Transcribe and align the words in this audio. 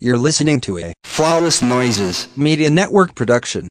You're 0.00 0.16
listening 0.16 0.60
to 0.60 0.78
a 0.78 0.92
Flawless 1.02 1.60
Noises. 1.60 2.28
Media 2.36 2.70
Network 2.70 3.16
production. 3.16 3.66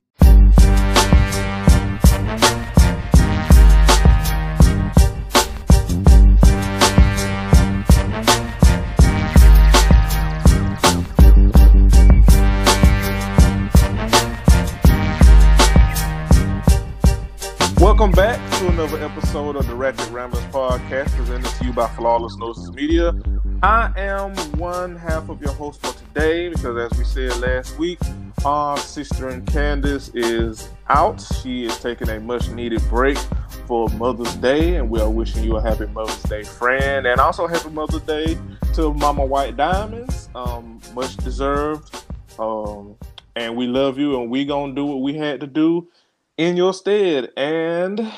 Welcome 17.79 18.11
back 18.11 18.37
to 18.59 18.67
another 18.67 19.01
episode 19.01 19.55
of 19.55 19.65
the 19.65 19.75
Ratchet 19.75 20.09
Ramblers 20.09 20.43
podcast 20.47 21.15
presented 21.15 21.49
to 21.51 21.65
you 21.67 21.71
by 21.71 21.87
Flawless 21.95 22.35
Noises 22.35 22.73
Media. 22.73 23.13
I 23.63 23.91
am 23.97 24.35
one 24.59 24.95
half 24.95 25.29
of 25.29 25.41
your 25.41 25.51
host 25.53 25.81
for 25.81 25.91
today 25.91 26.49
because, 26.49 26.77
as 26.77 26.95
we 26.95 27.03
said 27.03 27.35
last 27.39 27.75
week, 27.79 27.97
our 28.45 28.77
sister 28.77 29.29
and 29.29 29.47
Candace 29.47 30.09
is 30.13 30.69
out. 30.89 31.19
She 31.41 31.65
is 31.65 31.75
taking 31.79 32.07
a 32.09 32.19
much 32.19 32.49
needed 32.49 32.83
break 32.87 33.17
for 33.65 33.89
Mother's 33.89 34.35
Day, 34.35 34.75
and 34.75 34.87
we 34.91 35.01
are 35.01 35.09
wishing 35.09 35.43
you 35.43 35.57
a 35.57 35.61
happy 35.61 35.87
Mother's 35.87 36.21
Day, 36.23 36.43
friend, 36.43 37.07
and 37.07 37.19
also 37.19 37.47
happy 37.47 37.69
Mother's 37.71 38.03
Day 38.03 38.37
to 38.75 38.93
Mama 38.93 39.25
White 39.25 39.57
Diamonds. 39.57 40.29
Um, 40.35 40.79
much 40.93 41.17
deserved. 41.17 42.03
Um, 42.37 42.95
and 43.35 43.55
we 43.57 43.65
love 43.65 43.97
you, 43.97 44.21
and 44.21 44.29
we 44.29 44.45
gonna 44.45 44.75
do 44.75 44.85
what 44.85 45.01
we 45.01 45.15
had 45.15 45.39
to 45.39 45.47
do 45.47 45.87
in 46.37 46.57
your 46.57 46.75
stead. 46.75 47.31
And 47.35 48.13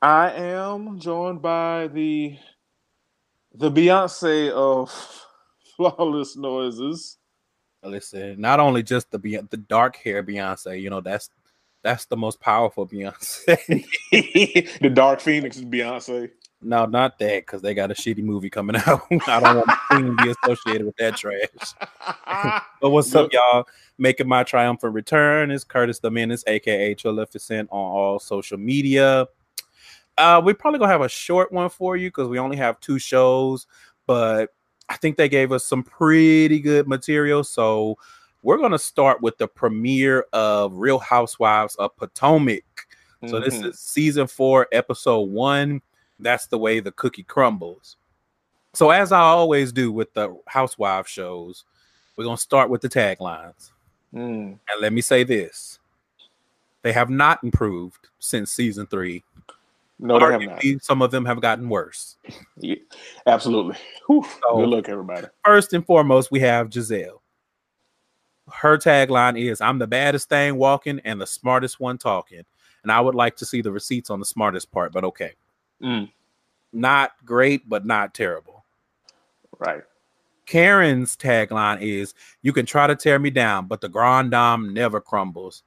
I 0.00 0.30
am 0.30 1.00
joined 1.00 1.42
by 1.42 1.88
the 1.88 2.36
the 3.54 3.70
Beyonce 3.70 4.50
of 4.50 4.90
flawless 5.76 6.36
noises. 6.36 7.18
Listen, 7.84 8.40
not 8.40 8.60
only 8.60 8.82
just 8.82 9.10
the 9.10 9.18
Beyonce, 9.18 9.50
the 9.50 9.56
dark 9.56 9.96
hair 9.96 10.22
Beyonce, 10.22 10.80
you 10.80 10.90
know, 10.90 11.00
that's 11.00 11.30
that's 11.82 12.04
the 12.04 12.16
most 12.16 12.40
powerful 12.40 12.86
Beyonce. 12.86 13.84
the 14.80 14.90
Dark 14.90 15.20
Phoenix 15.20 15.56
is 15.56 15.64
Beyonce. 15.64 16.30
no, 16.60 16.86
not 16.86 17.18
that, 17.18 17.44
because 17.44 17.60
they 17.60 17.74
got 17.74 17.90
a 17.90 17.94
shitty 17.94 18.22
movie 18.22 18.50
coming 18.50 18.76
out. 18.86 19.02
I 19.26 19.40
don't 19.40 19.66
want 19.66 20.16
to 20.18 20.24
be 20.24 20.30
associated 20.30 20.86
with 20.86 20.96
that 20.98 21.16
trash. 21.16 22.62
But 22.80 22.90
what's 22.90 23.12
up, 23.16 23.32
y'all? 23.32 23.66
Making 23.98 24.28
my 24.28 24.44
triumphant 24.44 24.94
return 24.94 25.50
is 25.50 25.64
Curtis 25.64 25.98
the 25.98 26.10
Menace, 26.10 26.44
aka 26.46 26.94
Trilificent, 26.94 27.68
on 27.72 27.78
all 27.78 28.18
social 28.20 28.58
media. 28.58 29.26
Uh, 30.18 30.40
we're 30.44 30.54
probably 30.54 30.78
gonna 30.78 30.92
have 30.92 31.00
a 31.00 31.08
short 31.08 31.52
one 31.52 31.68
for 31.68 31.96
you 31.96 32.08
because 32.08 32.28
we 32.28 32.38
only 32.38 32.56
have 32.56 32.78
two 32.80 32.98
shows, 32.98 33.66
but 34.06 34.54
I 34.88 34.96
think 34.96 35.16
they 35.16 35.28
gave 35.28 35.52
us 35.52 35.64
some 35.64 35.82
pretty 35.82 36.60
good 36.60 36.86
material. 36.86 37.44
So 37.44 37.96
we're 38.42 38.58
gonna 38.58 38.78
start 38.78 39.22
with 39.22 39.38
the 39.38 39.48
premiere 39.48 40.26
of 40.32 40.74
Real 40.74 40.98
Housewives 40.98 41.74
of 41.76 41.96
Potomac. 41.96 42.64
So 43.28 43.38
this 43.38 43.54
Mhm. 43.54 43.66
is 43.66 43.78
season 43.78 44.26
four, 44.26 44.66
episode 44.72 45.30
one. 45.30 45.80
That's 46.18 46.46
the 46.46 46.58
way 46.58 46.80
the 46.80 46.92
cookie 46.92 47.22
crumbles. 47.22 47.96
So 48.74 48.90
as 48.90 49.12
I 49.12 49.20
always 49.20 49.72
do 49.72 49.92
with 49.92 50.12
the 50.14 50.36
housewife 50.46 51.06
shows, 51.06 51.64
we're 52.16 52.24
gonna 52.24 52.36
start 52.36 52.68
with 52.68 52.80
the 52.80 52.88
taglines. 52.88 53.70
Mm. 54.12 54.58
And 54.68 54.80
let 54.80 54.92
me 54.92 55.00
say 55.00 55.24
this: 55.24 55.78
they 56.82 56.92
have 56.92 57.08
not 57.10 57.42
improved 57.44 58.08
since 58.18 58.50
season 58.50 58.86
three. 58.86 59.22
No, 60.04 60.18
they 60.18 60.32
have 60.32 60.42
not. 60.42 60.62
Some 60.82 61.00
of 61.00 61.12
them 61.12 61.24
have 61.24 61.40
gotten 61.40 61.68
worse. 61.68 62.16
Yeah, 62.56 62.74
absolutely. 63.26 63.76
Whew. 64.08 64.24
So- 64.24 64.56
Good 64.56 64.68
luck, 64.68 64.88
everybody. 64.88 65.28
First 65.44 65.72
and 65.74 65.86
foremost, 65.86 66.32
we 66.32 66.40
have 66.40 66.68
Gizelle. 66.70 67.20
Her 68.52 68.76
tagline 68.76 69.40
is 69.40 69.60
I'm 69.60 69.78
the 69.78 69.86
baddest 69.86 70.28
thing 70.28 70.56
walking 70.56 71.00
and 71.04 71.20
the 71.20 71.26
smartest 71.26 71.78
one 71.78 71.98
talking. 71.98 72.42
And 72.82 72.90
I 72.90 73.00
would 73.00 73.14
like 73.14 73.36
to 73.36 73.46
see 73.46 73.62
the 73.62 73.70
receipts 73.70 74.10
on 74.10 74.18
the 74.18 74.26
smartest 74.26 74.72
part, 74.72 74.92
but 74.92 75.04
okay. 75.04 75.34
Mm. 75.80 76.10
Not 76.72 77.12
great, 77.24 77.68
but 77.68 77.86
not 77.86 78.12
terrible. 78.12 78.64
Right. 79.60 79.82
Karen's 80.46 81.16
tagline 81.16 81.80
is 81.80 82.14
you 82.42 82.52
can 82.52 82.66
try 82.66 82.88
to 82.88 82.96
tear 82.96 83.20
me 83.20 83.30
down, 83.30 83.66
but 83.68 83.80
the 83.80 83.88
grand 83.88 84.32
dame 84.32 84.74
never 84.74 85.00
crumbles. 85.00 85.62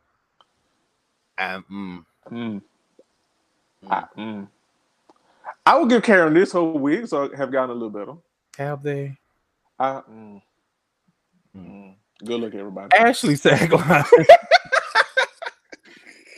And 1.37 1.63
mm, 1.71 2.05
Mm. 2.29 2.61
Mm. 3.85 3.91
I, 3.91 4.19
mm. 4.19 4.47
I 5.65 5.79
would 5.79 5.89
give 5.89 6.03
Karen 6.03 6.33
this 6.33 6.51
whole 6.51 6.77
week, 6.77 7.07
so 7.07 7.31
I 7.31 7.35
have 7.35 7.51
gotten 7.51 7.71
a 7.71 7.73
little 7.73 7.89
better. 7.89 8.13
have 8.57 8.83
they? 8.83 9.17
I, 9.79 10.01
mm. 10.09 10.41
Mm. 11.55 11.67
Mm. 11.67 11.95
Good 12.23 12.41
luck, 12.41 12.53
everybody. 12.53 12.95
Ashley's 12.97 13.41
tagline. 13.43 14.05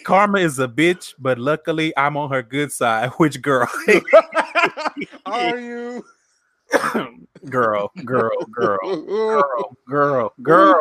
Karma 0.08 0.40
is 0.40 0.58
a 0.58 0.70
bitch, 0.70 1.14
but 1.20 1.38
luckily 1.38 1.92
I'm 1.98 2.16
on 2.16 2.32
her 2.32 2.42
good 2.42 2.72
side. 2.72 3.10
Which 3.18 3.42
girl? 3.42 3.68
Are 5.26 5.60
you? 5.60 6.06
girl, 7.50 7.92
girl, 8.04 8.32
girl, 8.52 8.78
girl, 9.06 9.78
girl, 9.88 10.34
girl, 10.42 10.80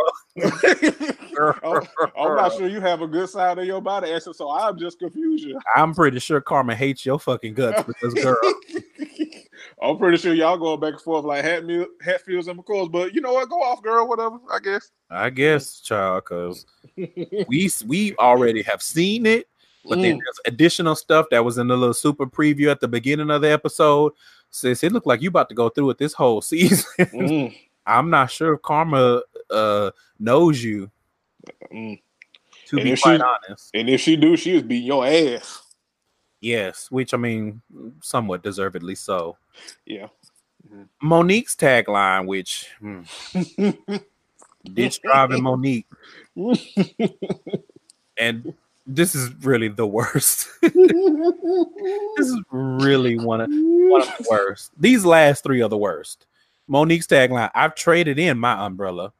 girl. 1.36 1.88
I'm, 2.18 2.36
not 2.36 2.52
sure 2.54 2.68
you 2.68 2.80
have 2.80 3.02
a 3.02 3.06
good 3.06 3.28
side 3.28 3.58
of 3.58 3.64
your 3.66 3.80
body, 3.80 4.10
Ashley, 4.10 4.32
so 4.32 4.50
I'm 4.50 4.78
just 4.78 4.98
confused. 4.98 5.46
I'm 5.76 5.94
pretty 5.94 6.18
sure 6.18 6.40
Karma 6.40 6.74
hates 6.74 7.04
your 7.06 7.18
fucking 7.18 7.54
guts 7.54 7.88
this 8.02 8.14
girl. 8.14 8.36
I'm 9.82 9.98
pretty 9.98 10.16
sure 10.16 10.34
y'all 10.34 10.56
going 10.56 10.80
back 10.80 10.94
and 10.94 11.02
forth 11.02 11.24
like 11.24 11.44
Hatfield, 11.44 11.88
Hatfields 12.02 12.48
and 12.48 12.58
McCoys, 12.58 12.90
but 12.90 13.14
you 13.14 13.20
know 13.20 13.34
what? 13.34 13.48
Go 13.48 13.62
off, 13.62 13.82
girl. 13.82 14.08
Whatever. 14.08 14.38
I 14.50 14.58
guess. 14.58 14.90
I 15.10 15.30
guess, 15.30 15.80
child, 15.80 16.24
because 16.24 16.66
we 16.96 17.70
we 17.86 18.16
already 18.16 18.62
have 18.62 18.82
seen 18.82 19.26
it, 19.26 19.48
but 19.88 20.00
then 20.00 20.16
Mm. 20.16 20.20
there's 20.24 20.40
additional 20.46 20.96
stuff 20.96 21.26
that 21.30 21.44
was 21.44 21.58
in 21.58 21.68
the 21.68 21.76
little 21.76 21.94
super 21.94 22.26
preview 22.26 22.70
at 22.70 22.80
the 22.80 22.88
beginning 22.88 23.30
of 23.30 23.42
the 23.42 23.50
episode. 23.50 24.12
It 24.64 24.92
looked 24.92 25.06
like 25.06 25.22
you 25.22 25.28
about 25.28 25.48
to 25.50 25.54
go 25.54 25.68
through 25.68 25.90
it 25.90 25.98
this 25.98 26.12
whole 26.12 26.40
season. 26.42 26.84
Mm. 26.98 27.56
I'm 27.86 28.10
not 28.10 28.30
sure 28.30 28.54
if 28.54 28.62
Karma 28.62 29.22
uh 29.50 29.90
knows 30.18 30.62
you. 30.62 30.90
Mm. 31.72 32.00
To 32.66 32.76
And 32.76 32.84
be 32.84 32.96
quite 32.96 33.18
she- 33.18 33.22
honest, 33.22 33.70
And 33.74 33.88
if 33.88 34.00
she 34.00 34.16
do, 34.16 34.36
she 34.36 34.56
is 34.56 34.62
beating 34.62 34.86
your 34.88 35.06
ass. 35.06 35.62
yes, 36.40 36.90
which 36.90 37.14
I 37.14 37.16
mean, 37.16 37.62
somewhat 38.02 38.42
deservedly 38.42 38.96
so. 38.96 39.36
Yeah. 39.84 40.08
Monique's 41.00 41.54
tagline, 41.54 42.26
which 42.26 42.68
hmm, 42.80 43.02
ditch 44.74 45.00
driving 45.00 45.44
Monique, 45.44 45.86
and 48.18 48.54
this 48.86 49.14
is 49.14 49.32
really 49.44 49.68
the 49.68 49.86
worst. 49.86 50.48
this 50.62 50.72
is 52.18 52.40
really 52.50 53.18
one 53.18 53.40
of 53.40 53.48
one 53.50 54.02
of 54.02 54.08
the 54.18 54.26
worst. 54.30 54.72
These 54.78 55.04
last 55.04 55.42
three 55.42 55.62
are 55.62 55.68
the 55.68 55.76
worst. 55.76 56.26
Monique's 56.68 57.06
tagline: 57.06 57.50
"I've 57.54 57.74
traded 57.74 58.18
in 58.18 58.38
my 58.38 58.64
umbrella. 58.64 59.12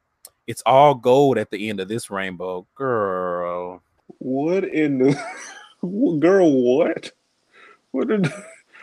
It's 0.47 0.63
all 0.65 0.95
gold 0.95 1.37
at 1.37 1.51
the 1.51 1.69
end 1.69 1.79
of 1.79 1.87
this 1.87 2.09
rainbow, 2.09 2.65
girl." 2.75 3.81
what 4.19 4.63
in 4.63 4.99
the 4.99 5.17
girl? 6.19 6.51
What? 6.51 7.11
What 7.91 8.07
did? 8.07 8.31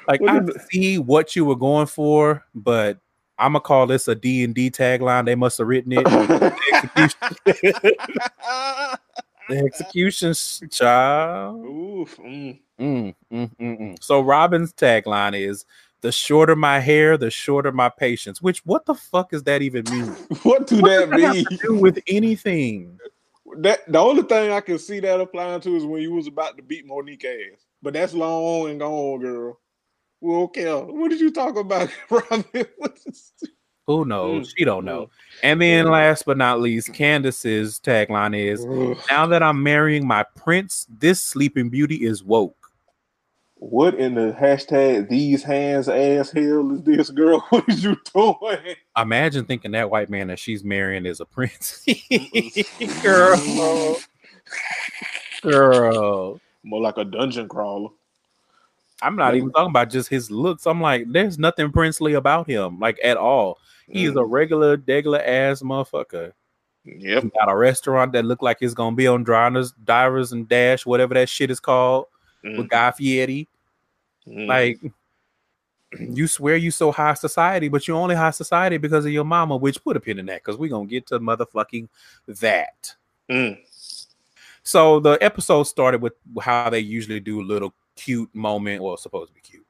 Like 0.07 0.21
What 0.21 0.31
I 0.31 0.39
did 0.41 0.61
see 0.71 0.99
what 0.99 1.35
you 1.35 1.45
were 1.45 1.57
going 1.57 1.87
for, 1.87 2.45
but 2.55 2.99
I'm 3.39 3.53
gonna 3.53 3.61
call 3.61 3.87
this 3.87 4.07
a 4.09 4.15
D 4.15 4.45
and 4.45 4.55
D 4.55 4.71
tagline. 4.71 5.25
They 5.25 5.35
must 5.35 5.59
have 5.59 5.67
written 5.67 5.93
it. 5.97 6.07
The 9.49 9.59
execution, 9.59 10.35
child. 10.71 11.65
Oof. 11.65 12.17
Mm. 12.17 12.61
Mm, 12.81 13.15
mm, 13.33 13.57
mm, 13.57 13.81
mm. 13.81 14.03
So 14.03 14.23
Robyn's 14.23 14.73
tagline 14.73 15.39
is 15.39 15.65
the 16.01 16.11
shorter 16.11 16.57
my 16.57 16.81
hair, 16.81 17.17
the 17.17 17.31
shorter 17.31 17.73
my 17.73 17.89
patience. 17.89 18.43
Which 18.43 18.65
what 18.65 18.87
the 18.87 18.95
fuck 18.95 19.31
does 19.31 19.43
that 19.45 19.63
even 19.63 19.85
mean? 19.91 20.07
What 20.43 20.67
do 20.67 20.81
What 20.81 20.91
that 20.91 21.11
mean? 21.11 21.47
do 21.63 21.75
with 21.77 21.99
anything? 22.07 22.99
That 23.59 23.81
the 23.91 23.99
only 23.99 24.23
thing 24.23 24.51
I 24.51 24.61
can 24.61 24.79
see 24.79 25.01
that 25.01 25.21
applying 25.21 25.61
to 25.63 25.77
is 25.77 25.85
when 25.85 26.03
you 26.03 26.13
was 26.13 26.27
about 26.27 26.57
to 26.57 26.63
beat 26.63 26.87
Monique 26.87 27.25
ass. 27.25 27.65
But 27.83 27.93
that's 27.95 28.15
long 28.15 28.71
and 28.71 28.81
gone, 28.81 29.21
girl. 29.21 29.61
Well, 30.21 30.51
don't. 30.55 30.95
What 30.99 31.11
did 31.11 31.21
you 31.21 31.31
talk 31.31 31.57
about, 31.57 31.91
Robyn? 32.11 32.67
Who 33.87 34.05
knows? 34.05 34.49
Mm, 34.49 34.55
She 34.57 34.65
don't 34.65 34.85
know. 34.85 35.11
And 35.43 35.61
then 35.61 35.87
last 35.87 36.25
but 36.25 36.39
not 36.39 36.61
least, 36.61 36.95
Candace's 36.95 37.79
tagline 37.81 38.37
is 38.37 38.65
now 39.11 39.27
that 39.27 39.43
I'm 39.43 39.63
marrying 39.63 40.07
my 40.07 40.25
prince, 40.37 40.87
this 40.99 41.21
sleeping 41.21 41.69
beauty 41.69 41.97
is 42.05 42.25
woke. 42.25 42.57
What 43.57 43.95
in 43.95 44.15
the 44.15 44.37
hashtag 44.39 45.09
these 45.09 45.43
hands 45.43 45.89
ass 45.89 46.31
hell 46.31 46.71
is 46.73 46.83
this 46.83 47.11
girl? 47.11 47.41
What 47.51 47.69
is 47.69 47.83
you 47.85 47.97
doing? 48.15 48.75
Imagine 48.97 49.45
thinking 49.45 49.71
that 49.73 49.91
white 49.91 50.11
man 50.11 50.29
that 50.29 50.39
she's 50.39 50.65
marrying 50.65 51.07
is 51.07 51.21
a 51.21 51.25
prince. 51.27 51.85
girl. 53.03 53.97
Girl. 55.43 56.41
More 56.63 56.81
like 56.81 56.97
a 56.97 57.05
dungeon 57.05 57.49
crawler. 57.49 57.91
I'm 59.03 59.17
not 59.17 59.35
even 59.35 59.51
talking 59.53 59.71
about 59.71 59.91
just 59.91 60.09
his 60.09 60.31
looks. 60.31 60.67
I'm 60.67 60.81
like, 60.81 61.05
there's 61.11 61.39
nothing 61.39 61.71
princely 61.71 62.15
about 62.15 62.47
him, 62.49 62.79
like 62.81 62.99
at 63.05 63.17
all. 63.19 63.59
He 63.89 64.05
is 64.05 64.13
a 64.13 64.21
Mhm. 64.21 64.31
regular, 64.31 64.77
regular 64.77 65.21
ass 65.21 65.63
motherfucker. 65.63 66.33
Yep. 66.85 67.23
He 67.23 67.29
got 67.31 67.51
a 67.51 67.57
restaurant 67.57 68.13
that 68.13 68.25
look 68.25 68.43
like 68.43 68.59
it's 68.61 68.75
gonna 68.75 68.97
be 68.97 69.07
on 69.07 69.25
Drivers, 69.25 69.73
Divers 69.73 70.33
and 70.33 70.49
Dash, 70.49 70.85
whatever 70.85 71.15
that 71.15 71.29
shit 71.29 71.51
is 71.51 71.61
called, 71.61 72.07
with 72.43 72.53
Mhm. 72.55 72.69
Guy 72.69 72.91
Fieri. 72.93 73.49
Mhm. 74.27 74.47
Like, 74.47 74.81
you 76.01 76.27
swear 76.27 76.57
you 76.57 76.71
so 76.71 76.91
high 76.93 77.15
society, 77.15 77.69
but 77.69 77.87
you 77.87 77.95
only 77.95 78.15
high 78.15 78.31
society 78.33 78.77
because 78.79 79.05
of 79.07 79.13
your 79.13 79.25
mama. 79.25 79.57
Which 79.57 79.83
put 79.83 79.97
a 79.97 80.01
pin 80.01 80.19
in 80.19 80.27
that, 80.27 80.43
because 80.43 80.57
we're 80.59 80.71
gonna 80.71 80.87
get 80.87 81.07
to 81.09 81.21
motherfucking 81.21 81.89
that. 82.27 82.95
Mm. 83.31 83.59
So 84.63 84.99
the 84.99 85.19
episode 85.21 85.65
started 85.65 86.01
with 86.03 86.15
how 86.41 86.71
they 86.71 86.81
usually 86.81 87.21
do 87.21 87.41
a 87.41 87.45
little 87.45 87.73
cute 87.97 88.35
moment, 88.35 88.83
well, 88.83 88.97
supposed 88.97 89.29
to 89.29 89.35
be 89.35 89.41
cute 89.41 89.64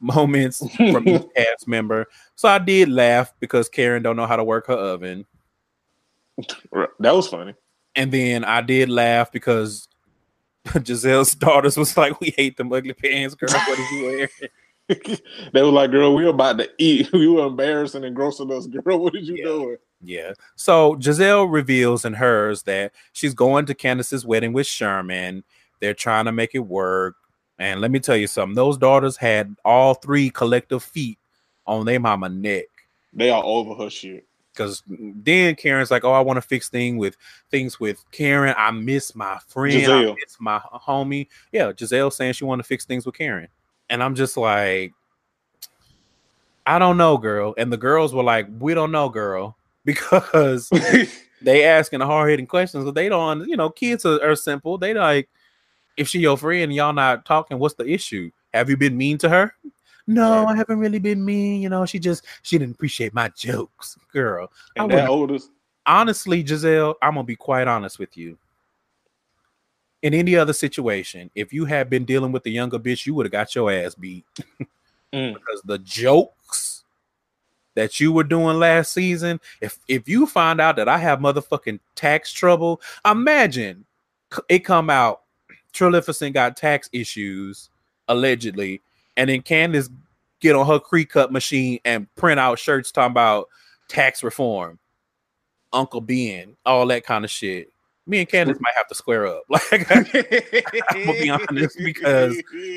moments 0.00 0.58
from 0.76 1.06
each 1.08 1.22
cast 1.36 1.68
member. 1.68 2.06
So 2.34 2.48
I 2.48 2.58
did 2.58 2.88
laugh 2.88 3.32
because 3.40 3.68
Karen 3.68 4.02
don't 4.02 4.16
know 4.16 4.26
how 4.26 4.36
to 4.36 4.44
work 4.44 4.66
her 4.66 4.74
oven. 4.74 5.26
That 6.72 7.14
was 7.14 7.28
funny. 7.28 7.54
And 7.96 8.12
then 8.12 8.44
I 8.44 8.60
did 8.62 8.88
laugh 8.88 9.30
because 9.32 9.88
Gizelle's 10.66 11.34
daughters 11.34 11.76
was 11.76 11.96
like, 11.96 12.20
"We 12.20 12.32
hate 12.36 12.56
them 12.56 12.72
ugly 12.72 12.92
pants, 12.92 13.34
girl. 13.34 13.50
What 13.50 13.76
did 13.76 13.90
you 13.90 14.04
wear?" 14.06 14.28
they 15.52 15.62
were 15.62 15.70
like, 15.70 15.90
"Girl, 15.90 16.14
we 16.14 16.24
were 16.24 16.30
about 16.30 16.58
to 16.58 16.68
eat. 16.78 17.12
We 17.12 17.28
were 17.28 17.46
embarrassing 17.46 18.04
and 18.04 18.16
grossing 18.16 18.56
us, 18.56 18.66
girl. 18.66 18.98
What 19.00 19.12
did 19.12 19.26
you 19.26 19.36
Yeah. 19.36 19.44
doing?" 19.44 19.76
Yeah. 20.02 20.32
So 20.56 20.96
Gizelle 20.96 21.50
reveals 21.50 22.04
in 22.04 22.14
hers 22.14 22.62
that 22.62 22.92
she's 23.12 23.34
going 23.34 23.66
to 23.66 23.74
Candace's 23.74 24.24
wedding 24.24 24.52
with 24.52 24.66
Sherman. 24.66 25.44
They're 25.80 25.94
trying 25.94 26.24
to 26.26 26.32
make 26.32 26.54
it 26.54 26.60
work. 26.60 27.16
And 27.60 27.82
let 27.82 27.90
me 27.90 28.00
tell 28.00 28.16
you 28.16 28.26
something: 28.26 28.56
those 28.56 28.78
daughters 28.78 29.18
had 29.18 29.54
all 29.64 29.94
three 29.94 30.30
collective 30.30 30.82
feet 30.82 31.18
on 31.66 31.84
their 31.84 32.00
mama 32.00 32.30
neck. 32.30 32.64
They 33.12 33.28
are 33.28 33.44
over 33.44 33.74
her 33.74 33.90
shit. 33.90 34.26
Because 34.52 34.82
then 34.88 35.54
Karen's 35.54 35.90
like, 35.90 36.02
"Oh, 36.02 36.12
I 36.12 36.20
want 36.20 36.38
to 36.38 36.42
fix 36.42 36.70
thing 36.70 36.96
with 36.96 37.16
things 37.50 37.78
with 37.78 38.02
Karen. 38.12 38.54
I 38.56 38.70
miss 38.70 39.14
my 39.14 39.38
friend. 39.46 39.86
I 39.86 40.06
miss 40.06 40.36
my 40.40 40.58
homie." 40.58 41.28
Yeah, 41.52 41.70
Gizelle 41.72 42.12
saying 42.12 42.32
she 42.32 42.44
want 42.44 42.60
to 42.60 42.66
fix 42.66 42.86
things 42.86 43.04
with 43.04 43.14
Karen, 43.14 43.48
and 43.90 44.02
I'm 44.02 44.14
just 44.14 44.38
like, 44.38 44.94
"I 46.66 46.78
don't 46.78 46.96
know, 46.96 47.18
girl." 47.18 47.54
And 47.58 47.70
the 47.70 47.76
girls 47.76 48.14
were 48.14 48.24
like, 48.24 48.48
"We 48.58 48.72
don't 48.72 48.90
know, 48.90 49.10
girl," 49.10 49.56
because 49.84 50.70
they 51.42 51.64
asking 51.64 51.98
the 51.98 52.06
hard 52.06 52.30
hitting 52.30 52.46
questions. 52.46 52.86
But 52.86 52.94
they 52.94 53.10
don't, 53.10 53.46
you 53.46 53.56
know, 53.56 53.68
kids 53.68 54.06
are, 54.06 54.22
are 54.22 54.34
simple. 54.34 54.78
They 54.78 54.94
like, 54.94 55.28
if 56.00 56.08
she 56.08 56.18
your 56.20 56.36
friend, 56.38 56.64
and 56.64 56.74
y'all 56.74 56.92
not 56.94 57.24
talking. 57.26 57.58
What's 57.58 57.74
the 57.74 57.84
issue? 57.86 58.30
Have 58.54 58.70
you 58.70 58.76
been 58.76 58.96
mean 58.96 59.18
to 59.18 59.28
her? 59.28 59.54
No, 60.06 60.46
I 60.46 60.56
haven't 60.56 60.78
really 60.78 60.98
been 60.98 61.24
mean. 61.24 61.60
You 61.62 61.68
know, 61.68 61.84
she 61.86 61.98
just 61.98 62.24
she 62.42 62.58
didn't 62.58 62.74
appreciate 62.74 63.12
my 63.14 63.28
jokes, 63.36 63.96
girl. 64.12 64.50
I 64.76 64.80
and 64.80 64.86
wouldn't- 64.90 65.02
that 65.06 65.10
oldest, 65.10 65.50
honestly, 65.86 66.42
Gizelle, 66.42 66.94
I'm 67.02 67.14
gonna 67.14 67.24
be 67.24 67.36
quite 67.36 67.68
honest 67.68 67.98
with 67.98 68.16
you. 68.16 68.38
In 70.02 70.14
any 70.14 70.34
other 70.34 70.54
situation, 70.54 71.30
if 71.34 71.52
you 71.52 71.66
had 71.66 71.90
been 71.90 72.06
dealing 72.06 72.32
with 72.32 72.42
the 72.42 72.50
younger 72.50 72.78
bitch, 72.78 73.04
you 73.06 73.14
would 73.14 73.26
have 73.26 73.32
got 73.32 73.54
your 73.54 73.70
ass 73.70 73.94
beat 73.94 74.24
Mm. 75.12 75.34
because 75.34 75.60
the 75.64 75.78
jokes 75.78 76.84
that 77.74 77.98
you 78.00 78.12
were 78.12 78.24
doing 78.24 78.58
last 78.58 78.92
season. 78.92 79.40
If 79.60 79.78
if 79.88 80.08
you 80.08 80.26
find 80.26 80.60
out 80.60 80.76
that 80.76 80.88
I 80.88 80.98
have 80.98 81.18
motherfucking 81.18 81.80
tax 81.94 82.32
trouble, 82.32 82.80
imagine 83.04 83.84
it 84.48 84.60
come 84.60 84.88
out. 84.88 85.22
Trilificent 85.72 86.34
got 86.34 86.56
tax 86.56 86.88
issues 86.92 87.70
allegedly, 88.08 88.82
and 89.16 89.30
then 89.30 89.42
Candace 89.42 89.88
get 90.40 90.56
on 90.56 90.66
her 90.66 90.78
Cricut 90.80 91.30
machine 91.30 91.78
and 91.84 92.12
print 92.16 92.40
out 92.40 92.58
shirts 92.58 92.90
talking 92.90 93.12
about 93.12 93.48
tax 93.88 94.22
reform, 94.22 94.78
Uncle 95.72 96.00
Ben, 96.00 96.56
all 96.64 96.86
that 96.86 97.04
kind 97.04 97.24
of 97.24 97.30
shit. 97.30 97.72
Me 98.06 98.20
and 98.20 98.28
Candace 98.28 98.58
might 98.60 98.74
have 98.76 98.88
to 98.88 98.94
square 98.94 99.26
up. 99.26 99.42
Like 99.50 99.90
I'm 99.90 100.04
gonna 101.06 101.12
be 101.12 101.30
honest 101.30 101.78
because 101.78 102.36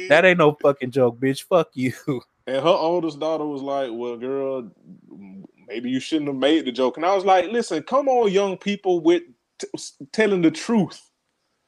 that 0.10 0.24
ain't 0.26 0.38
no 0.38 0.58
fucking 0.62 0.92
joke, 0.92 1.20
bitch. 1.20 1.44
Fuck 1.44 1.70
you. 1.74 1.94
And 2.46 2.58
her 2.58 2.68
oldest 2.68 3.22
daughter 3.22 3.46
was 3.46 3.62
like, 3.62 3.90
"Well, 3.94 4.18
girl, 4.18 4.70
maybe 5.66 5.90
you 5.90 6.02
shouldn't 6.02 6.28
have 6.28 6.36
made 6.36 6.66
the 6.66 6.74
joke." 6.74 6.98
And 6.98 7.06
I 7.06 7.16
was 7.16 7.24
like, 7.24 7.50
"Listen, 7.50 7.82
come 7.84 8.10
on, 8.10 8.34
young 8.34 8.58
people, 8.58 9.00
with 9.00 9.24
t- 9.60 9.68
telling 10.12 10.42
the 10.42 10.52
truth." 10.52 11.10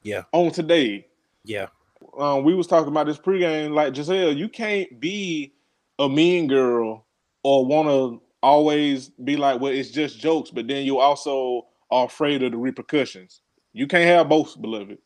Yeah. 0.02 0.24
On 0.32 0.50
today, 0.50 1.06
Yeah. 1.46 1.68
um, 2.18 2.44
we 2.44 2.54
was 2.54 2.66
talking 2.66 2.88
about 2.88 3.06
this 3.06 3.18
pregame. 3.18 3.72
Like 3.72 3.94
Gizelle, 3.94 4.36
you 4.36 4.48
can't 4.48 5.00
be 5.00 5.54
a 5.98 6.08
mean 6.08 6.46
girl 6.46 7.06
or 7.42 7.64
want 7.64 7.88
to 7.88 8.22
always 8.42 9.08
be 9.08 9.36
like, 9.36 9.60
"Well, 9.60 9.72
it's 9.72 9.90
just 9.90 10.18
jokes," 10.18 10.50
but 10.50 10.66
then 10.66 10.84
you 10.84 10.98
also 10.98 11.66
are 11.90 12.06
afraid 12.06 12.42
of 12.42 12.52
the 12.52 12.58
repercussions. 12.58 13.40
You 13.72 13.86
can't 13.86 14.04
have 14.04 14.28
both, 14.28 14.60
beloved. 14.60 14.98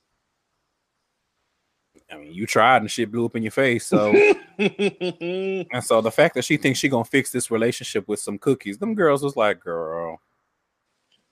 I 2.11 2.17
mean, 2.17 2.33
you 2.33 2.47
tried 2.47 2.83
and 2.83 2.91
shit 2.91 3.13
blew 3.13 3.27
up 3.27 3.37
in 3.37 3.43
your 3.43 3.53
face. 3.53 3.87
So 3.87 4.11
and 4.59 5.85
so 5.85 6.01
the 6.01 6.11
fact 6.11 6.35
that 6.35 6.45
she 6.45 6.57
thinks 6.57 6.79
she 6.79 6.89
gonna 6.89 7.05
fix 7.05 7.31
this 7.31 7.51
relationship 7.51 8.09
with 8.09 8.21
some 8.21 8.39
cookies, 8.39 8.79
them 8.79 8.95
girls 8.95 9.23
was 9.23 9.37
like, 9.37 9.61
girl. 9.61 10.21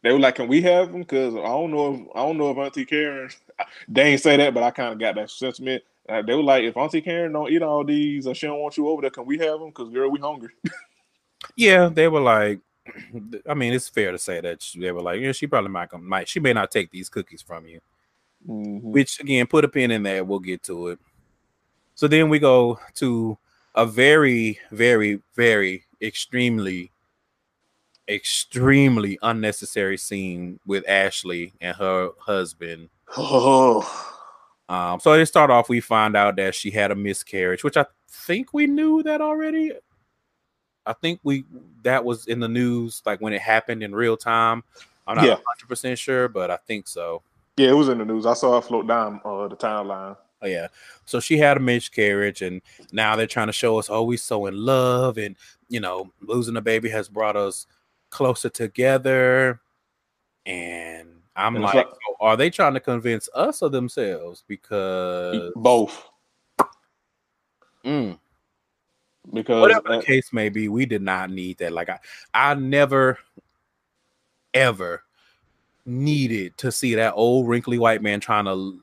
They 0.03 0.12
were 0.12 0.19
like, 0.21 0.37
"Can 0.37 0.49
we 0.49 0.62
have 0.62 0.93
them?" 0.93 1.00
Because 1.00 1.35
I 1.35 1.43
don't 1.43 1.71
know 1.71 1.95
if 1.95 2.00
I 2.15 2.21
don't 2.21 2.39
know 2.39 2.50
if 2.50 2.59
Auntie 2.59 2.85
Karen. 2.85 3.31
They 3.89 4.03
ain't 4.03 4.21
say 4.21 4.37
that, 4.37 4.55
but 4.55 4.62
I 4.62 4.71
kind 4.71 4.93
of 4.93 5.00
got 5.00 5.17
that 5.17 5.31
sentiment. 5.31 5.83
Uh, 6.09 6.23
they 6.23 6.35
were 6.35 6.43
like, 6.45 6.62
"If 6.62 6.77
Auntie 6.77 7.00
Karen 7.00 7.33
don't 7.33 7.50
eat 7.50 7.62
all 7.62 7.83
these, 7.85 8.27
or 8.27 8.35
she 8.35 8.47
don't 8.47 8.61
want 8.61 8.77
you 8.77 8.89
over 8.89 9.03
there, 9.03 9.11
can 9.11 9.27
we 9.27 9.37
have 9.39 9.59
them?" 9.59 9.71
Because 9.71 9.91
girl, 9.91 10.11
we 10.11 10.21
hungry. 10.21 10.50
Yeah, 11.56 11.89
they 11.89 12.09
were 12.09 12.21
like, 12.21 12.61
I 13.49 13.55
mean, 13.55 13.73
it's 13.73 13.89
fair 13.89 14.12
to 14.12 14.19
say 14.19 14.41
that 14.41 14.65
they 14.77 14.93
were 14.93 15.03
like, 15.03 15.21
yeah, 15.21 15.33
she 15.33 15.47
probably 15.47 15.71
might 15.71 15.91
come, 15.91 16.06
might 16.06 16.29
she 16.29 16.41
may 16.41 16.53
not 16.53 16.71
take 16.71 16.91
these 16.91 17.09
cookies 17.09 17.43
from 17.43 17.67
you. 17.67 17.81
Mhm. 18.49 18.83
Which 18.83 19.21
again, 19.21 19.47
put 19.47 19.65
a 19.65 19.69
pin 19.69 19.91
in 19.91 20.03
there. 20.03 20.25
We'll 20.25 20.39
get 20.39 20.62
to 20.65 20.89
it. 20.89 20.99
So 21.95 22.06
then 22.09 22.29
we 22.29 22.39
go 22.39 22.79
to 22.97 23.37
a 23.75 23.85
very, 23.87 24.59
very, 24.71 25.21
very 25.35 25.85
extremely, 26.00 26.91
extremely 28.09 29.19
unnecessary 29.23 29.97
scene 29.97 30.59
with 30.67 30.89
Ashley 30.89 31.53
and 31.61 31.77
her 31.77 32.11
husband. 32.19 32.89
Oh, 33.17 33.81
Um, 34.69 35.01
so 35.01 35.17
to 35.17 35.25
start 35.27 35.51
off, 35.51 35.69
we 35.69 35.81
find 35.81 36.17
out 36.17 36.37
that 36.37 36.55
she 36.55 36.71
had 36.71 36.91
a 36.91 36.95
miscarriage, 36.95 37.65
which 37.65 37.77
I 37.77 37.87
think 38.11 38.53
we 38.53 38.67
knew 38.67 39.03
that 39.03 39.21
already. 39.21 39.73
I 40.87 40.93
think 40.95 41.21
we 41.23 41.45
that 41.83 42.05
was 42.05 42.27
in 42.27 42.41
the 42.41 42.49
news, 42.49 43.03
like 43.07 43.21
when 43.21 43.33
it 43.33 43.41
happened 43.43 43.83
in 43.83 43.95
real 43.95 44.17
time. 44.17 44.63
I'm 45.07 45.17
not 45.17 45.25
Yeah. 45.25 45.35
100 45.35 45.69
percent 45.69 45.99
sure, 45.99 46.29
but 46.29 46.51
I 46.51 46.57
think 46.57 46.87
so. 46.89 47.23
yeah, 47.57 47.71
it 47.71 47.77
was 47.77 47.88
in 47.88 47.99
the 47.99 48.05
news. 48.05 48.25
I 48.27 48.35
saw 48.35 48.59
it 48.59 48.65
float 48.65 48.87
down 48.87 49.21
uh, 49.25 49.49
the 49.49 49.57
timeline. 49.57 50.17
Oh 50.43 50.47
yeah. 50.47 50.69
So 51.05 51.19
she 51.21 51.37
had 51.38 51.57
a 51.57 51.61
miscarriage, 51.61 52.43
and 52.43 52.61
now 52.93 53.17
they're 53.17 53.27
trying 53.27 53.49
to 53.49 53.53
show 53.53 53.79
us, 53.79 53.88
oh, 53.91 54.03
we're 54.05 54.17
so 54.19 54.47
in 54.47 54.55
love, 54.57 55.19
and 55.19 55.35
you 55.69 55.81
know, 55.81 56.11
losing 56.21 56.57
a 56.57 56.61
baby 56.62 56.88
has 56.91 57.09
brought 57.09 57.37
us 57.37 57.67
closer 58.11 58.49
together. 58.49 59.61
And 60.47 61.09
I'm 61.37 61.57
And 61.57 61.65
like, 61.65 61.75
like- 61.75 61.87
so 61.88 62.17
are 62.21 62.37
they 62.37 62.50
trying 62.50 62.75
to 62.75 62.81
convince 62.81 63.29
us 63.35 63.62
or 63.62 63.69
themselves? 63.71 64.45
Because 64.49 65.53
Both, 65.57 66.09
Mm. 67.85 68.19
because 69.33 69.61
whatever 69.61 69.93
uh, 69.93 69.97
the 69.99 70.03
case 70.03 70.33
may 70.33 70.49
be, 70.49 70.69
we 70.69 70.85
did 70.87 71.03
not 71.03 71.31
need 71.31 71.59
that. 71.59 71.73
Like 71.73 71.88
I, 71.88 71.99
I 72.35 72.55
never, 72.55 73.19
ever 74.55 75.05
needed 75.87 76.57
to 76.59 76.73
see 76.73 76.95
that 76.97 77.15
old 77.15 77.47
wrinkly 77.49 77.79
white 77.79 78.03
man 78.03 78.21
trying 78.21 78.45
to 78.47 78.83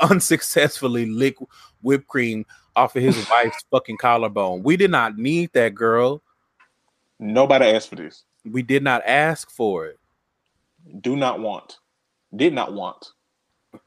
unsuccessfully 0.00 1.06
lick 1.06 1.36
whipped 1.82 2.06
cream 2.08 2.44
off 2.76 2.94
of 2.94 3.02
his 3.02 3.16
wife's 3.30 3.64
fucking 3.70 3.96
collarbone. 3.96 4.62
We 4.62 4.76
did 4.76 4.90
not 4.90 5.16
need 5.16 5.50
that 5.54 5.74
girl. 5.74 6.22
nobody 7.18 7.64
asked 7.66 7.88
for 7.88 7.96
this. 7.96 8.24
We 8.50 8.62
did 8.62 8.82
not 8.82 9.02
ask 9.06 9.50
for 9.50 9.86
it. 9.86 9.98
Do 11.00 11.16
not 11.16 11.40
want, 11.40 11.78
did 12.34 12.52
not 12.52 12.72
want, 12.72 13.12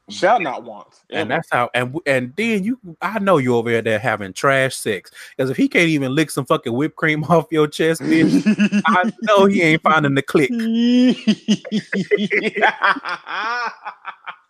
shall 0.08 0.40
not 0.40 0.64
want. 0.64 0.88
And 1.10 1.30
that's 1.30 1.48
how 1.50 1.70
and 1.74 1.98
and 2.06 2.34
then 2.36 2.62
you 2.64 2.78
I 3.00 3.18
know 3.18 3.38
you 3.38 3.56
over 3.56 3.80
there 3.80 3.98
having 3.98 4.32
trash 4.32 4.76
sex. 4.76 5.10
Because 5.36 5.50
if 5.50 5.56
he 5.56 5.68
can't 5.68 5.88
even 5.88 6.14
lick 6.14 6.30
some 6.30 6.44
fucking 6.44 6.72
whipped 6.72 6.96
cream 6.96 7.24
off 7.28 7.46
your 7.50 7.68
chest, 7.68 8.02
bitch, 8.02 8.82
I 8.86 9.10
know 9.22 9.46
he 9.46 9.62
ain't 9.62 9.82
finding 9.82 10.14
the 10.14 10.22
click. 10.22 10.50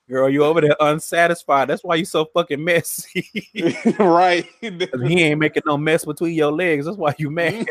Girl, 0.09 0.29
you 0.29 0.45
over 0.45 0.61
there 0.61 0.77
unsatisfied. 0.81 1.69
That's 1.69 1.85
why 1.85 1.95
you 1.95 2.05
so 2.05 2.25
fucking 2.25 2.63
messy. 2.63 3.31
right. 4.01 4.45
he 4.61 5.23
ain't 5.23 5.39
making 5.39 5.63
no 5.67 5.79
mess 5.79 6.05
between 6.05 6.35
your 6.35 6.51
legs. 6.51 6.87
That's 6.87 6.99
why 6.99 7.15
you 7.17 7.31
mad. 7.31 7.65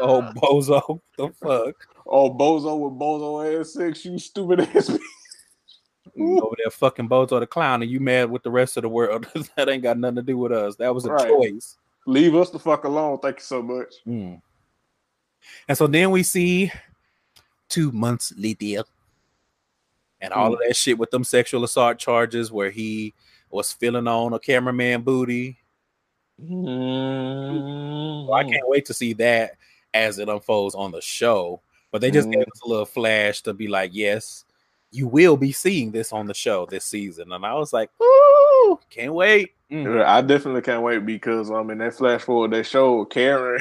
Oh, 0.00 0.22
bozo. 0.36 1.00
The 1.16 1.28
fuck? 1.40 1.86
oh, 2.06 2.30
bozo 2.34 2.78
with 2.78 2.98
bozo 2.98 3.60
ass 3.60 3.74
sex, 3.74 4.04
you 4.04 4.18
stupid 4.18 4.60
ass. 4.60 4.90
bitch. 4.90 5.00
Over 6.18 6.56
there 6.58 6.70
fucking 6.70 7.08
Bozo 7.08 7.40
the 7.40 7.46
clown 7.46 7.80
and 7.82 7.90
you 7.90 7.98
mad 8.00 8.30
with 8.30 8.42
the 8.42 8.50
rest 8.50 8.76
of 8.76 8.82
the 8.82 8.88
world. 8.88 9.26
that 9.56 9.68
ain't 9.68 9.82
got 9.82 9.98
nothing 9.98 10.16
to 10.16 10.22
do 10.22 10.36
with 10.36 10.52
us. 10.52 10.76
That 10.76 10.94
was 10.94 11.06
a 11.06 11.12
Right. 11.12 11.28
choice. 11.28 11.76
Leave 12.06 12.34
us 12.34 12.50
the 12.50 12.58
fuck 12.58 12.84
alone. 12.84 13.18
Thank 13.20 13.36
you 13.38 13.42
so 13.44 13.62
much. 13.62 13.94
Mm. 14.06 14.42
And 15.68 15.78
so 15.78 15.86
then 15.86 16.10
we 16.10 16.22
see 16.22 16.70
two 17.68 17.92
months 17.92 18.32
later, 18.36 18.84
and 20.20 20.32
all 20.32 20.52
of 20.52 20.60
that 20.66 20.76
shit 20.76 20.98
with 20.98 21.10
them 21.10 21.24
sexual 21.24 21.64
assault 21.64 21.98
charges 21.98 22.52
where 22.52 22.70
he 22.70 23.14
was 23.50 23.72
feeling 23.72 24.06
on 24.08 24.32
a 24.32 24.38
cameraman 24.38 25.02
booty. 25.02 25.58
Mm. 26.42 28.26
So 28.26 28.32
I 28.32 28.44
can't 28.44 28.68
wait 28.68 28.84
to 28.86 28.94
see 28.94 29.12
that 29.14 29.52
as 29.94 30.18
it 30.18 30.28
unfolds 30.28 30.74
on 30.74 30.90
the 30.92 31.00
show. 31.00 31.60
But 31.90 32.00
they 32.00 32.10
just 32.10 32.30
gave 32.30 32.40
Mm. 32.44 32.52
us 32.52 32.60
a 32.64 32.68
little 32.68 32.86
flash 32.86 33.42
to 33.42 33.52
be 33.52 33.68
like, 33.68 33.90
yes, 33.92 34.44
you 34.90 35.06
will 35.06 35.36
be 35.36 35.52
seeing 35.52 35.90
this 35.90 36.12
on 36.12 36.26
the 36.26 36.34
show 36.34 36.66
this 36.66 36.84
season. 36.84 37.32
And 37.32 37.44
I 37.44 37.54
was 37.54 37.72
like, 37.72 37.90
ooh, 38.02 38.78
can't 38.90 39.12
wait. 39.14 39.52
Mm. 39.70 39.96
Yeah, 39.98 40.14
I 40.14 40.20
definitely 40.22 40.62
can't 40.62 40.82
wait 40.82 41.04
because 41.06 41.50
um 41.50 41.70
in 41.70 41.78
that 41.78 41.94
flash 41.94 42.22
forward 42.22 42.50
they 42.52 42.62
showed 42.62 43.06
Karen 43.06 43.60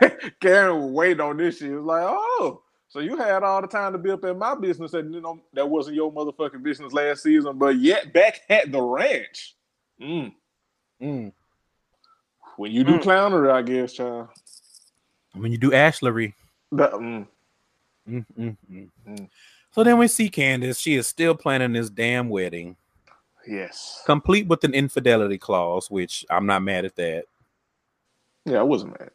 Karen 0.40 0.82
was 0.82 0.90
waiting 0.92 1.20
on 1.20 1.36
this 1.36 1.58
shit. 1.58 1.70
It 1.70 1.76
was 1.76 1.84
like, 1.84 2.04
oh, 2.06 2.62
so 2.88 3.00
you 3.00 3.16
had 3.16 3.42
all 3.42 3.60
the 3.60 3.66
time 3.68 3.92
to 3.92 3.98
be 3.98 4.10
up 4.10 4.24
in 4.24 4.38
my 4.38 4.54
business 4.54 4.94
and 4.94 5.12
you 5.14 5.20
know 5.20 5.40
that 5.52 5.68
wasn't 5.68 5.96
your 5.96 6.12
motherfucking 6.12 6.62
business 6.62 6.92
last 6.92 7.22
season, 7.22 7.56
but 7.58 7.76
yet 7.76 8.12
back 8.12 8.40
at 8.50 8.70
the 8.72 8.80
ranch. 8.82 9.54
Mm. 10.00 10.32
Mm. 11.00 11.32
When 12.56 12.70
you 12.72 12.84
do 12.84 12.98
Mm. 12.98 13.02
clownery, 13.02 13.50
I 13.52 13.62
guess, 13.62 13.92
child. 13.94 14.28
When 15.34 15.52
you 15.52 15.58
do 15.58 15.70
Ashlery. 15.70 16.34
That, 16.72 16.92
mm, 16.92 17.26
Mm, 18.08 18.26
mm, 18.38 18.56
mm. 18.70 18.88
Mm. 19.08 19.28
So 19.70 19.82
then 19.82 19.98
we 19.98 20.08
see 20.08 20.28
Candace. 20.28 20.78
She 20.78 20.94
is 20.94 21.06
still 21.06 21.34
planning 21.34 21.72
this 21.72 21.90
damn 21.90 22.28
wedding, 22.28 22.76
yes. 23.46 24.02
complete 24.06 24.46
with 24.46 24.62
an 24.64 24.74
infidelity 24.74 25.38
clause, 25.38 25.90
which 25.90 26.24
I'm 26.30 26.46
not 26.46 26.62
mad 26.62 26.84
at 26.84 26.96
that. 26.96 27.24
Yeah, 28.44 28.58
I 28.58 28.62
wasn't 28.62 28.98
mad. 28.98 29.10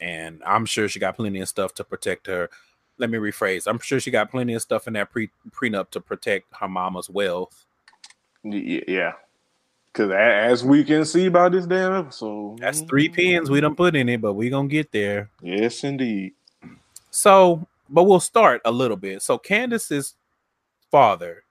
And 0.00 0.42
I'm 0.44 0.66
sure 0.66 0.88
she 0.88 0.98
got 0.98 1.16
plenty 1.16 1.40
of 1.40 1.48
stuff 1.48 1.74
to 1.74 1.84
protect 1.84 2.26
her. 2.26 2.50
Let 2.98 3.10
me 3.10 3.18
rephrase. 3.18 3.66
I'm 3.66 3.78
sure 3.78 3.98
she 4.00 4.10
got 4.10 4.30
plenty 4.30 4.54
of 4.54 4.62
stuff 4.62 4.86
in 4.86 4.92
that 4.94 5.10
pre 5.10 5.30
prenup 5.50 5.90
to 5.90 6.00
protect 6.00 6.46
her 6.60 6.68
mama's 6.68 7.08
wealth. 7.08 7.64
Yeah. 8.42 9.12
Cause 9.92 10.10
as 10.12 10.64
we 10.64 10.84
can 10.84 11.04
see 11.04 11.28
by 11.28 11.48
this 11.48 11.66
damn 11.66 11.92
episode. 11.92 12.58
That's 12.58 12.82
three 12.82 13.08
pins 13.08 13.50
we 13.50 13.60
don't 13.60 13.76
put 13.76 13.96
in 13.96 14.08
it, 14.08 14.20
but 14.20 14.34
we 14.34 14.48
gonna 14.48 14.68
get 14.68 14.92
there. 14.92 15.30
Yes, 15.42 15.82
indeed. 15.82 16.34
So, 17.10 17.66
but 17.88 18.04
we'll 18.04 18.20
start 18.20 18.62
a 18.64 18.70
little 18.70 18.96
bit. 18.96 19.20
So 19.20 19.36
Candace's 19.36 20.14
father 20.92 21.42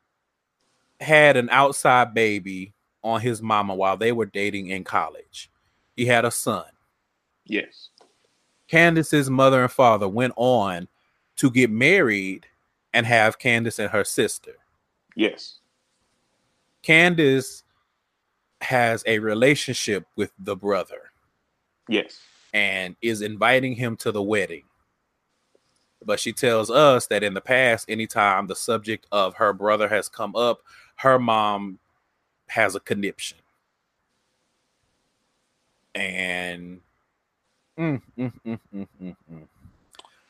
had 1.01 1.35
an 1.35 1.49
outside 1.49 2.13
baby 2.13 2.73
on 3.03 3.19
his 3.19 3.41
mama 3.41 3.75
while 3.75 3.97
they 3.97 4.13
were 4.13 4.25
dating 4.25 4.67
in 4.67 4.85
college. 4.85 5.49
He 5.97 6.05
had 6.05 6.23
a 6.23 6.31
son. 6.31 6.65
Yes. 7.45 7.89
Candace's 8.69 9.29
mother 9.29 9.63
and 9.63 9.71
father 9.71 10.07
went 10.07 10.33
on 10.37 10.87
to 11.37 11.49
get 11.49 11.69
married 11.69 12.45
and 12.93 13.05
have 13.05 13.39
Candace 13.39 13.79
and 13.79 13.89
her 13.89 14.03
sister. 14.03 14.55
Yes. 15.15 15.59
Candace 16.83 17.63
has 18.61 19.03
a 19.07 19.19
relationship 19.19 20.05
with 20.15 20.31
the 20.39 20.55
brother 20.55 21.11
Yes. 21.87 22.19
and 22.53 22.95
is 23.01 23.21
inviting 23.21 23.75
him 23.75 23.95
to 23.97 24.11
the 24.11 24.21
wedding. 24.23 24.63
But 26.05 26.19
she 26.19 26.33
tells 26.33 26.69
us 26.71 27.07
that 27.07 27.23
in 27.23 27.33
the 27.33 27.41
past, 27.41 27.89
anytime 27.89 28.47
the 28.47 28.55
subject 28.55 29.05
of 29.11 29.35
her 29.35 29.53
brother 29.53 29.87
has 29.89 30.07
come 30.09 30.35
up, 30.35 30.61
her 30.97 31.19
mom 31.19 31.79
has 32.47 32.75
a 32.75 32.79
conniption. 32.79 33.37
And 35.95 36.81
mm, 37.77 38.01
mm, 38.17 38.31
mm, 38.45 38.59
mm, 38.73 38.87
mm, 39.01 39.15
mm. 39.31 39.47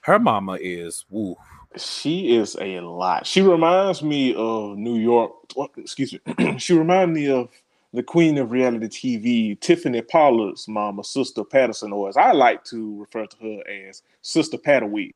her 0.02 0.20
mama 0.20 0.58
is 0.62 1.06
woo. 1.10 1.36
She 1.78 2.36
is 2.36 2.58
a 2.60 2.80
lot. 2.80 3.28
She 3.28 3.42
reminds 3.42 4.02
me 4.02 4.34
of 4.36 4.78
New 4.78 4.96
York. 4.98 5.32
Excuse 5.78 6.14
me. 6.14 6.58
she 6.58 6.74
reminds 6.74 7.14
me 7.14 7.28
of 7.30 7.50
the 7.94 8.04
queen 8.04 8.38
of 8.38 8.52
reality 8.52 8.88
TV, 8.88 9.60
Tiffany 9.60 10.02
Pollard's 10.02 10.68
mama, 10.68 11.04
Sister 11.04 11.44
Patterson, 11.44 11.92
or 11.92 12.08
as 12.08 12.18
I 12.18 12.32
like 12.34 12.64
to 12.66 13.00
refer 13.00 13.26
to 13.26 13.38
her 13.38 13.88
as 13.90 14.04
Sister 14.22 14.58
Patterwig. 14.58 15.14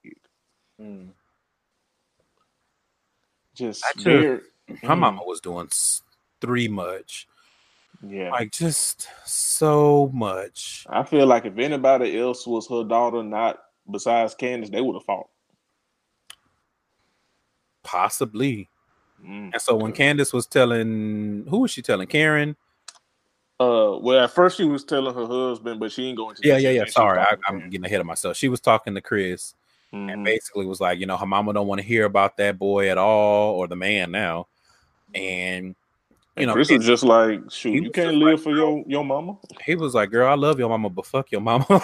Just 3.53 3.83
That's 3.83 4.03
very, 4.03 4.41
Her 4.81 4.95
mama 4.95 5.21
was 5.23 5.39
doing 5.39 5.69
three 6.41 6.67
much, 6.67 7.27
yeah. 8.01 8.31
like 8.31 8.51
just 8.51 9.07
so 9.23 10.09
much. 10.11 10.87
I 10.89 11.03
feel 11.03 11.27
like 11.27 11.45
if 11.45 11.57
anybody 11.59 12.19
else 12.19 12.47
was 12.47 12.67
her 12.69 12.83
daughter, 12.83 13.21
not 13.21 13.59
besides 13.89 14.33
Candace, 14.33 14.71
they 14.71 14.81
would 14.81 14.95
have 14.95 15.05
fought. 15.05 15.29
Possibly. 17.83 18.69
Mm. 19.23 19.51
And 19.53 19.61
so 19.61 19.75
when 19.75 19.93
Candace 19.93 20.33
was 20.33 20.47
telling, 20.47 21.45
who 21.47 21.59
was 21.59 21.71
she 21.71 21.83
telling? 21.83 22.07
Karen. 22.07 22.55
Uh, 23.63 23.97
well, 23.99 24.23
at 24.23 24.31
first 24.31 24.57
she 24.57 24.65
was 24.65 24.83
telling 24.83 25.13
her 25.15 25.25
husband, 25.25 25.79
but 25.79 25.91
she 25.91 26.07
ain't 26.07 26.17
going 26.17 26.35
to. 26.35 26.47
Yeah, 26.47 26.57
yeah, 26.57 26.71
yeah. 26.71 26.85
Sorry, 26.85 27.19
I, 27.19 27.35
I'm 27.47 27.69
getting 27.69 27.85
ahead 27.85 28.01
of 28.01 28.05
myself. 28.05 28.35
She 28.37 28.49
was 28.49 28.59
talking 28.59 28.93
to 28.95 29.01
Chris 29.01 29.55
Mm-hmm. 29.93 30.09
and 30.09 30.25
basically 30.25 30.65
was 30.65 30.81
like, 30.81 30.99
you 30.99 31.05
know, 31.05 31.17
her 31.17 31.25
mama 31.27 31.53
don't 31.53 31.67
want 31.67 31.79
to 31.79 31.85
hear 31.85 32.05
about 32.05 32.37
that 32.37 32.57
boy 32.57 32.89
at 32.89 32.97
all, 32.97 33.53
or 33.53 33.67
the 33.67 33.75
man 33.75 34.09
now. 34.09 34.47
And 35.13 35.75
you 36.35 36.47
know, 36.47 36.53
Chris 36.53 36.71
is 36.71 36.83
just 36.83 37.03
like, 37.03 37.39
shoot, 37.51 37.73
you 37.73 37.91
can't 37.91 38.15
live 38.15 38.39
like, 38.39 38.43
for 38.43 38.55
your 38.55 38.83
your 38.87 39.05
mama. 39.05 39.37
he 39.63 39.75
was 39.75 39.93
like, 39.93 40.09
"Girl, 40.09 40.27
I 40.27 40.33
love 40.33 40.57
your 40.57 40.69
mama, 40.69 40.89
but 40.89 41.05
fuck 41.05 41.31
your 41.31 41.41
mama." 41.41 41.67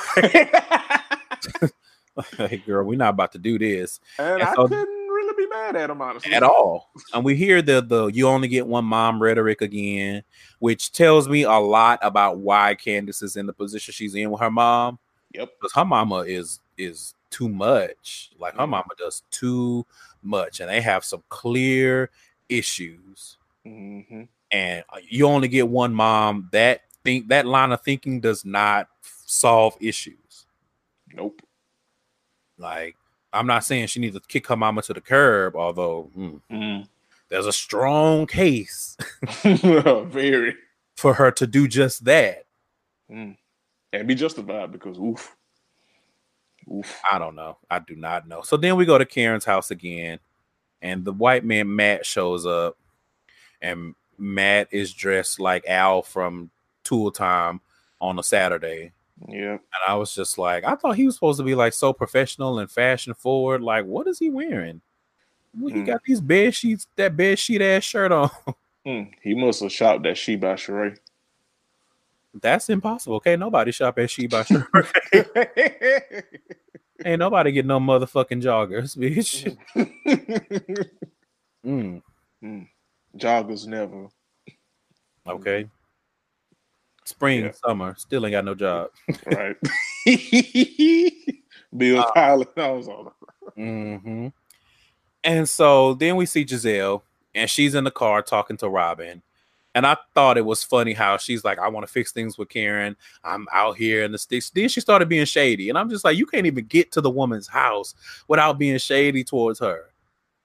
hey, 2.37 2.57
girl, 2.65 2.83
we're 2.83 2.97
not 2.97 3.09
about 3.09 3.31
to 3.33 3.37
do 3.37 3.59
this 3.59 3.99
and 4.17 4.41
And 4.41 4.43
I 4.43 4.53
so- 4.55 4.67
couldn't 4.67 4.89
mad 5.59 5.75
at 5.75 5.89
him 5.89 6.01
honestly 6.01 6.33
at 6.33 6.43
all. 6.43 6.89
And 7.13 7.23
we 7.23 7.35
hear 7.35 7.61
the 7.61 7.81
the 7.81 8.07
you 8.07 8.27
only 8.27 8.47
get 8.47 8.65
one 8.67 8.85
mom 8.85 9.21
rhetoric 9.21 9.61
again, 9.61 10.23
which 10.59 10.91
tells 10.91 11.27
me 11.27 11.43
a 11.43 11.51
lot 11.51 11.99
about 12.01 12.37
why 12.37 12.75
Candace 12.75 13.21
is 13.21 13.35
in 13.35 13.45
the 13.45 13.53
position 13.53 13.91
she's 13.93 14.15
in 14.15 14.31
with 14.31 14.41
her 14.41 14.51
mom. 14.51 14.99
Yep. 15.33 15.49
because 15.61 15.73
her 15.73 15.85
mama 15.85 16.19
is 16.21 16.59
is 16.77 17.13
too 17.29 17.49
much. 17.49 18.31
Like 18.39 18.53
her 18.55 18.65
Mhm. 18.65 18.69
mama 18.69 18.89
does 18.97 19.21
too 19.29 19.85
much, 20.23 20.59
and 20.59 20.69
they 20.69 20.81
have 20.81 21.03
some 21.05 21.23
clear 21.29 22.09
issues. 22.49 23.37
hmm 23.63 24.23
And 24.51 24.83
uh, 24.89 24.97
you 25.07 25.27
only 25.27 25.47
get 25.47 25.67
one 25.67 25.93
mom. 25.93 26.49
That 26.51 26.81
think 27.03 27.27
that 27.27 27.45
line 27.45 27.71
of 27.71 27.81
thinking 27.81 28.19
does 28.21 28.43
not 28.43 28.87
solve 29.25 29.77
issues. 29.79 30.47
Nope. 31.13 31.41
Like 32.57 32.95
I'm 33.33 33.47
not 33.47 33.63
saying 33.63 33.87
she 33.87 33.99
needs 33.99 34.15
to 34.15 34.21
kick 34.27 34.47
her 34.47 34.55
mama 34.55 34.81
to 34.83 34.93
the 34.93 35.01
curb, 35.01 35.55
although 35.55 36.09
mm, 36.17 36.41
Mm. 36.51 36.87
there's 37.29 37.45
a 37.45 37.53
strong 37.53 38.25
case 38.27 38.97
Very. 39.43 40.55
for 40.97 41.13
her 41.13 41.31
to 41.31 41.45
do 41.47 41.67
just 41.67 42.05
that. 42.05 42.45
Mm. 43.11 43.37
And 43.93 44.07
be 44.07 44.15
justified 44.15 44.71
because 44.71 44.97
oof. 44.97 45.35
Oof. 46.71 47.01
I 47.11 47.17
don't 47.17 47.35
know. 47.35 47.57
I 47.69 47.79
do 47.79 47.95
not 47.95 48.27
know. 48.27 48.41
So 48.41 48.55
then 48.57 48.75
we 48.75 48.85
go 48.85 48.97
to 48.97 49.05
Karen's 49.05 49.45
house 49.45 49.71
again, 49.71 50.19
and 50.81 51.03
the 51.03 51.13
white 51.13 51.43
man 51.43 51.75
Matt 51.75 52.05
shows 52.05 52.45
up, 52.45 52.77
and 53.61 53.95
Matt 54.19 54.67
is 54.71 54.93
dressed 54.93 55.39
like 55.39 55.65
Al 55.67 56.01
from 56.03 56.51
Tool 56.83 57.09
Time 57.11 57.61
on 57.99 58.19
a 58.19 58.23
Saturday. 58.23 58.91
Yeah. 59.27 59.53
And 59.53 59.59
I 59.87 59.95
was 59.95 60.13
just 60.15 60.37
like, 60.37 60.63
I 60.63 60.75
thought 60.75 60.95
he 60.95 61.05
was 61.05 61.15
supposed 61.15 61.39
to 61.39 61.43
be 61.43 61.55
like 61.55 61.73
so 61.73 61.91
professional 61.93 62.59
and 62.59 62.71
fashion 62.71 63.13
forward. 63.13 63.61
Like, 63.61 63.85
what 63.85 64.07
is 64.07 64.19
he 64.19 64.29
wearing? 64.29 64.81
Well, 65.57 65.73
he 65.73 65.81
Mm. 65.81 65.85
got 65.87 66.03
these 66.03 66.21
bed 66.21 66.53
sheets, 66.55 66.87
that 66.95 67.17
bed 67.17 67.37
sheet 67.39 67.61
ass 67.61 67.83
shirt 67.83 68.11
on. 68.11 68.29
Mm. 68.87 69.11
He 69.21 69.35
must 69.35 69.61
have 69.61 69.73
shopped 69.73 70.05
at 70.05 70.17
She 70.17 70.37
by 70.37 70.53
Sheree. 70.53 70.97
That's 72.41 72.69
impossible. 72.69 73.17
Okay, 73.17 73.35
nobody 73.35 73.71
shop 73.73 73.99
at 73.99 74.09
She 74.09 74.25
by 74.25 74.43
Shirt. 74.45 74.65
Ain't 77.03 77.19
nobody 77.19 77.51
get 77.51 77.65
no 77.65 77.79
motherfucking 77.79 78.41
joggers, 78.41 78.95
bitch. 78.97 79.57
Mm, 81.65 82.01
Joggers 83.17 83.67
never. 83.67 84.07
okay. 85.27 85.67
Spring, 87.09 87.45
Yeah. 87.45 87.51
summer, 87.51 87.95
still 87.97 88.25
ain't 88.25 88.33
got 88.33 88.45
no 88.45 88.53
job. 88.55 88.89
Right. 89.25 89.55
Bill 91.75 91.99
Uh, 91.99 92.11
Pilot. 92.13 92.49
I 92.57 92.71
was 92.71 92.87
on. 92.87 93.11
hmm 93.55 94.27
And 95.23 95.49
so 95.49 95.93
then 95.95 96.15
we 96.15 96.25
see 96.25 96.45
Gizelle, 96.45 97.01
and 97.35 97.49
she's 97.49 97.75
in 97.75 97.83
the 97.83 97.91
car 97.91 98.21
talking 98.21 98.57
to 98.57 98.69
Robyn. 98.69 99.21
And 99.75 99.85
I 99.85 99.97
thought 100.15 100.37
it 100.37 100.45
was 100.45 100.63
funny 100.63 100.93
how 100.93 101.17
she's 101.17 101.43
like, 101.43 101.59
I 101.59 101.67
want 101.67 101.85
to 101.85 101.91
fix 101.91 102.11
things 102.11 102.37
with 102.37 102.49
Karen. 102.49 102.95
I'm 103.23 103.47
out 103.53 103.77
here 103.77 104.03
in 104.03 104.11
the 104.11 104.17
sticks. 104.17 104.49
Then 104.49 104.67
she 104.67 104.81
started 104.81 105.07
being 105.07 105.25
shady. 105.25 105.69
And 105.69 105.77
I'm 105.77 105.89
just 105.89 106.03
like, 106.03 106.17
you 106.17 106.25
can't 106.25 106.47
even 106.47 106.65
get 106.65 106.91
to 106.93 107.01
the 107.01 107.09
woman's 107.09 107.47
house 107.47 107.93
without 108.27 108.57
being 108.57 108.77
shady 108.79 109.23
towards 109.23 109.59
her. 109.59 109.85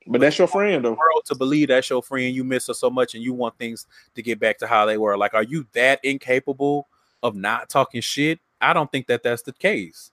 But 0.06 0.20
that's 0.20 0.38
your 0.38 0.49
friend 0.49 0.84
though. 0.84 0.90
World 0.90 1.23
to 1.26 1.34
believe 1.34 1.68
that's 1.68 1.88
your 1.88 2.02
friend, 2.02 2.34
you 2.34 2.44
miss 2.44 2.66
her 2.66 2.75
so 2.75 2.90
much, 2.90 3.14
and 3.14 3.23
you 3.23 3.32
want 3.32 3.56
things 3.58 3.87
to 4.14 4.23
get 4.23 4.38
back 4.38 4.58
to 4.58 4.66
how 4.66 4.84
they 4.84 4.99
were. 4.99 5.16
Like, 5.16 5.34
are 5.34 5.42
you 5.42 5.66
that 5.73 6.00
incapable 6.04 6.88
of 7.23 7.34
not 7.34 7.68
talking 7.70 8.00
shit? 8.00 8.38
I 8.61 8.73
don't 8.73 8.90
think 8.92 9.06
that 9.06 9.23
that's 9.23 9.42
the 9.42 9.52
case. 9.52 10.11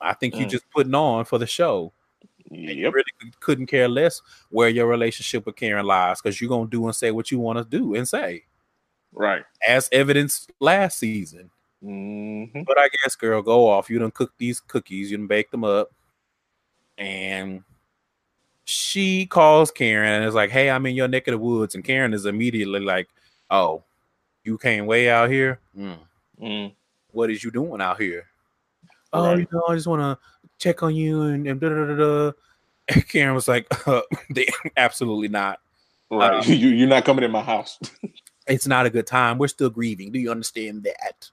I 0.00 0.12
think 0.14 0.36
you 0.36 0.46
Mm. 0.46 0.50
just 0.50 0.68
putting 0.70 0.94
on 0.94 1.24
for 1.24 1.38
the 1.38 1.46
show. 1.46 1.92
And 2.50 2.68
you 2.70 2.90
really 2.90 3.04
couldn't 3.40 3.66
care 3.68 3.88
less 3.88 4.20
where 4.50 4.68
your 4.68 4.86
relationship 4.86 5.46
with 5.46 5.56
Karen 5.56 5.86
lies 5.86 6.20
because 6.20 6.40
you're 6.40 6.50
gonna 6.50 6.68
do 6.68 6.84
and 6.86 6.94
say 6.94 7.10
what 7.12 7.30
you 7.30 7.38
want 7.38 7.58
to 7.58 7.64
do 7.64 7.94
and 7.94 8.06
say, 8.06 8.44
Right. 9.12 9.44
as 9.66 9.88
evidence 9.92 10.46
last 10.60 10.98
season. 10.98 11.50
Mm-hmm. 11.82 12.62
But 12.64 12.78
I 12.78 12.88
guess, 12.88 13.16
girl, 13.16 13.40
go 13.42 13.68
off. 13.68 13.88
You 13.88 13.98
done 13.98 14.10
cook 14.10 14.32
these 14.38 14.60
cookies, 14.60 15.10
you 15.10 15.16
done 15.16 15.26
bake 15.28 15.50
them 15.50 15.64
up, 15.64 15.92
and 16.98 17.62
she 18.72 19.26
calls 19.26 19.70
Karen 19.70 20.12
and 20.12 20.24
is 20.24 20.34
like, 20.34 20.50
"Hey, 20.50 20.70
I'm 20.70 20.86
in 20.86 20.94
your 20.94 21.08
neck 21.08 21.28
of 21.28 21.32
the 21.32 21.38
woods," 21.38 21.74
and 21.74 21.84
Karen 21.84 22.14
is 22.14 22.24
immediately 22.24 22.80
like, 22.80 23.08
"Oh, 23.50 23.84
you 24.44 24.56
came 24.56 24.86
way 24.86 25.10
out 25.10 25.30
here. 25.30 25.60
Mm. 25.76 25.98
Mm. 26.40 26.72
What 27.10 27.30
is 27.30 27.44
you 27.44 27.50
doing 27.50 27.82
out 27.82 28.00
here?" 28.00 28.26
Oh, 29.12 29.36
you 29.36 29.46
know, 29.52 29.64
I 29.68 29.74
just 29.74 29.86
want 29.86 30.00
to 30.00 30.18
check 30.58 30.82
on 30.82 30.94
you 30.94 31.22
and, 31.22 31.46
and 31.46 31.60
da 31.60 31.68
da 31.68 31.84
da 31.84 31.96
da. 31.96 32.32
And 32.88 33.08
Karen 33.08 33.34
was 33.34 33.46
like, 33.46 33.66
uh, 33.86 34.02
they, 34.30 34.48
"Absolutely 34.76 35.28
not. 35.28 35.60
Right. 36.10 36.44
Um, 36.44 36.50
you 36.50 36.68
you're 36.68 36.88
not 36.88 37.04
coming 37.04 37.24
in 37.24 37.30
my 37.30 37.42
house. 37.42 37.78
It's 38.46 38.66
not 38.66 38.86
a 38.86 38.90
good 38.90 39.06
time. 39.06 39.38
We're 39.38 39.48
still 39.48 39.70
grieving. 39.70 40.12
Do 40.12 40.18
you 40.18 40.30
understand 40.30 40.84
that?" 40.84 41.30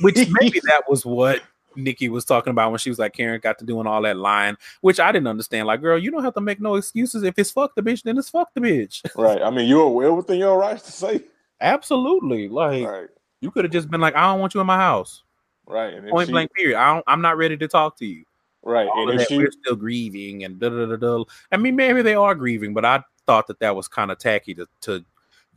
Which 0.00 0.16
maybe 0.40 0.60
that 0.64 0.88
was 0.88 1.04
what 1.04 1.42
Nikki 1.76 2.08
was 2.08 2.24
talking 2.24 2.50
about 2.50 2.70
when 2.70 2.78
she 2.78 2.90
was 2.90 2.98
like, 2.98 3.12
Karen 3.14 3.40
got 3.42 3.58
to 3.58 3.64
doing 3.64 3.86
all 3.86 4.02
that 4.02 4.16
lying, 4.16 4.56
which 4.80 5.00
I 5.00 5.12
didn't 5.12 5.28
understand. 5.28 5.66
Like, 5.66 5.80
girl, 5.80 5.98
you 5.98 6.10
don't 6.10 6.24
have 6.24 6.34
to 6.34 6.40
make 6.40 6.60
no 6.60 6.74
excuses. 6.76 7.22
If 7.22 7.38
it's 7.38 7.50
fuck 7.50 7.74
the 7.74 7.82
bitch, 7.82 8.02
then 8.02 8.18
it's 8.18 8.28
fuck 8.30 8.52
the 8.54 8.60
bitch. 8.60 9.02
right. 9.16 9.42
I 9.42 9.50
mean, 9.50 9.68
you're 9.68 9.88
well 9.88 10.16
within 10.16 10.38
your 10.38 10.58
rights 10.58 10.82
to 10.84 10.92
say. 10.92 11.20
Absolutely. 11.60 12.48
Like, 12.48 12.86
Right. 12.86 13.08
you 13.40 13.50
could 13.50 13.64
have 13.64 13.72
just 13.72 13.90
been 13.90 14.00
like, 14.00 14.14
I 14.16 14.26
don't 14.30 14.40
want 14.40 14.54
you 14.54 14.60
in 14.60 14.66
my 14.66 14.76
house. 14.76 15.22
Right. 15.66 15.94
And 15.94 16.08
Point 16.08 16.26
she- 16.28 16.32
blank, 16.32 16.52
period. 16.52 16.78
I 16.78 16.94
don't, 16.94 17.04
I'm 17.06 17.22
not 17.22 17.36
ready 17.36 17.56
to 17.56 17.68
talk 17.68 17.96
to 17.98 18.06
you. 18.06 18.24
Right. 18.62 18.86
All 18.86 19.02
And 19.10 19.20
if 19.20 19.28
that, 19.28 19.28
she 19.34 19.38
we're 19.38 19.50
still 19.50 19.76
grieving 19.76 20.44
and 20.44 20.58
da 20.58 20.68
da 20.68 20.86
da 20.86 20.96
da. 20.96 21.24
I 21.52 21.56
mean, 21.56 21.76
maybe 21.76 22.02
they 22.02 22.14
are 22.14 22.34
grieving, 22.34 22.72
but 22.74 22.84
I 22.84 23.02
thought 23.26 23.46
that 23.48 23.58
that 23.60 23.74
was 23.74 23.88
kind 23.88 24.10
of 24.10 24.18
tacky 24.18 24.54
to, 24.54 24.66
to 24.82 25.04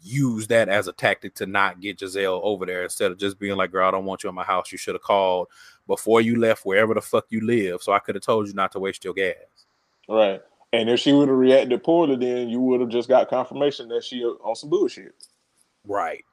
use 0.01 0.47
that 0.47 0.69
as 0.69 0.87
a 0.87 0.93
tactic 0.93 1.35
to 1.35 1.45
not 1.45 1.79
get 1.79 1.99
Gizelle 1.99 2.39
over 2.43 2.65
there 2.65 2.83
instead 2.83 3.11
of 3.11 3.17
just 3.17 3.39
being 3.39 3.57
like, 3.57 3.71
girl, 3.71 3.87
I 3.87 3.91
don't 3.91 4.05
want 4.05 4.23
you 4.23 4.29
in 4.29 4.35
my 4.35 4.43
house. 4.43 4.71
You 4.71 4.77
should 4.77 4.95
have 4.95 5.01
called 5.01 5.47
before 5.87 6.21
you 6.21 6.39
left 6.39 6.65
wherever 6.65 6.93
the 6.93 7.01
fuck 7.01 7.25
you 7.29 7.45
live. 7.45 7.81
So 7.81 7.91
I 7.93 7.99
could 7.99 8.15
have 8.15 8.23
told 8.23 8.47
you 8.47 8.53
not 8.53 8.71
to 8.73 8.79
waste 8.79 9.03
your 9.03 9.13
gas. 9.13 9.35
right. 10.07 10.41
And 10.73 10.89
if 10.89 10.99
she 10.99 11.13
would 11.13 11.29
have 11.29 11.37
reacted 11.37 11.81
poorly, 11.81 12.17
then 12.17 12.49
you 12.49 12.59
would 12.59 12.81
have 12.81 12.89
just 12.89 13.07
got 13.07 13.29
confirmation 13.29 13.87
that 13.87 14.03
she 14.03 14.23
uh, 14.23 14.31
on 14.43 14.55
some 14.55 14.69
bullshit. 14.69 15.15
Right. 15.85 16.25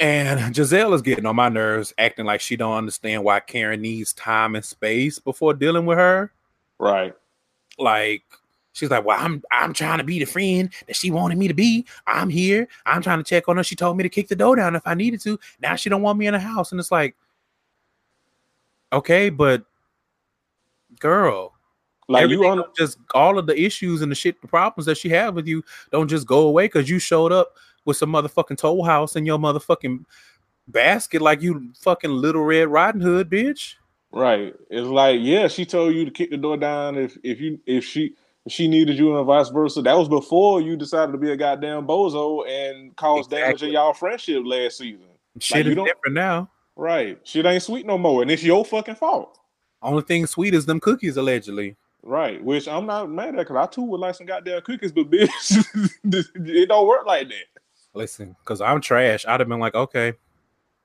And 0.00 0.54
Gizelle 0.54 0.94
is 0.94 1.02
getting 1.02 1.26
on 1.26 1.36
my 1.36 1.50
nerves, 1.50 1.92
acting 1.98 2.24
like 2.24 2.40
she 2.40 2.56
don't 2.56 2.76
understand 2.76 3.22
why 3.22 3.40
Karen 3.40 3.82
needs 3.82 4.12
time 4.14 4.56
and 4.56 4.64
space 4.64 5.18
before 5.18 5.52
dealing 5.54 5.86
with 5.86 5.98
her. 5.98 6.32
Right. 6.78 7.14
like 7.78 8.24
she's 8.74 8.90
like, 8.90 9.06
"Well, 9.06 9.18
I'm 9.18 9.42
I'm 9.50 9.72
trying 9.72 9.98
to 9.98 10.04
be 10.04 10.18
the 10.18 10.26
friend 10.26 10.70
that 10.86 10.96
she 10.96 11.10
wanted 11.10 11.38
me 11.38 11.48
to 11.48 11.54
be. 11.54 11.86
I'm 12.06 12.28
here. 12.28 12.68
I'm 12.84 13.00
trying 13.00 13.18
to 13.18 13.24
check 13.24 13.48
on 13.48 13.56
her. 13.56 13.64
She 13.64 13.74
told 13.74 13.96
me 13.96 14.02
to 14.02 14.10
kick 14.10 14.28
the 14.28 14.36
door 14.36 14.56
down 14.56 14.76
if 14.76 14.82
I 14.86 14.92
needed 14.92 15.20
to. 15.22 15.40
Now 15.62 15.76
she 15.76 15.88
don't 15.88 16.02
want 16.02 16.18
me 16.18 16.26
in 16.26 16.34
the 16.34 16.40
house." 16.40 16.70
And 16.70 16.78
it's 16.78 16.92
like, 16.92 17.16
okay, 18.92 19.30
but 19.30 19.64
girl, 21.00 21.54
Like 22.08 22.24
everything 22.24 22.44
you 22.44 22.50
on 22.50 22.64
just 22.76 22.98
all 23.14 23.38
of 23.38 23.46
the 23.46 23.58
issues 23.60 24.02
and 24.02 24.10
the 24.10 24.16
shit, 24.16 24.40
the 24.42 24.48
problems 24.48 24.86
that 24.86 24.98
she 24.98 25.08
had 25.08 25.34
with 25.34 25.46
you 25.46 25.64
don't 25.90 26.08
just 26.08 26.26
go 26.26 26.46
away 26.46 26.66
because 26.66 26.90
you 26.90 26.98
showed 26.98 27.32
up 27.32 27.56
with 27.84 27.96
some 27.96 28.12
motherfucking 28.12 28.58
toll 28.58 28.84
house 28.84 29.16
in 29.16 29.26
your 29.26 29.38
motherfucking 29.38 30.04
basket 30.68 31.20
like 31.20 31.42
you 31.42 31.70
fucking 31.80 32.10
little 32.10 32.42
red 32.42 32.68
riding 32.68 33.00
hood, 33.00 33.28
bitch. 33.30 33.74
Right. 34.12 34.54
It's 34.70 34.86
like, 34.86 35.18
yeah, 35.20 35.48
she 35.48 35.66
told 35.66 35.94
you 35.94 36.04
to 36.04 36.10
kick 36.10 36.30
the 36.30 36.36
door 36.36 36.56
down 36.56 36.96
if 36.96 37.18
if 37.22 37.40
you 37.40 37.58
if 37.66 37.84
she 37.84 38.14
she 38.48 38.68
needed 38.68 38.98
you 38.98 39.16
and 39.16 39.26
vice 39.26 39.48
versa. 39.48 39.82
That 39.82 39.96
was 39.96 40.08
before 40.08 40.60
you 40.60 40.76
decided 40.76 41.12
to 41.12 41.18
be 41.18 41.30
a 41.30 41.36
goddamn 41.36 41.86
bozo 41.86 42.46
and 42.48 42.94
cause 42.96 43.26
damage 43.26 43.44
Exactly. 43.54 43.68
in 43.68 43.74
y'all 43.74 43.92
friendship 43.94 44.42
last 44.44 44.78
season. 44.78 45.06
Shit 45.40 45.66
you 45.66 45.72
is 45.72 45.76
different 45.92 46.14
now. 46.14 46.50
Right. 46.76 47.18
Shit 47.24 47.46
ain't 47.46 47.62
sweet 47.62 47.86
no 47.86 47.96
more, 47.98 48.22
and 48.22 48.30
it's 48.30 48.42
your 48.42 48.64
fucking 48.64 48.96
fault. 48.96 49.38
Only 49.82 50.02
thing 50.02 50.26
sweet 50.26 50.54
is 50.54 50.66
them 50.66 50.80
cookies, 50.80 51.16
allegedly. 51.16 51.76
Right. 52.02 52.42
Which 52.42 52.68
I'm 52.68 52.86
not 52.86 53.10
mad 53.10 53.28
at 53.30 53.46
because 53.46 53.56
I 53.56 53.66
too 53.66 53.82
would 53.82 54.00
like 54.00 54.14
some 54.14 54.26
goddamn 54.26 54.60
cookies, 54.62 54.92
but 54.92 55.10
bitch, 55.10 55.64
it 56.04 56.68
don't 56.68 56.86
work 56.86 57.06
like 57.06 57.28
that. 57.28 57.60
Listen, 57.94 58.36
because 58.40 58.60
I'm 58.60 58.80
trash. 58.80 59.24
I'd 59.26 59.40
have 59.40 59.48
been 59.48 59.60
like, 59.60 59.74
okay. 59.74 60.14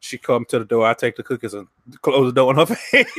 She 0.02 0.18
come 0.18 0.46
to 0.46 0.60
the 0.60 0.66
door. 0.66 0.86
I 0.86 0.94
take 0.94 1.18
the 1.18 1.24
cookies 1.24 1.54
and 1.54 1.68
close 2.02 2.32
the 2.32 2.34
door 2.34 2.52
in 2.52 2.58
her 2.58 2.66
face. 2.76 3.12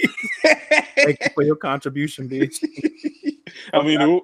Thank 0.96 1.18
you 1.20 1.30
for 1.34 1.42
your 1.42 1.56
contribution, 1.56 2.26
bitch. 2.28 2.64
I 3.72 3.82
mean, 3.82 4.00
it, 4.00 4.06
would- 4.06 4.22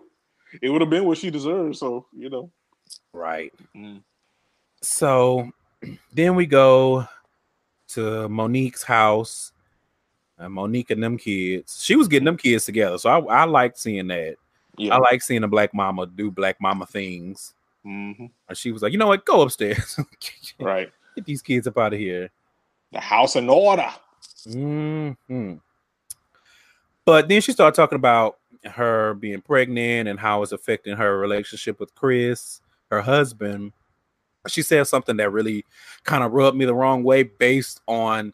it 0.62 0.70
would 0.70 0.80
have 0.80 0.90
been 0.90 1.04
what 1.04 1.18
she 1.18 1.30
deserved. 1.30 1.76
So 1.76 2.06
you 2.16 2.30
know. 2.30 2.50
Right. 3.12 3.52
Mm. 3.74 4.02
So 4.82 5.50
then 6.12 6.34
we 6.34 6.46
go 6.46 7.06
to 7.88 8.28
Monique's 8.28 8.82
house. 8.82 9.52
And 10.38 10.52
Monique 10.52 10.90
and 10.90 11.02
them 11.02 11.16
kids. 11.16 11.82
She 11.82 11.96
was 11.96 12.08
getting 12.08 12.26
them 12.26 12.36
kids 12.36 12.66
together. 12.66 12.98
So 12.98 13.08
I, 13.08 13.18
I 13.40 13.44
liked 13.44 13.78
seeing 13.78 14.06
that. 14.08 14.36
Yeah. 14.76 14.94
I 14.94 14.98
like 14.98 15.22
seeing 15.22 15.42
a 15.44 15.48
black 15.48 15.72
mama 15.72 16.06
do 16.06 16.30
black 16.30 16.60
mama 16.60 16.84
things. 16.84 17.54
Mhm. 17.86 18.30
And 18.46 18.58
she 18.58 18.70
was 18.70 18.82
like, 18.82 18.92
you 18.92 18.98
know 18.98 19.06
what? 19.06 19.24
Go 19.24 19.40
upstairs. 19.40 19.98
Right. 20.60 20.90
Get 21.14 21.24
these 21.24 21.40
kids 21.40 21.66
up 21.66 21.78
out 21.78 21.94
of 21.94 21.98
here. 21.98 22.30
The 22.92 23.00
house 23.00 23.36
in 23.36 23.48
order. 23.48 23.88
hmm 24.46 25.54
But 27.06 27.28
then 27.28 27.40
she 27.40 27.52
started 27.52 27.74
talking 27.74 27.96
about 27.96 28.36
her 28.64 29.14
being 29.14 29.40
pregnant 29.40 30.08
and 30.08 30.18
how 30.18 30.42
it's 30.42 30.52
affecting 30.52 30.96
her 30.96 31.18
relationship 31.18 31.80
with 31.80 31.94
Chris, 31.94 32.60
her 32.90 33.00
husband. 33.00 33.72
She 34.48 34.62
said 34.62 34.86
something 34.86 35.16
that 35.16 35.30
really 35.30 35.64
kind 36.04 36.22
of 36.22 36.32
rubbed 36.32 36.56
me 36.56 36.64
the 36.64 36.74
wrong 36.74 37.02
way 37.02 37.24
based 37.24 37.80
on 37.88 38.32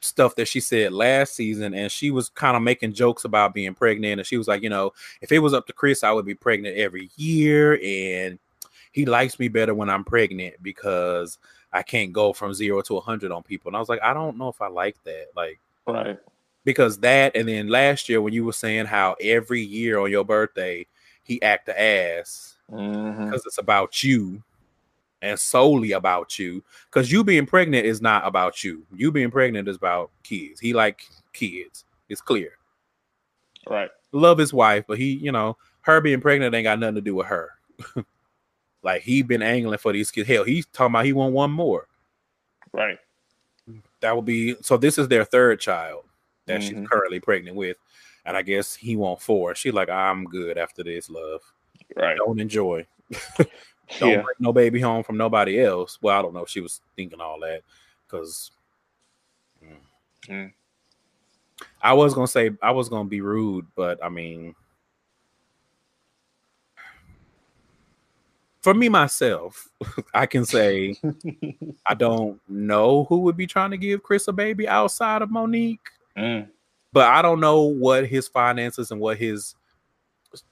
stuff 0.00 0.36
that 0.36 0.46
she 0.46 0.60
said 0.60 0.92
last 0.92 1.34
season. 1.34 1.74
And 1.74 1.90
she 1.90 2.10
was 2.10 2.28
kind 2.28 2.56
of 2.56 2.62
making 2.62 2.92
jokes 2.92 3.24
about 3.24 3.54
being 3.54 3.74
pregnant. 3.74 4.20
And 4.20 4.26
she 4.26 4.36
was 4.36 4.46
like, 4.46 4.62
you 4.62 4.68
know, 4.68 4.92
if 5.22 5.32
it 5.32 5.38
was 5.38 5.54
up 5.54 5.66
to 5.66 5.72
Chris, 5.72 6.04
I 6.04 6.12
would 6.12 6.26
be 6.26 6.34
pregnant 6.34 6.76
every 6.76 7.10
year. 7.16 7.80
And 7.82 8.38
he 8.92 9.06
likes 9.06 9.38
me 9.38 9.48
better 9.48 9.74
when 9.74 9.90
I'm 9.90 10.04
pregnant 10.04 10.56
because 10.62 11.38
I 11.72 11.82
can't 11.82 12.12
go 12.12 12.32
from 12.32 12.54
zero 12.54 12.82
to 12.82 12.94
100 12.94 13.32
on 13.32 13.42
people. 13.42 13.70
And 13.70 13.76
I 13.76 13.80
was 13.80 13.88
like, 13.88 14.02
I 14.02 14.14
don't 14.14 14.36
know 14.36 14.48
if 14.48 14.60
I 14.60 14.68
like 14.68 15.02
that. 15.04 15.28
Like, 15.34 15.58
Right. 15.86 16.18
Because 16.64 16.98
that 16.98 17.36
and 17.36 17.48
then 17.48 17.68
last 17.68 18.08
year 18.08 18.20
when 18.20 18.32
you 18.32 18.44
were 18.44 18.52
saying 18.52 18.86
how 18.86 19.16
every 19.20 19.60
year 19.60 19.98
on 19.98 20.10
your 20.10 20.24
birthday 20.24 20.86
he 21.22 21.40
act 21.42 21.66
the 21.66 21.80
ass 21.80 22.56
mm-hmm. 22.70 23.24
because 23.24 23.44
it's 23.46 23.58
about 23.58 24.02
you 24.02 24.42
and 25.22 25.38
solely 25.38 25.92
about 25.92 26.38
you. 26.38 26.62
Because 26.90 27.10
you 27.10 27.24
being 27.24 27.46
pregnant 27.46 27.86
is 27.86 28.02
not 28.02 28.26
about 28.26 28.62
you. 28.62 28.84
You 28.94 29.10
being 29.10 29.30
pregnant 29.30 29.68
is 29.68 29.76
about 29.76 30.10
kids. 30.22 30.60
He 30.60 30.74
like 30.74 31.06
kids. 31.32 31.84
It's 32.08 32.20
clear. 32.20 32.52
Right. 33.66 33.90
love 34.12 34.36
his 34.36 34.52
wife 34.52 34.84
but 34.86 34.98
he 34.98 35.12
you 35.12 35.32
know 35.32 35.56
her 35.80 36.02
being 36.02 36.20
pregnant 36.20 36.54
ain't 36.54 36.64
got 36.64 36.78
nothing 36.78 36.96
to 36.96 37.00
do 37.00 37.14
with 37.14 37.26
her. 37.26 37.50
Like 38.84 39.00
he 39.02 39.22
been 39.22 39.42
angling 39.42 39.78
for 39.78 39.92
these 39.92 40.10
kids. 40.10 40.28
Hell 40.28 40.44
he's 40.44 40.66
talking 40.66 40.92
about 40.92 41.06
he 41.06 41.14
want 41.14 41.32
one 41.32 41.50
more. 41.50 41.88
Right. 42.72 42.98
that 44.00 44.14
would 44.14 44.24
be 44.26 44.56
so 44.60 44.76
this 44.76 44.98
is 44.98 45.08
their 45.08 45.24
third 45.24 45.58
child 45.58 46.04
that 46.46 46.60
Mhm. 46.60 46.62
she's 46.62 46.88
currently 46.88 47.20
pregnant 47.20 47.56
with 47.56 47.76
and 48.26 48.36
i 48.36 48.42
guess 48.42 48.74
he 48.74 48.96
want 48.96 49.20
four 49.20 49.54
she 49.54 49.70
like 49.70 49.88
i'm 49.88 50.24
good 50.24 50.58
after 50.58 50.82
this 50.82 51.08
love 51.10 51.40
Right. 51.96 52.16
don't 52.16 52.40
enjoy 52.40 52.86
don't 53.98 54.10
Yeah. 54.10 54.22
bring 54.22 54.36
no 54.38 54.52
baby 54.52 54.80
home 54.80 55.02
from 55.04 55.16
nobody 55.16 55.60
else 55.60 55.98
well 56.02 56.18
i 56.18 56.22
don't 56.22 56.34
know 56.34 56.42
if 56.42 56.48
she 56.48 56.60
was 56.60 56.80
thinking 56.96 57.20
all 57.20 57.38
that 57.40 57.62
because 58.06 58.50
Mm. 60.28 60.52
i 61.82 61.92
was 61.92 62.14
gonna 62.14 62.26
say 62.26 62.50
i 62.62 62.70
was 62.70 62.88
gonna 62.88 63.08
be 63.08 63.20
rude 63.20 63.66
but 63.76 64.02
i 64.02 64.08
mean 64.08 64.54
for 68.60 68.72
me 68.74 68.88
myself 68.88 69.68
i 70.14 70.24
can 70.26 70.44
say 70.44 70.94
i 71.86 71.94
don't 71.94 72.40
know 72.48 73.04
who 73.04 73.18
would 73.20 73.36
be 73.36 73.46
trying 73.46 73.70
to 73.70 73.76
give 73.76 74.02
chris 74.02 74.28
a 74.28 74.32
baby 74.32 74.66
outside 74.66 75.22
of 75.22 75.30
monique 75.30 75.88
Mm. 76.16 76.48
but 76.92 77.08
I 77.08 77.22
don't 77.22 77.40
know 77.40 77.62
what 77.62 78.06
his 78.06 78.28
finances 78.28 78.90
and 78.92 79.00
what 79.00 79.16
his 79.18 79.54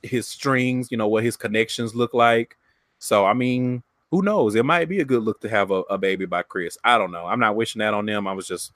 his 0.02 0.26
strings, 0.28 0.90
you 0.90 0.96
know, 0.96 1.08
what 1.08 1.24
his 1.24 1.36
connections 1.36 1.94
look 1.94 2.14
like. 2.14 2.56
So 2.98 3.24
I 3.26 3.32
mean, 3.32 3.82
who 4.10 4.22
knows? 4.22 4.54
It 4.54 4.64
might 4.64 4.88
be 4.88 5.00
a 5.00 5.04
good 5.04 5.22
look 5.22 5.40
to 5.40 5.48
have 5.48 5.70
a, 5.70 5.82
a 5.90 5.98
baby 5.98 6.26
by 6.26 6.42
Chris. 6.42 6.76
I 6.84 6.98
don't 6.98 7.10
know. 7.12 7.26
I'm 7.26 7.40
not 7.40 7.56
wishing 7.56 7.80
that 7.80 7.94
on 7.94 8.06
them. 8.06 8.26
I 8.26 8.32
was 8.32 8.46
just 8.46 8.72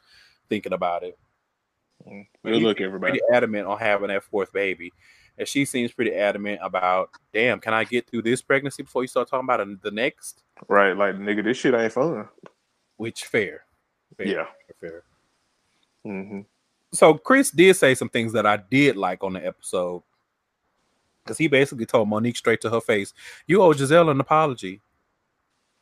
thinking 0.48 0.72
about 0.72 1.02
it. 1.02 1.18
Mm. 2.08 2.26
Good 2.44 2.62
look, 2.62 2.80
everybody. 2.80 3.18
Pretty 3.18 3.24
adamant 3.34 3.66
on 3.66 3.78
having 3.78 4.08
that 4.08 4.22
fourth 4.24 4.52
baby, 4.52 4.92
and 5.38 5.46
she 5.48 5.64
seems 5.64 5.92
pretty 5.92 6.12
adamant 6.14 6.60
about. 6.62 7.10
Damn, 7.32 7.60
can 7.60 7.74
I 7.74 7.84
get 7.84 8.08
through 8.08 8.22
this 8.22 8.42
pregnancy 8.42 8.82
before 8.84 9.02
you 9.02 9.08
start 9.08 9.28
talking 9.28 9.44
about 9.46 9.66
the 9.82 9.90
next? 9.90 10.42
Right. 10.68 10.96
Like, 10.96 11.16
nigga, 11.16 11.42
this 11.44 11.56
shit 11.56 11.74
ain't 11.74 11.92
fun. 11.92 12.28
Which 12.96 13.24
fair, 13.24 13.64
fair 14.16 14.26
Yeah. 14.26 14.46
fair. 14.80 15.02
hmm 16.04 16.40
so 16.96 17.14
Chris 17.14 17.50
did 17.50 17.74
say 17.76 17.94
some 17.94 18.08
things 18.08 18.32
that 18.32 18.46
I 18.46 18.56
did 18.58 18.96
like 18.96 19.22
on 19.24 19.34
the 19.34 19.44
episode. 19.46 20.02
Because 21.24 21.38
he 21.38 21.48
basically 21.48 21.86
told 21.86 22.08
Monique 22.08 22.36
straight 22.36 22.60
to 22.60 22.70
her 22.70 22.80
face, 22.80 23.12
you 23.48 23.60
owe 23.60 23.72
Gizelle 23.72 24.10
an 24.10 24.20
apology 24.20 24.80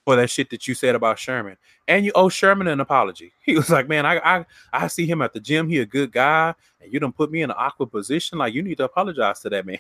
for 0.07 0.17
that 0.17 0.31
shit 0.31 0.49
that 0.51 0.67
you 0.67 0.75
said 0.75 0.95
about 0.95 1.19
Sherman. 1.19 1.57
And 1.87 2.05
you 2.05 2.13
owe 2.15 2.31
Sherman 2.31 2.67
an 2.69 2.81
apology. 2.81 3.33
He 3.45 3.55
was 3.55 3.69
like, 3.69 3.87
Man, 3.89 4.07
I 4.07 4.19
I, 4.19 4.47
I 4.73 4.87
see 4.89 5.07
him 5.07 5.21
at 5.21 5.33
the 5.35 5.41
gym. 5.41 5.69
He 5.69 5.79
a 5.81 5.87
good 5.87 6.13
guy, 6.13 6.55
and 6.81 6.93
you 6.93 6.99
don't 6.99 7.15
put 7.17 7.31
me 7.31 7.43
in 7.43 7.51
an 7.51 7.57
awkward 7.59 7.91
position. 7.91 8.39
Like 8.39 8.55
you 8.55 8.63
need 8.63 8.79
to 8.79 8.85
apologize 8.85 9.41
to 9.41 9.51
that 9.51 9.67
man. 9.67 9.79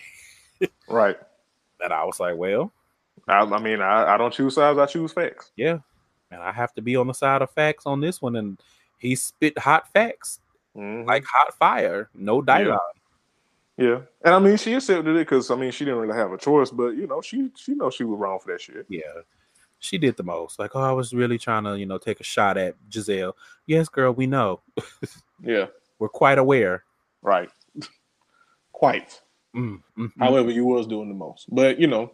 Right. 0.89 1.17
And 1.81 1.93
I 1.93 2.05
was 2.05 2.21
like, 2.21 2.37
Well, 2.37 2.71
I, 3.27 3.41
I 3.41 3.61
mean, 3.61 3.81
I, 3.81 4.15
I 4.15 4.17
don't 4.17 4.33
choose 4.33 4.55
sides. 4.55 4.79
I 4.79 4.87
choose 4.87 5.13
facts. 5.13 5.51
yeah. 5.57 5.79
And 6.31 6.43
I 6.43 6.53
have 6.53 6.73
to 6.75 6.83
be 6.83 6.97
on 6.97 7.07
the 7.07 7.13
side 7.15 7.43
of 7.43 7.51
facts 7.51 7.87
on 7.87 8.01
this 8.01 8.21
one. 8.23 8.37
And 8.37 8.59
he 8.99 9.15
spit 9.15 9.59
hot 9.59 9.93
facts, 9.93 10.41
Mhm. 10.77 11.07
like 11.07 11.25
hot 11.25 11.55
fire, 11.59 12.09
no 12.15 12.43
dialogue. 12.43 12.81
yeah, 13.77 14.01
and 14.25 14.35
I 14.35 14.39
mean, 14.39 14.57
she 14.57 14.75
accepted 14.75 15.15
it 15.15 15.19
because 15.19 15.51
I 15.51 15.57
mean, 15.57 15.71
she 15.71 15.85
didn't 15.85 16.01
really 16.01 16.17
have 16.17 16.33
a 16.33 16.39
choice. 16.39 16.71
But 16.71 16.97
you 16.97 17.07
know, 17.07 17.21
she 17.21 17.51
she 17.57 17.75
knows 17.75 17.95
she 17.95 18.05
was 18.05 18.19
wrong 18.19 18.39
for 18.41 18.53
that 18.53 18.61
shit. 18.61 18.87
Yeah. 18.89 19.01
She 19.81 19.99
did 19.99 20.17
the 20.17 20.23
most. 20.23 20.59
Like, 20.59 20.71
oh, 20.75 20.81
I 20.81 20.93
was 20.93 21.13
really 21.13 21.37
trying 21.37 21.65
to, 21.65 21.79
you 21.79 21.85
know, 21.85 21.99
take 21.99 22.19
a 22.19 22.25
shot 22.25 22.57
at 22.57 22.75
Gizelle. 22.89 23.35
Yes, 23.67 23.89
girl, 23.91 24.13
we 24.13 24.27
know. 24.27 24.61
Yeah. 25.43 25.67
We're 25.99 26.09
quite 26.09 26.39
aware. 26.39 26.85
Right. 27.21 27.51
Quite. 28.73 29.21
Mm, 29.55 29.83
mm, 29.99 30.07
mm. 30.07 30.11
However, 30.19 30.51
you 30.51 30.65
was 30.65 30.87
doing 30.87 31.09
the 31.09 31.15
most. 31.15 31.47
But 31.55 31.79
you 31.79 31.87
know, 31.87 32.13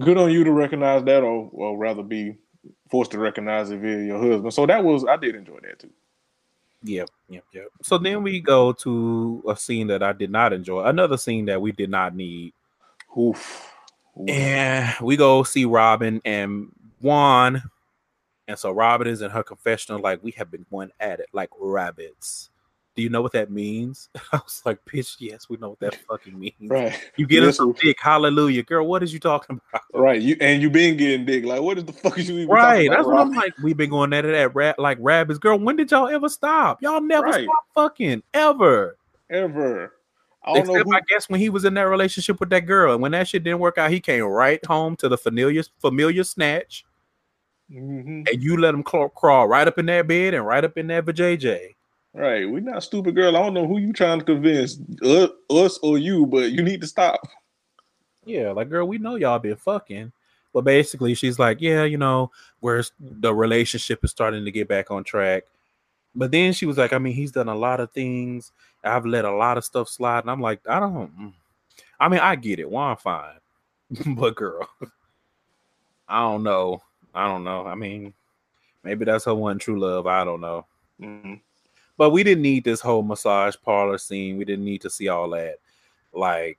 good 0.00 0.16
on 0.16 0.30
you 0.30 0.44
to 0.44 0.52
recognize 0.52 1.02
that, 1.04 1.22
or 1.22 1.50
or 1.52 1.76
rather 1.76 2.02
be 2.02 2.36
forced 2.90 3.10
to 3.12 3.18
recognize 3.18 3.70
it 3.70 3.78
via 3.80 4.04
your 4.04 4.18
husband. 4.20 4.54
So 4.54 4.66
that 4.66 4.84
was 4.84 5.04
I 5.04 5.16
did 5.16 5.34
enjoy 5.34 5.58
that 5.62 5.80
too. 5.80 5.90
Yep, 6.84 7.08
yep, 7.30 7.44
yep. 7.52 7.68
So 7.82 7.96
then 7.96 8.22
we 8.22 8.40
go 8.40 8.72
to 8.72 9.42
a 9.48 9.56
scene 9.56 9.86
that 9.86 10.02
I 10.02 10.12
did 10.12 10.30
not 10.30 10.52
enjoy. 10.52 10.84
Another 10.84 11.16
scene 11.16 11.46
that 11.46 11.60
we 11.60 11.72
did 11.72 11.88
not 11.88 12.14
need. 12.14 12.52
Oof. 13.18 13.72
Oof. 14.20 14.28
And 14.28 14.94
we 15.00 15.16
go 15.16 15.42
see 15.42 15.64
Robyn 15.64 16.20
and 16.24 16.70
Juan. 17.00 17.62
And 18.46 18.58
so 18.58 18.70
Robyn 18.70 19.06
is 19.06 19.22
in 19.22 19.30
her 19.30 19.42
confessional, 19.42 20.00
like 20.00 20.22
we 20.22 20.32
have 20.32 20.50
been 20.50 20.66
going 20.70 20.90
at 21.00 21.20
it 21.20 21.28
like 21.32 21.48
rabbits. 21.58 22.50
Do 22.96 23.02
you 23.02 23.08
know 23.08 23.22
what 23.22 23.32
that 23.32 23.50
means? 23.50 24.08
I 24.32 24.36
was 24.36 24.62
like, 24.64 24.84
bitch, 24.84 25.16
yes, 25.18 25.48
we 25.48 25.56
know 25.56 25.70
what 25.70 25.80
that 25.80 25.96
fucking 26.08 26.38
means. 26.38 26.54
Right. 26.60 26.96
You 27.16 27.26
get 27.26 27.42
us 27.42 27.46
Yes, 27.48 27.56
some 27.56 27.72
dick, 27.72 27.96
hallelujah. 28.00 28.62
Girl, 28.62 28.86
what 28.86 29.02
is 29.02 29.12
you 29.12 29.18
talking 29.18 29.60
about? 29.68 29.82
Right. 29.92 30.22
You 30.22 30.36
and 30.40 30.62
you 30.62 30.70
been 30.70 30.96
getting 30.96 31.26
dick. 31.26 31.44
Like, 31.44 31.60
what 31.60 31.76
is 31.78 31.84
the 31.84 31.92
fuck 31.92 32.16
is 32.18 32.28
you 32.28 32.36
even 32.38 32.48
Right. 32.54 32.62
talking 32.62 32.86
about, 32.86 32.96
That's 32.96 33.06
what 33.08 33.18
I'm 33.20 33.32
like. 33.32 33.52
We've 33.62 33.76
been 33.76 33.90
going 33.90 34.12
at 34.12 34.24
it 34.24 34.34
at 34.34 34.54
rat 34.54 34.78
like 34.78 34.98
rabbits. 35.00 35.38
Girl, 35.40 35.58
when 35.58 35.74
did 35.76 35.90
y'all 35.90 36.08
ever 36.08 36.28
stop? 36.28 36.80
Y'all 36.82 37.00
never 37.00 37.26
Right. 37.26 37.44
stop 37.44 37.64
fucking 37.74 38.22
ever. 38.32 38.96
Ever. 39.28 39.92
I 40.44 40.48
don't 40.52 40.58
Except 40.58 40.86
know 40.86 40.92
who, 40.92 40.96
I 40.96 41.00
guess 41.08 41.28
when 41.28 41.40
he 41.40 41.48
was 41.48 41.64
in 41.64 41.74
that 41.74 41.82
relationship 41.88 42.38
with 42.38 42.50
that 42.50 42.60
girl, 42.66 42.92
and 42.92 43.02
when 43.02 43.12
that 43.12 43.26
shit 43.26 43.42
didn't 43.42 43.60
work 43.60 43.78
out, 43.78 43.90
he 43.90 43.98
came 43.98 44.22
right 44.24 44.64
home 44.66 44.94
to 44.96 45.08
the 45.08 45.16
familiar 45.16 45.62
familiar 45.80 46.22
snatch, 46.22 46.84
Mhm. 47.72 48.28
and 48.30 48.42
you 48.42 48.56
let 48.58 48.74
him 48.74 48.82
crawl, 48.82 49.08
crawl 49.08 49.48
right 49.48 49.66
up 49.66 49.78
in 49.78 49.86
that 49.86 50.06
bed 50.06 50.34
and 50.34 50.46
right 50.46 50.62
up 50.62 50.76
in 50.76 50.86
that 50.88 51.06
vajayjay. 51.06 51.73
Right. 52.14 52.48
We're 52.48 52.60
not 52.60 52.84
stupid 52.84 53.16
girl. 53.16 53.36
I 53.36 53.40
don't 53.42 53.54
know 53.54 53.66
who 53.66 53.78
you 53.78 53.92
trying 53.92 54.20
to 54.20 54.24
convince, 54.24 54.78
uh, 55.02 55.28
us 55.50 55.78
or 55.82 55.98
you, 55.98 56.26
but 56.26 56.52
you 56.52 56.62
need 56.62 56.80
to 56.82 56.86
stop. 56.86 57.20
Yeah, 58.24 58.52
like 58.52 58.70
girl, 58.70 58.86
we 58.86 58.98
know 58.98 59.16
y'all 59.16 59.38
been 59.38 59.56
fucking. 59.56 60.12
But 60.52 60.62
basically, 60.62 61.14
she's 61.14 61.38
like, 61.38 61.60
yeah, 61.60 61.84
you 61.84 61.98
know, 61.98 62.30
where's 62.60 62.92
the 63.00 63.34
relationship 63.34 64.04
is 64.04 64.12
starting 64.12 64.44
to 64.44 64.52
get 64.52 64.68
back 64.68 64.90
on 64.90 65.02
track. 65.04 65.44
But 66.14 66.30
then 66.30 66.52
she 66.52 66.66
was 66.66 66.78
like, 66.78 66.92
I 66.92 66.98
mean, 66.98 67.14
he's 67.14 67.32
done 67.32 67.48
a 67.48 67.54
lot 67.56 67.80
of 67.80 67.92
things. 67.92 68.52
I've 68.84 69.06
let 69.06 69.24
a 69.24 69.32
lot 69.32 69.58
of 69.58 69.64
stuff 69.64 69.88
slide, 69.88 70.20
and 70.20 70.30
I'm 70.30 70.40
like, 70.40 70.60
I 70.68 70.80
don't. 70.80 71.18
mm. 71.18 71.32
I 72.00 72.08
mean, 72.08 72.20
I 72.20 72.36
get 72.36 72.60
it. 72.60 72.70
Juan 72.70 72.96
fine, 72.96 73.38
but 74.16 74.36
girl, 74.36 74.68
I 76.08 76.20
don't 76.20 76.42
know. 76.42 76.82
I 77.14 77.26
don't 77.26 77.44
know. 77.44 77.66
I 77.66 77.74
mean, 77.74 78.14
maybe 78.84 79.04
that's 79.04 79.24
her 79.26 79.34
one 79.34 79.58
true 79.58 79.78
love. 79.80 80.06
I 80.06 80.24
don't 80.24 80.40
know. 80.40 80.66
Mhm. 81.00 81.40
But 81.96 82.10
we 82.10 82.24
didn't 82.24 82.42
need 82.42 82.64
this 82.64 82.80
whole 82.80 83.02
massage 83.02 83.54
parlor 83.64 83.98
scene. 83.98 84.36
We 84.36 84.44
didn't 84.44 84.64
need 84.64 84.80
to 84.82 84.90
see 84.90 85.08
all 85.08 85.30
that. 85.30 85.56
Like, 86.12 86.58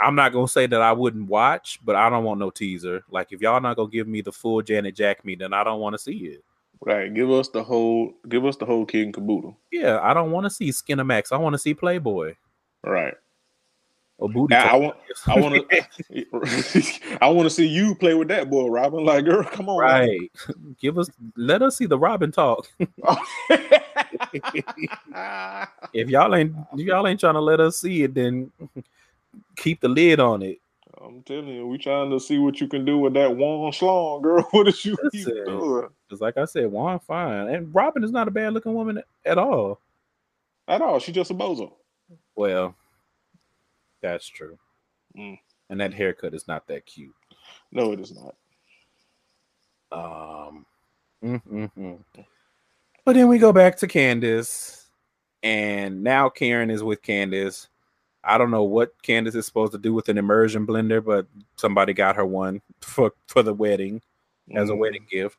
I'm 0.00 0.14
not 0.14 0.32
gonna 0.32 0.48
say 0.48 0.66
that 0.66 0.82
I 0.82 0.92
wouldn't 0.92 1.28
watch, 1.28 1.78
but 1.84 1.96
I 1.96 2.10
don't 2.10 2.24
want 2.24 2.40
no 2.40 2.50
teaser. 2.50 3.04
Like, 3.10 3.32
if 3.32 3.40
y'all 3.40 3.60
not 3.60 3.76
gonna 3.76 3.90
give 3.90 4.08
me 4.08 4.20
the 4.20 4.32
full 4.32 4.62
Janet 4.62 4.96
Jack 4.96 5.24
me, 5.24 5.34
then 5.34 5.52
I 5.52 5.64
don't 5.64 5.80
want 5.80 5.94
to 5.94 5.98
see 5.98 6.16
it. 6.26 6.44
Right. 6.80 7.12
Give 7.12 7.30
us 7.30 7.48
the 7.48 7.62
whole. 7.62 8.12
Give 8.28 8.44
us 8.44 8.56
the 8.56 8.66
whole 8.66 8.84
kid 8.86 9.04
and 9.06 9.14
caboodle. 9.14 9.56
Yeah, 9.72 10.00
I 10.02 10.14
don't 10.14 10.30
want 10.30 10.44
to 10.44 10.50
see 10.50 10.70
Skinamax. 10.70 11.32
I 11.32 11.36
want 11.36 11.54
to 11.54 11.58
see 11.58 11.74
Playboy 11.74 12.34
Right. 12.84 13.14
Or 14.18 14.28
Booty. 14.28 14.52
Now, 14.52 14.64
I 14.66 14.76
want. 14.76 14.96
I 15.28 15.40
want 15.40 15.70
to. 15.70 17.18
I 17.22 17.28
want 17.28 17.46
to 17.46 17.50
see 17.50 17.66
you 17.66 17.94
play 17.94 18.14
with 18.14 18.26
that 18.28 18.50
boy, 18.50 18.66
Robyn. 18.68 19.04
Like, 19.04 19.24
girl, 19.24 19.44
come 19.44 19.68
on. 19.68 19.78
right. 19.78 20.30
Give 20.80 20.98
us. 20.98 21.08
Let 21.36 21.62
us 21.62 21.76
see 21.76 21.86
the 21.86 21.98
Robin 21.98 22.32
talk. 22.32 22.68
if 25.92 26.08
y'all 26.08 26.34
ain't, 26.34 26.52
if 26.72 26.80
y'all 26.80 27.06
ain't 27.06 27.20
trying 27.20 27.34
to 27.34 27.40
let 27.40 27.60
us 27.60 27.80
see 27.80 28.02
it, 28.02 28.14
then 28.14 28.50
keep 29.56 29.80
the 29.80 29.88
lid 29.88 30.18
on 30.18 30.42
it. 30.42 30.58
I'm 31.00 31.22
telling 31.22 31.46
you, 31.46 31.68
we 31.68 31.78
trying 31.78 32.10
to 32.10 32.18
see 32.18 32.38
what 32.38 32.60
you 32.60 32.66
can 32.66 32.84
do 32.84 32.98
with 32.98 33.14
that 33.14 33.36
one 33.36 33.70
schlong, 33.70 34.20
girl. 34.20 34.42
What 34.50 34.66
is 34.66 34.84
you 34.84 34.96
doing? 35.12 35.88
Because, 36.08 36.20
like 36.20 36.36
I 36.36 36.44
said, 36.44 36.72
Juan 36.72 36.98
fine, 36.98 37.48
and 37.48 37.72
Robyn 37.72 38.02
is 38.02 38.10
not 38.10 38.26
a 38.26 38.32
bad 38.32 38.52
looking 38.52 38.74
woman 38.74 39.00
at 39.24 39.38
all. 39.38 39.78
At 40.66 40.82
all. 40.82 40.98
She 40.98 41.12
just 41.12 41.30
a 41.30 41.34
bozo. 41.34 41.72
Well, 42.34 42.74
that's 44.00 44.26
true. 44.26 44.58
Mm. 45.16 45.38
And 45.70 45.80
that 45.80 45.94
haircut 45.94 46.34
is 46.34 46.48
not 46.48 46.66
that 46.68 46.86
cute. 46.86 47.14
No, 47.72 47.92
it 47.92 48.00
is 48.00 48.14
not. 48.14 48.34
Um, 49.90 50.66
mm, 51.24 51.42
mm, 51.50 51.70
mm. 51.78 52.24
but 53.04 53.14
then 53.14 53.28
we 53.28 53.38
go 53.38 53.52
back 53.52 53.76
to 53.78 53.86
Candace, 53.86 54.86
and 55.42 56.02
now 56.02 56.28
Karen 56.28 56.70
is 56.70 56.82
with 56.82 57.00
Candace. 57.02 57.68
I 58.22 58.36
don't 58.36 58.50
know 58.50 58.64
what 58.64 59.00
Candace 59.02 59.34
is 59.34 59.46
supposed 59.46 59.72
to 59.72 59.78
do 59.78 59.94
with 59.94 60.10
an 60.10 60.18
immersion 60.18 60.66
blender, 60.66 61.02
but 61.02 61.26
somebody 61.56 61.94
got 61.94 62.16
her 62.16 62.26
one 62.26 62.60
for 62.80 63.12
for 63.28 63.42
the 63.42 63.54
wedding 63.54 64.02
as 64.54 64.68
a 64.68 64.72
Mhm. 64.72 64.78
wedding 64.78 65.06
gift. 65.10 65.38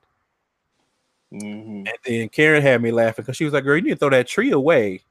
Mhm. 1.32 1.88
And 1.88 1.98
then 2.04 2.30
Karen 2.30 2.63
had 2.63 2.82
me 2.82 2.91
laughing 2.91 3.24
because 3.24 3.38
she 3.38 3.45
was 3.45 3.54
like, 3.54 3.63
"Girl, 3.63 3.76
you 3.76 3.84
need 3.84 3.89
to 3.91 3.95
throw 3.98 4.10
that 4.10 4.28
tree 4.28 4.52
away." 4.52 5.02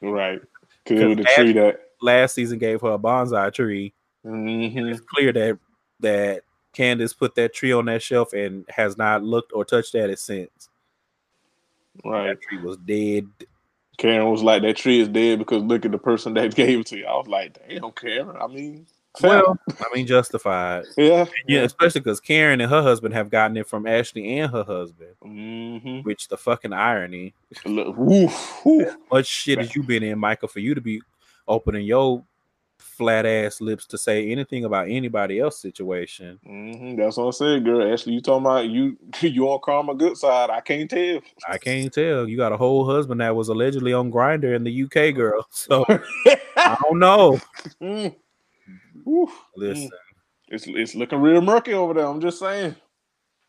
Right. 0.00 0.40
Because 0.84 1.00
it 1.00 1.06
was 1.06 1.16
the 1.16 1.24
tree 1.34 1.52
that. 1.54 1.80
Last 2.02 2.34
season 2.34 2.58
gave 2.58 2.80
her 2.82 2.92
a 2.92 2.98
bonsai 2.98 3.52
tree. 3.52 3.92
Mhm. 4.24 4.90
It's 4.90 5.00
clear 5.00 5.32
that 5.32 5.58
that 6.00 6.42
Candace 6.72 7.12
put 7.12 7.34
that 7.36 7.54
tree 7.54 7.72
on 7.72 7.84
that 7.86 8.02
shelf 8.02 8.32
and 8.32 8.64
has 8.68 8.96
not 8.96 9.22
looked 9.22 9.52
or 9.54 9.64
touched 9.64 9.94
at 9.94 10.10
it 10.10 10.18
since. 10.18 10.68
Right. 12.04 12.28
That 12.28 12.40
tree 12.42 12.58
was 12.60 12.76
dead. 12.78 13.26
Karen 13.96 14.28
was 14.28 14.42
like, 14.42 14.62
that 14.62 14.76
tree 14.76 15.00
is 15.00 15.08
dead 15.08 15.38
because 15.38 15.62
look 15.62 15.84
at 15.84 15.92
the 15.92 15.98
person 15.98 16.34
that 16.34 16.54
gave 16.56 16.80
it 16.80 16.86
to 16.86 16.98
you. 16.98 17.06
I 17.06 17.14
was 17.16 17.28
like, 17.28 17.56
damn, 17.68 17.92
Karen. 17.92 18.36
I 18.40 18.48
mean, 18.48 18.86
Well, 19.22 19.56
I 19.68 19.84
mean, 19.94 20.04
justified. 20.08 20.86
yeah. 20.96 21.26
Yeah, 21.46 21.60
especially 21.60 22.00
because 22.00 22.18
Karen 22.18 22.60
and 22.60 22.68
her 22.70 22.82
husband 22.82 23.14
have 23.14 23.30
gotten 23.30 23.56
it 23.56 23.68
from 23.68 23.86
Ashley 23.86 24.38
and 24.40 24.50
her 24.50 24.64
husband, 24.64 25.10
Mm-hmm. 25.24 26.00
which 26.00 26.26
the 26.26 26.36
fucking 26.36 26.72
irony. 26.72 27.34
Look, 27.64 27.94
woof. 27.96 28.56
Much 29.12 29.26
shit 29.26 29.60
as 29.60 29.76
you 29.76 29.84
been 29.84 30.02
in, 30.02 30.18
Michael, 30.18 30.48
for 30.48 30.58
you 30.58 30.74
to 30.74 30.80
be 30.80 31.00
opening 31.46 31.86
your 31.86 32.24
flat 32.78 33.24
ass 33.26 33.60
lips 33.60 33.86
to 33.86 33.98
say 33.98 34.30
anything 34.30 34.64
about 34.64 34.88
anybody 34.88 35.40
else's 35.40 35.60
situation. 35.62 36.38
hmm 36.44 36.96
That's 36.96 37.16
what 37.16 37.28
I 37.28 37.30
said, 37.30 37.64
girl. 37.64 37.92
Ashley, 37.92 38.14
you 38.14 38.20
talking 38.20 38.44
about 38.44 38.68
you? 38.68 38.96
You 39.22 39.48
on 39.48 39.60
Karma 39.64 39.94
good 39.94 40.16
side? 40.16 40.50
I 40.50 40.60
can't 40.60 40.90
tell. 40.90 41.20
I 41.48 41.58
can't 41.58 41.92
tell. 41.92 42.28
You 42.28 42.36
got 42.36 42.52
a 42.52 42.56
whole 42.56 42.84
husband 42.86 43.20
that 43.20 43.34
was 43.34 43.48
allegedly 43.48 43.92
on 43.92 44.12
Grindr 44.12 44.54
in 44.54 44.64
the 44.64 44.82
UK, 44.84 45.14
girl. 45.14 45.46
So 45.50 45.84
I 46.56 46.76
don't 46.82 46.98
know. 46.98 47.40
Mm. 47.82 48.14
Listen, 49.56 49.90
It's 50.48 50.66
it's 50.66 50.94
looking 50.94 51.20
real 51.20 51.40
murky 51.40 51.74
over 51.74 51.94
there. 51.94 52.06
I'm 52.06 52.20
just 52.20 52.38
saying. 52.38 52.74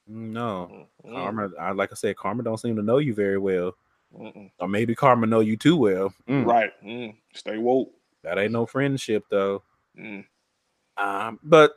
no. 0.07 0.87
Mm. 1.05 1.13
Karma, 1.13 1.49
I, 1.59 1.71
like 1.71 1.91
I 1.91 1.95
said, 1.95 2.17
Karma 2.17 2.43
don't 2.43 2.59
seem 2.59 2.75
to 2.75 2.81
know 2.81 2.97
you 2.97 3.13
very 3.13 3.37
well, 3.37 3.75
Mm-mm. 4.19 4.51
or 4.59 4.67
maybe 4.67 4.95
Karma 4.95 5.27
know 5.27 5.41
you 5.41 5.57
too 5.57 5.75
well. 5.77 6.13
Mm, 6.27 6.45
Right. 6.45 6.71
Mm. 6.83 7.15
Stay 7.33 7.57
woke. 7.57 7.91
That 8.23 8.37
ain't 8.39 8.53
no 8.53 8.65
friendship 8.65 9.25
though. 9.29 9.63
Mm. 9.99 10.25
Um, 10.97 11.39
but 11.43 11.73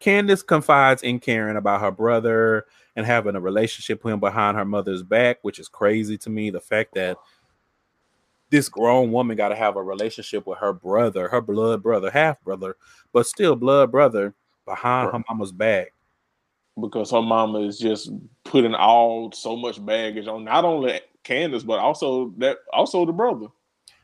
Candace 0.00 0.42
confides 0.42 1.02
in 1.02 1.20
Karen 1.20 1.56
about 1.56 1.80
her 1.80 1.90
brother 1.90 2.66
and 2.96 3.06
having 3.06 3.36
a 3.36 3.40
relationship 3.40 4.04
with 4.04 4.12
him 4.14 4.20
behind 4.20 4.56
her 4.56 4.64
mother's 4.64 5.02
back, 5.02 5.38
which 5.42 5.58
is 5.58 5.68
crazy 5.68 6.18
to 6.18 6.30
me. 6.30 6.50
The 6.50 6.60
fact 6.60 6.94
that 6.94 7.16
this 8.50 8.68
grown 8.68 9.10
woman 9.10 9.36
got 9.36 9.48
to 9.48 9.56
have 9.56 9.76
a 9.76 9.82
relationship 9.82 10.46
with 10.46 10.58
her 10.58 10.72
brother, 10.72 11.28
her 11.28 11.40
blood 11.40 11.82
brother, 11.82 12.10
half 12.10 12.40
brother, 12.42 12.76
but 13.12 13.26
still 13.26 13.56
blood 13.56 13.90
brother 13.90 14.34
behind 14.64 15.12
her 15.12 15.22
mama's 15.28 15.52
back. 15.52 15.92
Because 16.78 17.10
her 17.10 17.22
mama 17.22 17.60
is 17.60 17.78
just 17.78 18.10
putting 18.44 18.74
all 18.74 19.32
so 19.32 19.56
much 19.56 19.84
baggage 19.84 20.26
on 20.26 20.44
not 20.44 20.64
only 20.64 21.00
Candace, 21.26 21.64
but 21.64 21.78
also 21.80 22.32
that 22.38 22.58
also 22.72 23.04
the 23.04 23.12
brother. 23.12 23.48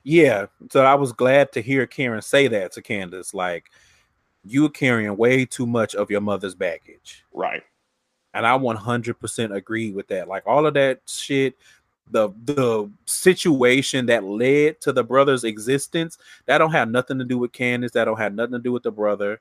Yeah. 0.05 0.47
So 0.71 0.85
I 0.85 0.95
was 0.95 1.13
glad 1.13 1.53
to 1.53 1.63
hear 1.63 1.87
Karen 1.87 2.23
say 2.23 2.49
that 2.49 2.73
to 2.73 2.83
Candace. 2.83 3.33
Like, 3.33 3.71
you 4.45 4.67
are 4.67 4.71
carrying 4.71 5.17
way 5.17 5.45
too 5.45 5.67
much 5.67 5.95
of 5.95 6.11
your 6.11 6.21
mother's 6.21 6.57
baggage. 6.57 7.25
Right. 7.33 7.63
And 8.35 8.47
I 8.47 8.59
100% 8.59 9.55
agree 9.55 9.93
with 9.93 10.09
that. 10.09 10.27
Like, 10.27 10.43
all 10.47 10.67
of 10.67 10.75
that 10.75 11.03
shit, 11.07 11.57
the 12.11 12.31
the 12.45 12.91
situation 13.07 14.07
that 14.07 14.25
led 14.25 14.81
to 14.81 14.93
the 14.93 15.05
brother's 15.05 15.45
existence, 15.45 16.19
that 16.47 16.59
don't 16.59 16.73
have 16.73 16.91
nothing 16.91 17.19
to 17.19 17.25
do 17.25 17.39
with 17.39 17.53
Candace. 17.53 17.93
That 17.93 18.07
don't 18.07 18.19
have 18.19 18.35
nothing 18.35 18.55
to 18.55 18.59
do 18.59 18.73
with 18.73 18.83
the 18.83 18.91
brother. 18.91 19.41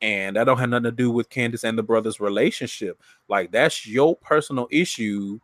And 0.00 0.34
that 0.36 0.44
don't 0.44 0.58
have 0.58 0.70
nothing 0.70 0.84
to 0.84 0.90
do 0.90 1.10
with 1.12 1.30
Candace 1.30 1.62
and 1.62 1.78
the 1.78 1.82
brother's 1.82 2.18
relationship. 2.18 3.00
Like, 3.28 3.52
that's 3.52 3.86
your 3.86 4.16
personal 4.16 4.66
issue 4.72 5.38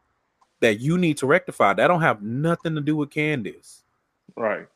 that 0.61 0.81
you 0.81 0.99
need 0.99 1.16
to 1.18 1.27
rectify. 1.27 1.75
That 1.75 1.88
don't 1.88 2.03
have 2.03 2.23
nothing 2.23 2.75
to 2.75 2.81
do 2.81 2.96
with 2.96 3.11
Candace. 3.11 3.83
Right. 4.37 4.66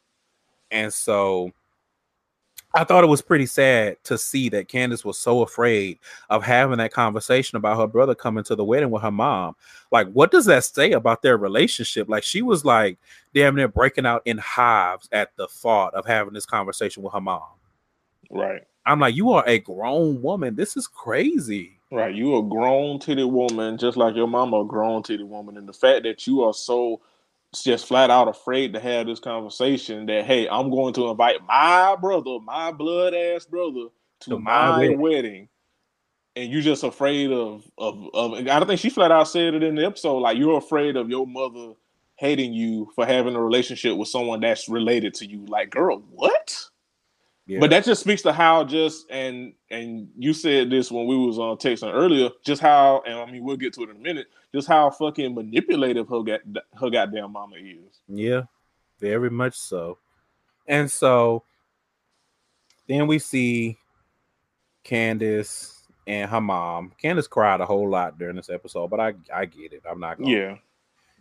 And 0.71 0.93
so 0.93 1.53
I 2.77 2.83
thought 2.83 3.05
it 3.05 3.09
was 3.09 3.23
pretty 3.23 3.47
sad 3.47 4.03
to 4.05 4.19
see 4.19 4.49
that 4.49 4.67
Candace 4.67 5.05
was 5.05 5.17
so 5.17 5.43
afraid 5.43 5.99
of 6.29 6.43
having 6.43 6.79
that 6.79 6.93
conversation 6.93 7.57
about 7.57 7.79
her 7.79 7.87
brother 7.87 8.17
coming 8.17 8.43
to 8.45 8.57
the 8.57 8.65
wedding 8.65 8.91
with 8.91 9.03
her 9.03 9.13
mom. 9.13 9.55
Like, 9.93 10.11
what 10.13 10.33
does 10.33 10.47
that 10.47 10.65
say 10.65 10.91
about 10.91 11.23
their 11.23 11.37
relationship? 11.37 12.09
Like, 12.09 12.25
she 12.25 12.43
was 12.43 12.65
like 12.65 12.99
damn 13.33 13.55
near 13.55 13.69
breaking 13.69 14.07
out 14.07 14.23
in 14.25 14.39
hives 14.39 15.09
at 15.13 15.31
the 15.37 15.47
thought 15.47 15.95
of 15.95 16.05
having 16.05 16.35
this 16.35 16.47
conversation 16.47 17.05
with 17.05 17.13
her 17.13 17.21
mom. 17.21 17.43
Right. 18.29 18.63
I'm 18.85 18.99
like, 18.99 19.15
you 19.15 19.31
are 19.31 19.45
a 19.47 19.61
grown 19.61 20.21
woman. 20.21 20.57
This 20.57 20.77
is 20.77 20.89
crazy. 20.89 21.79
Right. 21.91 22.15
You 22.15 22.37
a 22.39 22.43
grown 22.43 22.99
titty 22.99 23.25
woman, 23.25 23.79
just 23.79 23.97
like 23.97 24.17
your 24.17 24.27
mama 24.27 24.61
a 24.61 24.65
grown 24.67 25.03
titty 25.03 25.23
woman. 25.25 25.57
And 25.57 25.69
the 25.69 25.73
fact 25.73 26.03
that 26.05 26.27
you 26.27 26.43
are 26.43 26.55
so 26.55 27.01
just 27.63 27.87
flat 27.87 28.11
out 28.11 28.27
afraid 28.29 28.73
to 28.73 28.81
have 28.81 29.07
this 29.07 29.21
conversation 29.21 30.07
that 30.07 30.25
hey, 30.25 30.49
I'm 30.49 30.71
going 30.71 30.93
to 30.95 31.09
invite 31.09 31.37
my 31.47 31.97
brother, 32.01 32.39
my 32.45 32.73
blood 32.73 33.15
ass 33.15 33.47
brother, 33.47 33.87
to, 34.21 34.31
To 34.31 34.39
my, 34.41 34.71
my 34.71 34.79
wedding. 34.79 35.01
wedding. 35.01 35.49
and 36.37 36.51
you're 36.51 36.63
just 36.63 36.83
afraid 36.83 37.31
of 37.31 37.65
of 37.79 38.09
of. 38.15 38.35
I 38.35 38.43
don't 38.43 38.67
think 38.67 38.81
she 38.81 38.91
flat 38.91 39.13
out 39.13 39.29
said 39.29 39.55
it 39.55 39.63
in 39.63 39.77
the 39.77 39.87
episode. 39.87 40.19
Like 40.19 40.37
you're 40.39 40.59
afraid 40.59 40.97
of 40.97 41.11
your 41.11 41.27
mother 41.27 41.75
hating 42.17 42.53
you 42.53 42.91
for 42.95 43.07
having 43.07 43.35
a 43.37 43.43
relationship 43.43 43.97
with 43.97 44.09
someone 44.09 44.41
that's 44.41 44.69
related 44.69 45.15
to 45.15 45.27
you. 45.27 45.45
Like, 45.47 45.71
girl, 45.71 46.03
what? 46.11 46.71
Yeah. 47.47 47.61
But 47.61 47.71
that 47.71 47.85
just 47.85 48.01
speaks 48.01 48.23
to 48.23 48.33
how 48.33 48.65
just 48.65 49.11
and 49.11 49.53
and 49.71 50.09
you 50.17 50.33
said 50.33 50.71
this 50.71 50.91
when 50.91 51.07
we 51.07 51.17
was 51.17 51.39
on 51.39 51.59
texting 51.59 51.93
earlier, 51.93 52.31
just 52.43 52.63
how 52.63 53.03
and 53.07 53.19
I 53.19 53.31
mean 53.31 53.45
we'll 53.45 53.57
get 53.57 53.75
to 53.75 53.83
it 53.83 53.91
in 53.91 53.97
a 53.97 54.01
minute, 54.01 54.29
just 54.55 54.67
how 54.67 54.91
fucking 54.91 55.35
manipulative 55.35 56.09
her 56.09 56.23
got 56.23 56.41
her 56.81 56.89
goddamn 56.89 57.33
mama 57.33 57.57
is. 57.57 58.01
Yeah, 58.09 58.43
very 58.99 59.29
much 59.31 59.57
so. 59.57 59.99
And 60.67 60.91
so 60.91 61.43
then 62.89 63.07
we 63.07 63.19
see 63.19 63.77
Candace 64.83 65.83
and 66.07 66.31
her 66.31 66.41
mom. 66.41 66.93
Candace 67.01 67.27
cried 67.27 67.61
a 67.61 67.67
whole 67.67 67.91
lot 67.91 68.19
during 68.19 68.37
this 68.37 68.49
episode, 68.49 68.89
but 68.89 69.01
I 69.01 69.13
I 69.35 69.45
get 69.45 69.75
it. 69.75 69.83
I'm 69.89 70.01
not 70.01 70.19
gonna. 70.19 70.31
Yeah. 70.31 70.57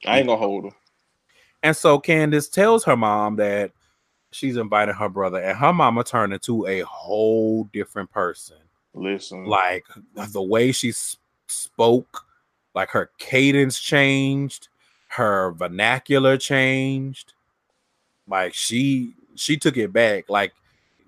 I 0.06 0.20
ain't 0.20 0.28
gonna 0.28 0.40
hold 0.40 0.66
her. 0.66 0.72
And 1.64 1.76
so 1.76 2.00
Candace 2.00 2.50
tells 2.50 2.84
her 2.86 2.96
mom 2.98 3.38
that 3.38 3.72
she's 4.34 4.58
inviting 4.58 4.96
her 4.96 5.10
brother, 5.10 5.40
and 5.40 5.58
her 5.58 5.74
mama 5.74 6.04
turned 6.04 6.34
into 6.34 6.66
a 6.68 6.82
whole 6.82 7.66
different 7.66 8.12
person. 8.12 8.58
Listen. 8.94 9.46
Like 9.46 9.86
the 10.30 10.42
way 10.42 10.72
she 10.72 10.90
s- 10.90 11.18
spoke, 11.48 12.26
like 12.76 12.90
her 12.90 13.10
cadence 13.18 13.80
changed, 13.80 14.68
her 15.10 15.52
vernacular 15.52 16.38
changed. 16.38 17.34
Like 18.28 18.54
she 18.54 19.14
she 19.36 19.58
took 19.58 19.78
it 19.78 19.92
back. 19.92 20.30
Like 20.30 20.54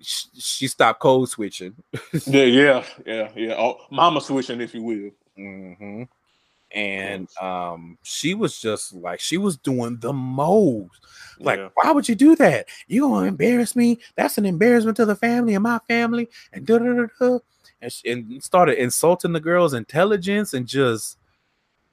sh- 0.00 0.26
she 0.38 0.68
stopped 0.68 1.00
code 1.00 1.28
switching. 1.28 1.74
yeah, 2.26 2.44
yeah, 2.44 2.84
yeah, 3.04 3.30
yeah. 3.36 3.54
Oh, 3.56 3.78
mama 3.90 4.20
switching, 4.20 4.60
if 4.60 4.74
you 4.74 4.82
will. 4.82 5.10
hmm 5.36 6.02
And 6.72 7.28
um, 7.40 7.96
she 8.02 8.34
was 8.34 8.58
just 8.58 8.92
like 8.92 9.20
she 9.20 9.38
was 9.38 9.56
doing 9.56 9.98
the 10.00 10.12
most. 10.12 11.00
Like, 11.38 11.58
Yeah. 11.58 11.68
why 11.74 11.92
would 11.92 12.08
you 12.08 12.14
do 12.14 12.36
that? 12.36 12.66
You 12.88 13.02
gonna 13.02 13.26
embarrass 13.28 13.76
me? 13.76 14.00
That's 14.16 14.36
an 14.38 14.44
embarrassment 14.46 14.96
to 14.98 15.06
the 15.06 15.16
family 15.16 15.54
and 15.54 15.62
my 15.62 15.78
family. 15.88 16.28
And 16.52 16.66
da 16.66 16.78
da 16.78 16.92
da 16.92 17.06
da. 17.18 17.38
And, 17.80 17.92
she, 17.92 18.10
and 18.10 18.42
started 18.42 18.82
insulting 18.82 19.32
the 19.32 19.40
girl's 19.40 19.74
intelligence 19.74 20.54
and 20.54 20.66
just, 20.66 21.18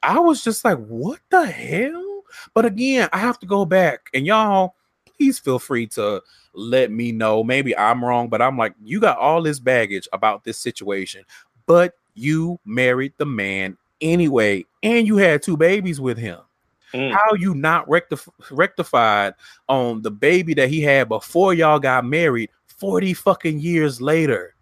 I 0.01 0.17
was 0.19 0.43
just 0.43 0.63
like, 0.65 0.77
what 0.77 1.19
the 1.29 1.45
hell? 1.45 2.23
But 2.53 2.65
again, 2.65 3.09
I 3.13 3.19
have 3.19 3.39
to 3.39 3.45
go 3.45 3.65
back 3.65 4.09
and 4.13 4.25
y'all, 4.25 4.75
please 5.17 5.39
feel 5.39 5.59
free 5.59 5.87
to 5.87 6.21
let 6.53 6.89
me 6.91 7.11
know. 7.11 7.43
Maybe 7.43 7.77
I'm 7.77 8.03
wrong, 8.03 8.27
but 8.29 8.41
I'm 8.41 8.57
like, 8.57 8.73
you 8.83 8.99
got 8.99 9.17
all 9.17 9.41
this 9.41 9.59
baggage 9.59 10.07
about 10.13 10.43
this 10.43 10.57
situation, 10.57 11.23
but 11.65 11.93
you 12.15 12.59
married 12.65 13.13
the 13.17 13.25
man 13.25 13.77
anyway, 14.03 14.65
and 14.83 15.07
you 15.07 15.17
had 15.17 15.41
two 15.41 15.57
babies 15.57 15.99
with 15.99 16.17
him. 16.17 16.39
Mm. 16.93 17.11
How 17.11 17.33
you 17.33 17.55
not 17.55 17.87
rectif- 17.87 18.29
rectified 18.51 19.33
on 19.67 20.03
the 20.03 20.11
baby 20.11 20.53
that 20.53 20.69
he 20.69 20.81
had 20.81 21.09
before 21.09 21.53
y'all 21.53 21.79
got 21.79 22.05
married 22.05 22.51
40 22.67 23.15
fucking 23.15 23.59
years 23.59 23.99
later? 23.99 24.53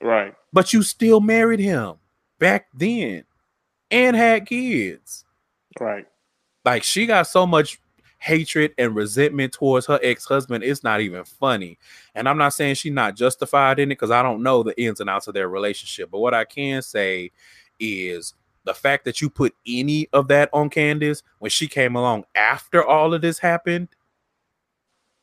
Right. 0.00 0.34
But 0.52 0.72
you 0.72 0.82
still 0.82 1.20
married 1.20 1.60
him 1.60 1.94
back 2.40 2.66
then 2.74 3.24
and 3.90 4.16
had 4.16 4.46
kids. 4.46 5.24
Right. 5.78 6.06
Like 6.64 6.82
she 6.82 7.06
got 7.06 7.28
so 7.28 7.46
much 7.46 7.78
hatred 8.18 8.72
and 8.78 8.96
resentment 8.96 9.52
towards 9.52 9.84
her 9.84 10.00
ex-husband 10.02 10.64
it's 10.64 10.82
not 10.82 11.02
even 11.02 11.22
funny 11.26 11.78
and 12.14 12.26
i'm 12.26 12.38
not 12.38 12.54
saying 12.54 12.74
she's 12.74 12.90
not 12.90 13.14
justified 13.14 13.78
in 13.78 13.90
it 13.90 13.96
because 13.96 14.10
i 14.10 14.22
don't 14.22 14.42
know 14.42 14.62
the 14.62 14.80
ins 14.82 14.98
and 14.98 15.10
outs 15.10 15.28
of 15.28 15.34
their 15.34 15.46
relationship 15.46 16.10
but 16.10 16.20
what 16.20 16.32
i 16.32 16.42
can 16.42 16.80
say 16.80 17.30
is 17.78 18.32
the 18.64 18.74
fact 18.74 19.04
that 19.04 19.20
you 19.20 19.30
put 19.30 19.54
any 19.66 20.08
of 20.12 20.28
that 20.28 20.50
on 20.52 20.70
candace 20.70 21.22
when 21.38 21.50
she 21.50 21.66
came 21.66 21.96
along 21.96 22.24
after 22.34 22.84
all 22.84 23.14
of 23.14 23.22
this 23.22 23.38
happened 23.38 23.88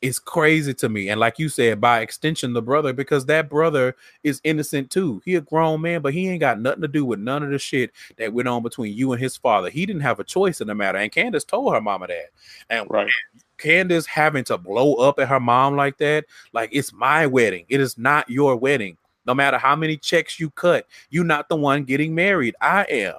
is 0.00 0.18
crazy 0.18 0.74
to 0.74 0.88
me 0.88 1.08
and 1.10 1.20
like 1.20 1.38
you 1.38 1.48
said 1.48 1.80
by 1.80 2.00
extension 2.00 2.52
the 2.52 2.60
brother 2.62 2.92
because 2.92 3.24
that 3.24 3.48
brother 3.48 3.94
is 4.24 4.40
innocent 4.42 4.90
too 4.90 5.22
he 5.24 5.36
a 5.36 5.40
grown 5.40 5.80
man 5.80 6.02
but 6.02 6.12
he 6.12 6.28
ain't 6.28 6.40
got 6.40 6.60
nothing 6.60 6.82
to 6.82 6.88
do 6.88 7.04
with 7.04 7.20
none 7.20 7.42
of 7.44 7.50
the 7.50 7.58
shit 7.58 7.92
that 8.18 8.32
went 8.32 8.48
on 8.48 8.64
between 8.64 8.92
you 8.96 9.12
and 9.12 9.22
his 9.22 9.36
father 9.36 9.70
he 9.70 9.86
didn't 9.86 10.02
have 10.02 10.18
a 10.18 10.24
choice 10.24 10.60
in 10.60 10.66
the 10.66 10.74
matter 10.74 10.98
and 10.98 11.12
candace 11.12 11.44
told 11.44 11.72
her 11.72 11.80
mama 11.80 12.08
that 12.08 12.30
and 12.68 12.90
Right. 12.90 13.10
Candace 13.58 14.06
having 14.06 14.44
to 14.44 14.58
blow 14.58 14.94
up 14.94 15.18
at 15.20 15.28
her 15.28 15.40
mom 15.40 15.76
like 15.76 15.96
that, 15.98 16.24
like 16.52 16.70
it's 16.72 16.92
my 16.92 17.26
wedding. 17.26 17.64
It 17.68 17.80
is 17.80 17.96
not 17.96 18.28
your 18.28 18.56
wedding. 18.56 18.98
No 19.24 19.34
matter 19.34 19.56
how 19.56 19.76
many 19.76 19.96
checks 19.96 20.40
you 20.40 20.50
cut, 20.50 20.86
you're 21.10 21.24
not 21.24 21.48
the 21.48 21.56
one 21.56 21.84
getting 21.84 22.14
married. 22.14 22.56
I 22.60 22.82
am. 22.90 23.14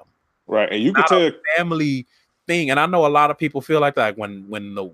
Right. 0.46 0.70
And 0.70 0.82
you 0.82 0.92
can 0.92 1.04
tell 1.04 1.26
a 1.26 1.32
family 1.56 2.06
thing. 2.46 2.70
And 2.70 2.78
I 2.78 2.86
know 2.86 3.06
a 3.06 3.08
lot 3.08 3.30
of 3.30 3.38
people 3.38 3.60
feel 3.60 3.80
like 3.80 3.94
that 3.94 4.18
when 4.18 4.48
when 4.48 4.74
the 4.74 4.90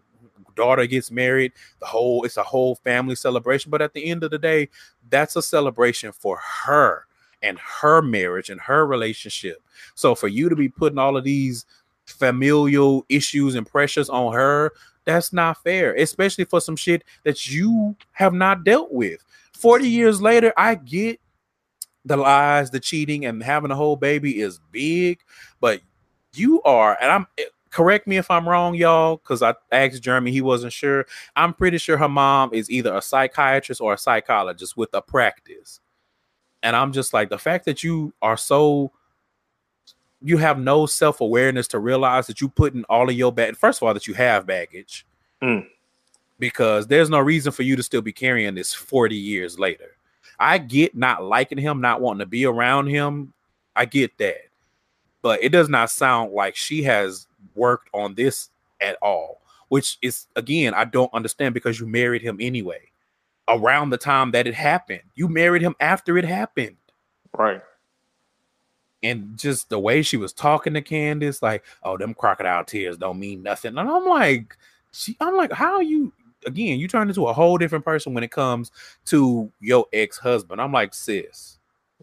daughter 0.55 0.87
gets 0.87 1.11
married, 1.11 1.53
the 1.81 1.87
whole 1.87 2.25
it's 2.25 2.37
a 2.37 2.43
whole 2.43 2.77
family 2.77 3.15
celebration. 3.15 3.71
But 3.71 3.83
at 3.83 3.93
the 3.93 4.05
end 4.07 4.23
of 4.23 4.31
the 4.31 4.39
day, 4.39 4.69
that's 5.09 5.37
a 5.37 5.43
celebration 5.43 6.13
for 6.13 6.39
her 6.65 7.07
and 7.43 7.59
her 7.59 8.03
marriage 8.03 8.51
and 8.51 8.61
her 8.61 8.87
relationship. 8.87 9.63
So 9.95 10.15
for 10.15 10.29
you 10.29 10.49
to 10.49 10.57
be 10.57 10.69
putting 10.69 10.99
all 10.99 11.17
of 11.17 11.25
these 11.25 11.65
familial 12.07 13.05
issues 13.09 13.55
and 13.55 13.67
pressures 13.67 14.11
on 14.11 14.33
her, 14.33 14.73
that's 15.05 15.33
not 15.33 15.63
fair, 15.63 15.95
especially 15.95 16.45
for 16.45 16.61
some 16.61 16.77
shit 16.77 17.05
that 17.25 17.49
you 17.49 17.97
have 18.13 18.35
not 18.35 18.65
dealt 18.65 18.93
with. 18.93 19.25
40 19.55 19.89
years 19.89 20.21
later, 20.21 20.53
I 20.57 20.75
get 20.75 21.21
the 22.05 22.17
lies, 22.17 22.71
the 22.71 22.81
cheating, 22.81 23.25
and 23.27 23.43
having 23.43 23.71
a 23.71 23.77
whole 23.77 23.97
baby 23.97 24.41
is 24.41 24.61
big, 24.71 25.21
but 25.61 25.81
you 26.35 26.63
are, 26.63 26.97
and 27.01 27.11
I'm 27.11 27.27
correct 27.71 28.07
me 28.07 28.17
if 28.17 28.31
I'm 28.31 28.49
wrong, 28.49 28.75
y'all, 28.75 29.17
because 29.17 29.43
I 29.43 29.55
asked 29.71 30.03
Jeremy, 30.03 30.33
he 30.33 30.41
wasn't 30.41 30.73
sure. 30.73 31.07
I'm 31.37 31.55
pretty 31.55 31.79
sure 31.79 31.97
her 31.97 32.09
mom 32.09 32.51
is 32.53 32.71
either 32.71 32.95
a 32.95 33.03
psychiatrist 33.03 33.81
or 33.81 33.95
a 33.95 33.99
psychologist 33.99 34.77
with 34.77 34.93
a 34.93 35.01
practice. 35.01 35.81
And 36.63 36.75
I'm 36.75 36.93
just 36.93 37.15
like, 37.15 37.31
the 37.31 37.39
fact 37.39 37.65
that 37.67 37.83
you 37.85 38.13
are 38.23 38.37
so 38.37 38.93
you 40.23 40.37
have 40.37 40.59
no 40.59 40.85
self-awareness 40.85 41.69
to 41.69 41.79
realize 41.79 42.27
that 42.27 42.41
you 42.41 42.49
put 42.49 42.75
in 42.75 42.85
all 42.85 43.09
of 43.09 43.15
your 43.15 43.33
bag 43.33 43.57
first 43.57 43.81
of 43.81 43.87
all 43.87 43.95
that 43.95 44.07
you 44.07 44.15
have 44.15 44.47
baggage 44.47 45.07
Mm. 45.43 45.67
because 46.39 46.87
there's 46.87 47.09
no 47.09 47.19
reason 47.19 47.51
for 47.53 47.63
you 47.63 47.75
to 47.75 47.83
still 47.83 48.03
be 48.03 48.13
carrying 48.13 48.55
this 48.55 48.75
40 48.75 49.17
years 49.17 49.59
later 49.59 49.97
i 50.41 50.59
get 50.59 50.97
not 50.97 51.23
liking 51.23 51.59
him 51.59 51.81
not 51.81 52.01
wanting 52.01 52.21
to 52.21 52.27
be 52.27 52.45
around 52.47 52.89
him. 52.89 53.33
I 53.77 53.85
get 53.85 54.19
that. 54.19 54.49
But 55.23 55.43
it 55.45 55.51
does 55.51 55.69
not 55.69 55.91
sound 55.91 56.33
like 56.33 56.57
she 56.57 56.83
has 56.83 57.29
worked 57.55 57.89
on 57.95 58.15
this 58.15 58.51
at 58.81 58.97
all 59.03 59.41
which 59.69 59.99
is 60.03 60.27
again 60.35 60.75
i 60.75 60.85
don't 60.85 61.15
understand 61.15 61.55
because 61.55 61.79
you 61.79 61.87
married 61.87 62.23
him 62.23 62.39
anyway. 62.41 62.81
Around 63.49 63.91
the 63.91 63.99
time 63.99 64.31
that 64.33 64.47
it 64.47 64.55
happened. 64.55 65.03
You 65.15 65.29
married 65.29 65.63
him 65.63 65.75
after 65.81 66.17
it 66.19 66.25
happened. 66.25 66.77
Right. 67.37 67.61
and 69.03 69.37
just 69.37 69.69
the 69.71 69.79
way 69.79 70.03
she 70.03 70.17
was 70.17 70.33
talking 70.33 70.75
to 70.75 70.83
Candace, 70.83 71.43
like, 71.43 71.65
oh, 71.83 71.97
them 71.97 72.15
crocodile 72.15 72.65
tears 72.65 72.97
don't 72.99 73.19
mean 73.19 73.43
nothing. 73.43 73.79
And 73.79 73.89
I'm 73.89 74.07
like, 74.07 74.57
she, 74.93 75.17
I'm 75.21 75.37
like, 75.37 75.53
how 75.53 75.81
you 75.81 76.13
again, 76.47 76.79
you 76.79 76.89
turn 76.89 77.09
into 77.09 77.27
a 77.27 77.33
whole 77.33 77.59
different 77.59 77.85
person 77.85 78.15
when 78.15 78.25
it 78.25 78.31
comes 78.31 78.71
to 79.07 79.51
your 79.61 79.87
ex-husband. 79.93 80.61
I'm 80.61 80.73
like, 80.73 80.95
sis. 80.95 81.59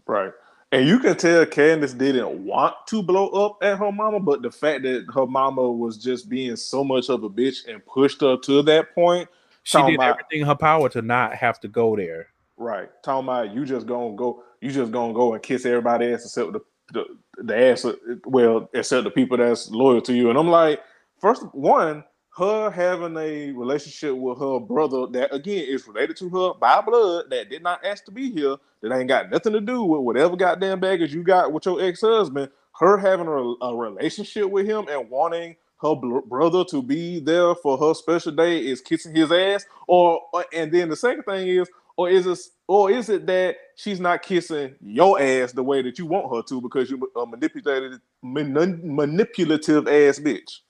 Right. 0.06 0.32
And 0.70 0.86
you 0.86 0.98
can 0.98 1.16
tell 1.16 1.46
Candace 1.46 1.94
didn't 1.94 2.44
want 2.44 2.74
to 2.88 3.02
blow 3.02 3.28
up 3.30 3.58
at 3.62 3.78
her 3.78 3.90
mama, 3.90 4.20
but 4.20 4.42
the 4.42 4.50
fact 4.50 4.82
that 4.82 5.06
her 5.14 5.26
mama 5.26 5.70
was 5.70 5.96
just 5.96 6.28
being 6.28 6.56
so 6.56 6.84
much 6.84 7.08
of 7.08 7.24
a 7.24 7.30
bitch 7.30 7.66
and 7.66 7.84
pushed 7.86 8.20
her 8.20 8.36
to 8.36 8.62
that 8.62 8.94
point. 8.94 9.28
She 9.62 9.78
did 9.82 9.94
about, 9.94 10.10
everything 10.10 10.40
in 10.40 10.46
her 10.46 10.54
power 10.54 10.88
to 10.90 11.02
not 11.02 11.34
have 11.34 11.58
to 11.60 11.68
go 11.68 11.96
there. 11.96 12.28
Right. 12.58 12.90
Talking 13.02 13.28
about 13.28 13.54
you 13.54 13.64
just 13.64 13.86
gonna 13.86 14.14
go, 14.14 14.42
you 14.60 14.70
just 14.70 14.92
gonna 14.92 15.14
go 15.14 15.32
and 15.32 15.42
kiss 15.42 15.64
everybody 15.64 16.12
ass 16.12 16.24
except 16.24 16.52
the 16.52 16.60
the, 16.92 17.04
the 17.38 17.56
ass 17.56 17.86
well, 18.24 18.68
except 18.72 19.04
the 19.04 19.10
people 19.10 19.36
that's 19.36 19.70
loyal 19.70 20.00
to 20.02 20.14
you. 20.14 20.30
And 20.30 20.38
I'm 20.38 20.48
like, 20.48 20.80
first 21.20 21.42
one, 21.54 22.04
her 22.38 22.70
having 22.70 23.16
a 23.16 23.50
relationship 23.50 24.14
with 24.16 24.38
her 24.38 24.60
brother 24.60 25.06
that 25.08 25.34
again 25.34 25.64
is 25.66 25.86
related 25.88 26.16
to 26.18 26.28
her 26.28 26.54
by 26.54 26.80
blood 26.80 27.24
that 27.30 27.50
did 27.50 27.62
not 27.62 27.84
ask 27.84 28.04
to 28.04 28.12
be 28.12 28.30
here, 28.30 28.56
that 28.80 28.96
ain't 28.96 29.08
got 29.08 29.30
nothing 29.30 29.52
to 29.52 29.60
do 29.60 29.82
with 29.82 30.02
whatever 30.02 30.36
goddamn 30.36 30.78
baggage 30.78 31.12
you 31.12 31.24
got 31.24 31.52
with 31.52 31.66
your 31.66 31.82
ex-husband. 31.82 32.50
Her 32.78 32.96
having 32.96 33.26
a, 33.26 33.64
a 33.64 33.76
relationship 33.76 34.48
with 34.48 34.66
him 34.66 34.86
and 34.88 35.10
wanting 35.10 35.56
her 35.82 35.96
bl- 35.96 36.20
brother 36.20 36.64
to 36.66 36.80
be 36.80 37.18
there 37.18 37.56
for 37.56 37.76
her 37.76 37.92
special 37.92 38.32
day 38.32 38.58
is 38.58 38.80
kissing 38.80 39.16
his 39.16 39.32
ass, 39.32 39.66
or, 39.88 40.20
or 40.32 40.44
and 40.52 40.70
then 40.70 40.88
the 40.88 40.96
second 40.96 41.24
thing 41.24 41.48
is, 41.48 41.68
or 41.96 42.08
is 42.08 42.26
it 42.28 42.38
or 42.68 42.90
is 42.92 43.08
it 43.08 43.26
that 43.26 43.56
she's 43.74 43.98
not 43.98 44.22
kissing 44.22 44.76
your 44.80 45.20
ass 45.20 45.52
the 45.52 45.62
way 45.62 45.82
that 45.82 45.98
you 45.98 46.06
want 46.06 46.32
her 46.32 46.42
to 46.42 46.60
because 46.60 46.88
you're 46.88 47.00
a 47.16 47.26
manipulated 47.26 48.00
man, 48.22 48.80
manipulative 48.84 49.88
ass 49.88 50.20
bitch? 50.20 50.60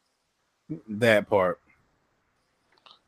That 0.88 1.28
part. 1.28 1.60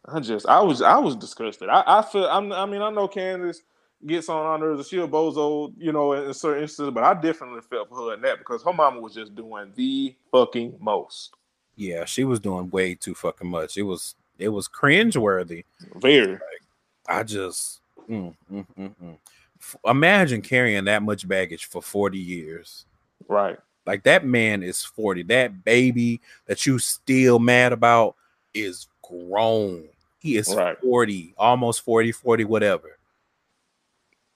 I 0.07 0.21
just 0.21 0.47
I 0.47 0.61
was 0.61 0.83
I 0.83 0.99
was 0.99 1.17
disgusted. 1.17 1.69
I, 1.69 1.83
I 1.87 2.03
feel 2.03 2.25
I'm, 2.25 2.53
i 2.53 2.65
mean 2.67 2.83
I 2.83 2.91
know 2.91 3.07
Candiace 3.07 3.63
gets 4.07 4.29
on 4.29 4.47
honor 4.47 4.73
as 4.73 4.93
a 4.93 4.97
bozo, 4.97 5.73
you 5.77 5.93
know, 5.93 6.13
in, 6.15 6.25
in 6.25 6.35
certain 6.35 6.63
instances, 6.63 6.93
but 6.93 7.05
I 7.05 7.15
definitely 7.15 7.61
felt 7.61 7.89
for 7.89 7.97
her 7.97 8.15
in 8.15 8.23
that 8.23 8.39
because 8.39 8.63
her 8.63 8.73
mama 8.73 9.01
was 9.01 9.15
just 9.15 9.35
doing 9.35 9.73
the 9.75 10.15
fucking 10.33 10.77
most. 10.81 11.35
Yeah, 11.77 12.05
she 12.05 12.25
was 12.25 12.41
doing 12.41 12.71
way 12.71 12.95
too 12.95 13.15
fucking 13.15 13.49
much. 13.49 13.77
It 13.77 13.83
was 13.83 14.15
it 14.39 14.49
was 14.49 14.69
cringe 14.69 15.17
worthy. 15.17 15.65
Very. 15.97 16.33
Like, 16.33 16.41
I 17.07 17.23
just 17.23 17.81
mm, 18.09 18.35
mm, 18.51 18.67
mm, 18.79 18.95
mm. 19.03 19.19
imagine 19.85 20.41
carrying 20.43 20.85
that 20.85 21.03
much 21.03 21.29
baggage 21.29 21.67
for 21.67 21.83
40 21.83 22.19
years. 22.19 22.87
Right. 23.29 23.59
Like 23.87 24.03
that 24.05 24.25
man 24.25 24.63
is 24.63 24.85
40. 24.85 25.25
That 25.25 25.65
baby 25.65 26.21
that 26.47 26.67
you 26.67 26.79
still 26.79 27.39
mad 27.39 27.73
about 27.73 28.17
is 28.55 28.89
grown. 29.03 29.89
He 30.19 30.37
is 30.37 30.55
right. 30.55 30.79
40, 30.81 31.35
almost 31.39 31.83
40, 31.83 32.13
40, 32.13 32.45
whatever. 32.45 32.99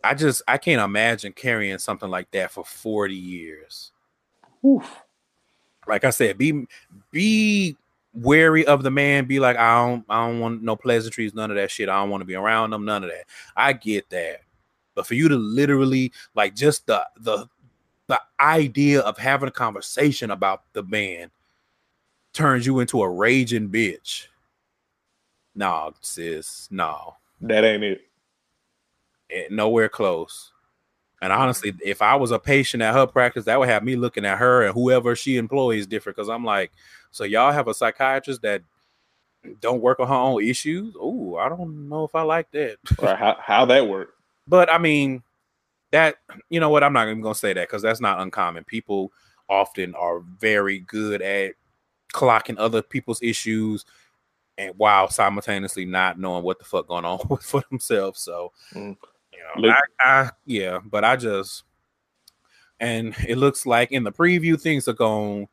I 0.03 0.15
just 0.15 0.43
I 0.47 0.59
can't 0.59 0.83
imagine 0.83 1.33
carrying 1.33 1.79
something 1.79 2.11
like 2.11 2.31
that 2.33 2.51
for 2.51 2.65
40 2.65 3.15
years. 3.15 3.93
Oof. 4.65 5.03
Like 5.87 6.05
I 6.05 6.11
said, 6.11 6.39
be 6.39 6.67
be 7.11 7.77
wary 8.15 8.67
of 8.67 8.83
the 8.83 8.91
man. 8.91 9.27
Be 9.27 9.41
like, 9.41 9.57
I 9.57 9.87
don't 9.87 10.05
I 10.09 10.27
don't 10.27 10.41
want 10.41 10.63
no 10.63 10.77
pleasantries, 10.77 11.35
none 11.35 11.51
of 11.51 11.57
that 11.57 11.71
shit. 11.71 11.89
I 11.89 12.01
don't 12.01 12.11
want 12.11 12.21
to 12.23 12.27
be 12.27 12.35
around 12.35 12.71
them, 12.71 12.85
none 12.85 13.05
of 13.05 13.11
that. 13.11 13.25
I 13.57 13.73
get 13.73 14.09
that. 14.11 14.41
But 14.95 15.07
for 15.07 15.15
you 15.15 15.29
to 15.29 15.37
literally 15.37 16.13
like 16.35 16.55
just 16.55 16.87
the 16.87 17.07
the 17.21 17.49
the 18.07 18.21
idea 18.41 19.01
of 19.01 19.19
having 19.19 19.49
a 19.49 19.53
conversation 19.53 20.31
about 20.31 20.63
the 20.73 20.83
man 20.83 21.31
turns 22.33 22.67
you 22.67 22.81
into 22.81 23.03
a 23.03 23.09
raging 23.09 23.69
bitch. 23.69 24.27
Nah, 25.55 25.93
sis, 26.01 26.69
no. 26.71 27.17
That 27.41 27.65
ain't 27.65 27.85
it. 27.85 28.03
it. 29.31 29.53
Nowhere 29.53 29.89
close. 29.89 30.53
And 31.23 31.33
honestly, 31.33 31.73
if 31.83 32.03
I 32.03 32.17
was 32.17 32.33
a 32.33 32.39
patient 32.39 32.83
at 32.83 32.95
her 32.95 33.07
practice, 33.07 33.47
that 33.47 33.59
would 33.59 33.69
have 33.69 33.83
me 33.83 33.97
looking 33.97 34.27
at 34.27 34.39
her 34.39 34.65
and 34.65 34.75
whoever 34.75 35.17
she 35.17 35.37
employs 35.37 35.87
different. 35.87 36.17
Because 36.17 36.29
I'm 36.29 36.45
like, 36.45 36.73
so 37.13 37.25
y'all 37.25 37.53
have 37.53 37.69
a 37.69 37.75
psychiatrist 37.75 38.43
that 38.43 38.63
don't 39.61 39.81
work 39.81 40.01
on 40.01 40.09
her 40.09 40.15
own 40.15 40.43
issues? 40.45 40.95
Oh, 40.99 41.37
I 41.37 41.49
don't 41.49 41.89
know 41.89 42.05
if 42.05 42.15
I 42.15 42.23
like 42.23 42.51
that. 42.51 42.77
Or 42.99 43.15
how 43.15 43.37
how 43.41 43.65
that 43.67 43.89
work? 43.89 44.15
But 44.47 44.71
I 44.71 44.79
mean, 44.79 45.23
that 45.95 46.17
you 46.51 46.59
know 46.59 46.71
what? 46.71 46.83
I'm 46.83 46.93
not 46.93 47.09
even 47.09 47.21
gonna 47.21 47.35
say 47.37 47.53
that 47.53 47.69
because 47.69 47.83
that's 47.83 48.01
not 48.01 48.21
uncommon. 48.21 48.65
People 48.65 49.13
often 49.49 49.95
are 49.95 50.21
very 50.21 50.81
good 50.81 51.23
at 51.23 51.55
clocking 52.13 52.57
other 52.59 52.83
people's 52.83 53.23
issues 53.23 53.85
and 54.59 54.75
while 54.77 55.09
simultaneously 55.09 55.85
not 55.85 56.19
knowing 56.19 56.43
what 56.43 56.59
the 56.59 56.65
fuck 56.65 56.89
going 56.89 57.05
on 57.05 57.19
for 57.41 57.63
themselves. 57.71 58.21
So, 58.21 58.53
mm. 58.73 58.97
you 59.33 59.63
know, 59.63 59.71
I, 59.71 59.83
I, 60.01 60.31
yeah, 60.47 60.81
but 60.85 61.05
I 61.05 61.17
just 61.17 61.63
and 62.81 63.15
it 63.29 63.39
looks 63.39 63.65
like 63.65 63.93
in 63.93 64.03
the 64.03 64.13
preview 64.13 64.61
things 64.61 64.89
are 64.89 64.95
going 64.95 65.47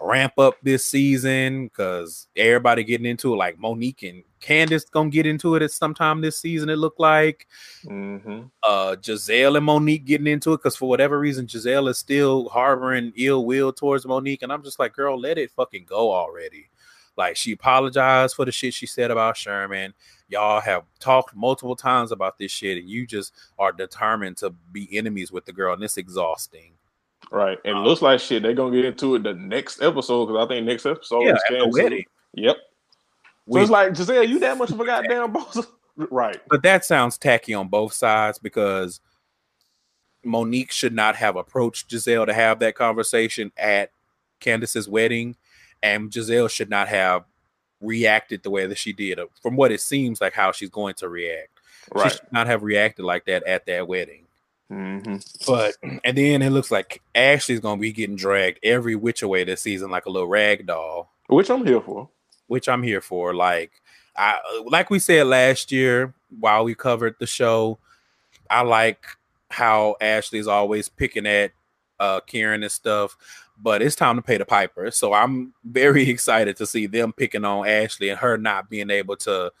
ramp 0.00 0.38
up 0.38 0.54
this 0.62 0.84
season 0.84 1.64
because 1.64 2.28
everybody 2.36 2.84
getting 2.84 3.06
into 3.06 3.32
it. 3.32 3.36
Like 3.36 3.58
Monique 3.58 4.02
and 4.02 4.22
Candiace 4.40 4.90
gonna 4.90 5.10
get 5.10 5.26
into 5.26 5.54
it 5.54 5.62
at 5.62 5.70
sometime 5.70 6.20
this 6.20 6.38
season. 6.38 6.68
It 6.68 6.76
looked 6.76 7.00
like 7.00 7.46
mm-hmm. 7.84 8.42
uh 8.62 8.96
Gizelle 8.96 9.56
and 9.56 9.66
Monique 9.66 10.04
getting 10.04 10.26
into 10.26 10.52
it 10.52 10.58
because 10.58 10.76
for 10.76 10.88
whatever 10.88 11.18
reason 11.18 11.46
Gizelle 11.46 11.88
is 11.88 11.98
still 11.98 12.48
harboring 12.48 13.12
ill 13.16 13.44
will 13.44 13.72
towards 13.72 14.06
Monique, 14.06 14.42
and 14.42 14.52
I'm 14.52 14.62
just 14.62 14.78
like, 14.78 14.94
girl, 14.94 15.18
let 15.18 15.38
it 15.38 15.50
fucking 15.50 15.84
go 15.86 16.12
already. 16.12 16.68
Like 17.16 17.36
she 17.36 17.52
apologized 17.52 18.36
for 18.36 18.44
the 18.44 18.52
shit 18.52 18.74
she 18.74 18.86
said 18.86 19.10
about 19.10 19.36
Sherman. 19.36 19.92
Y'all 20.28 20.60
have 20.60 20.84
talked 21.00 21.34
multiple 21.34 21.74
times 21.74 22.12
about 22.12 22.38
this 22.38 22.52
shit, 22.52 22.78
and 22.78 22.88
you 22.88 23.06
just 23.06 23.34
are 23.58 23.72
determined 23.72 24.36
to 24.38 24.50
be 24.72 24.88
enemies 24.96 25.32
with 25.32 25.44
the 25.44 25.52
girl, 25.52 25.74
and 25.74 25.82
it's 25.82 25.96
exhausting. 25.96 26.72
Right. 27.30 27.58
And 27.64 27.76
um, 27.76 27.84
it 27.84 27.88
looks 27.88 28.02
like 28.02 28.20
shit. 28.20 28.42
They're 28.42 28.54
gonna 28.54 28.74
get 28.74 28.84
into 28.84 29.16
it 29.16 29.24
the 29.24 29.34
next 29.34 29.82
episode 29.82 30.26
because 30.26 30.44
I 30.44 30.48
think 30.48 30.66
next 30.66 30.86
episode 30.86 31.22
yeah, 31.22 31.34
is 31.34 31.42
canceled. 31.48 32.04
Yep. 32.34 32.56
So 33.50 33.58
it's 33.60 33.70
like 33.70 33.92
Gizelle, 33.92 34.28
you 34.28 34.38
that 34.40 34.58
much 34.58 34.70
of 34.70 34.80
a 34.80 34.84
goddamn 34.84 35.32
boss. 35.32 35.58
right. 35.96 36.40
But 36.48 36.62
that 36.62 36.84
sounds 36.84 37.18
tacky 37.18 37.54
on 37.54 37.68
both 37.68 37.92
sides 37.92 38.38
because 38.38 39.00
Monique 40.24 40.72
should 40.72 40.92
not 40.92 41.16
have 41.16 41.36
approached 41.36 41.90
Gizelle 41.90 42.26
to 42.26 42.34
have 42.34 42.58
that 42.60 42.74
conversation 42.74 43.52
at 43.56 43.90
Candiace's 44.40 44.88
wedding 44.88 45.36
and 45.82 46.10
Gizelle 46.10 46.50
should 46.50 46.70
not 46.70 46.88
have 46.88 47.24
reacted 47.80 48.42
the 48.42 48.50
way 48.50 48.66
that 48.66 48.78
she 48.78 48.92
did. 48.92 49.18
From 49.42 49.56
what 49.56 49.72
it 49.72 49.80
seems 49.80 50.20
like, 50.20 50.32
how 50.32 50.52
she's 50.52 50.70
going 50.70 50.94
to 50.94 51.08
react, 51.08 51.50
right. 51.94 52.10
she 52.10 52.18
should 52.18 52.32
not 52.32 52.46
have 52.46 52.62
reacted 52.62 53.04
like 53.04 53.26
that 53.26 53.44
at 53.44 53.66
that 53.66 53.86
wedding. 53.88 54.24
Mm-hmm. 54.70 55.16
But 55.46 55.76
and 56.04 56.18
then 56.18 56.42
it 56.42 56.50
looks 56.50 56.70
like 56.70 57.00
Ashley's 57.14 57.60
gonna 57.60 57.80
be 57.80 57.92
getting 57.92 58.16
dragged 58.16 58.58
every 58.62 58.96
which 58.96 59.22
way 59.22 59.44
this 59.44 59.62
season, 59.62 59.90
like 59.90 60.04
a 60.04 60.10
little 60.10 60.28
rag 60.28 60.66
doll. 60.66 61.10
Which 61.28 61.50
I'm 61.50 61.64
here 61.64 61.80
for. 61.80 62.10
Which 62.48 62.68
I'm 62.68 62.82
here 62.82 63.00
for. 63.00 63.34
Like 63.34 63.70
I 64.16 64.40
like 64.66 64.90
we 64.90 64.98
said 64.98 65.26
last 65.26 65.72
year 65.72 66.14
while 66.40 66.64
we 66.64 66.74
covered 66.74 67.16
the 67.18 67.26
show. 67.26 67.78
I 68.50 68.62
like 68.62 69.04
how 69.50 69.96
Ashley's 70.00 70.46
always 70.46 70.88
picking 70.88 71.26
at 71.26 71.52
uh 72.00 72.20
Karen 72.20 72.62
and 72.62 72.72
stuff 72.72 73.16
but 73.60 73.82
it's 73.82 73.96
time 73.96 74.16
to 74.16 74.22
pay 74.22 74.36
the 74.36 74.44
piper. 74.44 74.90
So 74.90 75.12
I'm 75.12 75.52
very 75.64 76.08
excited 76.10 76.56
to 76.56 76.66
see 76.66 76.86
them 76.86 77.12
picking 77.12 77.44
on 77.44 77.66
Ashley 77.66 78.08
and 78.08 78.18
her 78.18 78.36
not 78.38 78.70
being 78.70 78.90
able 78.90 79.16
to 79.16 79.52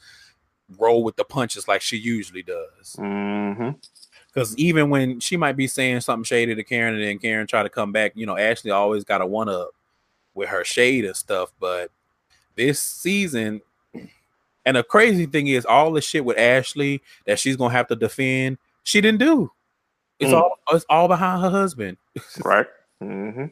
roll 0.78 1.02
with 1.02 1.16
the 1.16 1.24
punches 1.24 1.66
like 1.66 1.80
she 1.80 1.96
usually 1.96 2.42
does. 2.42 2.94
Because 2.94 4.52
mm-hmm. 4.52 4.54
even 4.58 4.90
when 4.90 5.20
she 5.20 5.36
might 5.36 5.56
be 5.56 5.66
saying 5.66 6.00
something 6.00 6.24
shady 6.24 6.54
to 6.54 6.64
Karen 6.64 6.94
and 6.94 7.02
then 7.02 7.18
Karen 7.18 7.46
try 7.46 7.62
to 7.62 7.68
come 7.68 7.92
back, 7.92 8.12
you 8.14 8.26
know, 8.26 8.36
Ashley 8.36 8.70
always 8.70 9.04
got 9.04 9.22
a 9.22 9.26
one 9.26 9.48
up 9.48 9.70
with 10.34 10.48
her 10.50 10.64
shade 10.64 11.04
and 11.04 11.16
stuff. 11.16 11.52
But 11.58 11.90
this 12.58 12.78
season, 12.80 13.62
and 14.66 14.76
the 14.76 14.82
crazy 14.82 15.24
thing 15.24 15.46
is, 15.46 15.64
all 15.64 15.92
the 15.92 16.02
shit 16.02 16.24
with 16.24 16.36
Ashley 16.36 17.00
that 17.24 17.38
she's 17.38 17.56
gonna 17.56 17.72
have 17.72 17.86
to 17.86 17.96
defend, 17.96 18.58
she 18.82 19.00
didn't 19.00 19.20
do. 19.20 19.50
It's 20.18 20.32
mm. 20.32 20.36
all 20.36 20.58
it's 20.72 20.84
all 20.90 21.08
behind 21.08 21.40
her 21.40 21.50
husband. 21.50 21.96
right. 22.44 22.66
Mm-hmm 23.02 23.46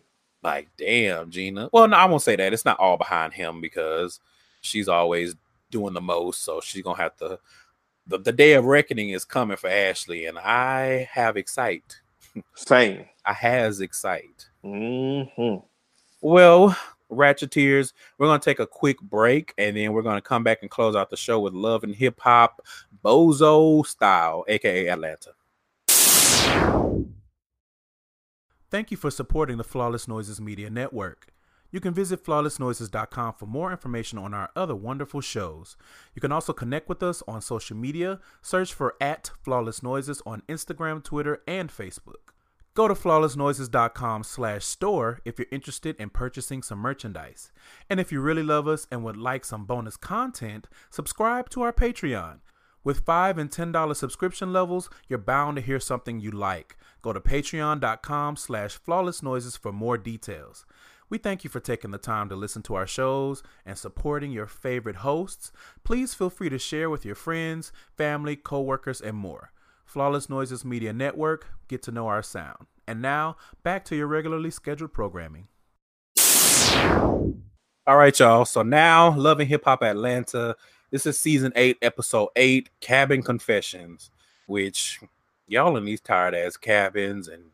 like, 0.47 0.69
damn, 0.79 1.31
Gina. 1.31 1.69
Well, 1.73 1.89
no, 1.89 1.97
I 1.97 2.05
won't 2.05 2.23
say 2.23 2.37
that. 2.37 2.53
It's 2.53 2.65
not 2.65 2.79
all 2.79 2.97
behind 2.97 3.35
him 3.35 3.61
because 3.61 4.21
she's 4.61 4.89
always 4.89 5.35
doing 5.73 5.93
the 5.93 6.01
most. 6.01 6.45
So 6.45 6.61
she's 6.61 6.83
gonna 6.83 7.03
have 7.03 7.17
to. 7.17 7.39
The, 8.07 8.19
the 8.19 8.33
day 8.33 8.53
of 8.53 8.65
reckoning 8.65 9.11
is 9.11 9.25
coming 9.25 9.57
for 9.57 9.69
Ashley, 9.69 10.27
and 10.27 10.39
I 10.39 11.09
have 11.11 11.37
excite. 11.37 12.01
Same. 12.55 13.07
I 13.25 13.33
has 13.33 13.81
excite. 13.81 14.49
Mm-hmm. 14.65 15.67
Well, 16.21 16.79
Ratcheteers, 17.11 17.93
we're 18.19 18.27
gonna 18.27 18.39
take 18.39 18.59
a 18.59 18.67
quick 18.67 19.01
break, 19.01 19.55
and 19.59 19.77
then 19.77 19.93
we're 19.93 20.03
gonna 20.03 20.21
come 20.21 20.43
back 20.45 20.59
and 20.63 20.71
close 20.71 20.97
out 20.97 21.11
the 21.11 21.17
show 21.17 21.41
with 21.41 21.55
love 21.55 21.85
and 21.85 21.95
hip 21.95 22.21
hop, 22.21 22.61
bozo 23.05 23.87
style, 23.87 24.45
aka 24.49 24.89
Atlanta. 24.89 25.33
Thank 28.69 28.91
you 28.91 28.97
for 28.97 29.11
supporting 29.11 29.59
the 29.59 29.65
Flawless 29.65 30.09
Noises 30.09 30.41
Media 30.41 30.69
Network. 30.69 31.29
You 31.71 31.81
can 31.81 31.95
visit 31.95 32.25
flawlessnoises.com 32.25 33.35
for 33.35 33.47
more 33.47 33.71
information 33.71 34.19
on 34.19 34.35
our 34.35 34.51
other 34.57 34.75
wonderful 34.75 35.21
shows. 35.21 35.77
You 36.15 36.21
can 36.21 36.33
also 36.33 36.53
connect 36.53 36.89
with 36.89 37.03
us 37.03 37.23
on 37.29 37.41
social 37.41 37.77
media. 37.77 38.21
Search 38.43 38.73
for 38.73 38.95
at 39.01 39.31
Flawless 39.43 39.83
Noises 39.83 40.23
on 40.27 40.43
Instagram, 40.49 41.03
Twitter, 41.03 41.43
and 41.47 41.71
Facebook. 41.71 42.33
Go 42.77 42.89
to 42.89 42.95
flawlessnoises.com 42.95 44.23
slash 44.23 44.63
store 44.63 45.21
if 45.25 45.39
you're 45.39 45.49
interested 45.51 45.97
in 45.97 46.11
purchasing 46.11 46.63
some 46.63 46.79
merchandise. 46.79 47.51
And 47.89 47.99
if 47.99 48.13
you 48.13 48.21
really 48.21 48.43
love 48.43 48.69
us 48.69 48.87
and 48.91 49.03
would 49.03 49.17
like 49.17 49.47
some 49.47 49.65
bonus 49.65 49.97
content, 49.97 50.69
subscribe 50.91 51.49
to 51.51 51.63
our 51.63 51.73
Patreon. 51.73 52.41
With 52.85 53.01
5 53.07 53.39
and 53.39 53.51
$10 53.51 53.97
subscription 53.97 54.53
levels, 54.53 54.91
you're 55.09 55.19
bound 55.19 55.57
to 55.57 55.63
hear 55.63 55.81
something 55.81 56.21
you 56.21 56.31
like. 56.31 56.77
Go 57.01 57.15
to 57.15 57.21
patreon.com 57.21 58.37
slash 58.37 58.79
flawlessnoises 58.79 59.59
for 59.59 59.73
more 59.73 59.97
details. 59.97 60.67
We 61.09 61.17
thank 61.17 61.45
you 61.45 61.51
for 61.51 61.61
taking 61.61 61.93
the 61.93 61.99
time 61.99 62.29
to 62.29 62.37
listen 62.37 62.61
to 62.65 62.75
our 62.75 62.87
shows 62.87 63.43
and 63.65 63.79
supporting 63.79 64.33
your 64.33 64.47
favorite 64.47 64.97
hosts. 64.97 65.51
Please 65.83 66.13
feel 66.13 66.29
free 66.29 66.51
to 66.51 66.59
share 66.59 66.91
with 66.91 67.07
your 67.07 67.15
friends, 67.15 67.73
family, 67.97 68.37
coworkers, 68.37 69.01
and 69.01 69.17
more. 69.17 69.51
Flawless 69.87 70.29
Noises 70.29 70.65
Media 70.65 70.93
Network, 70.93 71.47
get 71.69 71.83
to 71.85 71.93
know 71.93 72.09
our 72.09 72.23
sound. 72.23 72.67
And 72.87 73.01
now, 73.01 73.37
back 73.63 73.85
to 73.87 73.97
your 73.97 74.07
regularly 74.07 74.51
scheduled 74.51 74.93
programming. 74.93 75.49
All 77.87 77.97
right, 77.97 78.19
y'all. 78.19 78.45
So 78.45 78.63
now, 78.63 79.17
Loving 79.17 79.47
Hip 79.49 79.65
Hop 79.65 79.83
Atlanta. 79.83 80.57
This 80.91 81.07
is 81.07 81.21
season 81.21 81.53
eight, 81.57 81.79
episode 81.83 82.29
eight, 82.37 82.69
Cabin 82.81 83.23
Confessions, 83.23 84.11
which 84.47 85.01
y'all 85.47 85.77
in 85.77 85.85
these 85.85 86.01
tired 86.01 86.35
ass 86.35 86.57
cabins 86.57 87.29
and 87.29 87.45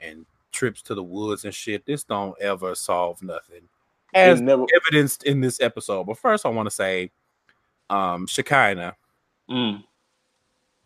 and 0.00 0.26
trips 0.50 0.82
to 0.82 0.94
the 0.94 1.02
woods 1.02 1.44
and 1.44 1.54
shit. 1.54 1.84
This 1.86 2.04
don't 2.04 2.34
ever 2.40 2.74
solve 2.74 3.22
nothing. 3.22 3.68
As 4.14 4.40
never- 4.40 4.66
evidenced 4.74 5.24
in 5.24 5.40
this 5.40 5.60
episode. 5.60 6.04
But 6.04 6.18
first, 6.18 6.44
I 6.44 6.50
want 6.50 6.66
to 6.66 6.74
say, 6.74 7.10
um, 7.88 8.26
Shekinah, 8.26 8.96
Mm. 9.50 9.84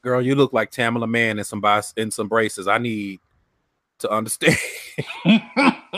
Girl, 0.06 0.22
you 0.22 0.36
look 0.36 0.52
like 0.52 0.70
Tamela 0.70 1.08
Mann 1.08 1.36
in 1.36 1.44
some 1.44 1.60
in 1.96 2.12
some 2.12 2.28
braces. 2.28 2.68
I 2.68 2.78
need 2.78 3.18
to 3.98 4.08
understand 4.08 4.56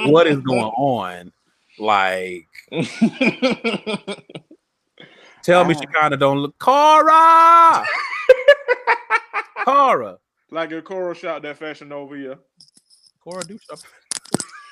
what 0.07 0.27
is 0.27 0.39
going 0.39 0.65
on. 0.65 1.31
Like, 1.79 2.49
tell 5.43 5.67
me, 5.67 5.75
she 5.75 5.85
kind 5.93 6.15
of 6.15 6.21
don't 6.21 6.39
look. 6.39 6.59
Cora, 6.59 7.85
Cora, 9.67 10.17
like 10.51 10.73
a 10.73 10.81
Coral 10.81 11.13
shot 11.13 11.43
that 11.43 11.59
fashion 11.59 11.93
over 11.93 12.17
here. 12.17 12.39
Cora, 13.21 13.45
do 13.45 13.59
something. 13.59 13.91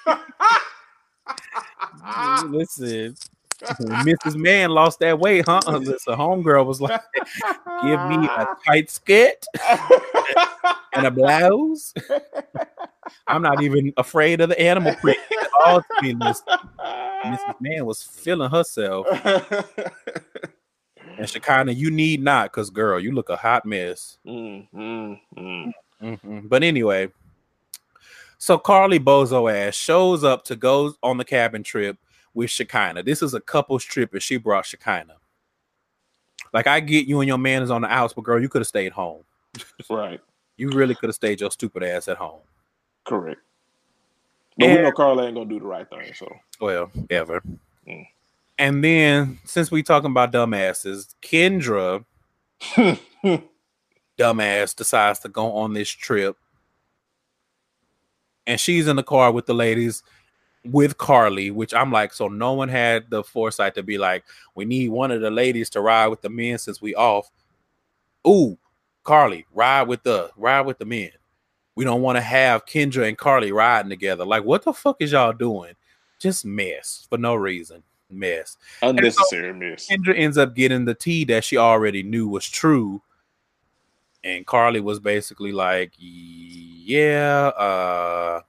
Listen, 2.50 3.14
Mrs. 3.80 4.36
Mann 4.36 4.70
lost 4.70 4.98
that 5.00 5.18
weight, 5.18 5.44
huh? 5.46 5.60
Listen, 5.78 6.14
homegirl 6.14 6.66
was 6.66 6.80
like, 6.80 7.00
give 7.82 8.00
me 8.02 8.26
a 8.26 8.46
tight 8.66 8.90
skirt 8.90 9.44
and 10.92 11.06
a 11.06 11.10
blouse. 11.10 11.94
I'm 13.26 13.42
not 13.42 13.62
even 13.62 13.92
afraid 13.96 14.40
of 14.40 14.48
the 14.48 14.60
animal 14.60 14.94
print 14.96 15.18
at 15.40 15.48
all. 15.64 15.80
To 15.80 15.86
be. 16.00 16.14
Mrs. 16.14 17.54
Mann 17.60 17.86
was 17.86 18.02
feeling 18.02 18.50
herself. 18.50 19.06
And 21.18 21.28
Shekinah, 21.28 21.72
you 21.72 21.90
need 21.90 22.22
not, 22.22 22.52
because 22.52 22.70
girl, 22.70 23.00
you 23.00 23.12
look 23.12 23.30
a 23.30 23.36
hot 23.36 23.64
mess. 23.64 24.18
Mm, 24.26 24.68
mm, 24.74 25.20
mm. 25.36 25.72
Mhm. 26.02 26.48
But 26.48 26.62
anyway, 26.62 27.08
so 28.38 28.58
Karlie 28.58 28.98
Bozo 28.98 29.50
ass 29.50 29.74
shows 29.74 30.24
up 30.24 30.44
to 30.44 30.56
go 30.56 30.94
on 31.02 31.16
the 31.16 31.24
cabin 31.24 31.62
trip 31.62 31.96
with 32.36 32.50
Shekinah. 32.50 33.02
This 33.02 33.22
is 33.22 33.34
a 33.34 33.40
couple's 33.40 33.82
trip, 33.82 34.12
and 34.12 34.22
she 34.22 34.36
brought 34.36 34.66
Shekinah. 34.66 35.16
Like 36.52 36.66
I 36.66 36.80
get 36.80 37.06
you 37.06 37.20
and 37.20 37.26
your 37.26 37.38
man 37.38 37.62
is 37.62 37.70
on 37.70 37.82
the 37.82 37.88
outs, 37.88 38.14
but 38.14 38.22
girl, 38.22 38.40
you 38.40 38.48
could 38.48 38.60
have 38.60 38.68
stayed 38.68 38.92
home. 38.92 39.24
Right. 39.90 40.20
You 40.58 40.70
really 40.70 40.94
could 40.94 41.08
have 41.08 41.14
stayed 41.14 41.40
your 41.40 41.50
stupid 41.50 41.82
ass 41.82 42.08
at 42.08 42.16
home. 42.16 42.40
Correct. 43.04 43.40
But 44.58 44.68
we 44.68 44.74
know 44.76 44.92
Carla 44.92 45.26
ain't 45.26 45.34
gonna 45.34 45.48
do 45.48 45.60
the 45.60 45.66
right 45.66 45.88
thing, 45.88 46.12
so 46.14 46.30
Well, 46.60 46.90
ever. 47.10 47.42
Mm. 47.86 48.06
And 48.58 48.82
then 48.82 49.38
since 49.44 49.70
we 49.70 49.82
talking 49.82 50.10
about 50.10 50.32
dumbasses, 50.32 51.14
Kendra, 51.22 52.04
dumbass, 54.18 54.74
decides 54.74 55.18
to 55.20 55.28
go 55.28 55.52
on 55.56 55.74
this 55.74 55.90
trip. 55.90 56.36
And 58.46 58.58
she's 58.58 58.88
in 58.88 58.96
the 58.96 59.02
car 59.02 59.30
with 59.32 59.46
the 59.46 59.54
ladies 59.54 60.02
with 60.70 60.98
Karlie, 60.98 61.52
which 61.52 61.74
I'm 61.74 61.92
like, 61.92 62.12
so 62.12 62.28
no 62.28 62.52
one 62.52 62.68
had 62.68 63.10
the 63.10 63.22
foresight 63.22 63.74
to 63.74 63.82
be 63.82 63.98
like, 63.98 64.24
we 64.54 64.64
need 64.64 64.90
one 64.90 65.10
of 65.10 65.20
the 65.20 65.30
ladies 65.30 65.70
to 65.70 65.80
ride 65.80 66.08
with 66.08 66.22
the 66.22 66.30
men 66.30 66.58
since 66.58 66.80
we 66.80 66.94
off. 66.94 67.30
Ooh, 68.26 68.58
Karlie, 69.04 69.44
ride 69.52 69.88
with 69.88 70.02
the 70.02 70.30
ride 70.36 70.66
with 70.66 70.78
the 70.78 70.84
men. 70.84 71.10
We 71.74 71.84
don't 71.84 72.02
want 72.02 72.16
to 72.16 72.22
have 72.22 72.66
Kendra 72.66 73.06
and 73.06 73.18
Karlie 73.18 73.52
riding 73.52 73.90
together. 73.90 74.24
Like, 74.24 74.44
what 74.44 74.62
the 74.62 74.72
fuck 74.72 74.96
is 75.00 75.12
y'all 75.12 75.32
doing? 75.32 75.74
Just 76.18 76.44
mess 76.44 77.06
for 77.08 77.18
no 77.18 77.34
reason. 77.34 77.82
Mess. 78.10 78.56
unnecessary 78.82 79.52
mess. 79.52 79.88
Kendra 79.88 80.16
ends 80.16 80.38
up 80.38 80.54
getting 80.54 80.84
the 80.84 80.94
tea 80.94 81.24
that 81.24 81.44
she 81.44 81.56
already 81.56 82.02
knew 82.02 82.28
was 82.28 82.48
true. 82.48 83.02
And 84.24 84.46
Karlie 84.46 84.82
was 84.82 84.98
basically 84.98 85.52
like, 85.52 85.92
Yeah, 85.98 87.48
uh, 87.56 88.40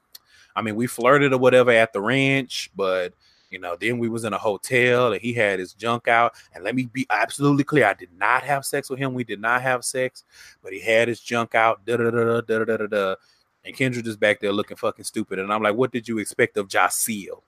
I 0.57 0.63
mean, 0.63 0.75
we 0.75 0.87
flirted 0.87 1.33
or 1.33 1.37
whatever 1.37 1.69
at 1.69 1.93
the 1.93 2.01
ranch, 2.01 2.71
but 2.75 3.13
you 3.51 3.59
know, 3.59 3.77
then 3.79 3.99
we 3.99 4.09
was 4.09 4.23
in 4.23 4.33
a 4.33 4.37
hotel 4.39 5.13
and 5.13 5.21
he 5.21 5.31
had 5.33 5.59
his 5.59 5.73
junk 5.73 6.07
out. 6.07 6.33
And 6.53 6.63
let 6.63 6.73
me 6.73 6.85
be 6.91 7.05
absolutely 7.11 7.63
clear, 7.63 7.85
I 7.85 7.93
did 7.93 8.09
not 8.17 8.41
have 8.41 8.65
sex 8.65 8.89
with 8.89 8.97
him. 8.97 9.13
We 9.13 9.23
did 9.23 9.39
not 9.39 9.61
have 9.61 9.85
sex, 9.85 10.23
but 10.63 10.73
he 10.73 10.81
had 10.81 11.07
his 11.07 11.21
junk 11.21 11.53
out. 11.53 11.85
Da 11.85 11.97
da 11.97 12.09
da 12.09 12.41
da 12.41 12.65
da 12.65 12.77
da 12.77 12.87
da. 12.87 13.15
And 13.63 13.75
Kendra 13.75 14.03
just 14.03 14.19
back 14.19 14.39
there 14.39 14.51
looking 14.51 14.77
fucking 14.77 15.05
stupid. 15.05 15.37
And 15.37 15.53
I'm 15.53 15.61
like, 15.61 15.75
what 15.75 15.91
did 15.91 16.07
you 16.07 16.17
expect 16.17 16.57
of 16.57 16.67
Jasiel? 16.67 17.41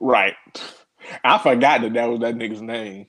Right. 0.00 0.34
I 1.22 1.38
forgot 1.38 1.82
that 1.82 1.92
that 1.92 2.06
was 2.06 2.18
that 2.20 2.34
nigga's 2.34 2.62
name. 2.62 3.06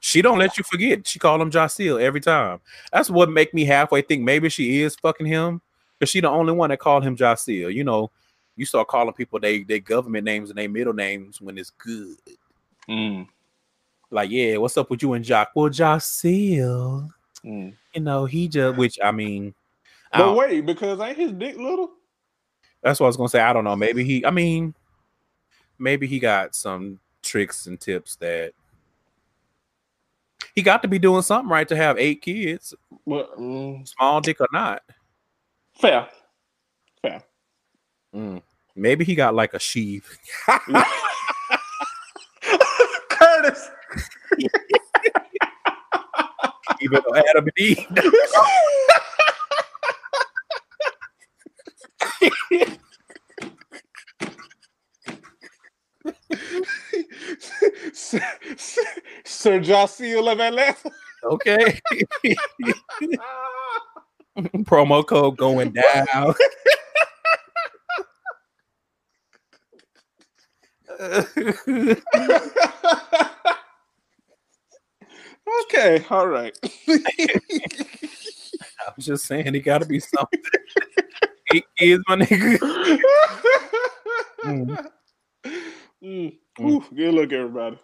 She 0.00 0.22
don't 0.22 0.38
let 0.38 0.56
you 0.56 0.64
forget. 0.64 1.06
She 1.06 1.18
called 1.18 1.42
him 1.42 1.50
Jasiel 1.50 2.00
every 2.00 2.20
time. 2.20 2.60
That's 2.92 3.10
what 3.10 3.30
make 3.30 3.52
me 3.52 3.66
halfway 3.66 4.00
think 4.00 4.22
maybe 4.22 4.48
she 4.48 4.80
is 4.80 4.96
fucking 4.96 5.26
him 5.26 5.60
because 5.98 6.10
she 6.10 6.20
the 6.20 6.30
only 6.30 6.52
one 6.52 6.70
that 6.70 6.78
called 6.78 7.04
him 7.04 7.16
Jasiel. 7.16 7.72
You 7.72 7.84
know, 7.84 8.10
you 8.56 8.64
start 8.66 8.88
calling 8.88 9.12
people 9.14 9.40
they 9.40 9.62
they 9.62 9.80
government 9.80 10.24
names 10.24 10.50
and 10.50 10.58
they 10.58 10.68
middle 10.68 10.92
names 10.92 11.40
when 11.40 11.58
it's 11.58 11.70
good. 11.70 12.16
Mm, 12.88 13.26
Like, 14.10 14.30
yeah, 14.30 14.56
what's 14.58 14.76
up 14.76 14.90
with 14.90 15.02
you 15.02 15.12
and 15.14 15.24
Joc? 15.24 15.46
Well, 15.54 15.70
Jasiel, 15.70 17.10
mm. 17.44 17.74
you 17.94 18.00
know, 18.00 18.24
he 18.26 18.46
just 18.48 18.76
which 18.78 18.98
I 19.02 19.10
mean, 19.10 19.54
But 20.12 20.18
don't- 20.18 20.36
wait, 20.36 20.66
because 20.66 21.00
ain't 21.00 21.16
his 21.16 21.32
dick 21.32 21.56
little? 21.56 21.92
that's 22.82 23.00
what 23.00 23.06
I 23.06 23.08
was 23.08 23.16
gonna 23.16 23.28
say. 23.30 23.40
I 23.40 23.52
don't 23.52 23.64
know. 23.64 23.74
Maybe 23.76 24.04
he. 24.04 24.24
I 24.26 24.30
mean, 24.30 24.74
maybe 25.78 26.06
he 26.06 26.18
got 26.18 26.54
some 26.54 27.00
tricks 27.22 27.66
and 27.66 27.80
tips 27.80 28.16
that 28.16 28.52
he 30.54 30.62
got 30.62 30.82
to 30.82 30.88
be 30.88 30.98
doing 30.98 31.22
something 31.22 31.48
right 31.50 31.66
to 31.66 31.74
have 31.76 31.98
eight 31.98 32.20
kids, 32.22 32.74
Well, 33.06 33.28
mm, 33.38 33.88
small 33.88 34.20
dick 34.20 34.40
or 34.40 34.48
not. 34.52 34.82
fair. 35.80 36.02
Fair. 36.02 36.08
Mm. 38.14 38.42
Maybe 38.76 39.04
he 39.04 39.14
got 39.14 39.34
like 39.34 39.54
a 39.54 39.58
sheath. 39.58 40.18
Curtis. 43.08 43.70
Even 46.80 47.00
though 47.06 47.14
Adam 47.16 47.44
and 47.44 47.52
Eve. 47.58 47.86
Sir 59.24 59.60
Jasiel 59.60 60.32
of 60.32 60.40
Atlanta. 60.40 60.90
Okay. 61.24 61.80
Promo 64.64 65.06
code 65.06 65.36
going 65.36 65.72
down. 65.72 66.34
Okay, 75.62 76.04
all 76.10 76.28
right. 76.28 76.56
I 76.88 76.98
was 78.96 79.06
just 79.06 79.26
saying 79.26 79.54
he 79.54 79.60
gotta 79.60 79.86
be 79.86 80.00
something. 80.00 80.40
Eight 81.52 81.64
kids, 81.76 82.02
my 82.08 82.16
nigga. 82.16 82.98
Mm. 84.44 84.86
Mm. 86.02 86.36
Whew, 86.58 86.84
good 86.94 87.14
look, 87.14 87.32
everybody. 87.32 87.78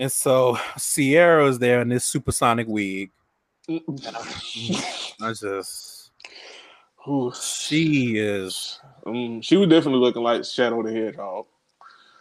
And 0.00 0.10
so 0.10 0.56
Sierra's 0.76 1.58
there 1.58 1.80
in 1.80 1.88
this 1.88 2.04
supersonic 2.04 2.68
wig. 2.68 3.10
Mm. 3.68 5.14
I 5.20 5.32
just 5.32 5.98
Ooh, 7.08 7.32
She 7.40 8.18
is, 8.18 8.80
um, 9.06 9.40
she 9.40 9.56
was 9.56 9.68
definitely 9.68 10.00
looking 10.00 10.22
like 10.22 10.44
Shadow 10.44 10.82
the 10.82 10.92
Hedgehog. 10.92 11.46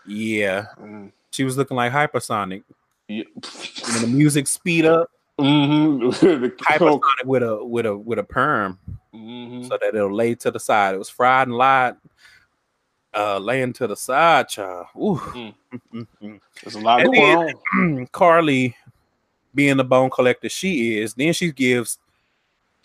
Yeah. 0.08 0.66
Mm. 0.80 1.12
She 1.32 1.43
was 1.43 1.58
looking 1.58 1.78
like 1.78 1.91
hypersonic. 1.91 2.64
Yeah. 3.08 3.24
When 3.93 4.01
the 4.01 4.08
music 4.08 4.47
speed 4.47 4.86
up, 4.86 5.10
hmm 5.39 6.10
hypersonic 6.10 7.01
with 7.26 7.43
a 7.43 7.64
with 7.64 7.86
a 7.86 7.95
with 7.95 8.20
a 8.20 8.24
perm, 8.24 8.80
hmm 9.14 9.64
so 9.64 9.78
that 9.80 9.93
it'll 9.93 10.14
lay 10.14 10.34
to 10.36 10.51
the 10.51 10.60
side. 10.60 10.95
It 10.95 10.97
was 10.97 11.10
fried 11.10 11.47
and 11.47 11.55
lied, 11.58 11.95
uh, 13.14 13.38
laying 13.38 13.74
to 13.74 13.88
the 13.88 13.95
side, 13.95 14.49
child. 14.49 14.88
Ooh. 14.97 15.53
Mm. 15.93 16.08
There's 16.64 16.76
a 16.76 16.80
lot 16.80 17.01
And 17.01 17.14
going 17.14 17.45
then- 17.45 17.55
on. 17.99 18.08
Karlie, 18.14 18.74
being 19.53 19.78
the 19.78 19.84
bone 19.84 20.10
collector 20.10 20.49
she 20.49 20.97
is, 20.97 21.14
then 21.14 21.34
she 21.34 21.51
gives 21.51 21.99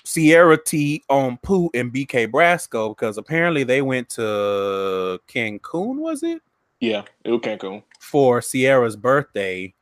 Sierra 0.04 0.56
T 0.62 1.02
on 1.08 1.38
Pooh 1.38 1.70
and 1.74 1.92
BK 1.92 2.30
Brasco 2.30 2.90
because 2.94 3.18
apparently 3.18 3.64
they 3.64 3.82
went 3.82 4.08
to 4.10 5.18
Cancun, 5.28 5.96
was 5.96 6.22
it? 6.22 6.42
Yeah, 6.82 7.04
it 7.24 7.30
was 7.30 7.40
Cancun. 7.42 7.84
for 8.00 8.42
Sierra's 8.42 8.96
birthday, 8.96 9.72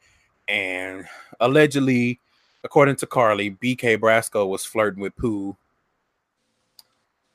and 0.47 1.07
allegedly, 1.41 2.21
according 2.63 2.97
to 2.97 3.07
Karlie, 3.07 3.59
BK 3.59 3.97
Brasco 3.97 4.47
was 4.47 4.67
flirting 4.67 5.01
with 5.01 5.17
Pooh. 5.17 5.57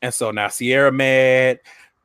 And 0.03 0.13
so 0.13 0.29
now 0.29 0.49
Sierra 0.49 0.91
mad, 0.91 1.61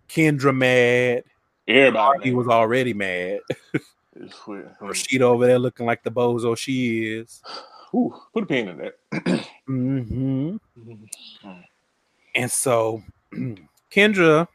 Kendra 0.09 0.57
mad, 0.57 1.25
Everybody 1.69 2.25
he 2.25 2.35
was 2.35 2.49
already 2.49 2.95
mad. 2.95 3.41
Rasheeda 4.19 5.21
over 5.21 5.47
there 5.47 5.59
looking 5.59 5.85
like 5.85 6.03
the 6.03 6.11
bozo 6.11 6.57
she 6.57 7.13
is. 7.13 7.43
Ooh, 7.95 8.15
put 8.33 8.45
a 8.45 8.47
pin 8.47 8.69
in 8.69 8.79
that. 8.79 9.47
hmm 9.67 10.57
Mm-hmm. 10.79 11.51
And 12.35 12.51
so 12.51 13.03
Kendra, 13.93 14.49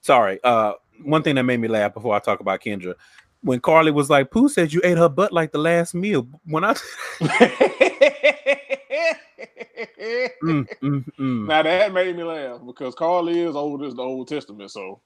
sorry, 0.00 0.40
uh, 0.42 0.72
one 1.04 1.22
thing 1.22 1.36
that 1.36 1.44
made 1.44 1.60
me 1.60 1.68
laugh 1.68 1.94
before 1.94 2.14
I 2.14 2.18
talk 2.18 2.40
about 2.40 2.60
Kendra, 2.60 2.94
when 3.42 3.60
Karlie 3.60 3.92
was 3.92 4.10
like, 4.10 4.30
Pooh 4.30 4.48
said 4.48 4.72
you 4.72 4.80
ate 4.84 4.98
her 4.98 5.08
butt 5.08 5.32
like 5.32 5.52
the 5.52 5.58
last 5.58 5.94
meal. 5.94 6.26
When 6.44 6.64
I 6.64 6.74
Mm, 10.42 10.66
mm, 10.82 11.04
mm. 11.18 11.46
Now 11.46 11.62
that 11.62 11.92
made 11.92 12.16
me 12.16 12.22
laugh 12.22 12.60
because 12.64 12.94
Karlie 12.94 13.46
is 13.48 13.54
old 13.56 13.82
as 13.84 13.94
the 13.94 14.02
Old 14.02 14.28
Testament, 14.28 14.70
so 14.70 15.00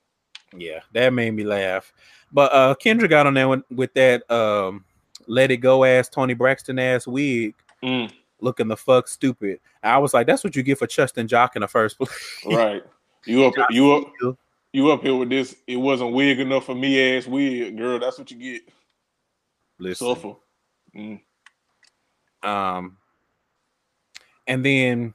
Yeah, 0.56 0.80
that 0.92 1.12
made 1.12 1.32
me 1.32 1.44
laugh. 1.44 1.92
But 2.32 2.52
uh 2.52 2.74
Kendra 2.76 3.08
got 3.08 3.26
on 3.26 3.34
there 3.34 3.48
with, 3.48 3.62
with 3.70 3.94
that 3.94 4.28
um 4.30 4.84
let 5.26 5.50
it 5.50 5.58
go 5.58 5.84
ass 5.84 6.08
Toni 6.08 6.34
Braxton 6.34 6.78
ass 6.78 7.06
wig 7.06 7.54
mm, 7.82 8.10
looking 8.40 8.68
the 8.68 8.76
fuck 8.76 9.08
stupid. 9.08 9.60
I 9.82 9.98
was 9.98 10.14
like, 10.14 10.26
that's 10.26 10.44
what 10.44 10.54
you 10.54 10.62
get 10.62 10.78
for 10.78 10.86
trusting 10.86 11.28
Joc 11.28 11.56
in 11.56 11.62
the 11.62 11.68
first 11.68 11.98
place. 11.98 12.10
right. 12.46 12.82
You 13.26 13.46
up 13.46 13.54
you 13.70 13.92
up 13.92 14.38
you 14.74 14.90
up 14.90 15.02
here 15.02 15.14
with 15.14 15.30
this. 15.30 15.54
It 15.66 15.76
wasn't 15.76 16.12
wig 16.12 16.40
enough 16.40 16.66
for 16.66 16.74
me 16.74 17.16
ass 17.16 17.26
wig, 17.26 17.76
girl. 17.78 17.98
That's 18.00 18.18
what 18.18 18.30
you 18.30 18.38
get. 18.38 18.62
Listen. 19.78 20.08
Suffer. 20.08 20.34
Mm. 20.96 21.20
Um 22.42 22.96
and 24.46 24.64
then 24.64 25.14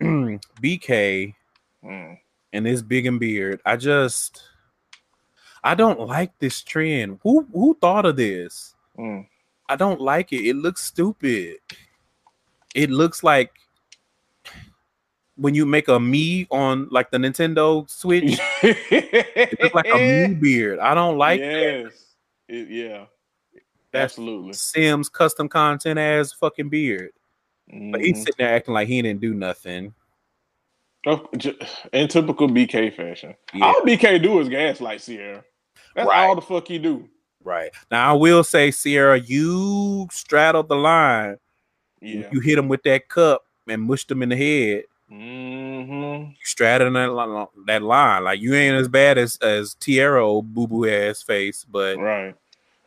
BK 0.00 1.34
Mm. 1.84 2.18
and 2.54 2.64
this 2.64 2.80
big 2.80 3.04
and 3.04 3.20
beard. 3.20 3.60
I 3.66 3.76
just 3.76 4.42
I 5.62 5.74
don't 5.74 6.00
like 6.00 6.32
this 6.38 6.62
trend. 6.62 7.18
Who 7.22 7.46
who 7.52 7.76
thought 7.80 8.06
of 8.06 8.16
this? 8.16 8.74
Mm. 8.98 9.26
I 9.68 9.76
don't 9.76 10.00
like 10.00 10.32
it. 10.32 10.46
It 10.48 10.56
looks 10.56 10.82
stupid. 10.82 11.56
It 12.74 12.90
looks 12.90 13.22
like 13.22 13.52
when 15.36 15.54
you 15.54 15.66
make 15.66 15.88
a 15.88 15.98
me 15.98 16.46
on 16.50 16.88
like 16.90 17.10
the 17.10 17.18
Nintendo 17.18 17.88
Switch, 17.90 18.38
it 18.62 19.60
looks 19.60 19.74
like 19.74 19.86
a 19.92 20.28
me 20.28 20.34
beard. 20.34 20.78
I 20.78 20.94
don't 20.94 21.18
like 21.18 21.40
that. 21.40 21.82
yes. 21.84 22.04
It- 22.48 22.68
yeah. 22.70 23.06
That's 23.92 24.14
Absolutely. 24.14 24.52
Sims 24.54 25.08
custom 25.08 25.48
content 25.48 26.00
as 26.00 26.32
fucking 26.32 26.68
beard. 26.68 27.10
But 27.68 28.00
he's 28.00 28.16
Mhm. 28.16 28.20
sitting 28.20 28.34
there 28.38 28.54
acting 28.54 28.74
like 28.74 28.88
he 28.88 29.00
didn't 29.00 29.20
do 29.20 29.32
nothing. 29.34 29.94
Oh, 31.06 31.28
in 31.92 32.08
typical 32.08 32.48
BK 32.48 32.90
fashion. 32.90 33.34
Yeah. 33.52 33.66
All 33.66 33.80
BK 33.82 34.18
do 34.20 34.40
is 34.40 34.48
gaslight 34.48 35.00
Sierra. 35.00 35.44
That's 35.94 36.08
Right. 36.08 36.26
all 36.26 36.34
the 36.34 36.40
fuck 36.40 36.66
he 36.66 36.78
do. 36.78 37.08
Right. 37.44 37.70
Now 37.90 38.10
I 38.10 38.16
will 38.16 38.42
say, 38.42 38.70
Sierra, 38.72 39.18
you 39.20 40.08
straddled 40.10 40.68
the 40.68 40.76
line. 40.76 41.36
Yeah. 42.00 42.28
You 42.32 42.40
hit 42.40 42.58
him 42.58 42.68
with 42.68 42.82
that 42.84 43.08
cup 43.08 43.44
and 43.68 43.82
mushed 43.82 44.10
him 44.10 44.22
in 44.22 44.30
the 44.30 44.36
head. 44.36 44.84
Mm-hmm. 45.10 46.30
You 46.30 46.34
straddled 46.42 46.94
that, 46.94 47.48
that 47.66 47.82
line. 47.82 48.24
Like 48.24 48.40
you 48.40 48.54
ain't 48.54 48.76
as 48.76 48.88
bad 48.88 49.18
as 49.18 49.36
as 49.38 49.74
Tierra 49.74 50.42
boo 50.42 50.66
boo 50.66 50.88
ass 50.88 51.22
face, 51.22 51.64
but 51.64 51.98
Right. 51.98 52.34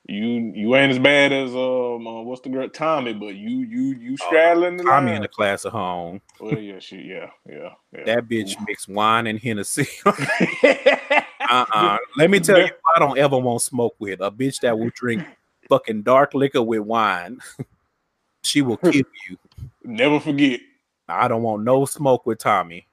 You 0.09 0.25
you 0.55 0.73
ain't 0.77 0.91
as 0.91 0.99
bad 0.99 1.33
as 1.33 1.49
um 1.53 2.07
uh, 2.07 2.21
what's 2.21 2.39
the 2.39 2.47
girl 2.47 2.69
Tommie, 2.69 3.13
but 3.13 3.35
you 3.35 3.59
you 3.59 3.93
you 3.99 4.15
straddling 4.15 4.77
the 4.77 4.83
Oh, 4.83 4.87
Tommie 4.87 5.07
line. 5.07 5.15
in 5.17 5.21
the 5.21 5.27
class 5.27 5.65
of 5.65 5.73
home. 5.73 6.21
well, 6.39 6.57
yeah, 6.57 6.79
she, 6.79 6.97
yeah, 7.01 7.29
yeah, 7.45 7.73
yeah. 7.91 8.05
That 8.05 8.29
bitch 8.29 8.55
mixed 8.65 8.87
wine 8.87 9.27
and 9.27 9.37
Hennessy. 9.37 9.85
uh-uh. 10.05 11.97
Let 12.15 12.29
me 12.29 12.39
tell 12.39 12.59
you, 12.59 12.69
I 12.95 12.99
don't 12.99 13.17
ever 13.17 13.37
want 13.37 13.61
smoke 13.61 13.95
with 13.99 14.21
a 14.21 14.31
bitch 14.31 14.61
that 14.61 14.79
will 14.79 14.91
drink 14.95 15.25
fucking 15.67 16.03
dark 16.03 16.33
liquor 16.33 16.63
with 16.63 16.81
wine. 16.81 17.39
she 18.43 18.61
will 18.61 18.77
kill 18.77 18.93
you. 18.93 19.37
Never 19.83 20.21
forget. 20.21 20.61
I 21.09 21.27
don't 21.27 21.43
want 21.43 21.63
no 21.63 21.85
smoke 21.85 22.25
with 22.25 22.39
Tommie. 22.39 22.87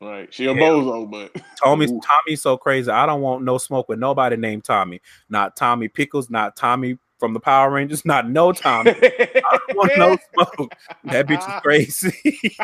Right. 0.00 0.32
She 0.34 0.46
a 0.46 0.52
Yeah. 0.52 0.60
bozo, 0.60 1.10
but 1.10 1.32
Tommie, 1.62 1.86
Tommie's 1.86 2.42
so 2.42 2.56
crazy. 2.56 2.90
I 2.90 3.06
don't 3.06 3.20
want 3.20 3.44
no 3.44 3.56
smoke 3.58 3.88
with 3.88 3.98
nobody 3.98 4.36
named 4.36 4.64
Tommy. 4.64 5.00
Not 5.28 5.56
Tommy 5.56 5.88
Pickles, 5.88 6.28
not 6.28 6.56
Tommy 6.56 6.98
from 7.18 7.32
the 7.34 7.40
Power 7.40 7.70
Rangers, 7.70 8.04
not 8.04 8.28
no 8.28 8.52
Tommy. 8.52 8.90
I 8.90 9.58
don't 9.68 9.76
want 9.76 9.92
no 9.96 10.18
smoke. 10.34 10.74
That 11.04 11.28
bitch 11.28 11.46
is 11.46 11.54
crazy. 11.62 12.56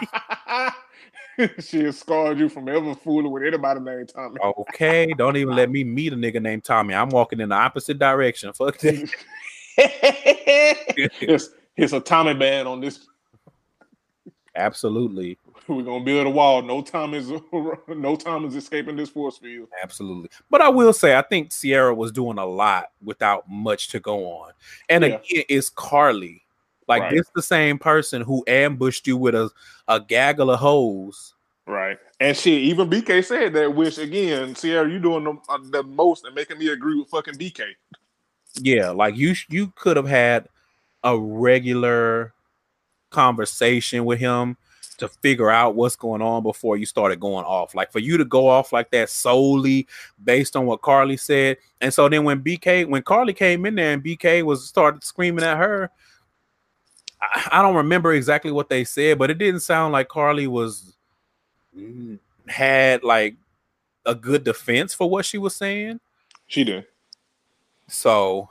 she 1.60 1.84
has 1.84 1.98
scarred 1.98 2.40
you 2.40 2.48
from 2.48 2.68
ever 2.68 2.92
fooling 2.96 3.30
with 3.30 3.44
anybody 3.44 3.78
named 3.78 4.08
Tommy. 4.12 4.40
okay, 4.42 5.14
don't 5.16 5.36
even 5.36 5.54
let 5.54 5.70
me 5.70 5.84
meet 5.84 6.12
a 6.12 6.16
nigga 6.16 6.42
named 6.42 6.64
Tommy. 6.64 6.92
I'm 6.94 7.10
walking 7.10 7.38
in 7.38 7.50
the 7.50 7.54
opposite 7.54 8.00
direction. 8.00 8.52
Fuck 8.52 8.78
that. 8.78 9.08
it's 10.96 11.50
it's 11.76 11.92
a 11.92 12.00
Tommy 12.00 12.34
ban 12.34 12.66
on 12.66 12.80
this. 12.80 13.06
Absolutely. 14.59 15.38
We're 15.68 15.82
gonna 15.82 16.04
build 16.04 16.26
a 16.26 16.30
wall. 16.30 16.62
No 16.62 16.82
Tommy's 16.82 17.30
no 17.88 18.16
Tommy's 18.16 18.56
escaping 18.56 18.96
this 18.96 19.11
force 19.11 19.38
field. 19.38 19.68
Absolutely. 19.82 20.30
But 20.50 20.61
I 20.61 20.68
will 20.68 20.92
say, 20.92 21.16
I 21.16 21.22
think 21.22 21.52
Sierra 21.52 21.94
was 21.94 22.11
doing 22.12 22.38
a 22.38 22.46
lot 22.46 22.90
without 23.02 23.48
much 23.48 23.88
to 23.88 24.00
go 24.00 24.26
on. 24.30 24.52
And 24.88 25.04
Yeah. 25.04 25.11
again, 25.11 25.44
it's 25.48 25.70
Karlie. 25.70 26.42
Like 26.88 27.02
Right. 27.02 27.14
this 27.14 27.26
the 27.34 27.42
same 27.42 27.78
person 27.78 28.22
who 28.22 28.42
ambushed 28.48 29.06
you 29.06 29.16
with 29.18 29.34
a, 29.34 29.50
a 29.88 30.00
gaggle 30.00 30.50
of 30.50 30.59
hoes. 30.61 31.34
Right. 31.66 31.98
And 32.18 32.34
shit, 32.34 32.62
even 32.62 32.88
BK 32.88 33.22
said 33.22 33.52
that, 33.52 33.74
which 33.74 33.98
again, 33.98 34.54
Sierra, 34.56 34.90
you 34.90 34.98
doing 34.98 35.24
the, 35.24 35.36
uh, 35.50 35.59
the 35.70 35.82
most 35.82 36.24
and 36.24 36.34
making 36.34 36.59
me 36.59 36.68
agree 36.68 36.98
with 36.98 37.11
fucking 37.11 37.34
BK. 37.34 37.62
Yeah, 38.61 38.88
like 38.90 39.16
you 39.16 39.34
you 39.50 39.70
could 39.76 39.98
have 39.98 40.09
had 40.09 40.48
a 41.04 41.16
regular 41.16 42.32
conversation 43.11 44.04
with 44.04 44.18
him 44.18 44.56
to 44.98 45.09
figure 45.09 45.48
out 45.50 45.76
what's 45.76 45.96
going 45.96 46.20
on 46.20 46.42
before 46.42 46.76
you 46.76 46.84
started 46.84 47.20
going 47.20 47.44
off. 47.44 47.74
Like 47.74 47.90
for 47.92 48.00
you 48.00 48.18
to 48.18 48.24
go 48.24 48.48
off 48.48 48.72
like 48.72 48.90
that 48.90 49.09
solely 49.09 49.86
based 50.22 50.56
on 50.56 50.66
what 50.66 50.82
Karlie 50.82 51.18
said. 51.18 51.56
And 51.80 51.94
so 51.94 52.09
then 52.09 52.24
when 52.24 52.42
BK 52.42 52.86
when 52.88 53.02
Karlie 53.02 53.34
came 53.34 53.64
in 53.64 53.76
there 53.76 53.92
and 53.92 54.04
BK 54.04 54.42
was 54.42 54.66
started 54.66 55.04
screaming 55.04 55.44
at 55.44 55.56
her, 55.56 55.90
I, 57.22 57.48
I 57.52 57.62
don't 57.62 57.76
remember 57.76 58.12
exactly 58.12 58.50
what 58.50 58.68
they 58.68 58.84
said, 58.84 59.18
but 59.18 59.30
it 59.30 59.38
didn't 59.38 59.61
sound 59.61 59.92
like 59.92 60.09
Karlie 60.09 60.48
was 60.48 60.96
mm, 61.76 62.18
had 62.48 63.04
like 63.04 63.36
a 64.04 64.14
good 64.14 64.42
defense 64.42 64.94
for 64.94 65.09
what 65.09 65.24
she 65.24 65.38
was 65.38 65.54
saying. 65.54 66.00
She 66.48 66.64
did. 66.64 66.86
So, 67.86 68.50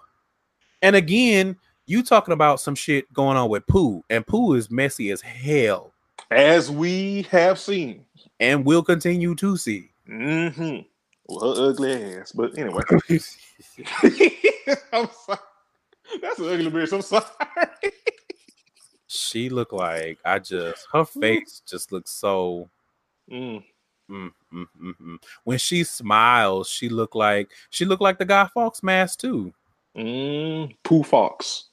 and 0.81 0.95
again, 0.95 1.57
you 1.87 2.03
talking 2.03 2.33
about 2.33 2.59
some 2.59 2.75
shit 2.75 3.11
going 3.13 3.37
on 3.37 3.49
with 3.49 3.65
Pooh, 3.67 4.03
and 4.09 4.25
Pooh 4.27 4.53
is 4.53 4.69
messy 4.69 5.09
as 5.09 5.21
hell, 5.21 5.91
As 6.29 6.69
we 6.69 7.23
have 7.31 7.57
seen. 7.57 8.05
and 8.39 8.63
will 8.65 8.83
continue 8.83 9.33
to 9.35 9.57
see. 9.57 9.89
Mm-hmm. 10.07 10.81
Well, 11.27 11.55
her 11.55 11.69
ugly 11.69 12.15
ass. 12.15 12.31
But 12.31 12.57
anyway. 12.57 12.83
I'm 14.93 15.09
sorry. 15.25 15.39
That's 16.21 16.39
an 16.39 16.45
ugly 16.45 16.71
bitch. 16.71 16.93
I'm 16.93 17.01
sorry. 17.01 17.25
she 19.07 19.49
looked 19.49 19.73
like 19.73 20.19
I 20.23 20.39
just 20.39 20.87
her 20.93 21.05
face 21.05 21.61
just 21.65 21.91
looks 21.91 22.11
so. 22.11 22.69
Mm. 23.31 23.63
Mm, 24.09 24.31
mm, 24.53 24.65
mm, 24.81 24.93
mm. 25.01 25.17
When 25.43 25.57
she 25.57 25.83
smiles, 25.83 26.69
she 26.69 26.87
look 26.87 27.13
like 27.15 27.49
she 27.69 27.83
look 27.83 27.99
like 27.99 28.17
the 28.17 28.25
Guy 28.25 28.47
Fawkes 28.53 28.81
mask 28.83 29.19
too. 29.19 29.53
Mm. 29.97 30.75
Pooh 30.83 31.03
Fox. 31.03 31.65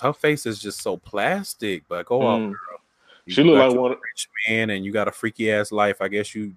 Her 0.00 0.12
face 0.12 0.46
is 0.46 0.58
just 0.60 0.80
so 0.82 0.96
plastic. 0.96 1.84
But 1.88 2.06
go 2.06 2.22
on, 2.22 2.40
Mm. 2.40 2.52
girl. 2.52 2.78
You 3.26 3.34
She 3.34 3.42
look 3.44 3.58
like 3.58 3.78
one. 3.78 3.90
rich 3.92 4.28
man, 4.48 4.70
and 4.70 4.84
you 4.84 4.92
got 4.92 5.06
a 5.08 5.12
freaky 5.12 5.52
ass 5.52 5.70
life. 5.72 6.00
I 6.00 6.08
guess 6.08 6.34
you 6.34 6.54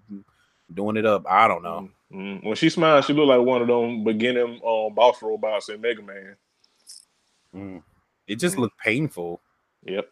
doing 0.73 0.97
it 0.97 1.05
up. 1.05 1.25
I 1.27 1.47
don't 1.47 1.61
know. 1.61 1.89
Mm, 2.11 2.43
when 2.43 2.55
she 2.55 2.69
smiles, 2.69 3.05
she 3.05 3.13
look 3.13 3.27
like 3.27 3.41
one 3.41 3.61
of 3.61 3.67
them 3.67 4.03
beginning 4.03 4.61
um, 4.65 4.93
boss 4.93 5.21
robots 5.21 5.69
in 5.69 5.81
Mega 5.81 6.01
Man. 6.01 6.35
Mm. 7.55 7.83
It 8.27 8.35
just 8.37 8.55
Mm. 8.55 8.59
looked 8.61 8.77
painful 8.79 9.41
Yep. 9.85 10.09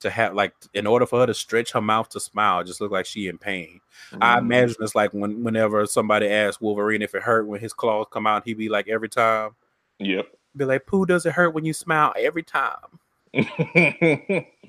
to 0.00 0.10
have 0.10 0.34
like 0.34 0.54
in 0.74 0.86
order 0.86 1.06
for 1.06 1.20
her 1.20 1.26
to 1.26 1.34
stretch 1.34 1.72
her 1.72 1.80
mouth 1.80 2.08
to 2.10 2.20
smile, 2.20 2.64
just 2.64 2.80
look 2.80 2.90
like 2.90 3.06
she 3.06 3.28
in 3.28 3.36
pain. 3.38 3.80
I 4.20 4.36
Mhm. 4.36 4.38
imagine 4.38 4.76
it's 4.80 4.94
like 4.94 5.12
when 5.12 5.44
whenever 5.44 5.84
somebody 5.86 6.28
asks 6.28 6.60
Wolverine 6.60 7.02
if 7.02 7.14
it 7.14 7.22
hurt 7.22 7.46
when 7.46 7.60
his 7.60 7.72
claws 7.74 8.06
come 8.10 8.26
out, 8.26 8.44
he'd 8.44 8.54
be 8.58 8.68
like 8.68 8.88
every 8.88 9.08
time. 9.10 9.54
Yep. 9.98 10.34
Be 10.56 10.64
like, 10.64 10.86
Pooh, 10.86 11.06
does 11.06 11.26
it 11.26 11.32
hurt 11.32 11.54
when 11.54 11.64
you 11.64 11.72
smile? 11.72 12.12
Every 12.16 12.42
time. 12.42 12.98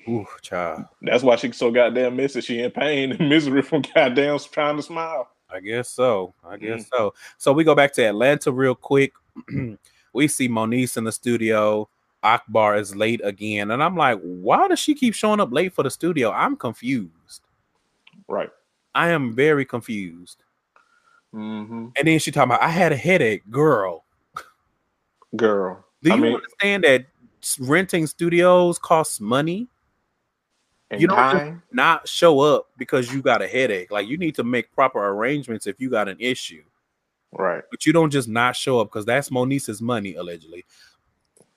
Ooh, 0.09 0.25
child. 0.41 0.85
That's 1.01 1.23
why 1.23 1.35
she's 1.35 1.57
so 1.57 1.71
goddamn 1.71 2.15
missing. 2.15 2.41
She 2.41 2.61
in 2.61 2.71
pain 2.71 3.11
and 3.11 3.29
misery 3.29 3.61
from 3.61 3.83
goddamn 3.95 4.37
trying 4.39 4.77
to 4.77 4.83
smile. 4.83 5.29
I 5.49 5.59
guess 5.59 5.89
so. 5.89 6.33
I 6.47 6.57
guess 6.57 6.83
Mm. 6.85 6.89
so. 6.89 7.13
So 7.37 7.51
we 7.53 7.63
go 7.63 7.75
back 7.75 7.93
to 7.93 8.03
Atlanta 8.03 8.51
real 8.51 8.75
quick. 8.75 9.13
we 10.13 10.27
see 10.27 10.47
Moniece 10.47 10.97
in 10.97 11.03
the 11.03 11.11
studio. 11.11 11.89
Akbar 12.23 12.77
is 12.77 12.95
late 12.95 13.19
again. 13.23 13.71
And 13.71 13.81
I'm 13.83 13.97
like, 13.97 14.19
why 14.21 14.67
does 14.67 14.79
she 14.79 14.93
keep 14.93 15.13
showing 15.15 15.39
up 15.39 15.51
late 15.51 15.73
for 15.73 15.83
the 15.83 15.89
studio? 15.89 16.31
I'm 16.31 16.55
confused. 16.55 17.41
Right. 18.27 18.49
I 18.93 19.09
am 19.09 19.33
very 19.33 19.65
confused. 19.65 20.43
hmm 21.33 21.87
And 21.97 22.07
then 22.07 22.19
she 22.19 22.31
talking 22.31 22.51
about 22.51 22.61
I 22.61 22.69
had 22.69 22.91
a 22.91 22.97
headache, 22.97 23.43
girl. 23.49 24.03
Girl. 25.35 25.83
Do 26.03 26.11
I 26.11 26.15
you 26.15 26.21
mean- 26.21 26.35
understand 26.35 26.83
that 26.83 27.05
renting 27.59 28.07
studios 28.07 28.77
costs 28.79 29.19
money? 29.19 29.67
And 30.89 30.99
You 30.99 31.07
don't 31.07 31.17
time. 31.17 31.63
Not 31.71 32.07
show 32.07 32.41
up 32.41 32.67
because 32.77 33.13
you 33.13 33.21
got 33.21 33.41
a 33.41 33.47
headache. 33.47 33.91
Like 33.91 34.07
you 34.09 34.17
need 34.17 34.35
to 34.35 34.43
make 34.43 34.73
proper 34.73 34.99
arrangements 35.07 35.65
if 35.65 35.79
you 35.79 35.89
got 35.89 36.09
an 36.09 36.17
issue. 36.19 36.63
Right. 37.31 37.63
But 37.71 37.85
you 37.85 37.93
don't 37.93 38.09
just 38.09 38.27
not 38.27 38.57
show 38.57 38.81
up 38.81 38.89
because 38.89 39.05
that's 39.05 39.29
Moniece's 39.29 39.81
money, 39.81 40.15
allegedly. 40.15 40.65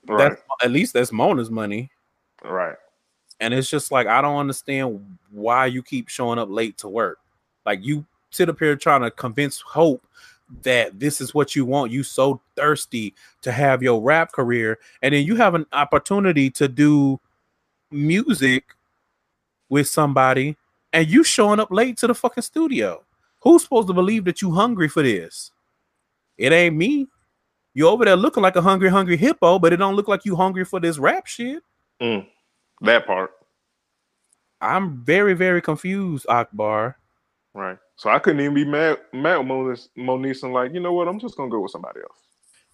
Right. 0.07 0.29
That's 0.29 0.41
at 0.63 0.71
least 0.71 0.93
that's 0.93 1.11
Mona's 1.11 1.49
money. 1.51 1.91
right. 2.43 2.77
And 3.41 3.53
it's 3.53 3.69
just 3.69 3.91
like 3.91 4.07
I 4.07 4.21
don't 4.21 4.37
understand 4.37 5.17
why 5.29 5.65
you 5.65 5.83
keep 5.83 6.07
showing 6.07 6.39
up 6.39 6.47
late 6.49 6.77
to 6.77 6.87
work. 6.87 7.19
Like 7.65 7.83
you 7.83 8.05
sit 8.29 8.47
up 8.47 8.57
here 8.57 8.77
trying 8.77 9.01
to 9.01 9.11
convince 9.11 9.59
Hope 9.59 10.07
that 10.63 10.99
this 10.99 11.21
is 11.21 11.33
what 11.33 11.55
you 11.55 11.65
want. 11.65 11.91
You 11.91 12.03
so 12.03 12.41
thirsty 12.55 13.13
to 13.41 13.51
have 13.51 13.83
your 13.83 14.01
rap 14.01 14.31
career, 14.31 14.79
and 15.01 15.13
then 15.13 15.25
you 15.25 15.35
have 15.35 15.55
an 15.55 15.65
opportunity 15.71 16.49
to 16.51 16.67
do 16.67 17.19
music 17.91 18.65
with 19.69 19.87
somebody, 19.87 20.57
and 20.93 21.07
you 21.07 21.23
showing 21.23 21.59
up 21.59 21.71
late 21.71 21.97
to 21.97 22.07
the 22.07 22.15
fucking 22.15 22.43
studio. 22.43 23.03
Who's 23.41 23.63
supposed 23.63 23.87
to 23.87 23.93
believe 23.93 24.25
that 24.25 24.41
you 24.41 24.51
hungry 24.51 24.87
for 24.87 25.03
this? 25.03 25.51
It 26.37 26.51
ain't 26.51 26.75
me. 26.75 27.07
You 27.73 27.87
over 27.89 28.05
there 28.05 28.15
looking 28.15 28.43
like 28.43 28.55
a 28.55 28.61
hungry, 28.61 28.89
hungry 28.89 29.17
hippo, 29.17 29.59
but 29.59 29.73
it 29.73 29.77
don't 29.77 29.95
look 29.95 30.07
like 30.07 30.25
you 30.25 30.35
hungry 30.35 30.65
for 30.65 30.79
this 30.79 30.97
rap 30.97 31.27
shit. 31.27 31.61
Mm. 32.01 32.25
That 32.81 33.05
part. 33.05 33.31
I'm 34.61 35.03
very, 35.03 35.33
very 35.33 35.61
confused, 35.61 36.25
Akbar. 36.29 36.97
Right. 37.55 37.77
So 37.95 38.09
I 38.09 38.19
couldn't 38.19 38.41
even 38.41 38.53
be 38.53 38.65
mad 38.65 38.97
mad 39.13 39.37
with 39.37 39.47
Moniece, 39.47 39.87
Moniece 39.97 40.43
and 40.43 40.53
like, 40.53 40.73
you 40.73 40.81
know 40.81 40.91
what? 40.91 41.07
I'm 41.07 41.19
just 41.19 41.37
gonna 41.37 41.49
go 41.49 41.61
with 41.61 41.71
somebody 41.71 42.01
else. 42.01 42.19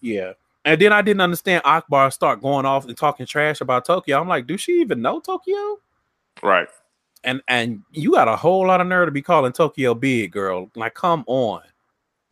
Yeah. 0.00 0.32
And 0.64 0.80
then 0.80 0.92
I 0.92 1.02
didn't 1.02 1.20
understand 1.20 1.62
Akbar 1.64 2.10
start 2.10 2.42
going 2.42 2.66
off 2.66 2.86
and 2.86 2.96
talking 2.96 3.24
trash 3.24 3.60
about 3.60 3.84
Tokyo. 3.84 4.20
I'm 4.20 4.28
like, 4.28 4.48
do 4.48 4.58
she 4.58 4.80
even 4.80 5.00
know 5.00 5.20
Tokyo? 5.20 5.78
Right. 6.42 6.68
And 7.22 7.40
and 7.46 7.82
you 7.92 8.10
got 8.10 8.26
a 8.26 8.34
whole 8.34 8.66
lot 8.66 8.80
of 8.80 8.88
nerve 8.88 9.06
to 9.06 9.12
be 9.12 9.22
calling 9.22 9.52
Tokyo 9.52 9.94
big, 9.94 10.32
girl. 10.32 10.68
Like, 10.74 10.94
come 10.94 11.22
on. 11.28 11.62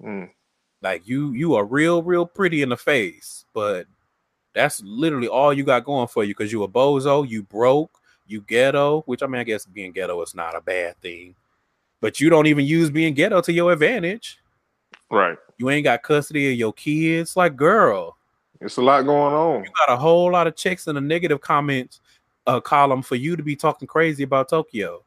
Mm. 0.02 0.30
Like 0.82 1.06
you 1.06 1.32
you 1.32 1.54
are 1.54 1.64
real, 1.64 2.02
real 2.02 2.26
pretty 2.26 2.62
in 2.62 2.70
the 2.70 2.76
face, 2.76 3.44
but 3.54 3.86
that's 4.54 4.82
literally 4.82 5.28
all 5.28 5.52
you 5.52 5.62
got 5.62 5.84
going 5.84 6.08
for 6.08 6.24
you 6.24 6.34
because 6.34 6.50
you 6.50 6.64
a 6.64 6.68
bozo, 6.68 7.28
you 7.28 7.44
broke, 7.44 7.96
you 8.26 8.40
ghetto, 8.40 9.02
which 9.02 9.22
I 9.22 9.28
mean, 9.28 9.40
I 9.40 9.44
guess 9.44 9.66
being 9.66 9.92
ghetto 9.92 10.20
is 10.22 10.34
not 10.34 10.56
a 10.56 10.60
bad 10.60 11.00
thing, 11.00 11.36
but 12.00 12.20
you 12.20 12.30
don't 12.30 12.46
even 12.46 12.64
use 12.64 12.90
being 12.90 13.14
ghetto 13.14 13.40
to 13.42 13.52
your 13.52 13.72
advantage. 13.72 14.38
Right. 15.10 15.36
You 15.58 15.70
ain't 15.70 15.84
got 15.84 16.02
custody 16.02 16.52
of 16.52 16.58
your 16.58 16.72
kids. 16.72 17.36
Like, 17.36 17.56
girl, 17.56 18.16
It's 18.60 18.76
a 18.76 18.82
lot 18.82 19.02
going 19.02 19.34
on. 19.34 19.64
you 19.64 19.70
got 19.86 19.92
a 19.92 19.96
whole 19.96 20.30
lot 20.32 20.46
of 20.46 20.56
checks 20.56 20.86
in 20.86 20.94
the 20.94 21.00
negative 21.00 21.40
comments 21.40 22.00
uh, 22.46 22.60
column 22.60 23.02
for 23.02 23.16
you 23.16 23.36
to 23.36 23.42
be 23.42 23.56
talking 23.56 23.86
crazy 23.86 24.22
about 24.22 24.48
Tokyo. 24.48 25.02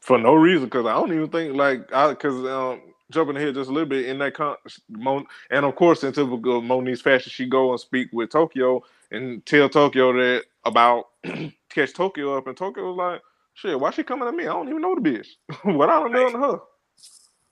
For 0.00 0.18
no 0.18 0.34
reason, 0.34 0.64
because 0.64 0.86
I 0.86 0.92
don't 0.94 1.12
even 1.12 1.28
think 1.30 1.54
like 1.54 1.90
I 1.92 2.10
because 2.10 2.44
um 2.44 2.82
jumping 3.10 3.36
ahead 3.36 3.54
just 3.54 3.70
a 3.70 3.72
little 3.72 3.88
bit 3.88 4.06
in 4.06 4.18
that 4.18 4.34
con 4.34 4.56
Mon, 4.90 5.24
and 5.50 5.64
of 5.64 5.74
course 5.76 6.04
in 6.04 6.12
typical 6.12 6.60
Monique's 6.60 7.00
fashion, 7.00 7.30
she 7.30 7.46
go 7.46 7.70
and 7.70 7.80
speak 7.80 8.08
with 8.12 8.30
Tokyo 8.30 8.82
and 9.12 9.44
tell 9.46 9.68
Tokyo 9.68 10.12
that 10.12 10.44
about 10.64 11.06
catch 11.70 11.94
Tokyo 11.94 12.36
up, 12.36 12.46
and 12.48 12.56
Tokyo 12.56 12.92
was 12.92 12.96
like, 12.96 13.22
"Shit, 13.54 13.78
why 13.78 13.90
she 13.90 14.02
coming 14.02 14.28
at 14.28 14.34
me? 14.34 14.44
I 14.44 14.52
don't 14.52 14.68
even 14.68 14.82
know 14.82 14.94
the 14.94 15.00
bitch. 15.00 15.28
what 15.64 15.88
I 15.88 16.00
done 16.00 16.12
done 16.12 16.32
to 16.32 16.38
her." 16.38 16.60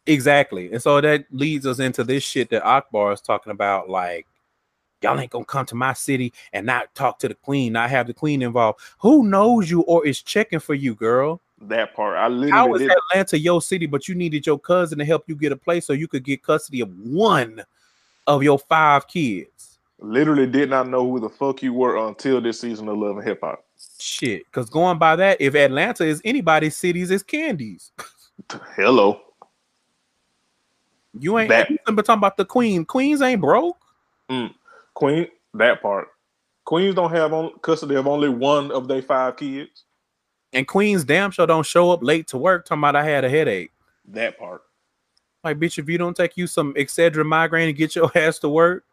Exactly. 0.07 0.73
And 0.73 0.83
so 0.83 1.01
that 1.01 1.27
leads 1.31 1.65
us 1.65 1.79
into 1.79 2.03
this 2.03 2.25
shit 2.25 2.51
that 2.51 2.65
Akbar 2.65 3.13
is 3.13 3.21
talking 3.21 3.53
about. 3.53 3.89
Like, 3.89 4.27
y'all 5.03 5.19
ain't 5.19 5.31
gonna 5.31 5.45
come 5.45 5.67
to 5.67 5.75
my 5.75 5.93
city 5.93 6.33
and 6.53 6.67
not 6.67 6.95
talk 6.95 7.19
to 7.21 7.29
the 7.29 7.35
queen, 7.35 7.73
not 7.73 7.91
have 7.91 8.07
the 8.07 8.15
queen 8.15 8.43
involved. 8.43 8.81
Who 8.99 9.25
knows 9.25 9.71
you 9.71 9.83
or 9.83 10.05
is 10.07 10.23
checking 10.23 10.59
for 10.59 10.75
you, 10.75 10.95
girl? 10.95 11.41
That 11.61 11.95
part, 11.95 12.17
I 12.17 12.23
How 12.23 12.29
literally 12.29 12.85
is 12.85 12.89
did. 12.89 12.97
Atlanta 13.13 13.39
your 13.39 13.63
city, 13.63 13.87
but 13.87 14.09
you 14.09 14.17
needed 14.17 14.47
your 14.47 14.59
cousin 14.59 14.99
to 14.99 15.05
help 15.05 15.25
you 15.29 15.37
get 15.37 15.53
a 15.53 15.57
place 15.57 15.87
so 15.87 15.93
you 15.93 16.09
could 16.09 16.25
get 16.25 16.43
custody 16.43 16.81
of 16.81 16.91
one 16.99 17.63
of 18.27 18.43
your 18.43 18.59
five 18.59 19.07
kids? 19.07 19.72
Literally 20.05 20.47
did 20.49 20.69
not 20.69 20.89
know 20.89 21.09
who 21.09 21.21
the 21.21 21.29
fuck 21.29 21.63
you 21.63 21.73
were 21.73 21.97
until 22.09 22.41
this 22.41 22.59
season 22.61 22.89
of 22.89 22.99
Love 22.99 23.19
and 23.19 23.27
Hip 23.27 23.39
Hop. 23.43 23.65
Shit. 24.01 24.45
Because 24.47 24.69
going 24.69 24.99
by 24.99 25.15
that, 25.17 25.41
if 25.41 25.55
Atlanta 25.55 26.05
is 26.05 26.21
anybody's 26.25 26.77
cities, 26.77 27.11
it's 27.13 27.23
Kandi's. 27.23 27.93
Hello. 28.77 29.21
You 31.19 31.39
ain't 31.39 31.51
That- 31.51 31.69
but 31.87 32.05
talking 32.05 32.19
about 32.19 32.37
the 32.37 32.45
queen. 32.45 32.85
Queens 32.85 33.23
ain't 33.23 33.41
broke. 33.41 33.77
Mm, 34.29 34.53
queen, 34.95 35.29
that 35.55 35.81
part. 35.81 36.09
Queens 36.65 36.95
don't 36.95 37.13
have 37.13 37.33
on 37.33 37.53
custody 37.61 37.95
of 37.97 38.07
only 38.09 38.29
one 38.29 38.71
of 38.73 38.89
their 38.89 39.03
five 39.03 39.37
kids. 39.37 39.85
And 40.53 40.67
Queens 40.67 41.05
damn 41.05 41.31
sure 41.31 41.47
don't 41.47 41.67
show 41.67 41.91
up 41.93 42.03
late 42.03 42.27
to 42.29 42.39
work 42.39 42.65
talking 42.67 42.81
about 42.81 42.97
I 42.97 43.05
had 43.05 43.25
a 43.25 43.29
headache. 43.29 43.71
That 44.09 44.39
part. 44.39 44.63
Like, 45.45 45.59
bitch, 45.59 45.79
if 45.79 45.89
you 45.89 45.99
don't 45.99 46.17
take 46.17 46.37
you 46.37 46.47
some 46.47 46.75
Excedrin 46.75 47.27
migraine 47.27 47.69
and 47.69 47.77
get 47.77 47.95
your 47.95 48.11
ass 48.17 48.39
to 48.41 48.49
work, 48.49 48.85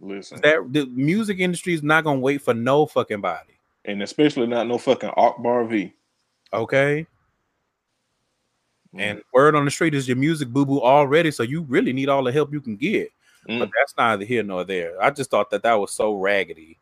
Listen, 0.00 0.40
that 0.42 0.72
the 0.72 0.86
music 0.86 1.38
industry 1.38 1.74
is 1.74 1.82
not 1.82 2.04
gonna 2.04 2.18
wait 2.20 2.42
for 2.42 2.54
no 2.54 2.86
fucking 2.86 3.20
body. 3.20 3.58
and 3.86 4.02
especially 4.02 4.46
not 4.46 4.66
no 4.66 4.78
fucking 4.78 5.10
Akbar 5.16 5.64
V. 5.66 5.92
Okay. 6.52 7.06
And 8.96 9.20
word 9.32 9.56
on 9.56 9.64
the 9.64 9.70
street 9.72 9.94
is 9.94 10.06
your 10.06 10.16
music 10.16 10.48
boo 10.48 10.64
boo 10.64 10.80
already, 10.80 11.30
so 11.32 11.42
you 11.42 11.62
really 11.62 11.92
need 11.92 12.08
all 12.08 12.22
the 12.22 12.30
help 12.30 12.52
you 12.52 12.60
can 12.60 12.76
get. 12.76 13.10
Mm. 13.48 13.58
But 13.58 13.70
that's 13.76 13.94
neither 13.98 14.24
here 14.24 14.42
nor 14.44 14.64
there. 14.64 15.02
I 15.02 15.10
just 15.10 15.30
thought 15.30 15.50
that 15.50 15.62
that 15.64 15.74
was 15.74 15.90
so 15.90 16.14
raggedy. 16.14 16.78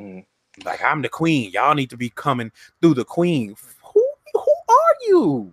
Mm. 0.00 0.24
Like 0.64 0.82
I'm 0.82 1.02
the 1.02 1.08
queen. 1.10 1.50
Y'all 1.52 1.74
need 1.74 1.90
to 1.90 1.96
be 1.96 2.08
coming 2.10 2.50
through 2.80 2.94
the 2.94 3.04
queen. 3.04 3.54
Who 3.82 4.06
who 4.32 4.52
are 4.68 4.96
you? 5.08 5.52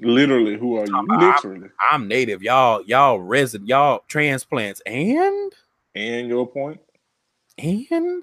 literally, 0.00 0.56
who 0.58 0.76
are 0.76 0.86
you? 0.86 0.94
I'm- 0.94 1.06
Literally. 1.08 1.68
I'm 1.90 2.06
native. 2.06 2.42
Y'all 2.42 2.82
y'all 2.84 3.18
resident. 3.18 3.68
Y'all 3.68 4.04
transplants 4.08 4.80
and 4.84 5.52
And 5.94 6.28
your 6.28 6.46
point. 6.46 6.80
and 7.58 8.22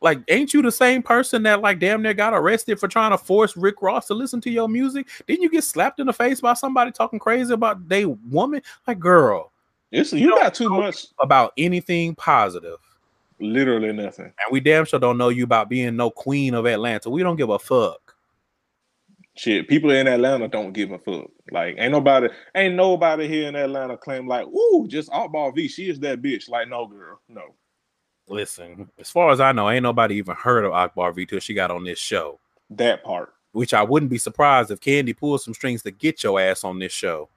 like 0.00 0.20
ain't 0.28 0.52
you 0.52 0.60
the 0.62 0.70
same 0.70 1.02
person 1.02 1.42
that 1.44 1.62
like 1.62 1.78
damn 1.78 2.02
near 2.02 2.12
got 2.12 2.34
arrested 2.34 2.78
for 2.78 2.88
trying 2.88 3.12
to 3.12 3.18
force 3.18 3.56
Rick 3.56 3.80
Ross 3.80 4.06
to 4.08 4.14
listen 4.14 4.40
to 4.42 4.50
your 4.50 4.68
music? 4.68 5.08
Didn't 5.26 5.42
you 5.42 5.50
get 5.50 5.64
slapped 5.64 5.98
in 6.00 6.06
the 6.06 6.12
face 6.12 6.40
by 6.40 6.54
somebody 6.54 6.90
talking 6.90 7.18
crazy 7.18 7.54
about 7.54 7.88
they 7.88 8.04
woman? 8.04 8.60
Like 8.86 8.98
girl, 8.98 9.52
It's 9.90 10.12
you 10.12 10.28
don't 10.28 10.42
got 10.42 10.54
too 10.54 10.68
much. 10.68 11.06
about 11.20 11.52
anything 11.56 12.14
positive. 12.16 12.78
Literally 13.40 13.92
nothing. 13.92 14.26
And 14.26 14.52
we 14.52 14.60
damn 14.60 14.84
sure 14.84 15.00
don't 15.00 15.18
know 15.18 15.28
you 15.30 15.44
about 15.44 15.68
being 15.68 15.96
no 15.96 16.10
queen 16.10 16.54
of 16.54 16.66
Atlanta. 16.66 17.10
We 17.10 17.22
don't 17.22 17.36
give 17.36 17.50
a 17.50 17.58
fuck. 17.58 18.03
Shit, 19.36 19.68
people 19.68 19.90
in 19.90 20.06
Atlanta 20.06 20.46
don't 20.46 20.72
give 20.72 20.92
a 20.92 20.98
fuck. 20.98 21.28
Like, 21.50 21.74
ain't 21.78 21.90
nobody, 21.90 22.28
ain't 22.54 22.76
nobody 22.76 23.26
here 23.26 23.48
in 23.48 23.56
Atlanta 23.56 23.96
claim 23.96 24.28
like, 24.28 24.46
ooh, 24.46 24.86
just 24.88 25.10
Akbar 25.12 25.52
V. 25.52 25.66
She 25.66 25.88
is 25.90 25.98
that 26.00 26.22
bitch. 26.22 26.48
Like, 26.48 26.68
no, 26.68 26.86
girl, 26.86 27.20
no. 27.28 27.54
Listen, 28.28 28.88
as 28.98 29.10
far 29.10 29.30
as 29.30 29.40
I 29.40 29.52
know, 29.52 29.68
ain't 29.68 29.82
nobody 29.82 30.14
even 30.16 30.36
heard 30.36 30.64
of 30.64 30.72
Akbar 30.72 31.12
V 31.12 31.26
till 31.26 31.40
she 31.40 31.52
got 31.52 31.70
on 31.70 31.84
this 31.84 31.98
show. 31.98 32.38
That 32.70 33.02
part. 33.02 33.34
Which 33.52 33.74
I 33.74 33.82
wouldn't 33.82 34.10
be 34.10 34.18
surprised 34.18 34.70
if 34.70 34.80
Kandi 34.80 35.16
pulled 35.16 35.40
some 35.40 35.54
strings 35.54 35.82
to 35.82 35.90
get 35.90 36.22
your 36.22 36.40
ass 36.40 36.64
on 36.64 36.78
this 36.78 36.92
show. 36.92 37.28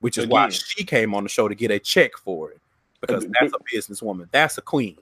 Which 0.00 0.18
is 0.18 0.26
why 0.26 0.48
she 0.50 0.84
came 0.84 1.14
on 1.14 1.22
the 1.22 1.28
show 1.28 1.48
to 1.48 1.54
get 1.54 1.70
a 1.70 1.78
check 1.78 2.16
for 2.16 2.50
it. 2.50 2.60
Because 3.00 3.26
that's 3.40 3.52
a 3.52 3.76
businesswoman. 3.76 4.28
That's 4.30 4.58
a 4.58 4.62
queen. 4.62 4.98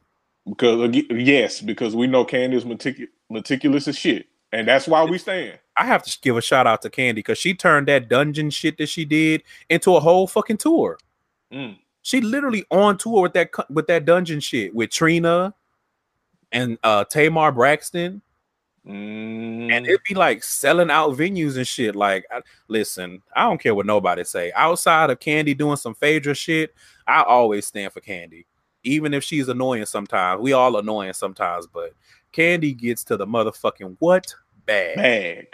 Because 0.46 0.94
yes, 1.10 1.60
because 1.60 1.96
we 1.96 2.06
know 2.06 2.24
Kandi 2.24 2.54
is 2.54 2.64
meticu- 2.64 3.08
meticulous 3.28 3.88
as 3.88 3.98
shit. 3.98 4.26
And 4.52 4.66
that's 4.66 4.86
why 4.86 5.04
we 5.04 5.18
stand. 5.18 5.58
I 5.76 5.84
have 5.84 6.02
to 6.04 6.18
give 6.22 6.36
a 6.36 6.40
shout 6.40 6.66
out 6.66 6.82
to 6.82 6.90
Kandi 6.90 7.16
because 7.16 7.38
she 7.38 7.52
turned 7.54 7.88
that 7.88 8.08
dungeon 8.08 8.50
shit 8.50 8.78
that 8.78 8.88
she 8.88 9.04
did 9.04 9.42
into 9.68 9.94
a 9.96 10.00
whole 10.00 10.26
fucking 10.26 10.56
tour. 10.58 10.98
Mm. 11.52 11.78
She 12.02 12.20
literally 12.20 12.64
on 12.70 12.96
tour 12.96 13.22
with 13.22 13.32
that 13.34 13.50
with 13.68 13.86
that 13.88 14.04
dungeon 14.04 14.40
shit 14.40 14.74
with 14.74 14.90
Trina 14.90 15.54
and 16.52 16.78
uh 16.84 17.04
Tamar 17.04 17.52
Braxton, 17.52 18.22
Mm. 18.86 19.72
and 19.72 19.84
it'd 19.84 20.02
be 20.08 20.14
like 20.14 20.44
selling 20.44 20.90
out 20.90 21.16
venues 21.16 21.56
and 21.56 21.66
shit. 21.66 21.96
Like, 21.96 22.24
I, 22.30 22.40
listen, 22.68 23.20
I 23.34 23.42
don't 23.42 23.60
care 23.60 23.74
what 23.74 23.84
nobody 23.84 24.22
say. 24.22 24.52
Outside 24.54 25.10
of 25.10 25.18
Kandi 25.18 25.58
doing 25.58 25.76
some 25.76 25.94
Phaedra 25.94 26.34
shit, 26.36 26.72
I 27.08 27.22
always 27.24 27.66
stand 27.66 27.92
for 27.92 28.00
Kandi, 28.00 28.46
even 28.84 29.12
if 29.12 29.24
she's 29.24 29.48
annoying 29.48 29.86
sometimes. 29.86 30.40
We 30.40 30.52
all 30.52 30.76
annoying 30.76 31.14
sometimes, 31.14 31.66
but 31.66 31.94
Kandi 32.36 32.76
gets 32.76 33.02
to 33.04 33.16
the 33.16 33.26
motherfucking 33.26 33.96
what 33.98 34.34
bag, 34.66 34.96
bag. 34.96 35.46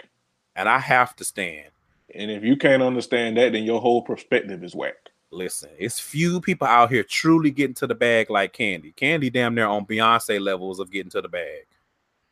and 0.55 0.67
I 0.67 0.79
have 0.79 1.15
to 1.17 1.23
stand. 1.23 1.69
And 2.13 2.29
if 2.29 2.43
you 2.43 2.57
can't 2.57 2.83
understand 2.83 3.37
that, 3.37 3.53
then 3.53 3.63
your 3.63 3.79
whole 3.79 4.01
perspective 4.01 4.63
is 4.63 4.75
whack. 4.75 4.95
Listen, 5.31 5.69
it's 5.79 5.99
few 5.99 6.39
people 6.41 6.67
out 6.67 6.91
here 6.91 7.03
truly 7.03 7.49
getting 7.49 7.73
to 7.75 7.87
the 7.87 7.95
bag 7.95 8.29
like 8.29 8.53
Kandi. 8.53 8.93
Kandi 8.95 9.31
damn 9.31 9.55
near 9.55 9.65
on 9.65 9.85
Beyonce 9.85 10.39
levels 10.39 10.79
of 10.79 10.91
getting 10.91 11.09
to 11.11 11.21
the 11.21 11.29
bag. 11.29 11.65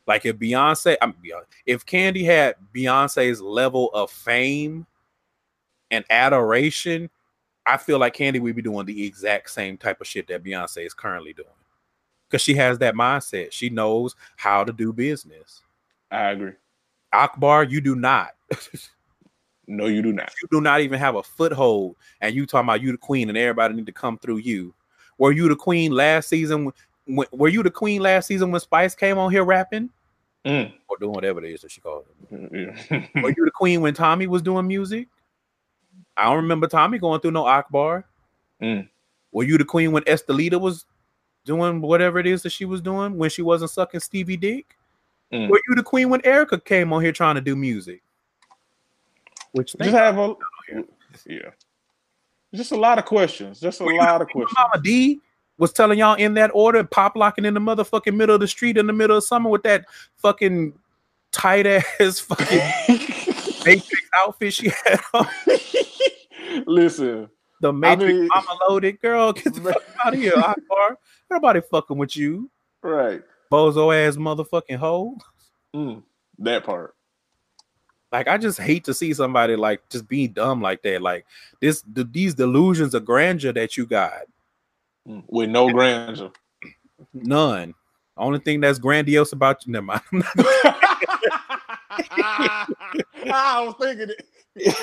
Like 0.06 0.26
if 0.26 0.38
Beyonce, 0.38 0.98
I'm 1.02 1.14
Beyonce, 1.14 1.46
if 1.66 1.86
Kandi 1.86 2.26
had 2.26 2.56
Beyonce's 2.76 3.42
level 3.42 3.90
of 3.94 4.12
fame 4.12 4.86
and 5.90 6.06
adoration, 6.10 7.10
I 7.66 7.78
feel 7.78 8.00
like 8.00 8.16
Kandi 8.18 8.40
would 8.40 8.56
be 8.56 8.62
doing 8.62 8.86
the 8.86 9.06
exact 9.06 9.50
same 9.50 9.78
type 9.78 10.02
of 10.02 10.08
shit 10.08 10.28
that 10.28 10.44
Beyonce 10.44 10.86
is 10.86 10.94
currently 10.94 11.34
doing. 11.34 11.48
Because 12.32 12.42
she 12.42 12.54
has 12.56 12.78
that 12.80 12.96
mindset. 12.96 13.52
She 13.52 13.70
knows 13.70 14.16
how 14.38 14.64
to 14.64 14.72
do 14.72 14.94
business. 14.94 15.62
I 16.10 16.30
agree. 16.30 16.54
Akbar, 17.12 17.66
you 17.66 17.82
do 17.82 17.96
not. 17.96 18.32
No, 19.68 19.86
you 19.86 20.02
do 20.02 20.12
not. 20.12 20.34
you 20.42 20.48
do 20.52 20.60
not 20.60 20.82
even 20.82 21.00
have 21.00 21.16
a 21.16 21.24
foothold, 21.24 21.96
and 22.20 22.36
you 22.36 22.46
talking 22.46 22.66
about 22.68 22.82
you 22.82 22.92
the 22.92 22.98
queen, 22.98 23.30
and 23.30 23.38
everybody 23.38 23.74
need 23.74 23.86
to 23.86 23.94
come 23.94 24.18
through 24.18 24.38
you. 24.38 24.74
Were 25.18 25.32
you 25.32 25.48
the 25.48 25.56
queen 25.56 25.94
last 25.94 26.28
season? 26.28 26.74
When, 27.06 27.28
were 27.32 27.48
you 27.48 27.64
the 27.64 27.72
queen 27.72 28.02
last 28.02 28.28
season 28.28 28.52
when 28.52 28.60
Spice 28.60 28.96
came 28.96 29.18
on 29.18 29.32
here 29.32 29.46
rapping 29.46 29.90
Mm. 30.46 30.74
or 30.90 30.98
doing 30.98 31.14
whatever 31.14 31.42
it 31.46 31.54
is 31.54 31.62
that 31.62 31.72
she 31.72 31.80
called 31.80 32.06
it? 32.32 32.76
Yeah. 32.92 33.22
Were 33.22 33.30
you 33.30 33.46
the 33.46 33.52
queen 33.52 33.80
when 33.80 33.94
Tommie 33.94 34.28
was 34.28 34.42
doing 34.42 34.68
music? 34.68 35.08
I 36.18 36.26
don't 36.26 36.38
remember 36.38 36.68
Tommie 36.68 36.98
going 37.00 37.22
through 37.22 37.32
no 37.32 37.46
Akbar. 37.46 38.04
Mm. 38.62 38.90
Were 39.32 39.44
you 39.44 39.58
the 39.58 39.64
queen 39.64 39.94
when 39.94 40.04
Estelita 40.04 40.60
was 40.60 40.86
doing 41.46 41.82
whatever 41.82 42.20
it 42.20 42.28
is 42.28 42.42
that 42.44 42.52
she 42.52 42.66
was 42.66 42.82
doing 42.82 43.18
when 43.18 43.30
she 43.30 43.42
wasn't 43.42 43.72
sucking 43.72 44.00
Stevie 44.00 44.38
Dick? 44.38 44.78
Mm. 45.34 45.50
Were 45.50 45.62
you 45.70 45.76
the 45.76 45.84
queen 45.84 46.10
when 46.10 46.24
Erica 46.26 46.60
came 46.60 46.92
on 46.94 47.02
here 47.02 47.12
trying 47.12 47.36
to 47.36 47.42
do 47.42 47.56
music? 47.56 48.02
Which 49.54 49.76
Just 49.78 49.92
have 49.92 50.18
a 50.18 50.36
yeah. 51.26 51.50
Just 52.54 52.72
a 52.72 52.78
lot 52.78 52.98
of 53.00 53.06
questions. 53.06 53.60
Just 53.60 53.80
a 53.82 53.84
Were 53.86 53.96
lot 53.96 54.22
of 54.22 54.28
questions. 54.30 54.54
Mama 54.58 54.82
Dee 54.84 55.20
was 55.58 55.72
telling 55.72 56.00
y'all 56.00 56.16
in 56.16 56.34
that 56.36 56.52
order, 56.54 56.84
pop 56.84 57.16
locking 57.16 57.46
in 57.46 57.54
the 57.54 57.60
motherfucking 57.60 58.16
middle 58.16 58.36
of 58.36 58.42
the 58.42 58.48
street 58.48 58.78
in 58.78 58.88
the 58.88 58.94
middle 58.94 59.16
of 59.18 59.24
summer 59.24 59.50
with 59.50 59.64
that 59.64 59.86
fucking 60.18 60.74
tight 61.32 61.66
ass 61.66 62.20
fucking 62.20 62.60
Matrix 63.66 64.02
outfit 64.22 64.54
she 64.54 64.70
had 64.86 65.00
on. 65.14 65.28
Listen, 66.66 67.30
The 67.62 67.72
Matrix 67.72 68.14
mean- 68.14 68.28
mama 68.34 68.58
loaded 68.70 69.00
girl. 69.02 69.34
Get 69.34 69.54
the 69.54 69.62
fuck 69.74 69.84
out 70.06 70.14
of 70.14 70.20
here, 70.20 70.34
Akbar. 70.36 70.98
Nobody 71.32 71.62
fucking 71.62 71.98
with 71.98 72.16
you, 72.18 72.50
right. 72.84 73.22
bozo 73.52 73.96
ass 73.96 74.18
motherfucking 74.18 74.76
hoe. 74.76 75.18
Mm. 75.74 76.04
That 76.40 76.66
part. 76.66 76.94
Like 78.12 78.28
I 78.28 78.38
just 78.38 78.60
hate 78.60 78.84
to 78.84 78.94
see 78.94 79.14
somebody 79.14 79.56
like 79.56 79.82
just 79.90 80.08
be 80.10 80.28
dumb 80.28 80.62
like 80.62 80.82
that. 80.84 81.02
Like 81.02 81.26
this, 81.62 81.82
the, 81.94 82.04
these 82.04 82.36
delusions 82.36 82.94
of 82.94 83.06
grandeur 83.06 83.54
that 83.54 83.78
you 83.78 83.86
got, 83.86 84.24
Mm. 85.08 85.24
With 85.30 85.50
no 85.50 85.68
grandeur. 85.72 86.32
none. 87.14 87.74
Only 88.18 88.38
thing 88.40 88.60
that's 88.62 88.78
grandiose 88.78 89.32
about 89.32 89.66
you, 89.66 89.72
never 89.72 89.86
mind. 89.86 90.02
I 92.04 93.64
was 93.66 93.74
thinking 93.82 94.10
it. 94.56 94.76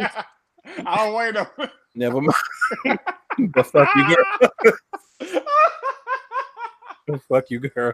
I 0.86 0.96
don't 0.96 1.14
wait 1.14 1.36
on 1.36 1.46
Never 1.94 2.20
mind. 2.20 2.98
but 3.52 3.66
fuck 3.66 3.88
you, 3.96 4.16
girl. 4.16 4.72
fuck 7.28 7.50
you, 7.50 7.60
girl. 7.60 7.92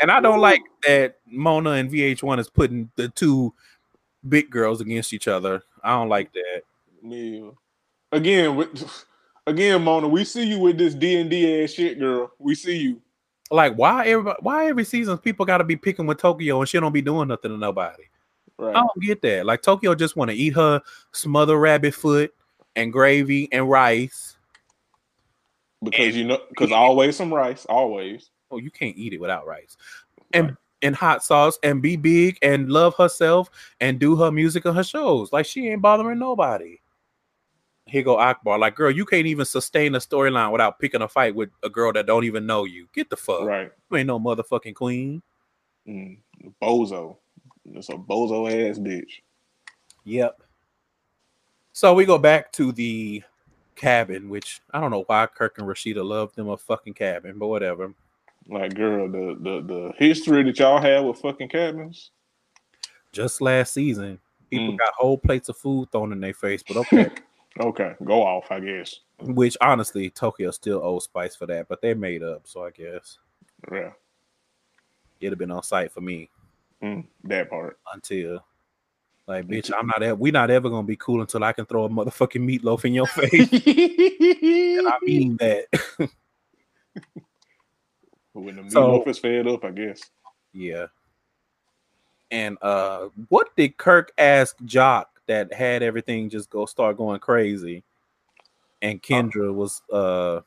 And 0.00 0.10
I 0.10 0.20
don't 0.20 0.40
like 0.40 0.62
that 0.86 1.18
Mona 1.26 1.72
and 1.72 1.90
VH1 1.90 2.38
is 2.38 2.50
putting 2.50 2.90
the 2.96 3.08
two 3.08 3.54
big 4.28 4.50
girls 4.50 4.80
against 4.80 5.12
each 5.12 5.28
other. 5.28 5.62
I 5.82 5.90
don't 5.90 6.08
like 6.08 6.32
that. 6.32 6.62
Me. 7.02 7.50
Again, 8.12 8.56
with, 8.56 9.04
again, 9.46 9.82
Mona, 9.82 10.08
we 10.08 10.24
see 10.24 10.44
you 10.44 10.58
with 10.58 10.78
this 10.78 10.94
D 10.94 11.16
and 11.16 11.30
D 11.30 11.62
ass 11.62 11.70
shit, 11.70 11.98
girl. 11.98 12.32
We 12.38 12.54
see 12.54 12.76
you. 12.76 13.02
Like, 13.50 13.74
why 13.74 14.06
everybody, 14.06 14.38
why 14.42 14.66
every 14.66 14.84
season 14.84 15.18
people 15.18 15.46
got 15.46 15.58
to 15.58 15.64
be 15.64 15.76
picking 15.76 16.06
with 16.06 16.18
Tokyo 16.18 16.60
and 16.60 16.68
she 16.68 16.80
don't 16.80 16.92
be 16.92 17.02
doing 17.02 17.28
nothing 17.28 17.52
to 17.52 17.56
nobody? 17.56 18.04
Right. 18.58 18.74
I 18.74 18.80
don't 18.80 19.02
get 19.02 19.22
that. 19.22 19.46
Like 19.46 19.62
Tokyo 19.62 19.94
just 19.94 20.16
want 20.16 20.30
to 20.30 20.36
eat 20.36 20.54
her 20.54 20.80
smother 21.12 21.58
rabbit 21.58 21.94
foot 21.94 22.34
and 22.74 22.92
gravy 22.92 23.48
and 23.52 23.68
rice. 23.68 24.35
Because 25.82 26.16
you 26.16 26.24
know, 26.24 26.38
because 26.48 26.72
always 26.72 27.16
some 27.16 27.32
rice, 27.32 27.64
always. 27.66 28.30
Oh, 28.50 28.58
you 28.58 28.70
can't 28.70 28.96
eat 28.96 29.12
it 29.12 29.20
without 29.20 29.46
rice. 29.46 29.76
And 30.32 30.48
Right. 30.48 30.56
and 30.82 30.96
hot 30.96 31.24
sauce 31.24 31.58
and 31.62 31.82
be 31.82 31.96
big 31.96 32.38
and 32.42 32.70
love 32.70 32.94
herself 32.96 33.50
and 33.80 33.98
do 33.98 34.16
her 34.16 34.30
music 34.30 34.64
and 34.64 34.76
her 34.76 34.84
shows. 34.84 35.32
Like 35.32 35.46
she 35.46 35.68
ain't 35.68 35.82
bothering 35.82 36.18
nobody. 36.18 36.78
Here 37.88 38.02
go 38.02 38.18
Akbar. 38.18 38.58
Like, 38.58 38.74
girl, 38.74 38.90
you 38.90 39.04
can't 39.04 39.28
even 39.28 39.44
sustain 39.44 39.94
a 39.94 39.98
storyline 39.98 40.50
without 40.50 40.80
picking 40.80 41.02
a 41.02 41.08
fight 41.08 41.36
with 41.36 41.50
a 41.62 41.70
girl 41.70 41.92
that 41.92 42.06
don't 42.06 42.24
even 42.24 42.44
know 42.44 42.64
you. 42.64 42.88
Get 42.92 43.10
the 43.10 43.16
fuck. 43.16 43.42
Right. 43.42 43.70
You 43.90 43.96
ain't 43.96 44.08
no 44.08 44.18
motherfucking 44.18 44.74
queen. 44.74 45.22
Mm. 45.86 46.18
Bozo. 46.60 47.16
It's 47.64 47.88
a 47.88 47.92
bozo 47.92 48.48
ass 48.50 48.78
bitch. 48.78 49.20
Yep. 50.04 50.42
So 51.72 51.94
we 51.94 52.04
go 52.04 52.18
back 52.18 52.52
to 52.52 52.72
the 52.72 53.22
cabin, 53.76 54.28
which 54.28 54.60
I 54.72 54.80
don't 54.80 54.90
know 54.90 55.04
why 55.06 55.26
Kirk 55.26 55.58
and 55.58 55.66
Rasheeda 55.68 56.04
love 56.04 56.34
them 56.34 56.48
a 56.48 56.56
fucking 56.56 56.94
cabin, 56.94 57.38
but 57.38 57.48
whatever. 57.48 57.92
Like, 58.48 58.74
girl, 58.74 59.08
the 59.10 59.36
the 59.40 59.60
the 59.62 59.92
history 59.96 60.42
that 60.44 60.58
y'all 60.58 60.80
have 60.80 61.04
with 61.04 61.18
fucking 61.20 61.48
cabins. 61.48 62.10
Just 63.12 63.40
last 63.40 63.72
season, 63.72 64.18
people 64.50 64.74
Mm. 64.74 64.78
got 64.78 64.92
whole 64.94 65.18
plates 65.18 65.48
of 65.48 65.56
food 65.56 65.90
thrown 65.90 66.12
in 66.12 66.20
their 66.20 66.34
face, 66.34 66.62
but 66.66 66.76
okay. 66.78 67.10
Okay, 67.58 67.94
go 68.04 68.22
off, 68.22 68.50
I 68.50 68.60
guess. 68.60 69.00
Which 69.18 69.56
honestly, 69.62 70.10
Tokyo 70.10 70.50
still 70.50 70.82
owes 70.84 71.04
Spice 71.04 71.34
for 71.34 71.46
that, 71.46 71.68
but 71.68 71.80
they 71.80 71.94
made 71.94 72.22
up, 72.22 72.42
so 72.44 72.62
I 72.66 72.70
guess 72.70 73.16
Yeah, 73.72 73.92
it'd 75.20 75.32
have 75.32 75.38
been 75.38 75.50
on 75.50 75.62
site 75.62 75.90
for 75.90 76.02
me 76.02 76.28
mm, 76.82 77.02
that 77.24 77.48
part. 77.48 77.78
until 77.94 78.44
like 79.28 79.46
bitch, 79.46 79.70
I'm 79.76 79.86
not 79.88 80.02
ever 80.02 80.14
we 80.14 80.30
not 80.30 80.50
ever 80.50 80.68
gonna 80.70 80.86
be 80.86 80.96
cool 80.96 81.20
until 81.20 81.42
I 81.44 81.52
can 81.52 81.66
throw 81.66 81.84
a 81.84 81.88
motherfucking 81.88 82.40
meatloaf 82.60 82.84
in 82.84 82.94
your 82.94 83.06
face. 83.08 83.50
and 83.52 84.88
I 84.88 84.96
mean 85.02 85.36
that. 85.38 85.66
But 88.34 88.42
when 88.42 88.56
the 88.56 88.70
So- 88.70 89.00
meatloaf 89.00 89.08
is 89.08 89.18
fed 89.18 89.46
up, 89.48 89.64
I 89.64 89.70
guess. 89.70 90.00
yeah. 90.52 90.86
And 92.30 92.58
uh 92.60 93.08
what 93.28 93.54
did 93.56 93.76
Kirk 93.76 94.12
ask 94.18 94.56
Joc 94.64 95.06
that 95.26 95.52
had 95.52 95.82
everything 95.82 96.28
just 96.28 96.50
go 96.50 96.66
start 96.66 96.96
going 96.96 97.20
crazy? 97.20 97.84
And 98.82 99.00
Kendra 99.02 99.54
was 99.54 99.80
uh 99.92 100.40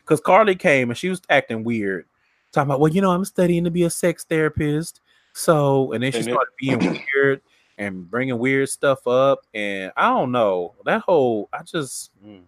because 0.00 0.20
Karlie 0.20 0.58
came 0.58 0.88
and 0.90 0.96
she 0.96 1.10
was 1.10 1.20
acting 1.28 1.64
weird, 1.64 2.06
talking 2.52 2.68
about, 2.70 2.80
well, 2.80 2.90
you 2.92 3.02
know, 3.02 3.10
I'm 3.10 3.24
studying 3.26 3.64
to 3.64 3.70
be 3.70 3.82
a 3.82 3.90
sex 3.90 4.24
therapist. 4.24 5.00
So, 5.34 5.92
and 5.92 6.02
then 6.02 6.12
she 6.12 6.18
And 6.20 6.28
it- 6.28 6.32
started 6.32 6.52
being 6.58 6.78
weird 7.14 7.42
and 7.78 8.10
bringing 8.10 8.38
weird 8.38 8.68
stuff 8.68 9.06
up. 9.06 9.40
And 9.54 9.92
I 9.96 10.10
don't 10.10 10.32
know 10.32 10.74
that 10.84 11.02
whole, 11.02 11.48
I 11.52 11.62
just, 11.64 12.10
mm, 12.24 12.42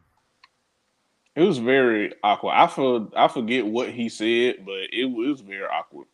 It 1.36 1.42
was 1.42 1.58
very 1.58 2.12
awkward. 2.22 2.52
I 2.54 2.66
for, 2.66 3.08
I 3.16 3.28
forget 3.28 3.66
what 3.66 3.90
he 3.92 4.08
said, 4.10 4.66
but 4.66 4.92
it 4.92 5.06
was 5.06 5.40
very 5.40 5.64
awkward. 5.66 6.08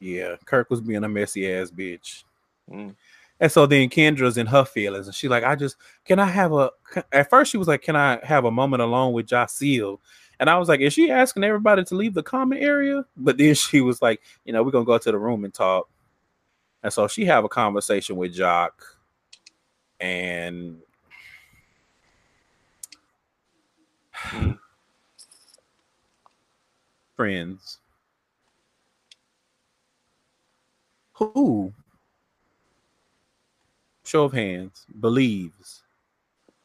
yeah, 0.00 0.36
Kirk 0.46 0.70
was 0.70 0.80
being 0.80 1.04
a 1.04 1.08
messy 1.08 1.50
ass 1.52 1.70
bitch. 1.70 2.24
Mm. 2.70 2.94
And 3.40 3.52
so 3.52 3.66
then 3.66 3.90
Kendra's 3.90 4.38
in 4.38 4.46
her 4.46 4.64
feelings, 4.64 5.06
and 5.06 5.14
she's 5.14 5.30
like, 5.30 5.44
"I 5.44 5.56
just 5.56 5.76
can 6.04 6.18
I 6.18 6.26
have 6.26 6.52
a?" 6.52 6.70
At 7.12 7.30
first, 7.30 7.50
she 7.50 7.58
was 7.58 7.68
like, 7.68 7.82
"Can 7.82 7.96
I 7.96 8.18
have 8.24 8.44
a 8.46 8.50
moment 8.50 8.82
alone 8.82 9.12
with 9.12 9.26
Jasiel?" 9.26 9.98
And 10.40 10.50
I 10.50 10.58
was 10.58 10.68
like, 10.68 10.80
"Is 10.80 10.94
she 10.94 11.10
asking 11.10 11.44
everybody 11.44 11.84
to 11.84 11.94
leave 11.94 12.14
the 12.14 12.22
common 12.22 12.58
area?" 12.58 13.04
But 13.16 13.38
then 13.38 13.54
she 13.56 13.80
was 13.82 14.00
like, 14.02 14.22
"You 14.44 14.52
know, 14.54 14.62
we're 14.62 14.70
gonna 14.70 14.84
go 14.86 14.98
to 14.98 15.12
the 15.12 15.18
room 15.18 15.44
and 15.44 15.52
talk." 15.54 15.88
And 16.86 16.92
so 16.92 17.08
she 17.08 17.24
have 17.24 17.42
a 17.44 17.48
conversation 17.48 18.14
with 18.14 18.32
Joc, 18.32 18.70
and 19.98 20.78
friends. 27.16 27.78
Who, 31.14 31.72
show 34.04 34.26
of 34.26 34.32
hands, 34.32 34.86
believes 35.00 35.82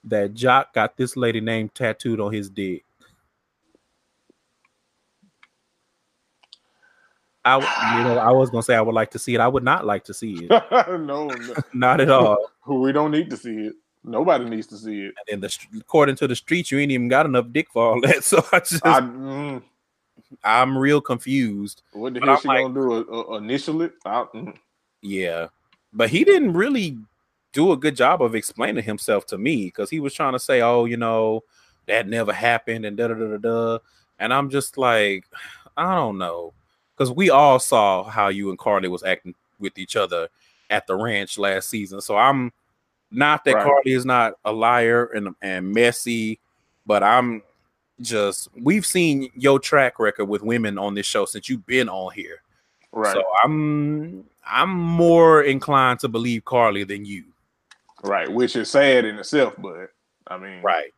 that 0.04 0.36
Joc 0.36 0.74
got 0.74 0.98
this 0.98 1.18
lady 1.18 1.42
name 1.42 1.70
tattooed 1.70 2.20
on 2.20 2.32
his 2.32 2.48
dick? 2.48 2.86
I, 7.44 7.58
you 7.98 8.04
know, 8.04 8.18
I 8.18 8.32
was 8.32 8.50
gonna 8.52 8.64
say 8.64 8.76
I 8.76 8.82
would 8.82 8.96
like 8.96 9.12
to 9.12 9.20
see 9.20 9.34
it. 9.36 9.40
I 9.40 9.48
would 9.48 9.64
not 9.64 9.86
like 9.86 10.04
to 10.06 10.14
see 10.14 10.48
it. 10.50 10.50
no, 10.88 11.28
no, 11.28 11.36
Not 11.74 12.02
at 12.02 12.10
all. 12.10 12.38
we 12.68 12.92
don't 12.92 13.12
need 13.12 13.30
to 13.30 13.38
see 13.38 13.68
it. 13.68 13.74
Nobody 14.04 14.46
needs 14.46 14.68
to 14.68 14.78
see 14.78 15.06
it. 15.06 15.14
And 15.32 15.44
the 15.44 15.58
according 15.80 16.16
to 16.18 16.28
the 16.28 16.36
streets, 16.36 16.72
you 16.72 16.80
ain't 16.80 16.92
even 16.92 17.08
got 17.08 17.26
enough 17.26 17.46
dick 17.52 17.70
for 17.72 17.94
all 17.94 18.02
that. 18.02 18.24
So 18.24 18.44
I 18.52 18.60
just, 18.60 18.86
I, 18.86 18.98
I, 18.98 19.02
mm, 19.02 19.62
am 20.44 20.78
real 20.78 21.02
confused. 21.02 21.84
what 21.94 22.14
the 22.14 22.20
hell 22.20 22.38
she 22.40 22.48
like- 22.48 22.62
gonna 22.64 22.74
do? 22.74 22.94
Uh, 23.12 23.34
uh, 23.34 23.38
initial 23.38 23.82
it? 23.84 23.94
I, 24.06 24.26
mm. 24.34 24.56
Yeah, 25.02 25.48
but 25.94 26.10
he 26.10 26.24
didn't 26.24 26.54
really 26.54 26.98
do 27.54 27.72
a 27.72 27.78
good 27.78 27.96
job 27.96 28.22
of 28.22 28.34
explaining 28.34 28.84
himself 28.84 29.26
to 29.28 29.38
me 29.38 29.66
because 29.66 29.90
he 29.90 30.00
was 30.00 30.14
trying 30.14 30.34
to 30.34 30.40
say, 30.40 30.62
"Oh, 30.62 30.86
you 30.86 30.98
know, 30.98 31.44
that 31.88 32.08
never 32.08 32.32
happened," 32.34 32.86
and 32.86 32.96
da 32.98 33.08
da 33.08 33.14
da 33.16 33.26
da 33.26 33.38
da. 33.38 33.78
And 34.20 34.34
I'm 34.34 34.50
just 34.50 34.78
like, 34.78 35.26
I 35.78 35.96
don't 35.96 36.18
know, 36.18 36.54
because 37.02 37.16
we 37.16 37.32
all 37.32 37.58
saw 37.58 38.04
how 38.04 38.28
you 38.28 38.52
and 38.52 38.60
Karlie 38.60 38.88
was 38.88 39.02
acting 39.02 39.34
with 39.60 39.80
each 39.80 39.96
other 39.96 40.30
at 40.70 40.86
the 40.86 40.96
ranch 40.96 41.40
last 41.40 41.68
season. 41.68 42.00
So 42.00 42.16
I'm 42.16 42.54
not 43.10 43.44
that 43.46 43.56
Right. 43.56 43.66
Karlie 43.66 43.96
is 43.96 44.06
not 44.06 44.34
a 44.46 44.52
liar 44.52 45.06
and 45.06 45.30
and 45.42 45.74
messy, 45.74 46.40
but 46.86 47.02
I'm 47.02 47.42
just 48.02 48.50
we've 48.62 48.86
seen 48.86 49.32
your 49.34 49.58
track 49.58 49.98
record 49.98 50.26
with 50.26 50.44
women 50.44 50.78
on 50.78 50.94
this 50.94 51.08
show 51.08 51.26
since 51.26 51.50
you've 51.50 51.66
been 51.66 51.90
on 51.90 52.14
here. 52.14 52.44
Right, 52.92 53.14
So 53.14 53.24
I'm 53.44 54.24
I'm 54.46 54.70
more 54.70 55.42
inclined 55.42 56.02
to 56.02 56.08
believe 56.08 56.44
Karlie 56.46 56.88
than 56.88 57.04
you. 57.04 57.24
right. 58.04 58.32
Which 58.32 58.56
is 58.56 58.70
sad 58.70 59.06
in 59.06 59.18
itself, 59.18 59.56
but 59.58 59.90
I 60.28 60.38
mean, 60.38 60.62
Right. 60.62 60.94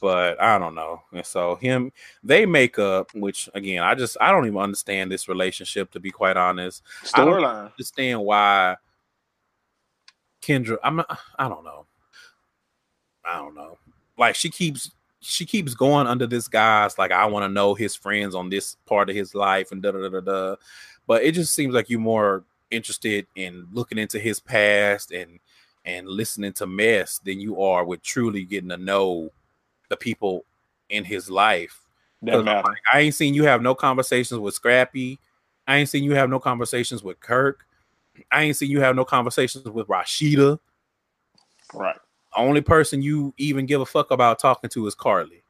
But 0.00 0.40
I 0.40 0.58
don't 0.58 0.74
know. 0.74 1.02
And 1.12 1.26
so 1.26 1.56
him 1.56 1.92
they 2.22 2.46
make 2.46 2.78
up, 2.78 3.14
which 3.14 3.48
again, 3.54 3.82
I 3.82 3.94
just 3.94 4.16
I 4.20 4.30
don't 4.30 4.46
even 4.46 4.58
understand 4.58 5.12
this 5.12 5.28
relationship 5.28 5.90
to 5.92 6.00
be 6.00 6.10
quite 6.10 6.36
honest. 6.36 6.82
Storyline. 7.02 7.70
understand 7.72 8.22
why 8.22 8.76
Kendra 10.42 10.78
I'm 10.82 10.96
not 10.96 11.18
I 11.38 11.48
don't 11.48 11.64
know. 11.64 11.86
I 13.24 13.36
don't 13.38 13.54
know. 13.54 13.78
Like 14.16 14.34
she 14.34 14.50
keeps 14.50 14.90
she 15.20 15.46
keeps 15.46 15.74
going 15.74 16.06
under 16.06 16.26
this 16.26 16.48
guy's 16.48 16.98
like 16.98 17.10
I 17.10 17.26
want 17.26 17.44
to 17.44 17.48
know 17.52 17.74
his 17.74 17.94
friends 17.94 18.34
on 18.34 18.48
this 18.48 18.76
part 18.86 19.10
of 19.10 19.16
his 19.16 19.34
life 19.34 19.70
and 19.72 19.82
da 19.82 19.90
da 19.90 20.00
da 20.00 20.08
da 20.08 20.20
da. 20.20 20.56
But 21.06 21.22
it 21.22 21.32
just 21.32 21.54
seems 21.54 21.74
like 21.74 21.90
you're 21.90 22.00
more 22.00 22.44
interested 22.70 23.26
in 23.36 23.66
looking 23.72 23.98
into 23.98 24.18
his 24.18 24.40
past 24.40 25.12
and 25.12 25.38
and 25.84 26.08
listening 26.08 26.52
to 26.54 26.66
mess 26.66 27.18
than 27.18 27.40
you 27.40 27.60
are 27.62 27.84
with 27.84 28.02
truly 28.02 28.44
getting 28.44 28.70
to 28.70 28.76
know 28.76 29.30
the 29.88 29.96
people 29.96 30.44
in 30.90 31.04
his 31.04 31.30
life. 31.30 31.80
Doesn't 32.24 32.40
'Cause, 32.40 32.44
matter. 32.44 32.68
like, 32.68 32.78
I 32.92 33.00
ain't 33.00 33.14
seen 33.14 33.34
you 33.34 33.44
have 33.44 33.62
no 33.62 33.74
conversations 33.74 34.40
with 34.40 34.54
Scrappy. 34.54 35.18
I 35.66 35.76
ain't 35.76 35.88
seen 35.88 36.04
you 36.04 36.14
have 36.14 36.30
no 36.30 36.38
conversations 36.38 37.02
with 37.02 37.20
Kirk. 37.20 37.66
I 38.30 38.42
ain't 38.42 38.56
seen 38.56 38.70
you 38.70 38.80
have 38.80 38.96
no 38.96 39.04
conversations 39.04 39.68
with 39.68 39.88
Rasheeda. 39.88 40.58
Right. 41.72 41.96
Only 42.36 42.60
person 42.60 43.02
you 43.02 43.34
even 43.36 43.66
give 43.66 43.80
a 43.80 43.86
fuck 43.86 44.10
about 44.10 44.38
talking 44.38 44.70
to 44.70 44.86
is 44.86 44.94
Karlie. 44.94 45.42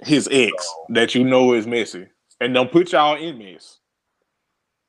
His 0.00 0.28
ex 0.30 0.68
that 0.90 1.14
you 1.14 1.24
know 1.24 1.54
is 1.54 1.66
messy, 1.66 2.06
and 2.40 2.54
don't 2.54 2.70
put 2.70 2.92
y'all 2.92 3.16
in 3.16 3.38
mess. 3.38 3.78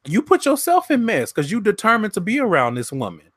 You 0.05 0.21
put 0.21 0.45
yourself 0.45 0.91
in 0.91 1.03
mess 1.03 1.31
because 1.31 1.51
you 1.51 1.61
determined 1.61 2.13
to 2.13 2.21
be 2.21 2.39
around 2.39 2.75
this 2.75 2.91
woman. 2.91 3.28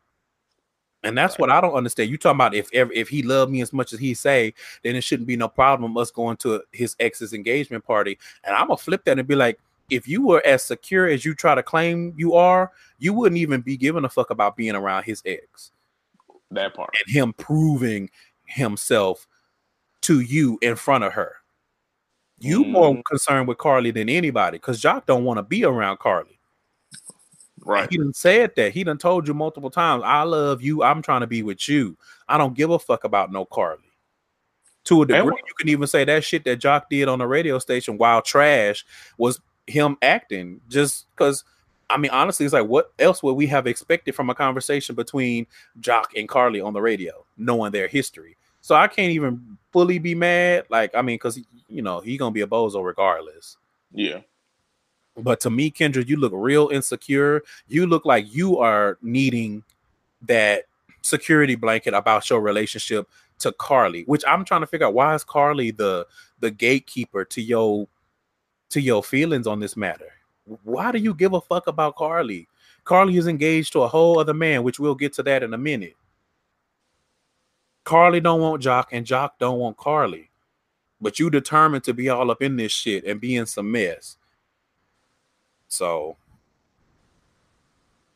And 1.04 1.18
that's 1.18 1.38
what 1.38 1.50
I 1.50 1.60
don't 1.60 1.74
understand. 1.74 2.10
You 2.10 2.16
talking 2.16 2.36
about 2.36 2.54
if 2.54 2.68
ever 2.72 2.92
if 2.92 3.08
he 3.08 3.22
loved 3.22 3.50
me 3.50 3.60
as 3.60 3.72
much 3.72 3.92
as 3.92 3.98
he 3.98 4.14
say, 4.14 4.54
then 4.82 4.94
it 4.94 5.02
shouldn't 5.02 5.26
be 5.26 5.36
no 5.36 5.48
problem 5.48 5.96
us 5.96 6.10
going 6.10 6.36
to 6.38 6.62
his 6.72 6.94
ex's 7.00 7.32
engagement 7.32 7.84
party. 7.84 8.18
And 8.44 8.54
I'm 8.54 8.68
gonna 8.68 8.76
flip 8.76 9.04
that 9.04 9.18
and 9.18 9.26
be 9.26 9.34
like, 9.34 9.58
if 9.90 10.06
you 10.06 10.26
were 10.26 10.40
as 10.46 10.62
secure 10.62 11.08
as 11.08 11.24
you 11.24 11.34
try 11.34 11.54
to 11.54 11.62
claim 11.62 12.14
you 12.16 12.34
are, 12.34 12.70
you 12.98 13.12
wouldn't 13.12 13.38
even 13.38 13.60
be 13.62 13.76
giving 13.76 14.04
a 14.04 14.08
fuck 14.08 14.30
about 14.30 14.56
being 14.56 14.74
around 14.76 15.02
his 15.02 15.22
ex 15.26 15.72
That 16.52 16.74
part. 16.74 16.94
and 17.04 17.12
him 17.12 17.32
proving 17.32 18.08
himself 18.44 19.26
to 20.02 20.20
you 20.20 20.58
in 20.62 20.76
front 20.76 21.04
of 21.04 21.12
her. 21.14 21.36
You 22.38 22.64
more 22.64 22.94
Mhm. 22.94 23.04
concerned 23.04 23.48
with 23.48 23.58
Karlie 23.58 23.92
than 23.92 24.08
anybody 24.08 24.58
because 24.58 24.80
Joc 24.80 25.06
don't 25.06 25.24
want 25.24 25.38
to 25.38 25.42
be 25.42 25.64
around 25.64 25.98
Karlie. 25.98 26.38
Right. 27.64 27.88
He 27.90 27.96
done 27.96 28.12
said 28.12 28.52
that. 28.56 28.72
He 28.72 28.84
done 28.84 28.98
told 28.98 29.28
you 29.28 29.34
multiple 29.34 29.70
times, 29.70 30.02
I 30.04 30.22
love 30.22 30.62
you. 30.62 30.82
I'm 30.82 31.00
trying 31.02 31.20
to 31.20 31.26
be 31.26 31.42
with 31.42 31.68
you. 31.68 31.96
I 32.28 32.36
don't 32.38 32.54
give 32.54 32.70
a 32.70 32.78
fuck 32.78 33.04
about 33.04 33.30
no 33.30 33.44
Karlie. 33.44 33.78
To 34.84 35.02
a 35.02 35.06
degree, 35.06 35.22
what- 35.22 35.34
you 35.36 35.54
can 35.58 35.68
even 35.68 35.86
say 35.86 36.04
that 36.04 36.24
shit 36.24 36.44
that 36.44 36.58
Joc 36.60 36.88
did 36.90 37.08
on 37.08 37.20
the 37.20 37.26
radio 37.26 37.58
station 37.60 37.98
while 37.98 38.20
trash 38.20 38.84
was 39.16 39.40
him 39.66 39.96
acting 40.02 40.60
just 40.68 41.06
because. 41.10 41.44
I 41.90 41.98
mean, 41.98 42.10
honestly, 42.10 42.46
it's 42.46 42.54
like 42.54 42.66
what 42.66 42.90
else 42.98 43.22
would 43.22 43.34
we 43.34 43.46
have 43.48 43.66
expected 43.66 44.14
from 44.14 44.30
a 44.30 44.34
conversation 44.34 44.94
between 44.94 45.46
Joc 45.80 46.06
and 46.16 46.26
Karlie 46.26 46.64
on 46.64 46.72
the 46.72 46.80
radio, 46.80 47.26
knowing 47.36 47.70
their 47.70 47.86
history? 47.86 48.36
So 48.62 48.74
I 48.74 48.88
can't 48.88 49.12
even 49.12 49.58
fully 49.72 49.98
be 49.98 50.14
mad. 50.14 50.64
Like, 50.70 50.94
I 50.94 51.02
mean, 51.02 51.16
because 51.16 51.38
you 51.68 51.82
know 51.82 52.00
he 52.00 52.16
gonna 52.16 52.32
be 52.32 52.40
a 52.40 52.46
bozo 52.46 52.82
regardless. 52.82 53.58
Yeah. 53.92 54.20
But 55.16 55.40
to 55.40 55.50
me, 55.50 55.70
Kendra, 55.70 56.06
you 56.06 56.16
look 56.16 56.32
real 56.34 56.68
insecure. 56.68 57.42
You 57.68 57.86
look 57.86 58.04
like 58.06 58.32
you 58.32 58.58
are 58.58 58.98
needing 59.02 59.62
that 60.22 60.64
security 61.02 61.54
blanket 61.54 61.94
about 61.94 62.28
your 62.30 62.40
relationship 62.40 63.08
to 63.40 63.52
Karlie, 63.52 64.06
which 64.06 64.24
I'm 64.26 64.44
trying 64.44 64.60
to 64.62 64.66
figure 64.66 64.86
out 64.86 64.94
why 64.94 65.14
is 65.14 65.24
Karlie 65.24 65.76
the 65.76 66.06
the 66.40 66.50
gatekeeper 66.50 67.24
to 67.26 67.42
your 67.42 67.86
to 68.70 68.80
your 68.80 69.02
feelings 69.02 69.46
on 69.46 69.60
this 69.60 69.76
matter? 69.76 70.08
Why 70.64 70.92
do 70.92 70.98
you 70.98 71.14
give 71.14 71.34
a 71.34 71.40
fuck 71.40 71.66
about 71.66 71.96
Karlie? 71.96 72.46
Karlie 72.84 73.18
is 73.18 73.26
engaged 73.26 73.72
to 73.72 73.82
a 73.82 73.88
whole 73.88 74.18
other 74.18 74.34
man, 74.34 74.62
which 74.62 74.80
we'll 74.80 74.94
get 74.94 75.12
to 75.14 75.22
that 75.24 75.42
in 75.42 75.54
a 75.54 75.58
minute. 75.58 75.94
Karlie 77.84 78.22
don't 78.22 78.40
want 78.40 78.62
Joc, 78.62 78.86
and 78.92 79.06
Joc 79.06 79.30
don't 79.38 79.58
want 79.58 79.76
Karlie. 79.76 80.28
But 81.00 81.18
you 81.18 81.30
determined 81.30 81.84
to 81.84 81.94
be 81.94 82.08
all 82.08 82.30
up 82.30 82.42
in 82.42 82.56
this 82.56 82.72
shit 82.72 83.04
and 83.04 83.20
be 83.20 83.36
in 83.36 83.46
some 83.46 83.70
mess. 83.70 84.16
So 85.72 86.16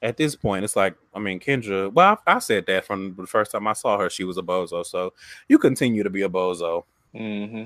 at 0.02 0.16
this 0.16 0.36
point, 0.36 0.64
it's 0.64 0.76
like, 0.76 0.94
I 1.14 1.18
mean, 1.18 1.40
Kendra, 1.40 1.92
well, 1.92 2.20
I, 2.26 2.36
I 2.36 2.38
said 2.38 2.66
that 2.66 2.84
from 2.84 3.14
the 3.16 3.26
first 3.26 3.50
time 3.50 3.66
I 3.66 3.72
saw 3.72 3.98
her, 3.98 4.10
she 4.10 4.24
was 4.24 4.36
a 4.36 4.42
bozo. 4.42 4.84
So 4.84 5.14
you 5.48 5.58
continue 5.58 6.02
to 6.02 6.10
be 6.10 6.22
a 6.22 6.28
bozo. 6.28 6.84
hmm 7.12 7.64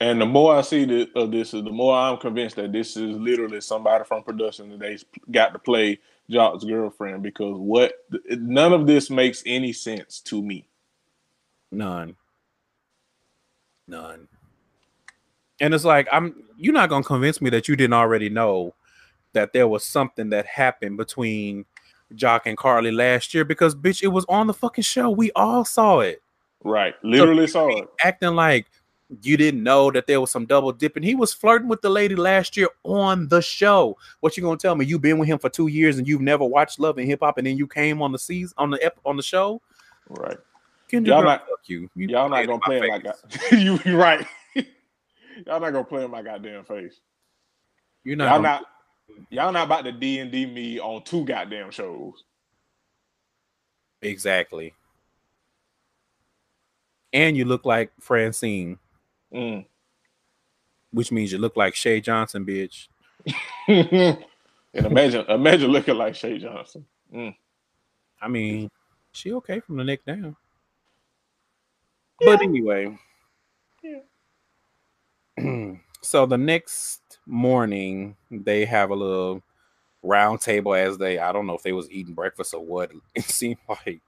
And 0.00 0.20
the 0.20 0.26
more 0.26 0.56
I 0.56 0.60
see 0.60 0.84
the, 0.84 1.10
of 1.16 1.30
this, 1.30 1.52
the 1.52 1.62
more 1.62 1.96
I'm 1.96 2.18
convinced 2.18 2.56
that 2.56 2.72
this 2.72 2.96
is 2.96 3.16
literally 3.16 3.62
somebody 3.62 4.04
from 4.04 4.22
production 4.22 4.68
that 4.70 4.80
they 4.80 4.98
got 5.30 5.54
to 5.54 5.58
play 5.58 5.98
Joc's 6.28 6.64
girlfriend 6.64 7.22
because 7.22 7.56
what 7.56 7.94
none 8.28 8.72
of 8.74 8.86
this 8.86 9.08
makes 9.08 9.42
any 9.46 9.72
sense 9.72 10.20
to 10.20 10.42
me. 10.42 10.68
None. 11.72 12.14
None. 13.88 14.28
And 15.60 15.74
it's 15.74 15.84
like, 15.84 16.08
I'm 16.12 16.44
you're 16.56 16.74
not 16.74 16.88
gonna 16.88 17.04
convince 17.04 17.40
me 17.40 17.50
that 17.50 17.68
you 17.68 17.74
didn't 17.76 17.94
already 17.94 18.28
know 18.28 18.74
that 19.32 19.52
there 19.52 19.68
was 19.68 19.84
something 19.84 20.30
that 20.30 20.46
happened 20.46 20.96
between 20.96 21.64
Joc 22.14 22.42
and 22.46 22.56
Karlie 22.56 22.94
last 22.94 23.32
year 23.34 23.44
because 23.44 23.74
bitch, 23.74 24.02
it 24.02 24.08
was 24.08 24.24
on 24.28 24.46
the 24.46 24.54
fucking 24.54 24.82
show. 24.84 25.10
We 25.10 25.30
all 25.32 25.64
saw 25.64 26.00
it. 26.00 26.22
Right. 26.64 26.94
Literally 27.02 27.46
saw 27.46 27.68
it. 27.68 27.88
acting 28.04 28.34
like 28.34 28.66
you 29.22 29.36
didn't 29.36 29.62
know 29.62 29.90
that 29.90 30.06
there 30.06 30.20
was 30.20 30.30
some 30.30 30.46
double 30.46 30.70
dipping. 30.72 31.02
He 31.02 31.14
was 31.14 31.32
flirting 31.32 31.68
with 31.68 31.80
the 31.82 31.90
lady 31.90 32.14
last 32.14 32.56
year 32.56 32.68
on 32.84 33.26
the 33.28 33.40
show. 33.42 33.96
What 34.20 34.36
you 34.36 34.42
gonna 34.42 34.56
tell 34.56 34.74
me? 34.76 34.84
You've 34.84 35.00
been 35.02 35.18
with 35.18 35.28
him 35.28 35.38
for 35.38 35.48
two 35.48 35.66
years 35.68 35.98
and 35.98 36.06
you've 36.06 36.20
never 36.20 36.44
watched 36.44 36.78
Love 36.78 36.98
and 36.98 37.06
Hip 37.08 37.20
Hop, 37.22 37.38
and 37.38 37.46
then 37.46 37.56
you 37.56 37.66
came 37.66 38.02
on 38.02 38.12
the 38.12 38.18
season 38.18 38.54
on 38.58 38.70
the 38.70 38.84
ep- 38.84 39.00
on 39.04 39.16
the 39.16 39.22
show. 39.22 39.60
Right. 40.08 40.36
Kendra, 40.90 41.06
Y'all 41.06 41.20
girl, 41.22 41.30
not- 41.30 41.40
fuck 41.48 41.60
you. 41.68 41.88
You 41.94 42.08
Y'all 42.08 42.28
not 42.28 42.46
gonna 42.46 42.60
play 42.60 42.78
in 42.78 42.88
my 42.88 42.98
god. 42.98 43.14
you 43.52 43.78
you 43.84 43.96
right. 43.96 44.26
y'all 44.54 45.60
not 45.60 45.70
gonna 45.70 45.84
play 45.84 46.04
in 46.04 46.10
my 46.10 46.22
goddamn 46.22 46.64
face. 46.64 47.00
You're 48.04 48.16
not. 48.16 48.24
Y'all 48.24 48.38
gonna- 48.42 48.48
not. 48.48 48.66
Y'all 49.30 49.52
not 49.52 49.66
about 49.66 49.84
to 49.84 49.92
D 49.92 50.18
and 50.18 50.30
D 50.32 50.46
me 50.46 50.78
on 50.80 51.02
two 51.04 51.24
goddamn 51.24 51.70
shows. 51.70 52.24
exactly. 54.02 54.74
And 57.12 57.36
you 57.36 57.44
look 57.44 57.64
like 57.64 57.90
Francine, 58.00 58.78
Mm. 59.32 59.64
which 60.92 61.10
means 61.12 61.32
you 61.32 61.38
look 61.38 61.56
like 61.56 61.74
Shay 61.74 62.00
Johnson, 62.00 62.44
bitch. 62.44 62.88
and 63.68 64.16
imagine, 64.74 65.24
imagine 65.28 65.70
looking 65.70 65.96
like 65.96 66.14
Shay 66.14 66.38
Johnson. 66.38 66.84
Mm. 67.14 67.34
I 68.22 68.28
mean, 68.28 68.70
she 69.12 69.32
okay 69.34 69.60
from 69.60 69.76
the 69.76 69.84
neck 69.84 70.04
down. 70.04 70.36
But 72.20 72.42
anyway. 72.42 72.96
Yeah. 73.82 74.00
so 76.02 76.26
the 76.26 76.38
next 76.38 76.99
morning 77.30 78.16
they 78.30 78.64
have 78.64 78.90
a 78.90 78.94
little 78.94 79.42
round 80.02 80.40
table 80.40 80.74
as 80.74 80.98
they 80.98 81.18
I 81.18 81.32
don't 81.32 81.46
know 81.46 81.54
if 81.54 81.62
they 81.62 81.72
was 81.72 81.90
eating 81.90 82.14
breakfast 82.14 82.54
or 82.54 82.64
what. 82.64 82.90
It 83.14 83.24
seemed 83.24 83.58
like 83.68 84.00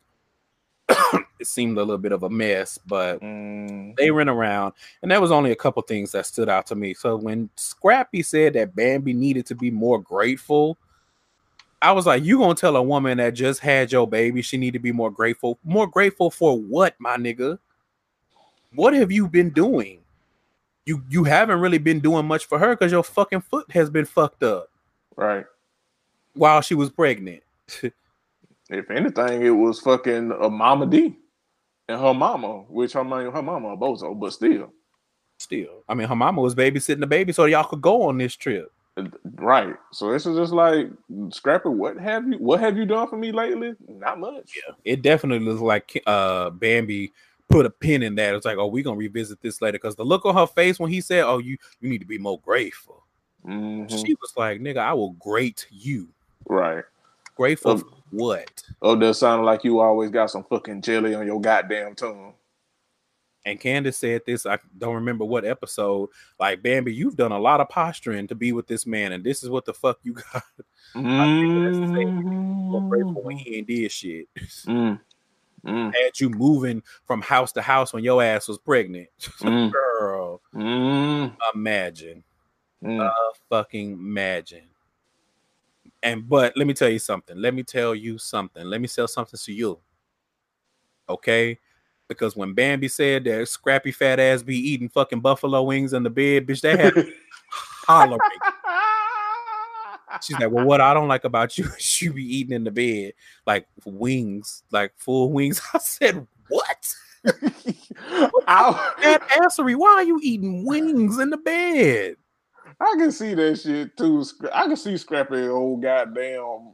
it 1.40 1.46
seemed 1.46 1.78
a 1.78 1.82
little 1.82 1.98
bit 1.98 2.12
of 2.12 2.22
a 2.22 2.30
mess, 2.30 2.78
but 2.86 3.20
Mm, 3.20 3.96
they 3.96 4.10
ran 4.10 4.28
around 4.28 4.74
and 5.02 5.10
there 5.10 5.20
was 5.20 5.30
only 5.30 5.52
a 5.52 5.56
couple 5.56 5.82
things 5.82 6.12
that 6.12 6.26
stood 6.26 6.48
out 6.48 6.66
to 6.66 6.74
me. 6.74 6.94
So 6.94 7.16
when 7.16 7.50
Scrappy 7.56 8.22
said 8.22 8.54
that 8.54 8.74
Bambi 8.74 9.12
needed 9.12 9.46
to 9.46 9.54
be 9.54 9.70
more 9.70 10.00
grateful, 10.00 10.78
I 11.80 11.92
was 11.92 12.06
like, 12.06 12.24
you 12.24 12.38
gonna 12.38 12.54
tell 12.54 12.76
a 12.76 12.82
woman 12.82 13.18
that 13.18 13.34
just 13.34 13.60
had 13.60 13.90
your 13.92 14.06
baby 14.08 14.42
she 14.42 14.56
need 14.56 14.72
to 14.72 14.78
be 14.78 14.92
more 14.92 15.10
grateful? 15.10 15.58
More 15.64 15.86
grateful 15.86 16.30
for 16.30 16.58
what, 16.58 16.94
my 16.98 17.16
nigga? 17.16 17.58
What 18.74 18.94
have 18.94 19.12
you 19.12 19.28
been 19.28 19.50
doing? 19.50 20.01
You 20.84 21.02
you 21.08 21.24
haven't 21.24 21.60
really 21.60 21.78
been 21.78 22.00
doing 22.00 22.26
much 22.26 22.46
for 22.46 22.58
her 22.58 22.76
because 22.76 22.92
your 22.92 23.04
fucking 23.04 23.42
foot 23.42 23.70
has 23.70 23.88
been 23.90 24.04
fucked 24.04 24.42
up 24.42 24.68
right. 25.16 25.44
while 26.34 26.60
she 26.60 26.74
was 26.74 26.90
pregnant. 26.90 27.42
If 28.70 28.90
anything, 28.90 29.42
it 29.42 29.50
was 29.50 29.80
fucking 29.80 30.32
a 30.40 30.48
Mama 30.48 30.86
Dee 30.86 31.14
and 31.88 32.00
her 32.00 32.14
mama, 32.14 32.64
which 32.68 32.94
her 32.94 33.04
mama, 33.04 33.30
her 33.30 33.42
mama 33.42 33.68
a 33.74 33.76
bozo, 33.76 34.18
but 34.18 34.32
still, 34.32 34.72
Still, 35.38 35.82
I 35.88 35.94
mean, 35.94 36.08
her 36.08 36.16
mama 36.16 36.40
was 36.40 36.54
babysitting 36.54 37.00
the 37.00 37.06
baby 37.06 37.32
so 37.32 37.44
y'all 37.46 37.64
could 37.64 37.82
go 37.82 38.02
on 38.02 38.16
this 38.16 38.36
trip. 38.36 38.72
right. 39.34 39.74
So 39.90 40.12
this 40.12 40.24
is 40.24 40.36
just 40.36 40.52
like 40.52 40.86
Scrappy. 41.30 41.68
What 41.68 41.98
have 41.98 42.26
you? 42.28 42.38
What 42.38 42.60
have 42.60 42.76
you 42.76 42.86
done 42.86 43.08
for 43.08 43.16
me 43.16 43.32
lately? 43.32 43.74
Not 43.88 44.20
much. 44.20 44.52
Yeah. 44.56 44.74
It 44.84 45.02
definitely 45.02 45.44
looks 45.44 45.60
like 45.60 46.00
uh 46.06 46.50
Bambi 46.50 47.12
put 47.52 47.66
a 47.66 47.70
pin 47.70 48.02
in 48.02 48.14
that. 48.16 48.34
It's 48.34 48.46
like, 48.46 48.58
oh, 48.58 48.66
we're 48.66 48.82
gonna 48.82 48.96
revisit 48.96 49.40
this 49.40 49.60
later. 49.62 49.78
Because 49.78 49.94
the 49.96 50.04
look 50.04 50.24
on 50.26 50.34
her 50.34 50.46
face 50.46 50.78
when 50.80 50.90
he 50.90 51.00
said, 51.00 51.24
Oh, 51.24 51.38
you 51.38 51.56
you 51.80 51.88
need 51.88 51.98
to 52.00 52.06
be 52.06 52.18
more 52.18 52.40
grateful. 52.40 53.04
Mhm. 53.46 53.90
She 53.90 54.14
was 54.20 54.32
like, 54.36 54.60
nigga, 54.60 54.78
I 54.78 54.92
will 54.94 55.12
grate 55.12 55.66
you. 55.70 56.08
Right. 56.48 56.84
Grateful 57.36 57.72
Um, 57.72 57.78
for 57.80 57.86
what? 58.10 58.62
Oh, 58.82 58.94
that 58.96 59.14
sounded 59.14 59.44
like 59.44 59.64
you 59.64 59.80
always 59.80 60.10
got 60.10 60.30
some 60.30 60.44
fucking 60.44 60.82
jelly 60.82 61.14
on 61.14 61.26
your 61.26 61.40
goddamn 61.40 61.94
tongue. 61.94 62.34
And 63.44 63.58
Candace 63.58 63.98
said 63.98 64.22
this, 64.24 64.46
I 64.46 64.58
don't 64.78 64.94
remember 64.94 65.24
what 65.24 65.44
episode. 65.44 66.10
Like, 66.38 66.62
Bambi, 66.62 66.94
you've 66.94 67.16
done 67.16 67.32
a 67.32 67.38
lot 67.38 67.60
of 67.60 67.68
posturing 67.68 68.28
to 68.28 68.36
be 68.36 68.52
with 68.52 68.68
this 68.68 68.86
man, 68.86 69.10
and 69.10 69.24
this 69.24 69.42
is 69.42 69.50
what 69.50 69.64
the 69.64 69.74
fuck 69.74 69.98
you 70.04 70.12
got. 70.14 70.44
More 72.68 72.84
grateful 72.88 73.22
when 73.24 73.36
Mm, 73.36 73.40
he 73.40 73.56
ain't 73.56 73.66
did 73.66 73.90
shit. 73.90 74.28
mm, 74.66 75.00
mm, 75.66 75.94
Had 75.94 76.18
you 76.20 76.30
moving 76.30 76.82
from 77.06 77.22
house 77.22 77.52
to 77.52 77.62
house 77.62 77.92
when 77.92 78.04
your 78.04 78.22
ass 78.22 78.48
was 78.48 78.58
pregnant. 78.58 79.08
mm, 79.40 79.72
Girl, 79.72 80.40
mm, 80.54 81.34
imagine. 81.54 82.22
mm. 82.82 83.00
uh, 83.00 83.12
fucking 83.48 83.92
imagine. 83.92 84.64
And 86.02 86.28
but 86.28 86.56
let 86.56 86.66
me 86.66 86.74
tell 86.74 86.88
you 86.88 86.98
something. 86.98 87.36
Let 87.36 87.54
me 87.54 87.62
tell 87.62 87.94
you 87.94 88.18
something. 88.18 88.64
Let 88.64 88.80
me 88.80 88.88
sell 88.88 89.06
something 89.06 89.38
to 89.44 89.52
you. 89.52 89.78
Okay? 91.08 91.58
Because 92.08 92.36
when 92.36 92.52
Bambi 92.52 92.88
said 92.88 93.24
that 93.24 93.48
scrappy 93.48 93.92
fat 93.92 94.18
ass 94.18 94.42
be 94.42 94.56
eating 94.56 94.88
fucking 94.88 95.20
buffalo 95.20 95.62
wings 95.62 95.92
in 95.92 96.02
the 96.02 96.10
bed, 96.10 96.46
bitch, 96.46 96.60
they 96.60 96.76
had 96.76 96.92
hollering. 97.86 98.18
She's 100.20 100.38
like, 100.38 100.50
Well, 100.50 100.64
what 100.64 100.80
I 100.80 100.94
don't 100.94 101.08
like 101.08 101.24
about 101.24 101.56
you 101.56 101.64
is 101.78 102.02
you 102.02 102.12
be 102.12 102.36
eating 102.36 102.54
in 102.54 102.64
the 102.64 102.70
bed 102.70 103.12
like 103.46 103.66
wings, 103.84 104.62
like 104.70 104.92
full 104.96 105.32
wings. 105.32 105.60
I 105.74 105.78
said, 105.78 106.26
What? 106.48 106.94
That 108.46 109.22
assery, 109.30 109.76
why 109.76 109.90
are 109.90 110.04
you 110.04 110.18
eating 110.22 110.66
wings 110.66 111.18
in 111.18 111.30
the 111.30 111.36
bed? 111.36 112.16
I 112.80 112.94
can 112.98 113.12
see 113.12 113.34
that 113.34 113.60
shit 113.60 113.96
too. 113.96 114.24
I 114.52 114.64
can 114.64 114.76
see 114.76 114.96
Scrappy 114.96 115.46
old 115.46 115.82
goddamn, 115.82 116.72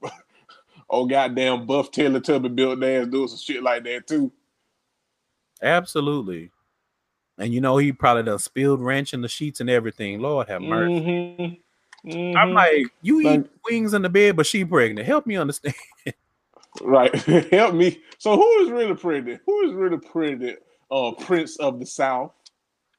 old 0.89 1.11
goddamn 1.11 1.67
buff 1.67 1.91
Taylor 1.91 2.21
Tubby 2.21 2.49
built 2.49 2.83
ass 2.83 3.07
doing 3.09 3.29
some 3.29 3.37
shit 3.37 3.63
like 3.63 3.85
that 3.85 4.07
too. 4.07 4.33
Absolutely. 5.63 6.51
And 7.37 7.53
you 7.53 7.61
know, 7.61 7.77
he 7.77 7.93
probably 7.93 8.25
done 8.25 8.39
spilled 8.39 8.81
ranch 8.81 9.15
in 9.15 9.21
the 9.21 9.29
sheets 9.29 9.61
and 9.61 9.71
everything. 9.71 10.21
Lord 10.21 10.49
have 10.49 10.63
mercy. 10.63 11.01
Mm-hmm. 11.01 11.55
Mhm. 12.09 12.37
I'm 12.37 12.53
like, 12.53 12.87
you 13.03 13.21
eat 13.21 13.25
Like- 13.27 13.47
wings 13.69 13.95
in 13.95 14.03
the 14.03 14.09
bed, 14.09 14.37
but 14.37 14.47
she 14.47 14.65
pregnant. 14.65 15.07
Help 15.07 15.27
me 15.27 15.37
understand. 15.37 15.75
right, 16.81 17.15
help 17.53 17.75
me. 17.75 18.01
So 18.19 18.37
who 18.37 18.61
is 18.63 18.71
really 18.71 18.95
pregnant? 18.95 19.41
Who 19.47 19.61
is 19.69 19.73
really 19.75 19.99
pregnant? 19.99 20.59
Uh, 20.91 21.13
Prince 21.13 21.57
of 21.59 21.79
the 21.79 21.87
South, 21.87 22.33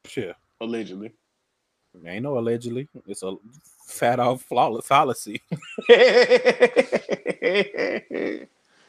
Sure. 0.05 0.33
allegedly. 0.61 1.11
Ain't 2.05 2.23
no 2.23 2.37
allegedly. 2.37 2.87
It's 3.07 3.23
a 3.23 3.35
fat 3.87 4.19
off 4.19 4.43
flawless 4.43 4.85
fallacy. 4.85 5.41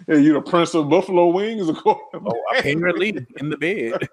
Yeah, 0.09 0.16
you 0.16 0.33
the 0.33 0.41
Prince 0.41 0.75
of 0.75 0.89
Buffalo 0.89 1.29
Wings, 1.29 1.68
of 1.68 1.77
course. 1.77 2.01
Oh, 2.14 2.43
apparently 2.57 3.27
in 3.37 3.51
the 3.51 3.57
bed. 3.59 4.09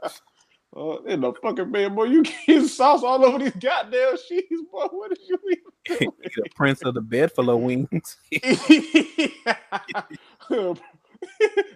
Uh, 0.75 1.01
in 1.03 1.21
the 1.21 1.33
fucking 1.41 1.71
bed, 1.71 1.95
boy, 1.95 2.03
you 2.03 2.23
get 2.47 2.67
sauce 2.67 3.03
all 3.03 3.23
over 3.25 3.39
these 3.39 3.53
goddamn 3.53 4.17
sheets, 4.27 4.61
boy. 4.71 4.85
What 4.91 5.09
did 5.09 5.19
you 5.27 5.39
He's 5.87 5.99
the 6.35 6.49
prince 6.55 6.81
of 6.83 6.93
the 6.93 7.01
bedfellow 7.01 7.57
wings. 7.57 8.17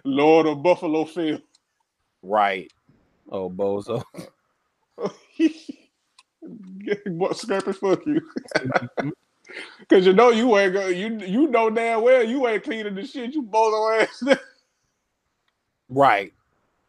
Lord 0.04 0.46
of 0.46 0.62
Buffalo 0.62 1.04
Phil. 1.04 1.38
right. 2.22 2.70
Oh, 3.30 3.48
bozo. 3.48 4.02
what 7.06 7.36
scrappy 7.36 7.72
fuck 7.72 8.04
you? 8.04 8.20
Cause 9.88 10.06
you 10.06 10.12
know 10.12 10.30
you 10.30 10.56
ain't 10.58 10.72
go, 10.74 10.86
you 10.88 11.18
you 11.18 11.48
know 11.48 11.70
damn 11.70 12.02
well 12.02 12.22
you 12.22 12.46
ain't 12.46 12.62
cleaning 12.64 12.94
the 12.94 13.04
shit 13.06 13.34
you 13.34 13.42
bozo 13.42 14.02
ass. 14.02 14.38
right. 15.88 16.32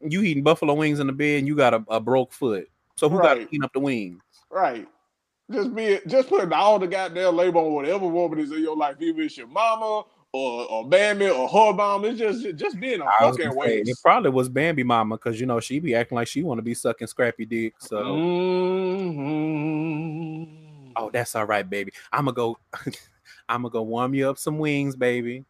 You 0.03 0.21
eating 0.21 0.43
buffalo 0.43 0.73
wings 0.73 0.99
in 0.99 1.07
the 1.07 1.13
bed 1.13 1.39
and 1.39 1.47
you 1.47 1.55
got 1.55 1.73
a, 1.73 1.83
a 1.89 1.99
broke 1.99 2.31
foot. 2.33 2.69
So 2.95 3.09
who 3.09 3.17
got 3.21 3.33
to 3.35 3.39
Right. 3.39 3.49
clean 3.49 3.63
up 3.63 3.73
the 3.73 3.79
wings? 3.79 4.21
right. 4.49 4.87
Just 5.51 5.75
be 5.75 5.99
just 6.07 6.29
putting 6.29 6.53
all 6.53 6.79
the 6.79 6.87
goddamn 6.87 7.35
labor 7.35 7.59
on 7.59 7.73
whatever 7.73 8.07
woman 8.07 8.39
is 8.39 8.51
in 8.51 8.61
your 8.61 8.77
life, 8.77 8.95
even 9.01 9.19
if 9.21 9.25
it's 9.27 9.37
your 9.37 9.47
mama 9.47 10.03
or 10.31 10.65
or 10.71 10.87
Bambi 10.87 11.29
or 11.29 11.49
her 11.49 11.73
mom. 11.73 12.05
It's 12.05 12.17
just 12.17 12.55
just 12.55 12.79
being 12.79 13.01
a 13.01 13.05
I 13.05 13.11
fucking 13.19 13.49
gonna 13.49 13.61
say, 13.61 13.81
it 13.85 13.97
probably 14.01 14.29
was 14.31 14.47
Bambi 14.47 14.83
mama 14.83 15.17
because 15.17 15.39
you 15.39 15.45
know 15.45 15.59
she 15.59 15.79
be 15.79 15.95
acting 15.95 16.15
like 16.15 16.27
she 16.27 16.43
want 16.43 16.59
to 16.59 16.63
be 16.63 16.73
sucking 16.73 17.07
scrappy 17.07 17.45
dick. 17.45 17.75
So 17.79 17.99
Mhm. 19.83 20.93
oh, 20.95 21.09
that's 21.11 21.35
all 21.35 21.45
right, 21.45 21.69
baby. 21.69 21.91
I'm 22.11 22.25
gonna 22.25 22.35
go. 22.35 22.57
I'm 23.49 23.63
gonna 23.63 23.71
go 23.71 23.81
warm 23.81 24.13
you 24.13 24.29
up 24.29 24.37
some 24.37 24.57
wings, 24.59 24.95
baby. 24.95 25.43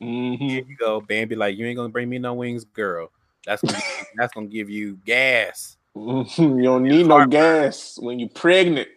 Mhm. 0.00 0.38
Here 0.50 0.64
you 0.66 0.76
go, 0.76 1.00
Bambi. 1.00 1.36
Like 1.36 1.56
you 1.56 1.66
ain't 1.66 1.76
gonna 1.76 1.88
bring 1.88 2.08
me 2.08 2.18
no 2.18 2.34
wings, 2.34 2.64
girl. 2.64 3.10
That's 3.46 3.62
gonna 3.62 3.78
that's 4.16 4.34
gonna 4.34 4.46
give 4.48 4.68
you 4.68 4.96
gas. 5.04 5.76
Mhm. 5.96 6.56
You 6.58 6.62
don't 6.64 6.82
need 6.82 7.06
no 7.06 7.24
gas 7.26 7.96
when 8.00 8.18
you're 8.18 8.28
pregnant. 8.28 8.88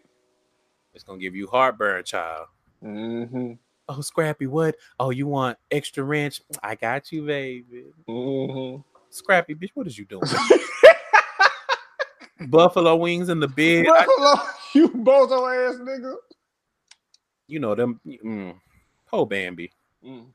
It's 0.93 1.03
gonna 1.03 1.19
give 1.19 1.35
you 1.35 1.47
heartburn, 1.47 2.03
child. 2.03 2.47
hmm 2.81 3.53
Oh, 3.91 4.01
Scrappy, 4.01 4.45
what? 4.45 4.75
Oh, 4.99 5.09
you 5.09 5.25
want 5.25 5.57
extra 5.71 6.03
ranch? 6.03 6.41
I 6.61 6.75
got 6.75 7.11
you, 7.11 7.25
baby. 7.25 7.85
hmm 8.07 8.77
Scrappy, 9.11 9.55
bitch, 9.55 9.71
what 9.73 9.87
is 9.87 9.97
you 9.97 10.05
doing? 10.05 10.23
Buffalo 12.41 12.95
wings 12.95 13.29
in 13.29 13.39
the 13.39 13.47
bed. 13.47 13.85
I- 13.87 14.05
Buffalo, 14.05 14.35
you 14.73 14.89
bozo 14.89 15.69
ass 15.69 15.75
nigga. 15.79 16.15
you 17.47 17.59
know 17.59 17.75
them. 17.75 17.99
Mm, 18.05 18.55
po 19.07 19.25
Bambi. 19.25 19.71
Mm. 20.05 20.25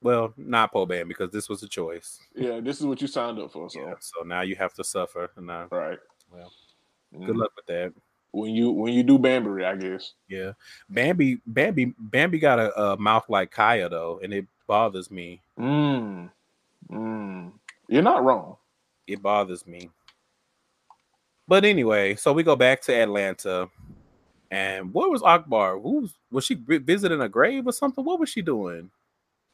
Well, 0.00 0.32
not 0.36 0.72
po 0.72 0.86
Bambi 0.86 1.08
because 1.08 1.30
this 1.32 1.48
was 1.48 1.62
a 1.62 1.68
choice. 1.68 2.20
Yeah, 2.34 2.60
this 2.60 2.78
is 2.80 2.86
what 2.86 3.00
you 3.02 3.08
signed 3.08 3.38
up 3.40 3.50
for. 3.52 3.68
So, 3.68 3.80
Yeah, 3.80 3.94
so 3.98 4.22
now 4.22 4.42
you 4.42 4.54
have 4.56 4.72
to 4.74 4.84
suffer. 4.84 5.30
And 5.36 5.50
uh, 5.50 5.66
right. 5.70 5.98
Well, 6.32 6.52
Mm. 7.14 7.24
good 7.26 7.36
luck 7.36 7.52
with 7.56 7.64
that. 7.66 7.92
when 8.32 8.50
you 8.54 8.70
when 8.70 8.92
you 8.92 9.02
do 9.02 9.18
Bambury, 9.18 9.64
I 9.64 9.74
guess. 9.76 10.12
Yeah, 10.28 10.52
Bambi, 10.90 11.40
Bambi, 11.46 11.94
Bambi 11.98 12.38
got 12.38 12.58
a, 12.58 12.78
a 12.78 12.96
mouth 12.98 13.24
like 13.30 13.50
Kaya 13.50 13.88
though, 13.88 14.20
and 14.22 14.34
it 14.34 14.46
bothers 14.66 15.10
me. 15.10 15.40
Mm. 15.58 16.30
Mm. 16.90 17.52
You're 17.88 18.02
not 18.02 18.22
wrong. 18.22 18.56
It 19.06 19.22
bothers 19.22 19.66
me. 19.66 19.88
But 21.48 21.64
anyway, 21.64 22.14
so 22.14 22.34
we 22.34 22.42
go 22.42 22.56
back 22.56 22.82
to 22.82 22.92
Atlanta, 22.94 23.70
and 24.50 24.92
what 24.92 25.10
was 25.10 25.22
Akbar? 25.22 25.78
Who 25.80 26.10
was 26.30 26.44
she 26.44 26.54
visiting 26.56 27.22
a 27.22 27.28
grave 27.28 27.66
or 27.66 27.72
something? 27.72 28.04
What 28.04 28.20
was 28.20 28.28
she 28.28 28.42
doing? 28.42 28.90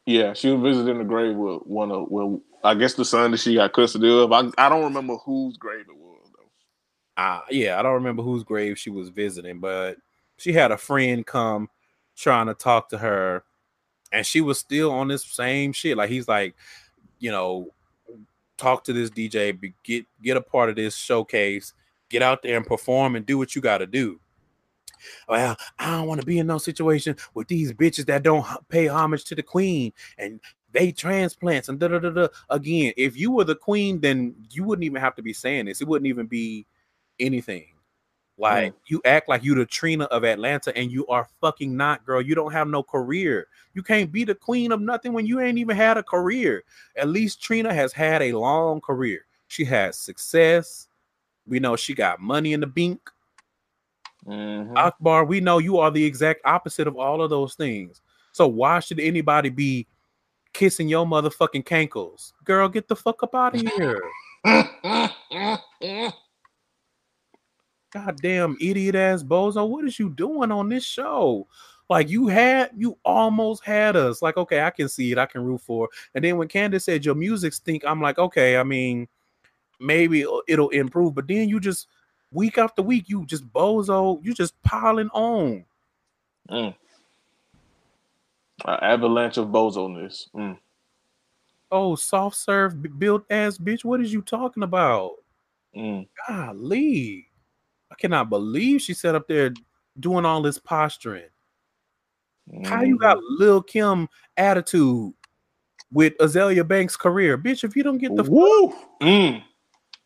Yeah, 0.05 0.33
she 0.33 0.51
was 0.51 0.61
visiting 0.61 0.99
the 0.99 1.03
grave 1.03 1.35
with 1.35 1.63
one 1.65 1.91
of 1.91 2.09
well, 2.09 2.39
I 2.63 2.75
guess 2.75 2.93
the 2.93 3.05
son 3.05 3.31
that 3.31 3.39
she 3.39 3.55
got 3.55 3.73
custody 3.73 4.09
of. 4.09 4.31
I 4.31 4.49
I 4.57 4.69
don't 4.69 4.83
remember 4.83 5.15
whose 5.17 5.57
grave 5.57 5.85
it 5.89 5.97
was 5.97 6.29
though. 6.31 7.21
Uh, 7.21 7.41
yeah, 7.49 7.79
I 7.79 7.81
don't 7.81 7.93
remember 7.93 8.21
whose 8.21 8.43
grave 8.43 8.77
she 8.77 8.91
was 8.91 9.09
visiting, 9.09 9.59
but 9.59 9.97
she 10.37 10.53
had 10.53 10.71
a 10.71 10.77
friend 10.77 11.25
come 11.25 11.69
trying 12.15 12.47
to 12.47 12.53
talk 12.53 12.89
to 12.89 12.99
her, 12.99 13.43
and 14.11 14.25
she 14.25 14.41
was 14.41 14.59
still 14.59 14.91
on 14.91 15.07
this 15.07 15.25
same 15.25 15.73
shit. 15.73 15.97
Like 15.97 16.11
he's 16.11 16.27
like, 16.27 16.55
you 17.17 17.31
know, 17.31 17.69
talk 18.57 18.83
to 18.83 18.93
this 18.93 19.09
DJ, 19.09 19.73
get 19.83 20.05
get 20.21 20.37
a 20.37 20.41
part 20.41 20.69
of 20.69 20.75
this 20.75 20.95
showcase, 20.95 21.73
get 22.09 22.21
out 22.21 22.43
there 22.43 22.57
and 22.57 22.65
perform 22.65 23.15
and 23.15 23.25
do 23.25 23.39
what 23.39 23.55
you 23.55 23.61
got 23.61 23.79
to 23.79 23.87
do. 23.87 24.19
Well, 25.27 25.55
I 25.79 25.91
don't 25.91 26.07
want 26.07 26.21
to 26.21 26.27
be 26.27 26.39
in 26.39 26.47
no 26.47 26.57
situation 26.57 27.15
with 27.33 27.47
these 27.47 27.73
bitches 27.73 28.05
that 28.07 28.23
don't 28.23 28.45
pay 28.69 28.87
homage 28.87 29.23
to 29.25 29.35
the 29.35 29.43
queen 29.43 29.93
and 30.17 30.39
they 30.71 30.91
transplants 30.91 31.69
and 31.69 31.79
da 31.79 31.87
da 31.87 31.99
da 31.99 32.09
da. 32.09 32.27
Again, 32.49 32.93
if 32.97 33.17
you 33.17 33.31
were 33.31 33.45
the 33.45 33.55
queen, 33.55 33.99
then 34.01 34.35
you 34.51 34.63
wouldn't 34.63 34.83
even 34.83 35.01
have 35.01 35.15
to 35.15 35.21
be 35.21 35.33
saying 35.33 35.65
this. 35.65 35.81
It 35.81 35.87
wouldn't 35.87 36.07
even 36.07 36.27
be 36.27 36.65
anything. 37.19 37.67
Like 38.37 38.73
you 38.87 39.01
act 39.05 39.29
like 39.29 39.43
you 39.45 39.55
the 39.55 39.65
Trina 39.65 40.05
of 40.05 40.25
Atlanta, 40.25 40.75
and 40.77 40.91
you 40.91 41.07
are 41.07 41.29
fucking 41.39 41.75
not, 41.75 42.05
girl. 42.05 42.21
You 42.21 42.35
don't 42.35 42.51
have 42.51 42.67
no 42.67 42.83
career. 42.83 43.47
You 43.73 43.81
can't 43.81 44.11
be 44.11 44.25
the 44.25 44.35
queen 44.35 44.73
of 44.73 44.81
nothing 44.81 45.13
when 45.13 45.25
you 45.25 45.39
ain't 45.39 45.57
even 45.57 45.77
had 45.77 45.97
a 45.97 46.03
career. 46.03 46.63
At 46.97 47.07
least 47.07 47.41
Trina 47.41 47.73
has 47.73 47.93
had 47.93 48.21
a 48.21 48.33
long 48.33 48.81
career. 48.81 49.25
She 49.47 49.63
has 49.65 49.97
success. 49.97 50.89
We 51.47 51.59
know 51.59 51.77
she 51.77 51.93
got 51.93 52.19
money 52.19 52.51
in 52.51 52.59
the 52.59 52.67
bank. 52.67 53.09
Mhm. 54.27 54.75
Akbar, 54.75 55.25
we 55.25 55.39
know 55.39 55.59
you 55.59 55.77
are 55.77 55.91
the 55.91 56.03
exact 56.03 56.41
opposite 56.45 56.87
of 56.87 56.97
all 56.97 57.21
of 57.21 57.29
those 57.29 57.55
things. 57.55 58.01
So 58.31 58.47
why 58.47 58.79
should 58.79 58.99
anybody 58.99 59.49
be 59.49 59.87
kissing 60.53 60.87
your 60.87 61.05
motherfucking 61.05 61.63
cankles? 61.65 62.33
Girl, 62.43 62.67
get 62.67 62.87
the 62.87 62.95
fuck 62.95 63.21
up 63.23 63.35
out 63.35 63.55
of 63.55 63.61
here. 63.61 64.01
Goddamn 67.91 68.57
idiot 68.59 68.95
ass 68.95 69.23
bozo. 69.23 69.67
What 69.69 69.85
is 69.85 69.99
you 69.99 70.09
doing 70.09 70.51
on 70.51 70.69
this 70.69 70.83
show? 70.83 71.47
Like 71.89 72.09
you 72.09 72.27
had 72.27 72.71
you 72.75 72.97
almost 73.05 73.63
had 73.63 73.95
us. 73.95 74.21
Like, 74.21 74.37
okay, 74.37 74.61
I 74.61 74.71
can 74.71 74.89
see 74.89 75.11
it, 75.11 75.17
I 75.17 75.27
can 75.27 75.43
root 75.43 75.61
for. 75.61 75.85
it. 75.85 75.91
And 76.15 76.23
then 76.23 76.37
when 76.37 76.47
Candace 76.47 76.85
said 76.85 77.05
your 77.05 77.15
music 77.15 77.53
stink, 77.53 77.83
I'm 77.85 78.01
like, 78.01 78.17
okay, 78.17 78.57
I 78.57 78.63
mean, 78.63 79.07
maybe 79.79 80.25
it'll 80.47 80.69
improve. 80.69 81.13
But 81.15 81.27
then 81.27 81.47
you 81.47 81.59
just 81.59 81.87
week 82.35 82.57
after 82.57 82.81
week, 82.81 83.05
you 83.07 83.25
just 83.25 83.51
bozo, 83.51 84.23
you 84.23 84.33
just 84.33 84.61
piling 84.61 85.09
on. 85.09 85.65
Mm. 86.49 86.75
An 88.65 88.77
avalanche 88.81 89.37
of 89.37 89.47
bozoness. 89.47 90.27
Mm. 90.35 90.57
Oh, 91.71 91.95
soft 91.95 92.35
serve 92.35 92.99
built 92.99 93.23
ass 93.29 93.57
bitch. 93.57 93.83
What 93.83 94.01
is 94.01 94.13
you 94.13 94.21
talking 94.21 94.63
about? 94.63 95.13
Mm. 95.75 96.07
Golly. 96.27 97.27
I 97.91 97.95
cannot 97.95 98.29
believe 98.29 98.81
she 98.81 98.93
sat 98.93 99.15
up 99.15 99.27
there 99.27 99.53
doing 99.99 100.25
all 100.25 100.41
this 100.41 100.59
posturing. 100.59 101.29
How 102.63 102.83
you 102.83 102.97
got 102.97 103.17
Lil 103.23 103.61
Kim 103.63 104.07
attitude 104.37 105.13
with 105.91 106.15
Azealia 106.19 106.67
Banks' 106.67 106.95
career? 106.95 107.37
Bitch, 107.37 107.63
if 107.63 107.75
you 107.75 107.81
don't 107.81 107.97
get 107.97 108.15
the. 108.15 108.23
Woo! 108.23 108.73
Mm. 109.01 109.43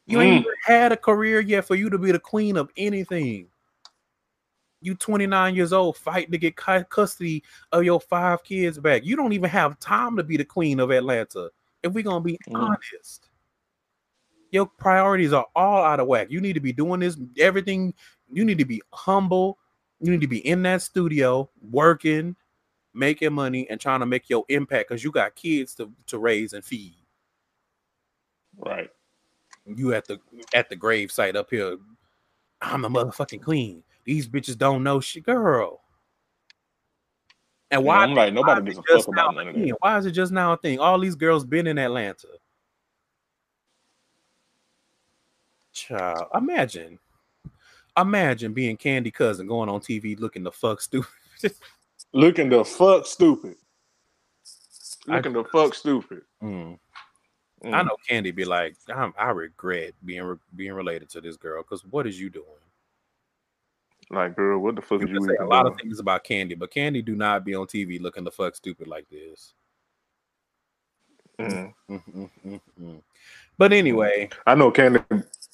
You 0.09 0.19
ain't 0.21 0.37
Mm. 0.37 0.39
even 0.41 0.53
had 0.65 0.91
a 0.91 0.97
career 0.97 1.39
yet 1.39 1.65
for 1.65 1.75
you 1.75 1.89
to 1.89 1.97
be 1.97 2.11
the 2.11 2.19
queen 2.19 2.57
of 2.57 2.71
anything. 2.77 3.47
You 4.81 4.95
29 4.95 5.55
years 5.55 5.73
old 5.73 5.97
fighting 5.97 6.31
to 6.31 6.37
get 6.37 6.55
custody 6.55 7.43
of 7.71 7.83
your 7.83 7.99
five 7.99 8.43
kids 8.43 8.79
back. 8.79 9.05
You 9.05 9.15
don't 9.15 9.33
even 9.33 9.49
have 9.49 9.79
time 9.79 10.15
to 10.17 10.23
be 10.23 10.37
the 10.37 10.45
queen 10.45 10.79
of 10.79 10.89
Atlanta. 10.89 11.51
If 11.83 11.93
we're 11.93 12.03
gonna 12.03 12.21
be 12.23 12.39
Mm. 12.47 12.55
honest, 12.69 13.29
your 14.51 14.65
priorities 14.65 15.31
are 15.33 15.45
all 15.55 15.83
out 15.83 15.99
of 15.99 16.07
whack. 16.07 16.31
You 16.31 16.41
need 16.41 16.53
to 16.53 16.59
be 16.59 16.73
doing 16.73 17.01
this 17.01 17.17
everything. 17.37 17.93
You 18.31 18.45
need 18.45 18.57
to 18.57 18.65
be 18.65 18.81
humble. 18.93 19.59
You 19.99 20.11
need 20.11 20.21
to 20.21 20.27
be 20.27 20.45
in 20.47 20.63
that 20.63 20.81
studio 20.81 21.49
working, 21.61 22.35
making 22.93 23.33
money, 23.33 23.69
and 23.69 23.79
trying 23.79 23.99
to 23.99 24.05
make 24.05 24.29
your 24.29 24.45
impact 24.49 24.89
because 24.89 25.03
you 25.03 25.11
got 25.11 25.35
kids 25.35 25.75
to, 25.75 25.91
to 26.07 26.17
raise 26.17 26.53
and 26.53 26.63
feed. 26.65 26.95
Right. 28.57 28.89
You 29.75 29.93
at 29.93 30.05
the 30.05 30.19
at 30.53 30.69
the 30.69 30.75
grave 30.75 31.11
site 31.11 31.35
up 31.35 31.49
here. 31.49 31.77
I'm 32.61 32.81
the 32.81 32.89
motherfucking 32.89 33.43
queen. 33.43 33.83
These 34.03 34.27
bitches 34.27 34.57
don't 34.57 34.83
know 34.83 34.99
shit, 34.99 35.23
girl. 35.23 35.81
And 37.71 37.83
why? 37.83 37.97
I'm 38.03 38.15
like, 38.15 38.33
nobody 38.33 38.65
gives 38.65 38.77
a 38.79 38.83
fuck 38.83 39.07
about 39.07 39.35
none 39.35 39.49
of 39.49 39.55
that. 39.55 39.77
Why 39.79 39.97
is 39.97 40.05
it 40.07 40.11
just 40.11 40.31
now 40.31 40.53
a 40.53 40.57
thing? 40.57 40.79
All 40.79 40.99
these 40.99 41.15
girls 41.15 41.45
been 41.45 41.67
in 41.67 41.77
Atlanta. 41.77 42.27
Child, 45.71 46.27
imagine, 46.35 46.99
imagine 47.97 48.53
being 48.53 48.75
Kandi 48.75 49.13
cousin 49.13 49.47
going 49.47 49.69
on 49.69 49.79
TV 49.79 50.19
looking 50.19 50.43
the 50.43 50.51
fuck 50.51 50.81
stupid. 50.81 51.09
Looking 52.11 52.49
the 52.49 52.65
fuck 52.65 53.05
stupid. 53.05 53.55
I- 55.07 55.17
Looking 55.17 55.33
the 55.33 55.43
fuck 55.45 55.73
stupid. 55.75 56.23
Mm. 56.43 56.79
Mm. 57.63 57.73
I 57.73 57.83
know 57.83 57.97
Kandi 58.09 58.33
be 58.33 58.45
like, 58.45 58.75
I'm, 58.93 59.13
I 59.17 59.31
regret 59.31 59.93
being 60.05 60.39
being 60.55 60.73
related 60.73 61.09
to 61.09 61.21
this 61.21 61.35
girl 61.35 61.61
because 61.61 61.83
what 61.85 62.07
is 62.07 62.19
you 62.19 62.29
doing? 62.29 62.45
Like, 64.11 64.35
girl, 64.35 64.59
what 64.59 64.75
the 64.75 64.81
fuck 64.81 65.01
You 65.01 65.07
is 65.07 65.13
you 65.13 65.25
say 65.25 65.35
a 65.39 65.45
lot 65.45 65.67
of 65.67 65.77
things 65.79 65.99
about 65.99 66.23
Kandi, 66.23 66.57
but 66.57 66.71
Kandi 66.71 67.03
do 67.03 67.15
not 67.15 67.45
be 67.45 67.53
on 67.53 67.67
TV 67.67 68.01
looking 68.01 68.23
the 68.23 68.31
fuck 68.31 68.55
stupid 68.55 68.87
like 68.87 69.07
this. 69.09 69.53
Mm. 71.39 71.73
Mm, 71.89 72.61
mm. 72.79 73.01
But 73.57 73.73
anyway, 73.73 74.29
I 74.45 74.55
know 74.55 74.71
Kandi. 74.71 75.03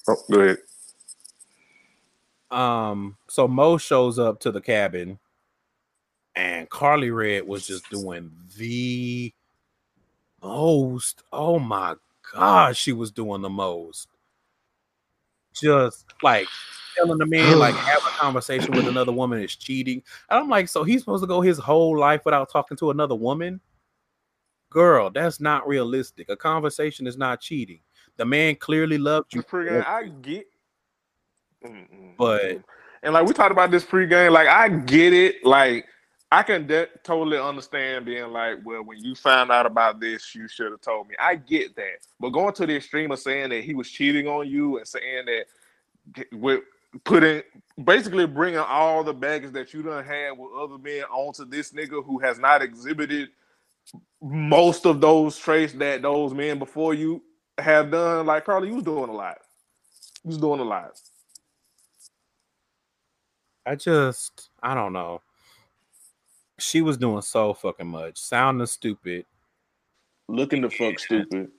Oh, 0.07 0.15
go 0.29 0.39
ahead. 0.41 0.57
um, 2.51 3.17
so 3.27 3.47
Mo 3.47 3.77
shows 3.77 4.19
up 4.19 4.39
to 4.41 4.51
the 4.51 4.61
cabin, 4.61 5.17
and 6.35 6.69
Karlie 6.69 7.15
Redd 7.15 7.47
was 7.47 7.65
just 7.65 7.89
doing 7.89 8.31
the 8.57 9.33
most. 10.45 11.23
Oh 11.31 11.59
my 11.59 11.95
god, 12.33 12.77
she 12.77 12.93
was 12.93 13.11
doing 13.11 13.41
the 13.41 13.49
most. 13.49 14.07
Just 15.53 16.05
like 16.21 16.47
telling 16.97 17.17
the 17.17 17.25
man 17.25 17.57
like 17.59 17.75
have 17.75 17.99
a 17.99 18.17
conversation 18.17 18.71
with 18.73 18.87
another 18.87 19.11
woman 19.11 19.41
is 19.41 19.55
cheating. 19.55 20.03
And 20.29 20.39
I'm 20.39 20.49
like, 20.49 20.67
so 20.67 20.83
he's 20.83 21.01
supposed 21.01 21.23
to 21.23 21.27
go 21.27 21.41
his 21.41 21.57
whole 21.57 21.97
life 21.97 22.21
without 22.25 22.51
talking 22.51 22.77
to 22.77 22.91
another 22.91 23.15
woman? 23.15 23.59
Girl, 24.69 25.09
that's 25.09 25.39
not 25.39 25.67
realistic. 25.67 26.29
A 26.29 26.35
conversation 26.35 27.07
is 27.07 27.17
not 27.17 27.39
cheating. 27.39 27.79
The 28.17 28.25
man 28.25 28.55
clearly 28.55 28.97
loved 28.97 29.33
you. 29.33 29.41
Pregame, 29.41 29.85
I 29.85 30.07
get. 30.21 30.45
Mm, 31.65 31.71
mm, 31.71 32.13
But- 32.17 32.43
mm. 32.43 32.63
and 33.03 33.13
like 33.13 33.25
we 33.25 33.33
talked 33.33 33.51
about 33.51 33.71
this 33.71 33.85
pregame, 33.85 34.31
like 34.31 34.47
I 34.47 34.69
get 34.69 35.13
it. 35.13 35.45
Like 35.45 35.85
I 36.31 36.43
can 36.43 36.67
de- 36.67 36.89
totally 37.03 37.37
understand 37.37 38.05
being 38.05 38.31
like, 38.31 38.57
well, 38.65 38.83
when 38.83 39.03
you 39.03 39.15
found 39.15 39.51
out 39.51 39.65
about 39.65 39.99
this, 39.99 40.35
you 40.35 40.47
should 40.47 40.71
have 40.71 40.81
told 40.81 41.07
me. 41.07 41.15
I 41.19 41.35
get 41.35 41.75
that, 41.75 41.99
but 42.19 42.31
going 42.31 42.53
to 42.55 42.65
the 42.65 42.75
extreme 42.75 43.11
of 43.11 43.19
saying 43.19 43.49
that 43.49 43.63
he 43.63 43.73
was 43.73 43.89
cheating 43.89 44.27
on 44.27 44.49
you 44.49 44.77
and 44.77 44.87
saying 44.87 45.25
that 45.27 46.27
with 46.33 46.61
putting 47.03 47.41
basically 47.83 48.25
bringing 48.25 48.59
all 48.59 49.03
the 49.03 49.13
baggage 49.13 49.51
that 49.53 49.73
you 49.73 49.83
done 49.83 50.03
had 50.03 50.31
with 50.31 50.51
other 50.57 50.77
men 50.77 51.03
onto 51.05 51.45
this 51.45 51.71
nigga 51.71 52.03
who 52.05 52.19
has 52.19 52.39
not 52.39 52.61
exhibited 52.61 53.29
most 54.21 54.85
of 54.85 55.01
those 55.01 55.37
traits 55.37 55.73
that 55.73 56.01
those 56.01 56.33
men 56.33 56.57
before 56.57 56.93
you 56.93 57.21
have 57.57 57.91
done. 57.91 58.25
Like 58.25 58.45
Karlie, 58.45 58.69
you 58.69 58.75
was 58.75 58.83
doing 58.83 59.09
a 59.09 59.13
lot. 59.13 59.37
You 60.23 60.29
was 60.29 60.37
doing 60.37 60.59
a 60.59 60.63
lot. 60.63 60.99
I 63.65 63.75
just, 63.75 64.49
I 64.61 64.73
don't 64.75 64.93
know. 64.93 65.21
She 66.57 66.81
was 66.81 66.97
doing 66.97 67.21
so 67.21 67.53
fucking 67.53 67.87
much, 67.87 68.17
sounding 68.17 68.67
stupid. 68.67 69.25
Looking 70.27 70.61
the 70.61 70.69
fuck 70.69 70.99
stupid. 70.99 71.51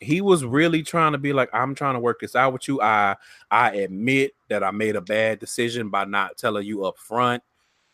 He 0.00 0.20
was 0.20 0.44
really 0.44 0.82
trying 0.82 1.12
to 1.12 1.18
be 1.18 1.32
like, 1.32 1.50
I'm 1.52 1.74
trying 1.74 1.94
to 1.94 2.00
work 2.00 2.20
this 2.20 2.34
out 2.34 2.52
with 2.52 2.66
you. 2.68 2.80
I, 2.80 3.16
I 3.50 3.72
admit 3.72 4.32
that 4.48 4.64
I 4.64 4.70
made 4.70 4.96
a 4.96 5.00
bad 5.00 5.38
decision 5.38 5.90
by 5.90 6.04
not 6.04 6.38
telling 6.38 6.66
you 6.66 6.84
up 6.84 6.98
front. 6.98 7.42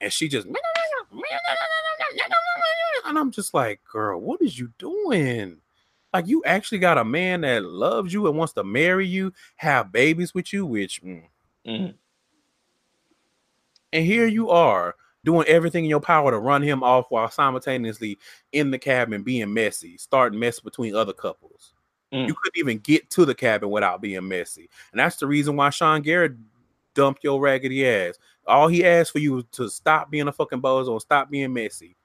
And 0.01 0.13
she 0.13 0.29
just, 0.29 0.47
and 3.07 3.19
I'm 3.19 3.31
just 3.31 3.55
like, 3.55 3.81
girl, 3.91 4.21
what 4.21 4.41
is 4.41 4.59
you 4.59 4.73
doing? 4.79 5.59
Like, 6.13 6.29
you 6.29 6.43
actually 6.45 6.79
got 6.79 6.99
a 6.99 7.05
man 7.05 7.43
that 7.43 7.65
loves 7.65 8.13
you 8.13 8.27
and 8.29 8.39
wants 8.39 8.53
to 8.55 8.65
marry 8.65 9.07
you, 9.07 9.33
have 9.57 9.93
babies 9.93 10.33
with 10.33 10.53
you, 10.53 10.65
which, 10.65 11.03
mm, 11.03 11.25
Mhm. 11.67 11.95
And 13.93 14.05
here 14.05 14.27
you 14.27 14.51
are 14.51 14.95
doing 15.27 15.47
everything 15.49 15.85
in 15.85 15.91
your 15.91 16.01
power 16.01 16.31
to 16.31 16.39
run 16.39 16.63
him 16.63 16.83
off 16.83 17.07
while 17.11 17.29
simultaneously 17.29 18.17
in 18.53 18.71
the 18.71 18.79
cabin 18.79 19.23
being 19.25 19.53
messy, 19.53 19.99
starting 19.99 20.39
mess 20.39 20.61
between 20.61 20.95
other 20.95 21.13
couples. 21.13 21.75
Mm. 22.15 22.29
You 22.29 22.35
couldn't 22.35 22.59
even 22.59 22.79
get 22.79 23.11
to 23.11 23.25
the 23.25 23.35
cabin 23.35 23.69
without 23.69 24.01
being 24.01 24.27
messy. 24.27 24.71
And 24.93 25.01
that's 25.01 25.17
the 25.17 25.27
reason 25.27 25.57
why 25.57 25.71
Sean 25.71 26.01
Garrett 26.01 26.35
dumped 26.95 27.25
your 27.25 27.41
raggedy 27.41 27.87
ass. 27.87 28.15
All 28.47 28.69
he 28.69 28.87
asked 28.87 29.11
for 29.11 29.19
you 29.19 29.33
was 29.35 29.45
to 29.53 29.69
stop 29.69 30.11
being 30.11 30.29
a 30.29 30.33
fucking 30.33 30.63
bozo 30.63 30.93
and 30.93 31.03
stop 31.03 31.29
being 31.29 31.53
messy. 31.53 31.97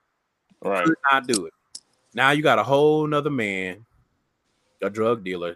Right. 0.64 0.84
Could 0.84 0.96
not 1.12 1.28
do 1.28 1.46
it. 1.46 1.54
Now 2.16 2.32
you 2.32 2.42
got 2.42 2.58
a 2.60 2.64
whole 2.64 3.06
nother 3.06 3.30
man, 3.30 3.86
a 4.82 4.90
drug 4.90 5.24
dealer 5.24 5.56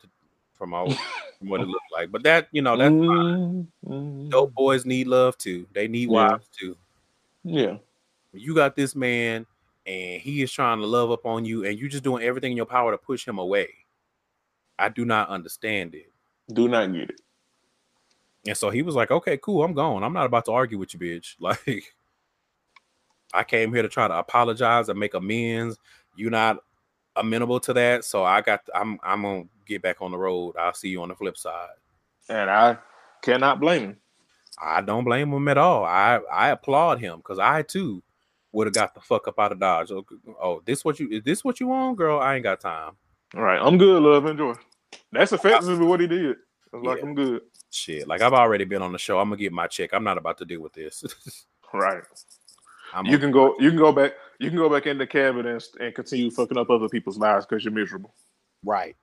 from 0.53 0.73
all 0.75 0.89
from 1.39 1.49
what 1.49 1.61
it 1.61 1.67
looked 1.67 1.91
like. 1.91 2.11
But 2.11 2.21
that, 2.23 2.47
you 2.51 2.61
know, 2.61 2.77
that's 2.77 2.93
Mm, 2.93 3.67
mm. 3.87 4.29
dope 4.29 4.53
boys 4.53 4.85
need 4.85 5.07
love 5.07 5.35
too. 5.39 5.65
They 5.73 5.87
need 5.87 6.09
Yeah. 6.09 6.29
wives 6.29 6.47
too. 6.57 6.77
Yeah. 7.45 7.77
you 8.33 8.55
got 8.55 8.75
this 8.75 8.95
man 8.95 9.45
and 9.85 10.19
he 10.21 10.41
is 10.41 10.51
trying 10.51 10.79
to 10.79 10.87
love 10.87 11.11
up 11.11 11.25
on 11.25 11.45
you 11.45 11.63
and 11.63 11.77
you're 11.79 11.89
just 11.89 12.03
doing 12.03 12.23
everything 12.23 12.51
in 12.51 12.57
your 12.57 12.65
power 12.65 12.91
to 12.91 12.97
push 12.97 13.25
him 13.27 13.37
away 13.37 13.69
i 14.79 14.89
do 14.89 15.05
not 15.05 15.29
understand 15.29 15.93
it 15.95 16.11
Do 16.51 16.67
not 16.67 16.91
get 16.91 17.11
it. 17.11 17.21
And 18.47 18.55
so 18.57 18.69
he 18.69 18.81
was 18.83 18.93
like, 18.95 19.09
"Okay, 19.09 19.37
cool, 19.37 19.63
I'm 19.63 19.73
gone. 19.73 20.03
I'm 20.03 20.13
not 20.13 20.27
about 20.27 20.45
to 20.45 20.51
argue 20.51 20.77
with 20.77 20.93
you, 20.93 20.99
bitch. 20.99 21.35
Like, 21.39 21.83
I 23.33 23.43
came 23.43 23.73
here 23.73 23.81
to 23.81 23.89
try 23.89 24.07
to 24.07 24.17
apologize 24.17 24.87
and 24.89 24.99
make 24.99 25.13
amends. 25.15 25.77
You're 26.15 26.29
not 26.31 26.57
amenable 27.15 27.59
to 27.61 27.73
that, 27.73 28.05
so 28.05 28.23
I 28.23 28.41
got. 28.41 28.61
I'm. 28.73 28.99
I'm 29.03 29.23
gonna 29.23 29.45
get 29.65 29.81
back 29.81 30.01
on 30.01 30.11
the 30.11 30.17
road. 30.17 30.55
I'll 30.59 30.73
see 30.73 30.89
you 30.89 31.01
on 31.01 31.09
the 31.09 31.15
flip 31.15 31.37
side. 31.37 31.69
And 32.29 32.49
I 32.49 32.77
cannot 33.23 33.59
blame 33.59 33.81
him. 33.81 33.97
I 34.61 34.81
don't 34.81 35.03
blame 35.03 35.31
him 35.31 35.47
at 35.47 35.57
all. 35.57 35.83
I 35.85 36.19
I 36.31 36.49
applaud 36.49 36.99
him 36.99 37.17
because 37.17 37.39
I 37.39 37.61
too 37.61 38.01
would 38.51 38.67
have 38.67 38.73
got 38.73 38.93
the 38.95 39.01
fuck 39.01 39.27
up 39.27 39.37
out 39.39 39.51
of 39.51 39.59
Dodge. 39.59 39.91
Oh, 39.91 40.05
oh, 40.41 40.61
this 40.65 40.85
what 40.85 40.99
you 40.99 41.09
is 41.09 41.23
this 41.23 41.43
what 41.43 41.59
you 41.59 41.67
want, 41.67 41.97
girl? 41.97 42.19
I 42.19 42.35
ain't 42.35 42.43
got 42.43 42.61
time. 42.61 42.93
All 43.35 43.41
right, 43.41 43.59
I'm 43.61 43.77
good, 43.77 44.01
love, 44.01 44.25
enjoy. 44.25 44.53
That's 45.11 45.33
effectively 45.33 45.85
what 45.85 45.99
he 45.99 46.07
did. 46.07 46.37
I 46.73 46.77
was 46.77 46.85
like, 46.85 46.99
Yeah. 46.99 47.03
I'm 47.05 47.15
good. 47.15 47.41
Shit, 47.71 48.07
like 48.07 48.21
I've 48.21 48.33
already 48.33 48.63
been 48.63 48.81
on 48.81 48.93
the 48.93 48.97
show. 48.97 49.19
I'm 49.19 49.27
gonna 49.29 49.37
get 49.37 49.51
my 49.51 49.67
check. 49.67 49.89
I'm 49.93 50.03
not 50.05 50.17
about 50.17 50.37
to 50.37 50.45
deal 50.45 50.61
with 50.61 50.73
this. 50.73 51.03
Right. 51.73 52.03
I'm 52.93 53.05
You 53.05 53.17
can 53.19 53.31
go. 53.31 53.55
You 53.59 53.69
can 53.69 53.77
go 53.77 53.91
back. 53.91 54.13
You 54.39 54.49
can 54.49 54.57
go 54.57 54.69
back 54.69 54.85
in 54.85 54.97
the 54.97 55.05
cabin 55.07 55.45
and, 55.45 55.61
and 55.81 55.93
continue 55.93 56.31
fucking 56.31 56.57
up 56.57 56.69
other 56.69 56.87
people's 56.87 57.17
lives 57.17 57.45
because 57.45 57.65
you're 57.65 57.73
miserable. 57.73 58.13
right. 58.63 58.95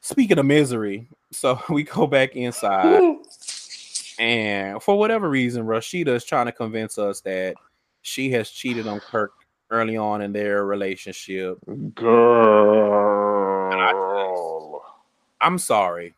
Speaking 0.00 0.38
of 0.38 0.46
misery, 0.46 1.08
so 1.32 1.60
we 1.68 1.82
go 1.82 2.06
back 2.06 2.36
inside, 2.36 3.00
and 4.18 4.82
for 4.82 4.98
whatever 4.98 5.28
reason, 5.28 5.64
Rasheeda 5.64 6.08
is 6.08 6.24
trying 6.24 6.46
to 6.46 6.52
convince 6.52 6.98
us 6.98 7.20
that 7.22 7.54
she 8.02 8.30
has 8.32 8.50
cheated 8.50 8.86
on 8.86 9.00
Kirk 9.00 9.32
early 9.70 9.96
on 9.96 10.22
in 10.22 10.32
their 10.32 10.64
relationship. 10.64 11.58
Girl. 11.94 13.28
I'm 15.40 15.58
sorry, 15.58 16.14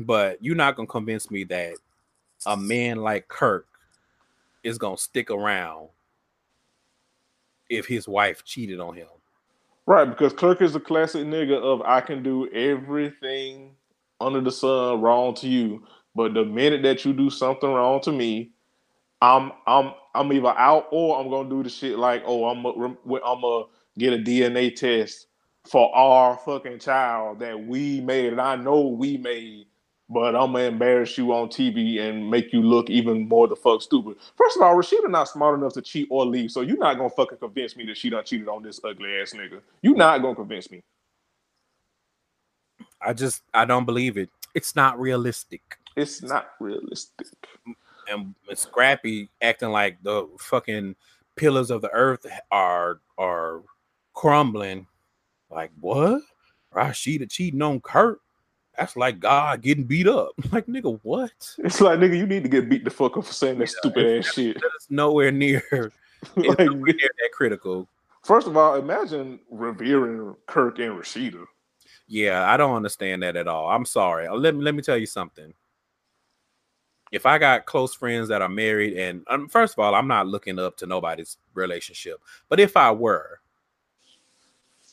but 0.00 0.42
you're 0.42 0.56
not 0.56 0.74
gonna 0.76 0.88
convince 0.88 1.30
me 1.30 1.44
that 1.44 1.74
a 2.46 2.56
man 2.56 2.98
like 2.98 3.28
Kirk 3.28 3.66
is 4.64 4.78
gonna 4.78 4.98
stick 4.98 5.30
around 5.30 5.88
if 7.70 7.86
his 7.86 8.08
wife 8.08 8.44
cheated 8.44 8.80
on 8.80 8.94
him. 8.94 9.06
Right, 9.86 10.04
because 10.04 10.32
Kirk 10.32 10.60
is 10.60 10.74
a 10.74 10.80
classic 10.80 11.24
nigga 11.26 11.56
of 11.56 11.80
I 11.82 12.00
can 12.00 12.22
do 12.22 12.50
everything 12.52 13.76
under 14.20 14.40
the 14.40 14.50
sun 14.50 15.00
wrong 15.00 15.34
to 15.36 15.48
you, 15.48 15.86
but 16.14 16.34
the 16.34 16.44
minute 16.44 16.82
that 16.82 17.04
you 17.04 17.12
do 17.12 17.30
something 17.30 17.72
wrong 17.72 18.00
to 18.02 18.12
me, 18.12 18.50
I'm 19.20 19.52
I'm 19.66 19.92
I'm 20.14 20.32
either 20.32 20.48
out 20.48 20.86
or 20.90 21.20
I'm 21.20 21.30
gonna 21.30 21.48
do 21.48 21.62
the 21.62 21.68
shit 21.70 21.98
like 21.98 22.22
oh 22.26 22.46
I'm 22.46 22.64
a, 22.64 22.70
I'm 22.70 23.40
gonna 23.40 23.66
get 23.98 24.12
a 24.12 24.18
DNA 24.18 24.74
test 24.74 25.26
for 25.68 25.94
our 25.94 26.36
fucking 26.38 26.78
child 26.78 27.40
that 27.40 27.66
we 27.66 28.00
made 28.00 28.32
and 28.32 28.40
I 28.40 28.56
know 28.56 28.86
we 28.86 29.16
made, 29.16 29.66
but 30.08 30.36
I'm 30.36 30.52
gonna 30.52 30.64
embarrass 30.64 31.18
you 31.18 31.32
on 31.32 31.48
TV 31.48 32.00
and 32.00 32.30
make 32.30 32.52
you 32.52 32.62
look 32.62 32.90
even 32.90 33.28
more 33.28 33.48
the 33.48 33.56
fuck 33.56 33.82
stupid. 33.82 34.16
First 34.36 34.56
of 34.56 34.62
all, 34.62 34.74
Rasheeda 34.76 35.10
not 35.10 35.28
smart 35.28 35.58
enough 35.58 35.74
to 35.74 35.82
cheat 35.82 36.06
or 36.10 36.24
leave, 36.24 36.50
so 36.50 36.60
you're 36.60 36.78
not 36.78 36.96
gonna 36.96 37.10
fucking 37.10 37.38
convince 37.38 37.76
me 37.76 37.84
that 37.86 37.96
she 37.96 38.10
done 38.10 38.24
cheated 38.24 38.48
on 38.48 38.62
this 38.62 38.80
ugly 38.84 39.16
ass 39.20 39.32
nigga. 39.32 39.60
You're 39.82 39.96
not 39.96 40.22
gonna 40.22 40.36
convince 40.36 40.70
me. 40.70 40.82
I 43.00 43.12
just 43.12 43.42
I 43.52 43.64
don't 43.64 43.84
believe 43.84 44.16
it. 44.16 44.30
It's 44.54 44.74
not 44.74 44.98
realistic. 44.98 45.78
It's 45.98 46.22
not 46.22 46.50
realistic. 46.60 47.26
And 48.10 48.34
Scrappy 48.54 49.28
acting 49.42 49.70
like 49.70 50.02
the 50.02 50.28
fucking 50.38 50.94
pillars 51.36 51.70
of 51.70 51.82
the 51.82 51.90
earth 51.90 52.24
are 52.50 53.00
are 53.18 53.62
crumbling. 54.14 54.86
Like 55.50 55.70
what? 55.80 56.22
Rasheeda 56.74 57.30
cheating 57.30 57.62
on 57.62 57.80
Kirk? 57.80 58.20
That's 58.76 58.96
like 58.96 59.18
God 59.18 59.60
getting 59.62 59.84
beat 59.84 60.06
up. 60.06 60.30
Like 60.52 60.66
nigga, 60.66 60.98
what? 61.02 61.32
It's 61.58 61.80
like 61.80 61.98
nigga, 61.98 62.16
you 62.16 62.26
need 62.26 62.44
to 62.44 62.48
get 62.48 62.68
beat 62.68 62.84
the 62.84 62.90
fuck 62.90 63.16
up 63.16 63.26
for 63.26 63.32
saying 63.32 63.58
that 63.58 63.68
stupid 63.68 64.18
ass 64.20 64.32
shit. 64.32 64.56
It's 64.56 64.90
nowhere 64.90 65.32
near. 65.32 65.62
It's 66.36 66.48
Like, 66.48 66.58
nowhere 66.58 66.94
near 66.94 67.10
that 67.20 67.30
critical. 67.32 67.88
first 68.24 68.48
of 68.48 68.56
all, 68.56 68.74
imagine 68.74 69.38
revering 69.50 70.34
Kirk 70.46 70.80
and 70.80 70.92
Rasheeda. 70.98 71.44
Yeah, 72.08 72.50
I 72.50 72.56
don't 72.56 72.74
understand 72.74 73.22
that 73.22 73.36
at 73.36 73.46
all. 73.46 73.68
I'm 73.68 73.84
sorry. 73.84 74.28
Let 74.28 74.54
me 74.56 74.62
let 74.62 74.74
me 74.74 74.82
tell 74.82 74.96
you 74.96 75.06
something. 75.06 75.52
If 77.10 77.26
I 77.26 77.38
got 77.38 77.66
close 77.66 77.94
friends 77.94 78.28
that 78.28 78.42
are 78.42 78.48
married, 78.48 78.96
and 78.96 79.24
um, 79.28 79.48
first 79.48 79.74
of 79.74 79.78
all, 79.78 79.94
I'm 79.94 80.08
not 80.08 80.26
looking 80.26 80.58
up 80.58 80.76
to 80.78 80.86
nobody's 80.86 81.38
relationship, 81.54 82.20
but 82.48 82.60
if 82.60 82.76
I 82.76 82.92
were, 82.92 83.40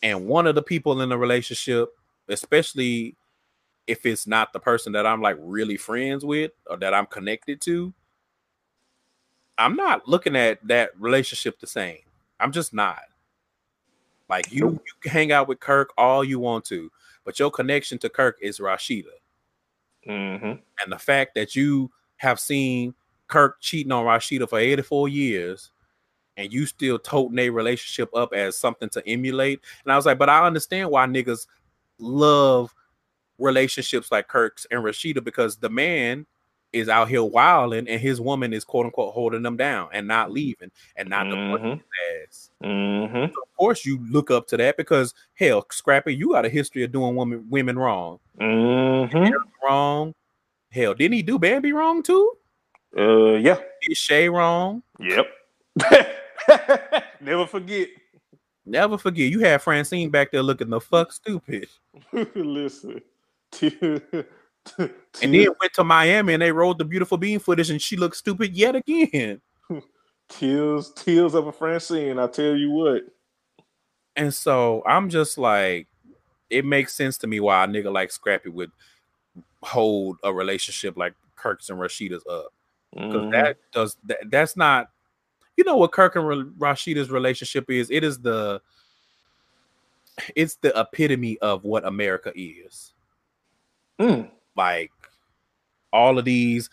and 0.02 0.28
one 0.28 0.48
of 0.48 0.56
the 0.56 0.62
people 0.62 1.02
in 1.02 1.10
the 1.10 1.18
relationship, 1.18 1.90
especially 2.30 3.16
if 3.88 4.06
it's 4.06 4.28
not 4.28 4.54
the 4.54 4.60
person 4.60 4.94
that 4.94 5.06
I'm 5.06 5.22
like 5.22 5.38
really 5.40 5.78
friends 5.78 6.26
with 6.26 6.52
or 6.68 6.78
that 6.78 6.94
I'm 6.94 7.06
connected 7.06 7.62
to, 7.62 7.94
I'm 9.58 9.76
not 9.76 10.08
looking 10.08 10.36
at 10.36 10.66
that 10.68 10.92
relationship 11.00 11.60
the 11.60 11.68
same. 11.68 12.00
I'm 12.40 12.52
just 12.52 12.74
not. 12.74 13.02
Like 14.30 14.52
you, 14.52 14.72
you 14.72 14.94
can 15.02 15.12
hang 15.12 15.32
out 15.32 15.48
with 15.48 15.60
Kirk 15.60 15.94
all 15.98 16.24
you 16.24 16.40
want 16.40 16.66
to, 16.66 16.92
but 17.24 17.40
your 17.40 17.52
connection 17.52 17.98
to 18.00 18.10
Kirk 18.10 18.38
is 18.42 18.60
Rasheeda. 18.60 19.06
Mm-hmm. 20.08 20.46
And 20.46 20.92
the 20.92 20.98
fact 20.98 21.36
that 21.36 21.56
you 21.56 21.92
have 22.18 22.40
seen 22.40 22.94
Kirk 23.28 23.58
cheating 23.60 23.92
on 23.92 24.06
Rasheeda 24.06 24.48
for 24.50 24.60
84 24.60 25.10
years 25.10 25.72
and 26.38 26.52
you 26.52 26.66
still 26.66 27.00
toting 27.00 27.40
a 27.40 27.50
relationship 27.50 28.10
up 28.16 28.34
as 28.34 28.58
something 28.58 28.90
to 28.90 29.08
emulate. 29.08 29.62
And 29.84 29.92
I 29.92 29.96
was 29.96 30.06
like, 30.06 30.18
but 30.18 30.30
I 30.30 30.46
understand 30.46 30.90
why 30.92 31.06
niggas 31.06 31.48
love 31.98 32.74
relationships 33.38 34.12
like 34.12 34.28
Kirk's 34.28 34.66
and 34.72 34.84
Rasheeda 34.84 35.24
because 35.24 35.56
the 35.58 35.70
man 35.70 36.26
is 36.74 36.90
out 36.90 37.08
here 37.08 37.24
wilding 37.24 37.88
and 37.88 38.02
his 38.02 38.20
woman 38.20 38.52
is 38.52 38.66
quote 38.66 38.86
unquote 38.86 39.14
holding 39.14 39.44
them 39.44 39.56
down 39.56 39.88
and 39.94 40.08
not 40.08 40.30
leaving 40.32 40.70
and 40.98 41.08
not 41.10 41.26
Mhm. 41.26 41.72
his 41.72 41.80
ass. 42.28 42.50
Mm-hmm. 42.62 43.24
Of 43.24 43.56
course, 43.58 43.86
you 43.86 44.00
look 44.10 44.30
up 44.30 44.46
to 44.48 44.58
that 44.58 44.76
because 44.76 45.14
hell, 45.36 45.66
Scrappy, 45.72 46.14
you 46.14 46.34
got 46.34 46.44
a 46.46 46.50
history 46.50 46.84
of 46.84 46.92
doing 46.92 47.16
women 47.16 47.48
women 47.50 47.80
wrong. 47.80 48.20
Mm-hmm. 48.42 49.34
Wrong. 49.66 50.14
Hell, 50.76 50.94
didn't 50.94 51.14
he 51.14 51.22
do 51.22 51.40
Bambi 51.40 51.72
wrong 51.72 52.04
too? 52.04 52.34
Uh 52.98 53.36
yeah. 53.36 53.58
Did 53.82 53.96
Shay 53.96 54.28
wrong? 54.28 54.84
Yep. 55.00 55.26
Never 57.22 57.48
forget. 57.48 57.88
Never 58.66 58.98
forget, 58.98 59.30
you 59.30 59.40
had 59.40 59.62
Francine 59.62 60.10
back 60.10 60.32
there 60.32 60.44
looking 60.44 60.70
the 60.70 60.82
fuck 60.82 61.14
stupid. 61.14 61.70
Listen. 62.36 63.02
And 65.22 65.32
then 65.32 65.48
went 65.62 65.74
to 65.76 65.84
Miami 65.84 66.34
and 66.34 66.42
they 66.42 66.52
rolled 66.52 66.80
the 66.80 66.86
beautiful 66.86 67.20
bean 67.20 67.38
footage 67.38 67.70
and 67.70 67.80
she 67.80 67.96
looked 67.96 68.16
stupid 68.16 68.58
yet 68.58 68.76
again. 68.76 69.40
tears, 70.28 70.92
tears 70.96 71.36
of 71.36 71.46
a 71.46 71.52
Francine. 71.52 72.18
I 72.18 72.26
tell 72.26 72.56
you 72.56 72.72
what. 72.72 73.04
And 74.16 74.34
so 74.34 74.82
I'm 74.88 75.10
just 75.10 75.38
like, 75.38 75.88
it 76.50 76.66
makes 76.66 76.96
sense 76.96 77.20
to 77.20 77.28
me 77.28 77.40
why 77.40 77.64
a 77.64 77.68
nigga 77.68 77.94
like 77.94 78.12
Scrappy 78.12 78.50
would 78.50 78.72
hold 79.66 80.18
a 80.24 80.34
relationship 80.34 80.96
like 80.98 81.14
Kirk's 81.36 81.70
and 81.70 81.80
Rasheeda's 81.80 82.26
up. 82.30 82.54
Because 82.94 83.14
Mhm. 83.24 83.32
that 83.32 83.58
does 83.74 83.98
that, 84.06 84.20
that's 84.30 84.56
not 84.56 84.90
you 85.58 85.64
know 85.64 85.78
what 85.78 85.92
Kirk 85.92 86.16
and 86.16 86.28
Ra- 86.28 86.72
Rasheeda's 86.72 87.10
relationship 87.12 87.70
is? 87.70 87.90
It 87.92 88.04
is 88.04 88.20
the 88.20 88.62
it's 90.36 90.56
the 90.58 90.78
epitome 90.80 91.38
of 91.40 91.64
what 91.64 91.86
America 91.86 92.32
is. 92.36 92.94
Mm. 94.00 94.30
like 94.58 94.92
all 95.94 96.20
of 96.20 96.26
these 96.26 96.70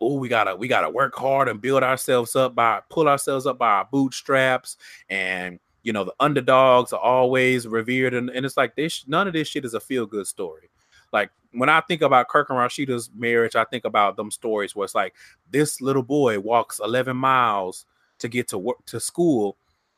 oh 0.00 0.14
we 0.18 0.28
gotta 0.28 0.54
we 0.54 0.68
gotta 0.68 0.88
work 0.88 1.12
hard 1.16 1.48
and 1.48 1.60
build 1.60 1.82
ourselves 1.82 2.36
up 2.36 2.54
by 2.54 2.80
pull 2.90 3.08
ourselves 3.08 3.44
up 3.44 3.58
by 3.58 3.68
our 3.68 3.88
bootstraps 3.90 4.76
and 5.10 5.58
you 5.82 5.92
know 5.92 6.04
the 6.04 6.14
underdogs 6.20 6.92
are 6.92 7.00
always 7.00 7.66
revered 7.66 8.14
and, 8.14 8.30
and 8.30 8.46
it's 8.46 8.56
like 8.56 8.76
this 8.76 9.04
none 9.08 9.26
of 9.26 9.32
this 9.32 9.48
shit 9.48 9.64
is 9.64 9.74
a 9.74 9.80
feel 9.80 10.06
good 10.06 10.28
story 10.28 10.70
like 11.14 11.30
when 11.52 11.70
i 11.70 11.80
think 11.80 12.02
about 12.02 12.28
kirk 12.28 12.50
and 12.50 12.58
rasheeda's 12.58 13.10
marriage 13.16 13.56
i 13.56 13.64
think 13.64 13.86
about 13.86 14.16
them 14.16 14.30
stories 14.30 14.76
where 14.76 14.84
it's 14.84 14.94
like 14.94 15.14
this 15.50 15.80
little 15.80 16.02
boy 16.02 16.38
walks 16.38 16.80
11 16.84 17.16
miles 17.16 17.86
to 18.18 18.28
get 18.28 18.48
to 18.48 18.58
work 18.58 18.84
to 18.84 19.00
school 19.00 19.56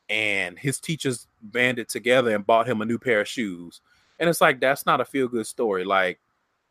and 0.09 0.57
his 0.57 0.79
teachers 0.79 1.27
banded 1.43 1.89
together 1.89 2.33
and 2.33 2.47
bought 2.47 2.69
him 2.69 2.81
a 2.81 2.85
new 2.85 2.99
pair 2.99 3.23
of 3.23 3.29
shoes 3.29 3.81
and 4.21 4.31
it's 4.31 4.41
like 4.41 4.61
that's 4.61 4.87
not 4.87 5.01
a 5.01 5.05
feel 5.05 5.27
good 5.27 5.47
story 5.47 5.85
like 5.85 6.21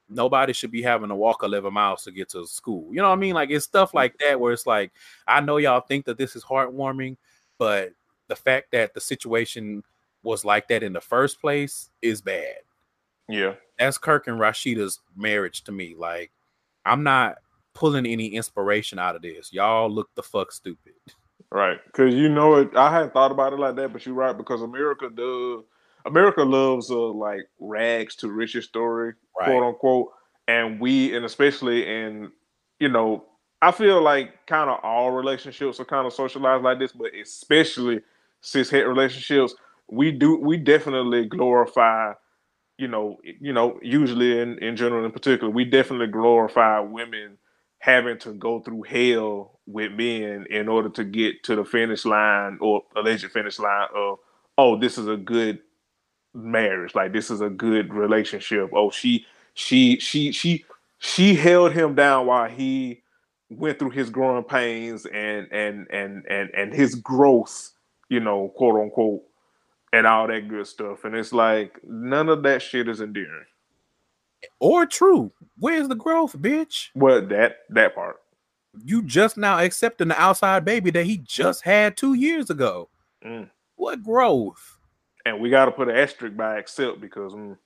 nobody 0.09 0.53
should 0.53 0.71
be 0.71 0.81
having 0.81 1.09
to 1.09 1.15
walk 1.15 1.43
11 1.43 1.73
miles 1.73 2.03
to 2.03 2.11
get 2.11 2.29
to 2.29 2.45
school. 2.45 2.93
You 2.93 3.01
know 3.01 3.09
what 3.09 3.17
I 3.17 3.19
mean? 3.19 3.33
Like 3.33 3.49
it's 3.49 3.65
stuff 3.65 3.93
like 3.93 4.17
that 4.19 4.39
where 4.39 4.53
it's 4.53 4.67
like, 4.67 4.91
I 5.27 5.41
know 5.41 5.57
y'all 5.57 5.81
think 5.81 6.05
that 6.05 6.17
this 6.17 6.35
is 6.35 6.43
heartwarming, 6.43 7.17
but 7.57 7.93
the 8.27 8.35
fact 8.35 8.71
that 8.71 8.93
the 8.93 9.01
situation 9.01 9.83
was 10.23 10.45
like 10.45 10.67
that 10.67 10.83
in 10.83 10.93
the 10.93 11.01
first 11.01 11.39
place 11.39 11.89
is 12.01 12.21
bad. 12.21 12.57
Yeah. 13.27 13.53
That's 13.79 13.97
Kirk 13.97 14.27
and 14.27 14.39
Rasheeda's 14.39 14.99
marriage 15.15 15.63
to 15.65 15.71
me. 15.71 15.95
Like, 15.97 16.31
I'm 16.85 17.03
not 17.03 17.35
pulling 17.73 18.05
any 18.05 18.27
inspiration 18.27 18.99
out 18.99 19.15
of 19.15 19.21
this. 19.21 19.51
Y'all 19.51 19.89
look 19.89 20.09
the 20.15 20.23
fuck 20.23 20.51
stupid. 20.51 20.93
Right. 21.51 21.79
Because 21.85 22.13
you 22.13 22.29
know 22.29 22.55
it. 22.55 22.69
I 22.75 22.91
hadn't 22.91 23.13
thought 23.13 23.31
about 23.31 23.53
it 23.53 23.59
like 23.59 23.75
that, 23.75 23.91
but 23.93 24.05
you're 24.05 24.15
right. 24.15 24.35
Because 24.37 24.61
America 24.61 25.09
does. 25.09 25.63
America 26.05 26.43
loves 26.43 26.91
uh 26.91 26.97
like 26.99 27.47
rags 27.59 28.15
to 28.17 28.29
riches 28.31 28.65
story, 28.65 29.13
Right. 29.39 29.45
quote 29.47 29.63
unquote. 29.63 30.11
and 30.47 30.79
we 30.79 31.15
and 31.15 31.25
especially 31.25 31.87
in 31.87 32.31
you 32.79 32.89
know 32.89 33.25
I 33.61 33.71
feel 33.71 34.01
like 34.01 34.45
kind 34.45 34.69
of 34.69 34.79
all 34.83 35.11
relationships 35.11 35.79
are 35.79 35.85
kind 35.85 36.05
of 36.05 36.13
socialized 36.13 36.63
like 36.63 36.77
this, 36.77 36.91
but 36.91 37.11
especially 37.15 38.01
cis 38.41 38.69
het 38.69 38.85
relationships, 38.87 39.55
we 39.89 40.11
do 40.11 40.37
we 40.39 40.57
definitely 40.57 41.25
glorify, 41.25 42.13
you 42.77 42.87
know, 42.87 43.17
you 43.23 43.53
know, 43.53 43.79
usually 43.81 44.39
in, 44.39 44.57
in 44.59 44.75
general 44.75 45.05
in 45.05 45.11
particular, 45.11 45.51
we 45.51 45.65
definitely 45.65 46.07
glorify 46.07 46.79
women 46.79 47.37
having 47.79 48.17
to 48.19 48.33
go 48.33 48.59
through 48.59 48.83
hell 48.83 49.59
with 49.67 49.91
men 49.93 50.45
in 50.49 50.67
order 50.67 50.89
to 50.89 51.03
get 51.03 51.43
to 51.43 51.55
the 51.55 51.65
finish 51.65 52.05
line 52.05 52.57
or 52.61 52.83
alleged 52.95 53.29
finish 53.31 53.59
line 53.59 53.87
of, 53.95 54.19
oh, 54.57 54.77
this 54.79 54.97
is 54.97 55.07
a 55.07 55.17
good 55.17 55.59
marriage, 56.33 56.95
like 56.95 57.13
this 57.13 57.31
is 57.31 57.41
a 57.41 57.49
good 57.49 57.93
relationship. 57.93 58.69
Oh, 58.73 58.91
she 58.91 59.25
she 59.53 59.99
she 59.99 60.31
she 60.31 60.65
she 60.99 61.35
held 61.35 61.73
him 61.73 61.95
down 61.95 62.27
while 62.27 62.49
he 62.49 63.03
went 63.49 63.79
through 63.79 63.91
his 63.91 64.09
growing 64.09 64.43
pains 64.43 65.05
and 65.05 65.47
and 65.51 65.87
and 65.91 66.25
and 66.29 66.49
and 66.55 66.73
his 66.73 66.95
growth, 66.95 67.71
you 68.09 68.19
know, 68.19 68.49
quote 68.55 68.81
unquote, 68.81 69.23
and 69.95 70.05
all 70.05 70.27
that 70.27 70.49
good 70.49 70.67
stuff. 70.67 71.05
And 71.05 71.15
it's 71.15 71.31
like 71.31 71.79
none 71.87 72.27
of 72.27 72.43
that 72.43 72.61
shit 72.61 72.89
is 72.89 72.99
endearing. 72.99 73.45
Or 74.59 74.85
true. 74.85 75.31
Where's 75.57 75.87
the 75.87 75.95
growth, 75.95 76.37
bitch? 76.37 76.89
Well, 76.93 77.25
that 77.27 77.59
that 77.69 77.95
part. 77.95 78.17
You 78.83 79.01
just 79.03 79.37
now 79.37 79.59
accepting 79.59 80.09
the 80.09 80.21
outside 80.21 80.65
baby 80.65 80.91
that 80.91 81.05
he 81.05 81.17
just 81.19 81.63
had 81.63 81.95
two 81.95 82.13
years 82.13 82.49
ago. 82.49 82.89
Mm. 83.25 83.49
What 83.77 84.03
growth? 84.03 84.77
And 85.25 85.39
we 85.39 85.49
got 85.49 85.65
to 85.65 85.71
put 85.71 85.87
an 85.87 85.95
asterisk 85.95 86.35
by 86.35 86.57
accept 86.57 86.99
because. 87.01 87.33
Mm, 87.33 87.57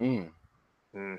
Mm. 0.00 0.30
mm. 0.94 1.18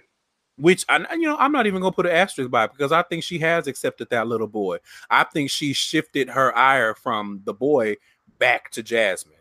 Which 0.57 0.85
I, 0.89 1.05
you 1.15 1.27
know, 1.27 1.37
I'm 1.37 1.51
not 1.53 1.67
even 1.67 1.81
gonna 1.81 1.93
put 1.93 2.05
an 2.05 2.11
asterisk 2.13 2.51
by 2.51 2.67
because 2.67 2.91
I 2.91 3.01
think 3.03 3.23
she 3.23 3.39
has 3.39 3.67
accepted 3.67 4.09
that 4.09 4.27
little 4.27 4.47
boy. 4.47 4.77
I 5.09 5.23
think 5.23 5.49
she 5.49 5.71
shifted 5.73 6.29
her 6.29 6.55
ire 6.57 6.93
from 6.95 7.41
the 7.45 7.53
boy 7.53 7.95
back 8.39 8.71
to 8.71 8.83
Jasmine, 8.83 9.38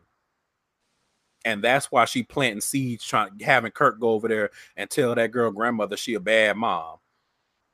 and 1.49 1.65
that's 1.65 1.91
why 1.91 2.05
she 2.05 2.23
planting 2.23 2.61
seeds, 2.61 3.03
trying 3.03 3.31
having 3.41 3.71
Kirk 3.71 3.99
go 3.99 4.11
over 4.11 4.29
there 4.29 4.51
and 4.77 4.91
tell 4.91 5.15
that 5.15 5.33
girl 5.33 5.51
grandmother 5.51 5.97
she 5.97 6.13
a 6.13 6.21
bad 6.21 6.59
mom. 6.59 6.99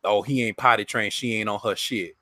Oh, 0.04 0.22
he 0.22 0.44
ain't 0.44 0.56
potty 0.56 0.84
trained. 0.84 1.12
She 1.12 1.34
ain't 1.34 1.48
on 1.48 1.58
her 1.64 1.74
shit. 1.74 2.16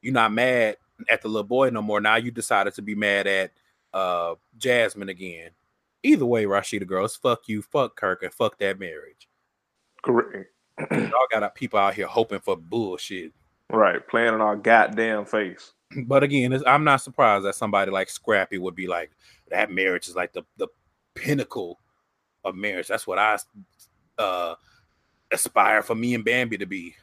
You're 0.00 0.14
not 0.14 0.32
mad 0.32 0.76
at 1.10 1.22
the 1.22 1.28
little 1.28 1.42
boy 1.42 1.70
no 1.70 1.82
more. 1.82 2.00
Now 2.00 2.16
you 2.16 2.30
decided 2.30 2.74
to 2.74 2.82
be 2.82 2.94
mad 2.94 3.26
at 3.26 3.50
uh 3.92 4.36
Jasmine 4.58 5.08
again. 5.08 5.50
Either 6.04 6.24
way, 6.24 6.44
Rasheeda 6.44 6.86
girls, 6.86 7.16
fuck 7.16 7.48
you, 7.48 7.62
fuck 7.62 7.96
Kirk, 7.96 8.22
and 8.22 8.32
fuck 8.32 8.56
that 8.58 8.78
marriage. 8.78 9.28
Correct. 10.02 10.52
Y'all 10.92 11.26
got 11.32 11.54
people 11.56 11.80
out 11.80 11.94
here 11.94 12.06
hoping 12.06 12.38
for 12.38 12.56
bullshit. 12.56 13.32
Right. 13.72 14.06
Playing 14.06 14.34
in 14.34 14.40
our 14.40 14.54
goddamn 14.54 15.24
face. 15.24 15.72
But 16.04 16.22
again, 16.22 16.62
I'm 16.64 16.84
not 16.84 17.00
surprised 17.00 17.44
that 17.44 17.56
somebody 17.56 17.90
like 17.90 18.08
Scrappy 18.08 18.58
would 18.58 18.76
be 18.76 18.86
like, 18.86 19.10
that 19.50 19.70
marriage 19.70 20.08
is 20.08 20.16
like 20.16 20.32
the, 20.32 20.42
the 20.56 20.68
pinnacle 21.14 21.78
of 22.44 22.54
marriage. 22.54 22.88
That's 22.88 23.06
what 23.06 23.18
I 23.18 23.38
uh, 24.18 24.54
aspire 25.30 25.82
for 25.82 25.94
me 25.94 26.14
and 26.14 26.24
Bambi 26.24 26.58
to 26.58 26.66
be. 26.66 26.94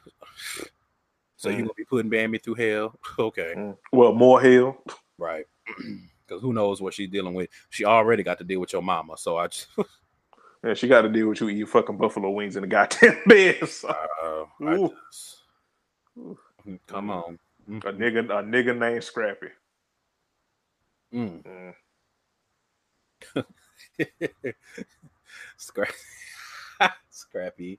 So 1.36 1.50
Mm. 1.50 1.52
you 1.52 1.58
gonna 1.62 1.74
be 1.76 1.84
putting 1.84 2.10
Bambi 2.10 2.38
through 2.38 2.54
hell? 2.54 2.98
Okay, 3.18 3.54
Mm. 3.56 3.76
Well, 3.92 4.12
more 4.14 4.40
hell. 4.40 4.82
right. 5.18 5.46
Because 6.26 6.40
who 6.40 6.54
knows 6.54 6.80
what 6.80 6.94
she's 6.94 7.10
dealing 7.10 7.34
with? 7.34 7.50
She 7.68 7.84
already 7.84 8.22
got 8.22 8.38
to 8.38 8.44
deal 8.44 8.58
with 8.58 8.72
your 8.72 8.80
mama. 8.80 9.18
So 9.18 9.36
I 9.36 9.48
just, 9.48 9.66
Yeah, 10.64 10.72
she 10.72 10.88
got 10.88 11.02
to 11.02 11.10
deal 11.10 11.28
with 11.28 11.38
you 11.42 11.50
eating 11.50 11.66
fucking 11.66 11.98
buffalo 11.98 12.30
wings 12.30 12.56
in 12.56 12.62
the 12.62 12.66
goddamn 12.66 13.18
bed. 13.26 13.68
So, 13.68 13.88
uh, 14.58 14.88
just 15.12 15.42
come 16.86 17.10
on. 17.10 17.38
a 17.68 17.92
nigga, 17.92 18.20
a 18.20 18.42
nigga 18.42 18.74
named 18.78 19.04
Scrappy. 19.04 19.48
Mm. 21.14 21.42
Mm. 21.44 21.74
Scra- 25.58 25.92
Scrappy. 27.10 27.78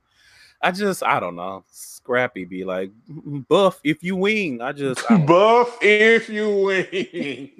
I 0.61 0.72
just, 0.72 1.03
I 1.03 1.19
don't 1.19 1.36
know. 1.36 1.64
Scrappy 1.72 2.45
be 2.45 2.64
like, 2.64 2.91
"Mm, 3.10 3.48
buff 3.48 3.80
if 3.84 4.03
you 4.03 4.15
wing. 4.15 4.61
I 4.61 4.72
just, 4.72 5.10
I 5.11 5.18
Buff 5.18 5.77
if 5.82 6.30
you 6.30 6.49
wing. 6.64 7.52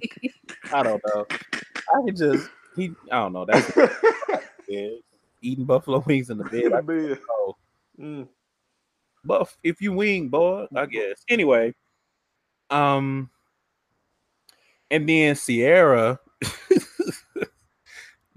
I 0.73 0.84
don't 0.84 1.01
know. 1.07 1.26
I 1.53 2.01
could 2.05 2.15
just, 2.17 2.49
he, 2.76 2.93
I 3.11 3.17
don't 3.19 3.34
know. 3.34 3.45
That's 3.45 3.72
eating 5.41 5.65
buffalo 5.65 5.99
wings 6.05 6.30
in 6.30 6.38
the 6.38 6.45
bed. 6.45 6.73
I 6.73 6.81
Bed. 6.81 7.19
know. 7.30 7.57
Mm. 7.99 8.27
Buff 9.23 9.57
if 9.63 9.81
you 9.81 9.93
wing, 9.93 10.30
boy. 10.30 10.65
I 10.76 10.85
guess. 10.85 11.23
Anyway, 11.30 11.73
um, 12.69 13.30
and 14.91 15.07
then 15.07 15.35
Sierra, 15.35 16.19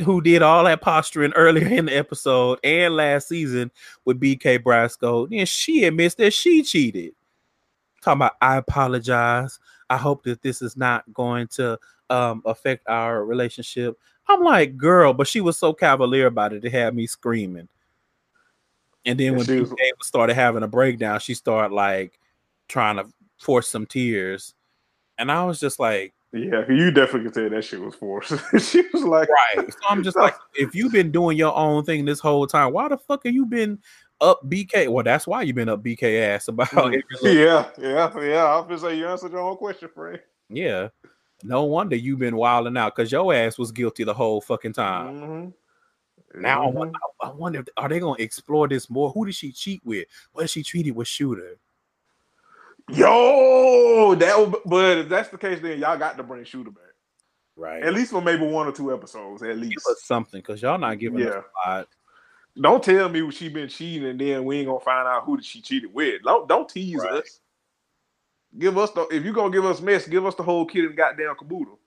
who 0.04 0.20
did 0.20 0.42
all 0.42 0.64
that 0.64 0.80
posturing 0.80 1.32
earlier 1.32 1.66
in 1.66 1.86
the 1.86 1.96
episode 1.96 2.58
and 2.62 2.94
last 2.94 3.28
season 3.28 3.70
with 4.04 4.20
BK 4.20 4.58
Brasco, 4.60 5.28
then 5.28 5.46
she 5.46 5.84
admits 5.84 6.14
that 6.16 6.32
she 6.32 6.62
cheated. 6.62 7.14
Talking 8.02 8.18
about, 8.18 8.36
I 8.40 8.56
apologize. 8.56 9.58
I 9.90 9.96
hope 9.96 10.22
that 10.24 10.42
this 10.42 10.62
is 10.62 10.76
not 10.76 11.10
going 11.12 11.48
to 11.48 11.78
um 12.10 12.42
affect 12.46 12.88
our 12.88 13.24
relationship. 13.24 13.98
I'm 14.28 14.42
like, 14.42 14.76
girl, 14.76 15.12
but 15.12 15.26
she 15.26 15.40
was 15.40 15.58
so 15.58 15.72
cavalier 15.72 16.26
about 16.26 16.52
it, 16.52 16.64
it 16.64 16.72
had 16.72 16.94
me 16.94 17.06
screaming. 17.06 17.68
And 19.04 19.18
then 19.18 19.36
when 19.36 19.46
she 19.46 19.60
was- 19.60 19.70
BK 19.70 19.90
started 20.02 20.34
having 20.34 20.62
a 20.62 20.68
breakdown, 20.68 21.18
she 21.20 21.34
started 21.34 21.74
like 21.74 22.18
trying 22.68 22.96
to 22.96 23.06
force 23.38 23.68
some 23.68 23.86
tears. 23.86 24.54
And 25.16 25.32
I 25.32 25.44
was 25.44 25.58
just 25.58 25.80
like, 25.80 26.14
Yeah, 26.32 26.64
you 26.68 26.90
definitely 26.90 27.30
could 27.30 27.34
tell 27.34 27.50
that 27.50 27.64
shit 27.64 27.80
was 27.80 27.94
forced. 27.94 28.32
she 28.70 28.82
was 28.92 29.02
like, 29.02 29.28
right. 29.56 29.72
So 29.72 29.78
I'm 29.88 30.02
just 30.02 30.16
like, 30.16 30.34
if 30.54 30.74
you've 30.74 30.92
been 30.92 31.10
doing 31.10 31.38
your 31.38 31.56
own 31.56 31.84
thing 31.84 32.04
this 32.04 32.20
whole 32.20 32.46
time, 32.46 32.72
why 32.72 32.88
the 32.88 32.98
fuck 32.98 33.24
have 33.24 33.34
you 33.34 33.46
been 33.46 33.78
up 34.20 34.40
BK? 34.48 34.88
Well, 34.88 35.04
that's 35.04 35.26
why 35.26 35.42
you've 35.42 35.56
been 35.56 35.70
up 35.70 35.82
BK 35.82 36.20
ass 36.28 36.48
about 36.48 36.72
little- 36.74 37.00
yeah, 37.22 37.70
yeah, 37.78 38.10
yeah. 38.20 38.44
I 38.44 38.60
was 38.60 38.82
say 38.82 38.96
you 38.98 39.06
answered 39.08 39.32
your 39.32 39.40
own 39.40 39.56
question, 39.56 39.88
Frank. 39.94 40.20
yeah. 40.50 40.88
No 41.44 41.62
wonder 41.64 41.94
you've 41.94 42.18
been 42.18 42.36
wilding 42.36 42.76
out 42.76 42.94
because 42.96 43.12
your 43.12 43.32
ass 43.32 43.56
was 43.58 43.70
guilty 43.70 44.02
the 44.04 44.12
whole 44.12 44.40
fucking 44.40 44.72
time. 44.72 45.14
Mhm. 45.14 45.52
Now 46.34 46.64
I 46.64 46.66
Mhm. 46.66 46.72
wonder, 46.74 46.98
I 47.22 47.30
wonder 47.30 47.60
if, 47.60 47.66
are 47.76 47.88
they 47.88 48.00
gonna 48.00 48.20
explore 48.22 48.66
this 48.68 48.90
more? 48.90 49.10
Who 49.12 49.24
did 49.24 49.34
she 49.36 49.52
cheat 49.52 49.80
with? 49.84 50.06
What 50.32 50.42
did 50.42 50.50
she 50.50 50.62
treated 50.64 50.96
with 50.96 51.06
Shooter? 51.08 51.56
Yo, 52.90 54.14
that 54.14 54.38
would, 54.38 54.56
but 54.64 54.98
if 54.98 55.08
that's 55.08 55.28
the 55.28 55.38
case, 55.38 55.60
then 55.60 55.78
y'all 55.78 55.98
got 55.98 56.16
to 56.16 56.22
bring 56.22 56.44
Shooter 56.44 56.70
back. 56.70 56.84
Right. 57.56 57.82
At 57.82 57.92
least 57.92 58.12
for 58.12 58.22
maybe 58.22 58.46
one 58.46 58.66
or 58.68 58.72
two 58.72 58.92
episodes, 58.94 59.42
at 59.42 59.48
Give 59.48 59.58
least. 59.58 59.86
us 59.90 60.02
something 60.04 60.40
because 60.40 60.62
y'all 60.62 60.78
not 60.78 60.98
giving 60.98 61.26
us 61.26 61.34
a 61.34 61.68
lot. 61.68 61.88
Don't 62.60 62.82
tell 62.82 63.08
me 63.08 63.30
she 63.30 63.48
been 63.48 63.68
cheating 63.68 64.08
and 64.08 64.20
then 64.20 64.44
we 64.44 64.58
ain't 64.58 64.68
gonna 64.68 64.80
find 64.80 65.06
out 65.06 65.24
who 65.24 65.40
she 65.42 65.60
cheated 65.60 65.92
with. 65.92 66.22
Don't 66.22 66.48
don't 66.48 66.68
tease 66.68 66.96
Right. 66.96 67.12
us. 67.12 67.40
Give 68.56 68.78
us 68.78 68.90
the 68.92 69.02
if 69.08 69.24
you 69.24 69.32
gonna 69.32 69.50
give 69.50 69.64
us 69.64 69.80
mess, 69.80 70.06
give 70.08 70.24
us 70.24 70.34
the 70.34 70.42
whole 70.42 70.64
kid 70.66 70.86
and 70.86 70.96
goddamn 70.96 71.34
caboodle. 71.36 71.78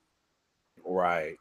Right. 0.84 1.36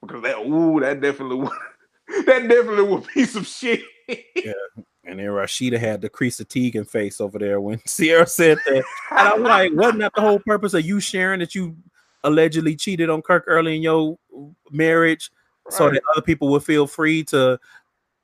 Because 0.00 0.22
that 0.22 0.38
ooh, 0.38 0.80
that 0.80 1.00
definitely 1.00 1.36
would 1.36 1.50
that 2.26 2.48
definitely 2.48 2.82
would 2.84 3.06
be 3.14 3.24
some 3.24 3.44
shit. 3.44 3.82
And 5.06 5.18
then 5.18 5.26
Rasheeda 5.26 5.78
had 5.78 6.00
the 6.00 6.08
crease 6.08 6.40
of 6.40 6.48
Tegan 6.48 6.84
face 6.84 7.20
over 7.20 7.38
there 7.38 7.60
when 7.60 7.80
Sierra 7.86 8.26
said 8.26 8.58
that. 8.66 8.84
And 9.10 9.28
I'm 9.28 9.42
like, 9.42 9.72
wasn't 9.72 10.00
that 10.00 10.12
the 10.14 10.20
whole 10.20 10.40
purpose 10.40 10.74
of 10.74 10.84
you 10.84 11.00
sharing 11.00 11.40
that 11.40 11.54
you 11.54 11.76
allegedly 12.24 12.74
cheated 12.76 13.08
on 13.08 13.22
Kirk 13.22 13.44
early 13.46 13.76
in 13.76 13.82
your 13.82 14.18
marriage 14.70 15.30
so 15.70 15.90
that 15.90 16.02
other 16.12 16.22
people 16.22 16.48
would 16.48 16.64
feel 16.64 16.86
free 16.86 17.24
to 17.24 17.58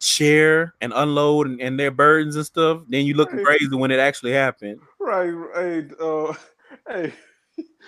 share 0.00 0.74
and 0.80 0.92
unload 0.94 1.46
and, 1.46 1.60
and 1.60 1.78
their 1.78 1.90
burdens 1.90 2.36
and 2.36 2.44
stuff? 2.44 2.82
Then 2.88 3.06
you 3.06 3.14
look 3.14 3.32
Right. 3.32 3.44
crazy 3.44 3.74
when 3.74 3.90
it 3.90 4.00
actually 4.00 4.32
happened. 4.32 4.80
Right, 4.98 5.32
hey, 5.54 5.88
uh, 6.00 6.34
hey, 6.88 7.12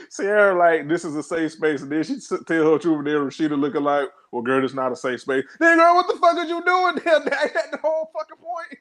Sierra, 0.09 0.57
like 0.57 0.89
this 0.89 1.05
is 1.05 1.17
a 1.17 1.23
safe 1.23 1.53
space, 1.53 1.83
and 1.83 1.91
then 1.91 2.05
she 2.05 2.19
tell 2.47 2.73
her 2.73 2.79
truth, 2.79 2.99
and 2.99 3.07
then 3.07 3.15
Rasheeda 3.15 3.59
looking 3.59 3.83
like, 3.83 4.09
"Well, 4.31 4.43
girl, 4.43 4.65
it's 4.65 4.75
not 4.75 4.93
a 4.93 4.97
safe 4.97 5.23
space." 5.23 5.45
Then, 5.59 5.79
girl, 5.79 5.95
what 5.95 6.07
the 6.07 6.19
fuck 6.19 6.37
are 6.37 6.45
you 6.45 6.63
doing 6.65 7.01
there? 7.05 7.21
That 7.21 7.71
the 7.73 7.79
whole 7.83 8.11
fucking 8.13 8.37
point. 8.37 8.79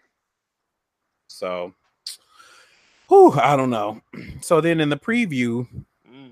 So, 1.34 1.74
whew, 3.08 3.32
I 3.34 3.56
don't 3.56 3.72
know. 3.72 4.02
So 4.42 4.62
then 4.62 4.82
in 4.82 4.90
the 4.90 4.98
preview, 4.98 5.68
mm. 6.10 6.32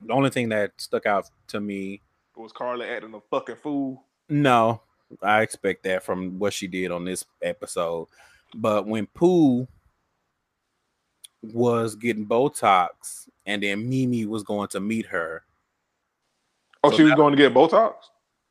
the 0.00 0.12
only 0.12 0.30
thing 0.30 0.50
that 0.50 0.72
stuck 0.76 1.06
out 1.06 1.30
to 1.48 1.60
me, 1.60 2.02
Was 2.36 2.52
Carla 2.52 2.86
acting 2.86 3.14
a 3.14 3.20
fucking 3.30 3.56
fool? 3.56 4.04
no, 4.28 4.82
I 5.22 5.42
expect 5.42 5.84
that 5.84 6.02
from 6.02 6.38
what 6.38 6.52
she 6.52 6.66
did 6.66 6.90
on 6.90 7.04
this 7.04 7.24
episode. 7.42 8.08
But 8.54 8.86
when 8.86 9.06
Pooh 9.06 9.66
was 11.42 11.94
getting 11.94 12.26
Botox 12.26 13.28
and 13.46 13.62
then 13.62 13.88
Mimi 13.88 14.26
was 14.26 14.42
going 14.42 14.68
to 14.68 14.80
meet 14.80 15.06
her, 15.06 15.44
Oh, 16.84 16.90
So 16.90 16.96
she 16.98 17.02
was 17.02 17.14
going 17.14 17.34
to 17.34 17.36
get 17.36 17.54
Botox. 17.54 17.94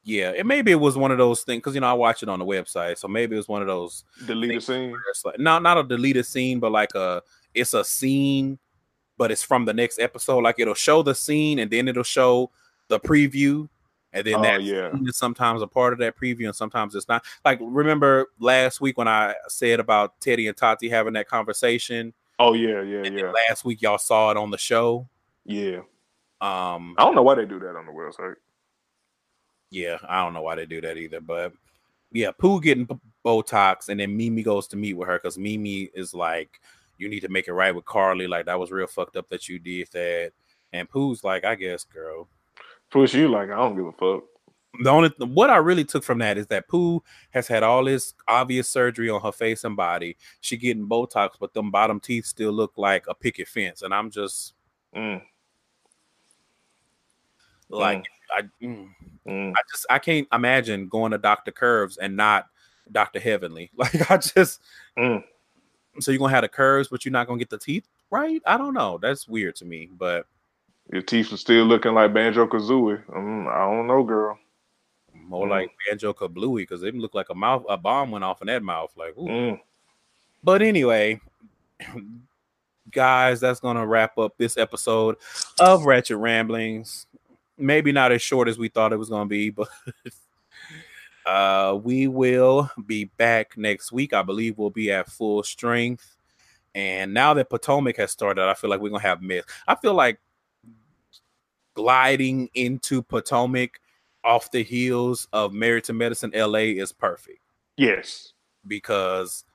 Yeah, 0.08 0.34
and 0.38 0.48
maybe 0.48 0.72
it 0.72 0.80
was 0.80 0.96
one 0.96 1.10
of 1.12 1.18
those 1.18 1.42
things 1.42 1.60
because 1.62 1.74
you 1.74 1.82
know 1.82 1.88
I 1.88 1.94
watch 1.94 2.22
it 2.22 2.30
on 2.30 2.38
the 2.38 2.46
website, 2.46 3.00
so 3.00 3.08
maybe 3.08 3.34
it 3.34 3.38
was 3.38 3.48
one 3.48 3.62
of 3.64 3.68
those 3.68 4.04
Deleted 4.28 4.62
scene. 4.62 4.96
it's 5.10 5.26
like 5.26 5.40
not 5.40 5.64
not 5.64 5.80
a 5.80 5.84
deleted 5.84 6.28
scene, 6.28 6.60
but 6.60 6.72
like 6.72 6.94
a 6.94 7.24
it's 7.56 7.74
a 7.74 7.84
scene, 7.84 8.60
but 9.18 9.32
it's 9.32 9.42
from 9.42 9.66
the 9.66 9.74
next 9.74 10.00
episode. 10.00 10.44
Like 10.44 10.60
it'll 10.60 10.76
show 10.76 11.02
the 11.02 11.16
scene 11.16 11.58
and 11.58 11.72
then 11.72 11.88
it'll 11.88 12.04
show 12.04 12.52
the 12.88 13.00
preview, 13.00 13.68
and 14.14 14.24
then 14.28 14.36
Oh, 14.36 14.42
that 14.44 14.62
yeah. 14.62 14.92
scene 14.94 15.08
is 15.10 15.18
sometimes 15.18 15.64
a 15.64 15.68
part 15.68 15.92
of 15.92 15.98
that 16.00 16.16
preview 16.16 16.46
and 16.46 16.56
sometimes 16.56 16.94
it's 16.94 17.08
not. 17.08 17.26
Like 17.44 17.58
remember 17.60 18.28
last 18.40 18.80
week 18.82 19.00
when 19.00 19.08
I 19.08 19.34
said 19.48 19.80
about 19.80 20.20
Teddy 20.22 20.48
and 20.48 20.56
Tati 20.56 20.88
having 20.88 21.14
that 21.14 21.28
conversation, 21.28 22.14
Oh 22.38 22.54
yeah, 22.54 22.84
yeah, 22.84 23.06
yeah, 23.06 23.32
last 23.50 23.66
week 23.66 23.82
y'all 23.82 23.98
saw 23.98 24.30
it 24.30 24.38
on 24.38 24.52
the 24.52 24.58
show. 24.60 25.08
yeah. 25.46 25.80
Um, 26.42 26.94
I 27.00 27.04
don't 27.06 27.16
know 27.16 27.24
why 27.24 27.34
they 27.34 27.46
do 27.46 27.58
that 27.60 27.76
on 27.76 27.86
the 27.88 27.92
website. 27.92 28.36
Yeah, 29.70 29.98
I 30.08 30.24
don't 30.24 30.34
know 30.34 30.42
why 30.42 30.56
they 30.56 30.66
do 30.66 30.82
that 30.82 30.98
either, 30.98 31.22
but 31.22 31.54
yeah, 32.12 32.32
Pooh 32.32 32.62
getting 32.62 32.88
Botox, 33.26 33.90
and 33.90 34.00
then 34.00 34.16
Mimi 34.16 34.44
goes 34.44 34.68
to 34.70 34.78
meet 34.78 34.94
with 34.94 35.08
her 35.08 35.18
because 35.18 35.38
Mimi 35.38 35.90
is 35.94 36.14
like, 36.14 36.62
"You 36.98 37.10
need 37.10 37.22
to 37.22 37.30
make 37.30 37.48
it 37.48 37.54
right 37.54 37.76
with 37.76 37.86
Karlie. 37.86 38.28
Like 38.30 38.46
that 38.46 38.60
was 38.60 38.72
real 38.72 38.88
fucked 38.88 39.18
up 39.18 39.28
that 39.30 39.50
you 39.50 39.60
did 39.60 39.90
that." 39.92 40.32
And 40.72 40.90
Pooh's 40.90 41.24
like, 41.24 41.44
"I 41.44 41.56
guess, 41.56 41.84
girl." 41.84 42.28
Push 42.92 43.16
you 43.16 43.28
like 43.28 43.50
I 43.50 43.56
don't 43.56 43.76
give 43.76 43.88
a 43.88 43.92
fuck. 43.92 44.24
The 44.82 44.90
only 44.90 45.10
what 45.20 45.50
I 45.50 45.58
really 45.58 45.84
took 45.86 46.04
from 46.04 46.20
that 46.20 46.38
is 46.38 46.48
that 46.48 46.68
Pooh 46.68 47.02
has 47.32 47.48
had 47.48 47.64
all 47.64 47.84
this 47.84 48.14
obvious 48.28 48.70
surgery 48.70 49.10
on 49.10 49.22
her 49.22 49.32
face 49.32 49.64
and 49.64 49.76
body. 49.76 50.18
She 50.42 50.58
getting 50.58 50.88
Botox, 50.88 51.32
but 51.40 51.54
them 51.54 51.72
bottom 51.72 52.00
teeth 52.00 52.26
still 52.26 52.52
look 52.52 52.74
like 52.78 53.06
a 53.08 53.16
picket 53.16 53.48
fence, 53.48 53.82
and 53.82 53.94
I'm 53.94 54.10
just 54.12 54.54
Mm, 54.96 55.22
like, 57.70 58.06
I. 58.32 58.44
mm. 58.64 58.90
Mm. 59.28 59.52
I 59.52 59.60
just 59.72 59.86
I 59.90 60.00
can't 60.00 60.28
imagine 60.34 60.88
going 60.88 61.12
to 61.12 61.18
Dr. 61.18 61.52
Curves 61.52 61.98
and 61.98 62.16
not 62.16 62.48
Dr. 62.92 63.20
Heavenly. 63.20 63.72
Like 63.78 64.10
I 64.12 64.18
just 64.18 64.62
Mm. 64.98 65.24
so 66.00 66.12
you're 66.12 66.20
gonna 66.20 66.32
have 66.34 66.44
the 66.44 66.50
curves, 66.50 66.88
but 66.90 67.04
you're 67.06 67.12
not 67.12 67.28
gonna 67.28 67.40
get 67.40 67.50
the 67.50 67.58
teeth 67.58 67.88
right. 68.12 68.42
I 68.46 68.58
don't 68.58 68.74
know. 68.74 68.98
That's 69.02 69.28
weird 69.28 69.56
to 69.58 69.66
me, 69.66 69.90
but 69.98 70.26
Your 70.94 71.02
teeth 71.02 71.34
are 71.34 71.38
still 71.38 71.66
looking 71.66 71.94
like 71.94 72.14
Banjo 72.14 72.46
Kazooie. 72.48 73.04
Mm, 73.08 73.48
I 73.48 73.66
don't 73.74 73.88
know, 73.88 74.04
girl. 74.04 74.38
more 75.14 75.48
Mm. 75.48 75.50
like 75.50 75.72
Banjo 75.90 76.14
Kablooey 76.14 76.58
because 76.64 76.82
they 76.82 76.92
look 76.92 77.16
like 77.16 77.30
a 77.32 77.36
mouth 77.36 77.66
a 77.68 77.76
bomb 77.78 78.12
went 78.12 78.24
off 78.24 78.42
in 78.42 78.48
that 78.48 78.62
mouth. 78.64 78.92
Like. 78.96 79.16
Mm. 79.16 79.60
but 80.44 80.62
anyway, 80.62 81.20
guys, 82.92 83.40
that's 83.40 83.60
gonna 83.60 83.86
wrap 83.86 84.18
up 84.18 84.38
this 84.38 84.58
episode 84.58 85.16
of 85.60 85.86
Ratchet 85.86 86.18
Ramblings. 86.18 87.08
Maybe 87.58 87.92
not 87.92 88.12
as 88.12 88.22
short 88.22 88.48
as 88.48 88.58
we 88.58 88.68
thought 88.70 88.94
it 88.94 88.98
was 88.98 89.10
gonna 89.10 89.26
be, 89.28 89.50
but 89.50 89.68
uh 91.26 91.78
we 91.82 92.08
will 92.08 92.70
be 92.86 93.06
back 93.06 93.58
next 93.58 93.92
week. 93.92 94.14
I 94.14 94.22
believe 94.22 94.58
we'll 94.58 94.70
be 94.70 94.92
at 94.92 95.10
full 95.10 95.42
strength. 95.44 96.16
And 96.74 97.14
now 97.14 97.34
that 97.36 97.50
Potomac 97.50 97.96
has 97.98 98.12
started, 98.12 98.44
I 98.44 98.54
feel 98.54 98.70
like 98.70 98.82
we're 98.82 98.90
gonna 98.90 99.02
have 99.02 99.22
myth. 99.22 99.46
I 99.68 99.76
feel 99.76 99.94
like 99.94 100.20
gliding 101.74 102.50
into 102.54 103.02
Potomac 103.02 103.80
off 104.24 104.52
the 104.52 104.64
heels 104.64 105.28
of 105.34 105.54
Married 105.54 105.84
to 105.86 105.94
Medicine 105.94 106.32
LA 106.34 106.74
is 106.82 106.92
perfect 106.92 107.40
Yes. 107.78 108.34
because 108.68 109.46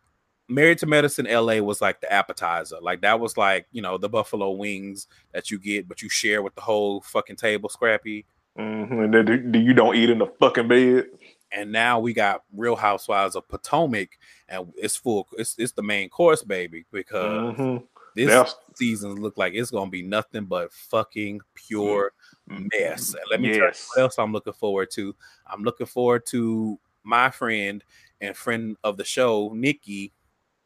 Married 0.51 0.79
to 0.79 0.87
Medicine 0.87 1.27
LA 1.31 1.59
was 1.59 1.81
like 1.81 2.01
the 2.01 2.13
appetizer. 2.13 2.77
Like 2.81 3.03
that 3.03 3.21
was 3.21 3.37
like, 3.37 3.67
you 3.73 3.81
know, 3.81 3.97
the 3.99 4.09
buffalo 4.09 4.51
wings 4.51 5.07
that 5.33 5.51
you 5.51 5.59
get, 5.59 5.89
but 5.89 6.03
you 6.03 6.09
share 6.09 6.43
with 6.43 6.55
the 6.55 6.61
whole 6.61 7.01
fucking 7.03 7.37
table, 7.37 7.69
Scrappy. 7.69 8.27
hmm 8.57 9.01
And 9.01 9.15
then 9.15 9.25
do, 9.25 9.37
do 9.39 9.59
you 9.59 9.73
don't 9.75 9.97
eat 9.97 10.11
in 10.11 10.19
the 10.19 10.27
fucking 10.41 10.69
bed? 10.69 11.07
And 11.53 11.73
now 11.73 11.99
we 12.01 12.13
got 12.13 12.45
Real 12.55 12.77
Housewives 12.77 13.37
of 13.37 13.49
Potomac, 13.49 14.11
and 14.49 14.73
it's 14.77 14.97
full. 14.97 15.27
It's 15.39 15.57
it's 15.59 15.73
the 15.73 15.83
main 15.83 16.09
course, 16.09 16.43
baby, 16.43 16.85
because 16.93 17.57
hmm 17.57 17.77
this 18.17 18.29
That's 18.29 18.57
season 18.75 19.15
look 19.17 19.39
like 19.39 19.55
it's 19.55 19.71
gonna 19.71 19.91
be 19.91 20.03
nothing 20.03 20.45
but 20.45 20.73
fucking 20.73 21.41
pure 21.55 22.13
mess. 22.49 23.15
And 23.15 23.23
let 23.31 23.41
me 23.41 23.49
tell 23.49 23.69
you 23.69 23.73
what 23.95 24.03
else 24.03 24.19
I'm 24.19 24.33
looking 24.33 24.53
forward 24.53 24.91
to. 24.93 25.15
I'm 25.47 25.63
looking 25.63 25.87
forward 25.87 26.27
to 26.27 26.79
my 27.03 27.31
friend 27.31 27.85
and 28.21 28.37
friend 28.37 28.77
of 28.85 28.97
the 28.97 29.05
show, 29.05 29.53
Nikki, 29.55 30.13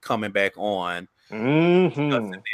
coming 0.04 0.30
back 0.30 0.52
on 0.56 1.08
hmm 1.30 1.88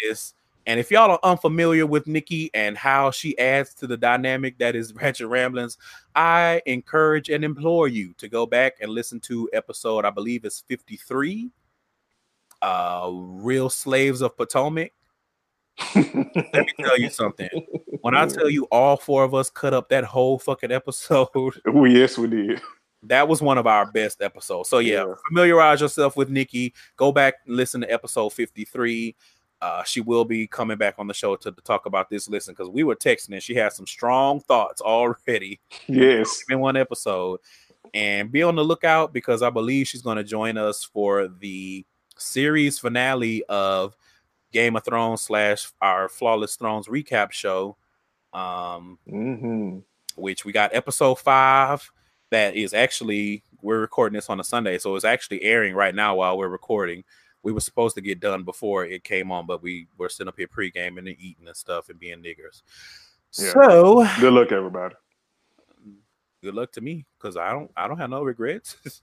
this. 0.02 0.34
And 0.66 0.78
if 0.78 0.90
y'all 0.90 1.10
are 1.10 1.18
unfamiliar 1.22 1.86
with 1.86 2.06
Nikki 2.06 2.50
and 2.54 2.76
how 2.76 3.10
she 3.10 3.36
adds 3.38 3.74
to 3.74 3.86
the 3.86 3.96
dynamic 3.96 4.58
that 4.58 4.76
is 4.76 4.92
Ratchet 4.94 5.26
Ramblings, 5.26 5.78
I 6.14 6.62
encourage 6.66 7.28
and 7.28 7.44
implore 7.44 7.88
you 7.88 8.14
to 8.18 8.28
go 8.28 8.46
back 8.46 8.76
and 8.80 8.90
listen 8.90 9.20
to 9.20 9.48
episode, 9.52 10.04
I 10.04 10.10
believe 10.10 10.44
it's 10.44 10.60
53, 10.68 11.50
uh, 12.62 13.10
Real 13.12 13.70
Slaves 13.70 14.20
of 14.20 14.36
Potomac. 14.36 14.92
Let 15.94 16.54
me 16.54 16.72
tell 16.78 16.98
you 16.98 17.10
something. 17.10 17.48
When 18.02 18.14
I 18.14 18.26
tell 18.26 18.50
you 18.50 18.64
all 18.70 18.96
four 18.96 19.24
of 19.24 19.34
us 19.34 19.50
cut 19.50 19.72
up 19.72 19.88
that 19.88 20.04
whole 20.04 20.38
fucking 20.38 20.70
episode, 20.70 21.28
Oh, 21.66 21.84
yes, 21.84 22.18
we 22.18 22.28
did. 22.28 22.60
That 23.04 23.26
was 23.28 23.40
one 23.42 23.58
of 23.58 23.66
our 23.66 23.90
best 23.90 24.20
episodes. 24.22 24.68
So 24.68 24.78
yeah, 24.78 25.04
Yeah. 25.06 25.14
familiarize 25.28 25.80
yourself 25.80 26.16
with 26.16 26.28
Nikki. 26.30 26.74
Go 26.96 27.12
back 27.12 27.34
and 27.46 27.56
listen 27.56 27.80
to 27.82 27.90
episode 27.92 28.30
53. 28.30 29.14
Uh, 29.62 29.82
she 29.84 30.00
will 30.00 30.24
be 30.24 30.46
coming 30.46 30.78
back 30.78 30.94
on 30.98 31.06
the 31.06 31.12
show 31.14 31.36
to, 31.36 31.52
to 31.52 31.60
talk 31.62 31.84
about 31.86 32.08
this 32.08 32.28
listen 32.30 32.52
because 32.54 32.70
we 32.70 32.82
were 32.82 32.96
texting 32.96 33.32
and 33.32 33.42
she 33.42 33.54
had 33.54 33.72
some 33.72 33.86
strong 33.86 34.40
thoughts 34.40 34.80
already 34.82 35.60
Yes. 35.86 36.42
in 36.48 36.60
one 36.60 36.76
episode. 36.76 37.40
And 37.94 38.30
be 38.30 38.42
on 38.42 38.54
the 38.56 38.64
lookout 38.64 39.12
because 39.12 39.42
I 39.42 39.50
believe 39.50 39.88
she's 39.88 40.02
going 40.02 40.16
to 40.16 40.24
join 40.24 40.56
us 40.56 40.84
for 40.84 41.28
the 41.28 41.84
series 42.16 42.78
finale 42.78 43.42
of 43.48 43.96
Game 44.52 44.76
of 44.76 44.84
Thrones 44.84 45.22
slash 45.22 45.70
our 45.80 46.08
Flawless 46.08 46.56
Thrones 46.56 46.86
recap 46.86 47.32
show. 47.32 47.76
Um, 48.32 48.98
hmm 49.08 49.78
which 50.16 50.44
we 50.44 50.52
got 50.52 50.74
episode 50.74 51.16
five 51.16 51.90
that 52.30 52.56
is 52.56 52.74
actually 52.74 53.42
we're 53.62 53.80
recording 53.80 54.14
this 54.14 54.30
on 54.30 54.40
a 54.40 54.44
Sunday, 54.44 54.78
so 54.78 54.96
it's 54.96 55.04
actually 55.04 55.42
airing 55.42 55.74
right 55.74 55.94
now 55.94 56.16
while 56.16 56.38
we're 56.38 56.48
recording. 56.48 57.04
We 57.42 57.52
were 57.52 57.60
supposed 57.60 57.94
to 57.96 58.02
get 58.02 58.20
done 58.20 58.44
before 58.44 58.84
it 58.84 59.04
came 59.04 59.32
on, 59.32 59.46
but 59.46 59.62
we 59.62 59.86
were 59.96 60.08
sitting 60.08 60.28
up 60.28 60.36
here 60.36 60.48
pre-gaming 60.48 61.08
and 61.08 61.16
eating 61.18 61.46
and 61.46 61.56
stuff 61.56 61.88
and 61.88 61.98
being 61.98 62.22
niggers. 62.22 62.62
Yeah. 63.38 63.52
So 63.52 64.06
Good 64.20 64.32
luck, 64.32 64.52
everybody. 64.52 64.94
Good 66.42 66.54
luck 66.54 66.72
to 66.72 66.80
me 66.80 67.04
because 67.18 67.36
I 67.36 67.52
don't 67.52 67.70
I 67.76 67.86
don't 67.88 67.98
have 67.98 68.10
no 68.10 68.22
regrets. 68.22 68.76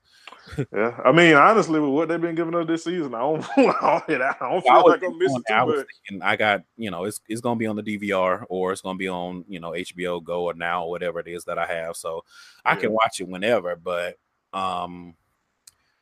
Yeah. 0.74 0.98
I 1.04 1.12
mean, 1.12 1.36
honestly, 1.36 1.80
with 1.80 1.90
what 1.92 2.08
they've 2.08 2.20
been 2.22 2.34
giving 2.36 2.56
us 2.56 2.66
this 2.68 2.86
season, 2.86 3.14
I 3.14 3.20
don't, 3.20 3.44
I 3.58 4.02
don't, 4.08 4.22
I 4.22 4.36
don't 4.40 4.62
feel 4.62 4.72
I 4.72 4.82
like 4.82 5.04
I'm 5.04 5.18
missing 5.18 5.42
thinking- 5.48 5.56
I 5.56 5.66
much. 5.66 5.86
thinking 6.06 6.22
I 6.24 6.36
got 6.38 6.64
you 6.78 6.90
know 6.90 7.04
it's 7.04 7.20
it's 7.28 7.42
gonna 7.42 7.58
be 7.58 7.68
on 7.68 7.76
the 7.76 7.84
DVR 7.84 8.46
or 8.50 8.72
it's 8.72 8.82
gonna 8.82 8.98
be 8.98 9.10
on 9.10 9.44
you 9.50 9.60
know 9.60 9.72
HBO 9.72 10.24
Go 10.24 10.46
or 10.46 10.54
now 10.54 10.84
or 10.86 10.90
whatever 10.90 11.20
it 11.20 11.28
is 11.28 11.44
that 11.46 11.58
I 11.60 11.66
have, 11.68 11.96
so 11.98 12.24
I 12.66 12.76
can 12.76 12.92
watch 12.92 13.20
it 13.20 13.28
whenever. 13.28 13.76
But 13.76 14.18
um, 14.54 15.16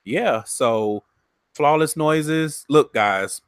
yeah. 0.03 0.43
So 0.43 1.03
flawless 1.55 1.97
noises. 1.97 2.65
Look, 2.69 2.93
guys, 2.93 3.41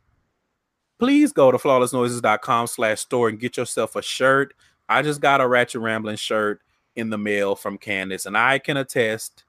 please 0.99 1.31
go 1.31 1.51
to 1.51 1.57
flawlessnoises.com 1.59 2.68
slash 2.68 3.01
store 3.01 3.30
and 3.30 3.39
get 3.39 3.55
yourself 3.57 3.95
a 3.95 4.01
shirt. 4.01 4.53
I 4.89 5.01
just 5.03 5.22
got 5.22 5.41
a 5.41 5.47
Ratchet 5.47 5.81
Rambling 5.81 6.15
shirt 6.18 6.61
in 6.98 7.10
the 7.10 7.18
mail 7.18 7.56
from 7.56 7.78
Candace, 7.78 8.26
and 8.26 8.38
I 8.38 8.60
can 8.60 8.76
attest 8.78 9.45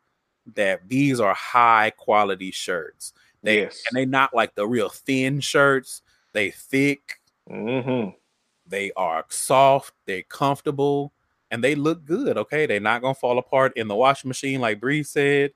that 0.54 0.88
these 0.88 1.18
are 1.20 1.34
high 1.34 1.90
quality 1.96 2.50
shirts. 2.52 3.12
They 3.42 3.62
Yes. 3.62 3.82
and 3.90 3.96
they 3.98 4.04
not 4.06 4.34
like 4.34 4.54
the 4.54 4.66
real 4.66 4.88
thin 4.88 5.40
shirts. 5.40 6.02
They 6.32 6.50
thick, 6.50 7.20
Mm-hmm. 7.50 8.10
they 8.66 8.92
are 8.96 9.24
soft, 9.30 9.94
they're 10.06 10.22
comfortable, 10.22 11.12
and 11.50 11.64
they 11.64 11.74
look 11.74 12.04
good. 12.04 12.36
Okay, 12.36 12.66
they're 12.66 12.78
not 12.80 13.00
gonna 13.02 13.14
fall 13.14 13.38
apart 13.38 13.72
in 13.76 13.88
the 13.88 13.94
washing 13.96 14.28
machine, 14.28 14.60
like 14.60 14.80
Bree 14.80 15.02
said. 15.02 15.52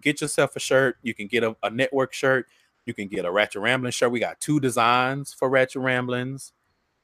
Get 0.00 0.22
yourself 0.22 0.56
a 0.56 0.60
shirt. 0.60 0.96
You 1.02 1.12
can 1.14 1.26
get 1.26 1.44
a, 1.44 1.54
a 1.62 1.68
network 1.70 2.14
shirt. 2.14 2.46
You 2.86 2.94
can 2.94 3.08
get 3.08 3.24
a 3.26 3.30
Ratchet 3.30 3.60
Rambling 3.60 3.92
shirt. 3.92 4.10
We 4.10 4.20
got 4.20 4.40
two 4.40 4.58
designs 4.58 5.32
for 5.34 5.48
Ratchet 5.50 5.82
Ramblings. 5.82 6.52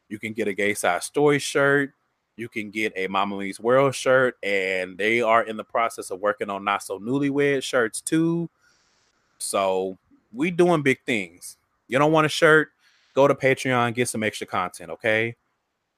You 0.09 0.19
can 0.19 0.33
get 0.33 0.49
a 0.49 0.55
Gay 0.55 0.73
Side 0.75 1.03
Story 1.03 1.39
shirt. 1.39 1.93
You 2.39 2.49
can 2.49 2.71
get 2.71 2.93
a 2.97 3.09
Mama 3.09 3.37
Me's 3.37 3.59
World 3.59 3.95
shirt, 3.95 4.37
and 4.43 4.97
they 4.97 5.21
are 5.21 5.43
in 5.43 5.57
the 5.57 5.65
process 5.65 6.11
of 6.11 6.21
working 6.21 6.49
on 6.51 6.65
Not 6.65 6.83
So 6.83 6.99
Newlywed 7.01 7.63
shirts 7.63 8.01
too. 8.01 8.49
So 9.39 9.99
we 10.33 10.51
doing 10.51 10.83
big 10.83 10.99
things. 11.05 11.57
You 11.89 11.99
don't 11.99 12.13
want 12.13 12.27
a 12.27 12.29
shirt? 12.29 12.69
Go 13.15 13.27
to 13.27 13.35
Patreon, 13.35 13.95
get 13.95 14.09
some 14.09 14.23
extra 14.23 14.47
content. 14.47 14.91
Okay, 14.91 15.35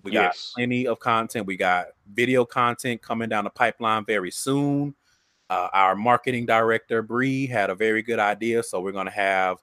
we 0.03 0.11
got 0.13 0.23
Yes. 0.35 0.53
plenty 0.55 0.87
of 0.87 0.99
content. 0.99 1.47
We 1.47 1.57
got 1.57 1.89
video 2.13 2.45
content 2.47 3.03
coming 3.03 3.29
down 3.29 3.45
the 3.45 3.51
pipeline 3.51 4.05
very 4.05 4.31
soon. 4.31 4.95
Uh, 5.51 5.69
our 5.73 5.97
marketing 5.97 6.47
director 6.47 7.03
Bree 7.03 7.47
had 7.47 7.71
a 7.71 7.75
very 7.75 8.03
good 8.03 8.19
idea, 8.21 8.63
so 8.63 8.81
we're 8.81 8.93
going 8.93 9.07
to 9.07 9.13
have 9.13 9.59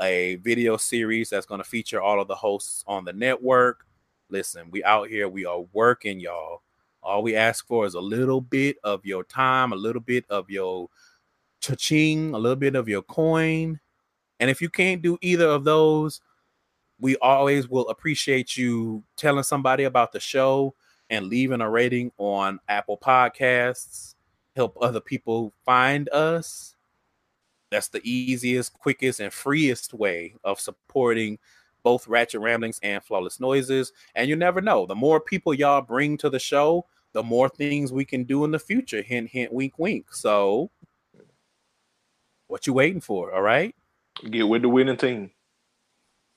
a 0.00 0.36
video 0.36 0.76
series 0.76 1.28
that's 1.30 1.46
going 1.46 1.60
to 1.60 1.68
feature 1.68 2.00
all 2.00 2.20
of 2.20 2.28
the 2.28 2.34
hosts 2.34 2.84
on 2.86 3.04
the 3.04 3.12
network. 3.12 3.84
Listen, 4.32 4.70
we 4.70 4.82
out 4.82 5.10
here, 5.10 5.28
we 5.28 5.44
are 5.44 5.60
working, 5.74 6.18
y'all. 6.18 6.62
All 7.02 7.22
we 7.22 7.36
ask 7.36 7.66
for 7.66 7.84
is 7.84 7.92
a 7.92 8.00
little 8.00 8.40
bit 8.40 8.78
of 8.82 9.04
your 9.04 9.24
time, 9.24 9.72
a 9.72 9.76
little 9.76 10.00
bit 10.00 10.24
of 10.30 10.48
your 10.48 10.88
cha-ching, 11.60 12.32
a 12.32 12.38
little 12.38 12.56
bit 12.56 12.74
of 12.74 12.88
your 12.88 13.02
coin. 13.02 13.78
And 14.40 14.48
if 14.48 14.62
you 14.62 14.70
can't 14.70 15.02
do 15.02 15.18
either 15.20 15.44
of 15.44 15.64
those, 15.64 16.22
we 16.98 17.16
always 17.16 17.68
will 17.68 17.86
appreciate 17.90 18.56
you 18.56 19.04
telling 19.16 19.42
somebody 19.42 19.84
about 19.84 20.12
the 20.12 20.20
show 20.20 20.74
and 21.10 21.26
leaving 21.26 21.60
a 21.60 21.68
rating 21.68 22.10
on 22.16 22.58
Apple 22.70 22.96
Podcasts. 22.96 24.14
Help 24.56 24.78
other 24.80 25.00
people 25.00 25.52
find 25.66 26.08
us. 26.08 26.74
That's 27.70 27.88
the 27.88 28.00
easiest, 28.02 28.72
quickest, 28.72 29.20
and 29.20 29.30
freest 29.30 29.92
way 29.92 30.36
of 30.42 30.58
supporting 30.58 31.38
both 31.82 32.08
Ratchet 32.08 32.40
Ramblings 32.40 32.80
and 32.82 33.02
Flawless 33.02 33.40
Noises. 33.40 33.92
And 34.14 34.28
you 34.28 34.36
never 34.36 34.60
know, 34.60 34.86
the 34.86 34.94
more 34.94 35.20
people 35.20 35.54
y'all 35.54 35.82
bring 35.82 36.16
to 36.18 36.30
the 36.30 36.38
show, 36.38 36.86
the 37.12 37.22
more 37.22 37.48
things 37.48 37.92
we 37.92 38.04
can 38.04 38.24
do 38.24 38.44
in 38.44 38.50
the 38.50 38.58
future. 38.58 39.02
Hint, 39.02 39.30
hint, 39.30 39.52
wink, 39.52 39.78
wink. 39.78 40.14
So, 40.14 40.70
what 42.48 42.66
you 42.66 42.72
waiting 42.72 43.00
for? 43.00 43.32
All 43.32 43.42
right. 43.42 43.74
Get 44.30 44.48
with 44.48 44.62
the 44.62 44.68
winning 44.68 44.96
team. 44.96 45.30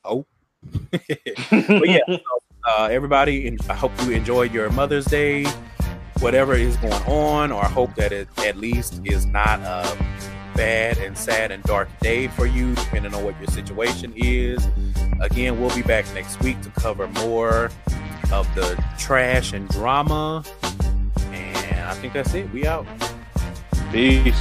Oh. 0.04 0.26
but 0.92 1.90
yeah, 1.90 2.00
so, 2.08 2.20
uh, 2.68 2.88
everybody, 2.92 3.56
I 3.70 3.74
hope 3.74 3.92
you 4.04 4.12
enjoyed 4.12 4.54
your 4.54 4.70
Mother's 4.72 5.06
Day, 5.06 5.46
whatever 6.20 6.56
is 6.56 6.78
going 6.78 6.94
on, 7.04 7.52
or 7.52 7.64
I 7.64 7.68
hope 7.68 7.94
that 7.96 8.12
it 8.12 8.28
at 8.40 8.58
least 8.58 9.02
is 9.06 9.26
not 9.26 9.60
a 9.60 9.98
bad 10.56 10.98
and 10.98 11.18
sad 11.18 11.52
and 11.52 11.62
dark 11.64 11.90
day 12.00 12.28
for 12.28 12.46
you, 12.46 12.74
depending 12.76 13.14
on 13.14 13.24
what 13.24 13.38
your 13.40 13.48
situation 13.48 14.14
is. 14.16 14.68
Again, 15.22 15.60
we'll 15.60 15.76
be 15.76 15.82
back 15.82 16.06
next 16.14 16.40
week 16.42 16.62
to 16.62 16.70
cover 16.72 17.08
more 17.08 17.72
of 18.32 18.54
the 18.56 18.82
trash 18.98 19.54
and 19.54 19.68
drama. 19.70 20.44
And 21.32 21.82
I 21.82 21.94
think 21.96 22.14
that's 22.14 22.34
it. 22.34 22.52
We 22.52 22.66
out. 22.66 22.86
Peace. 23.92 24.36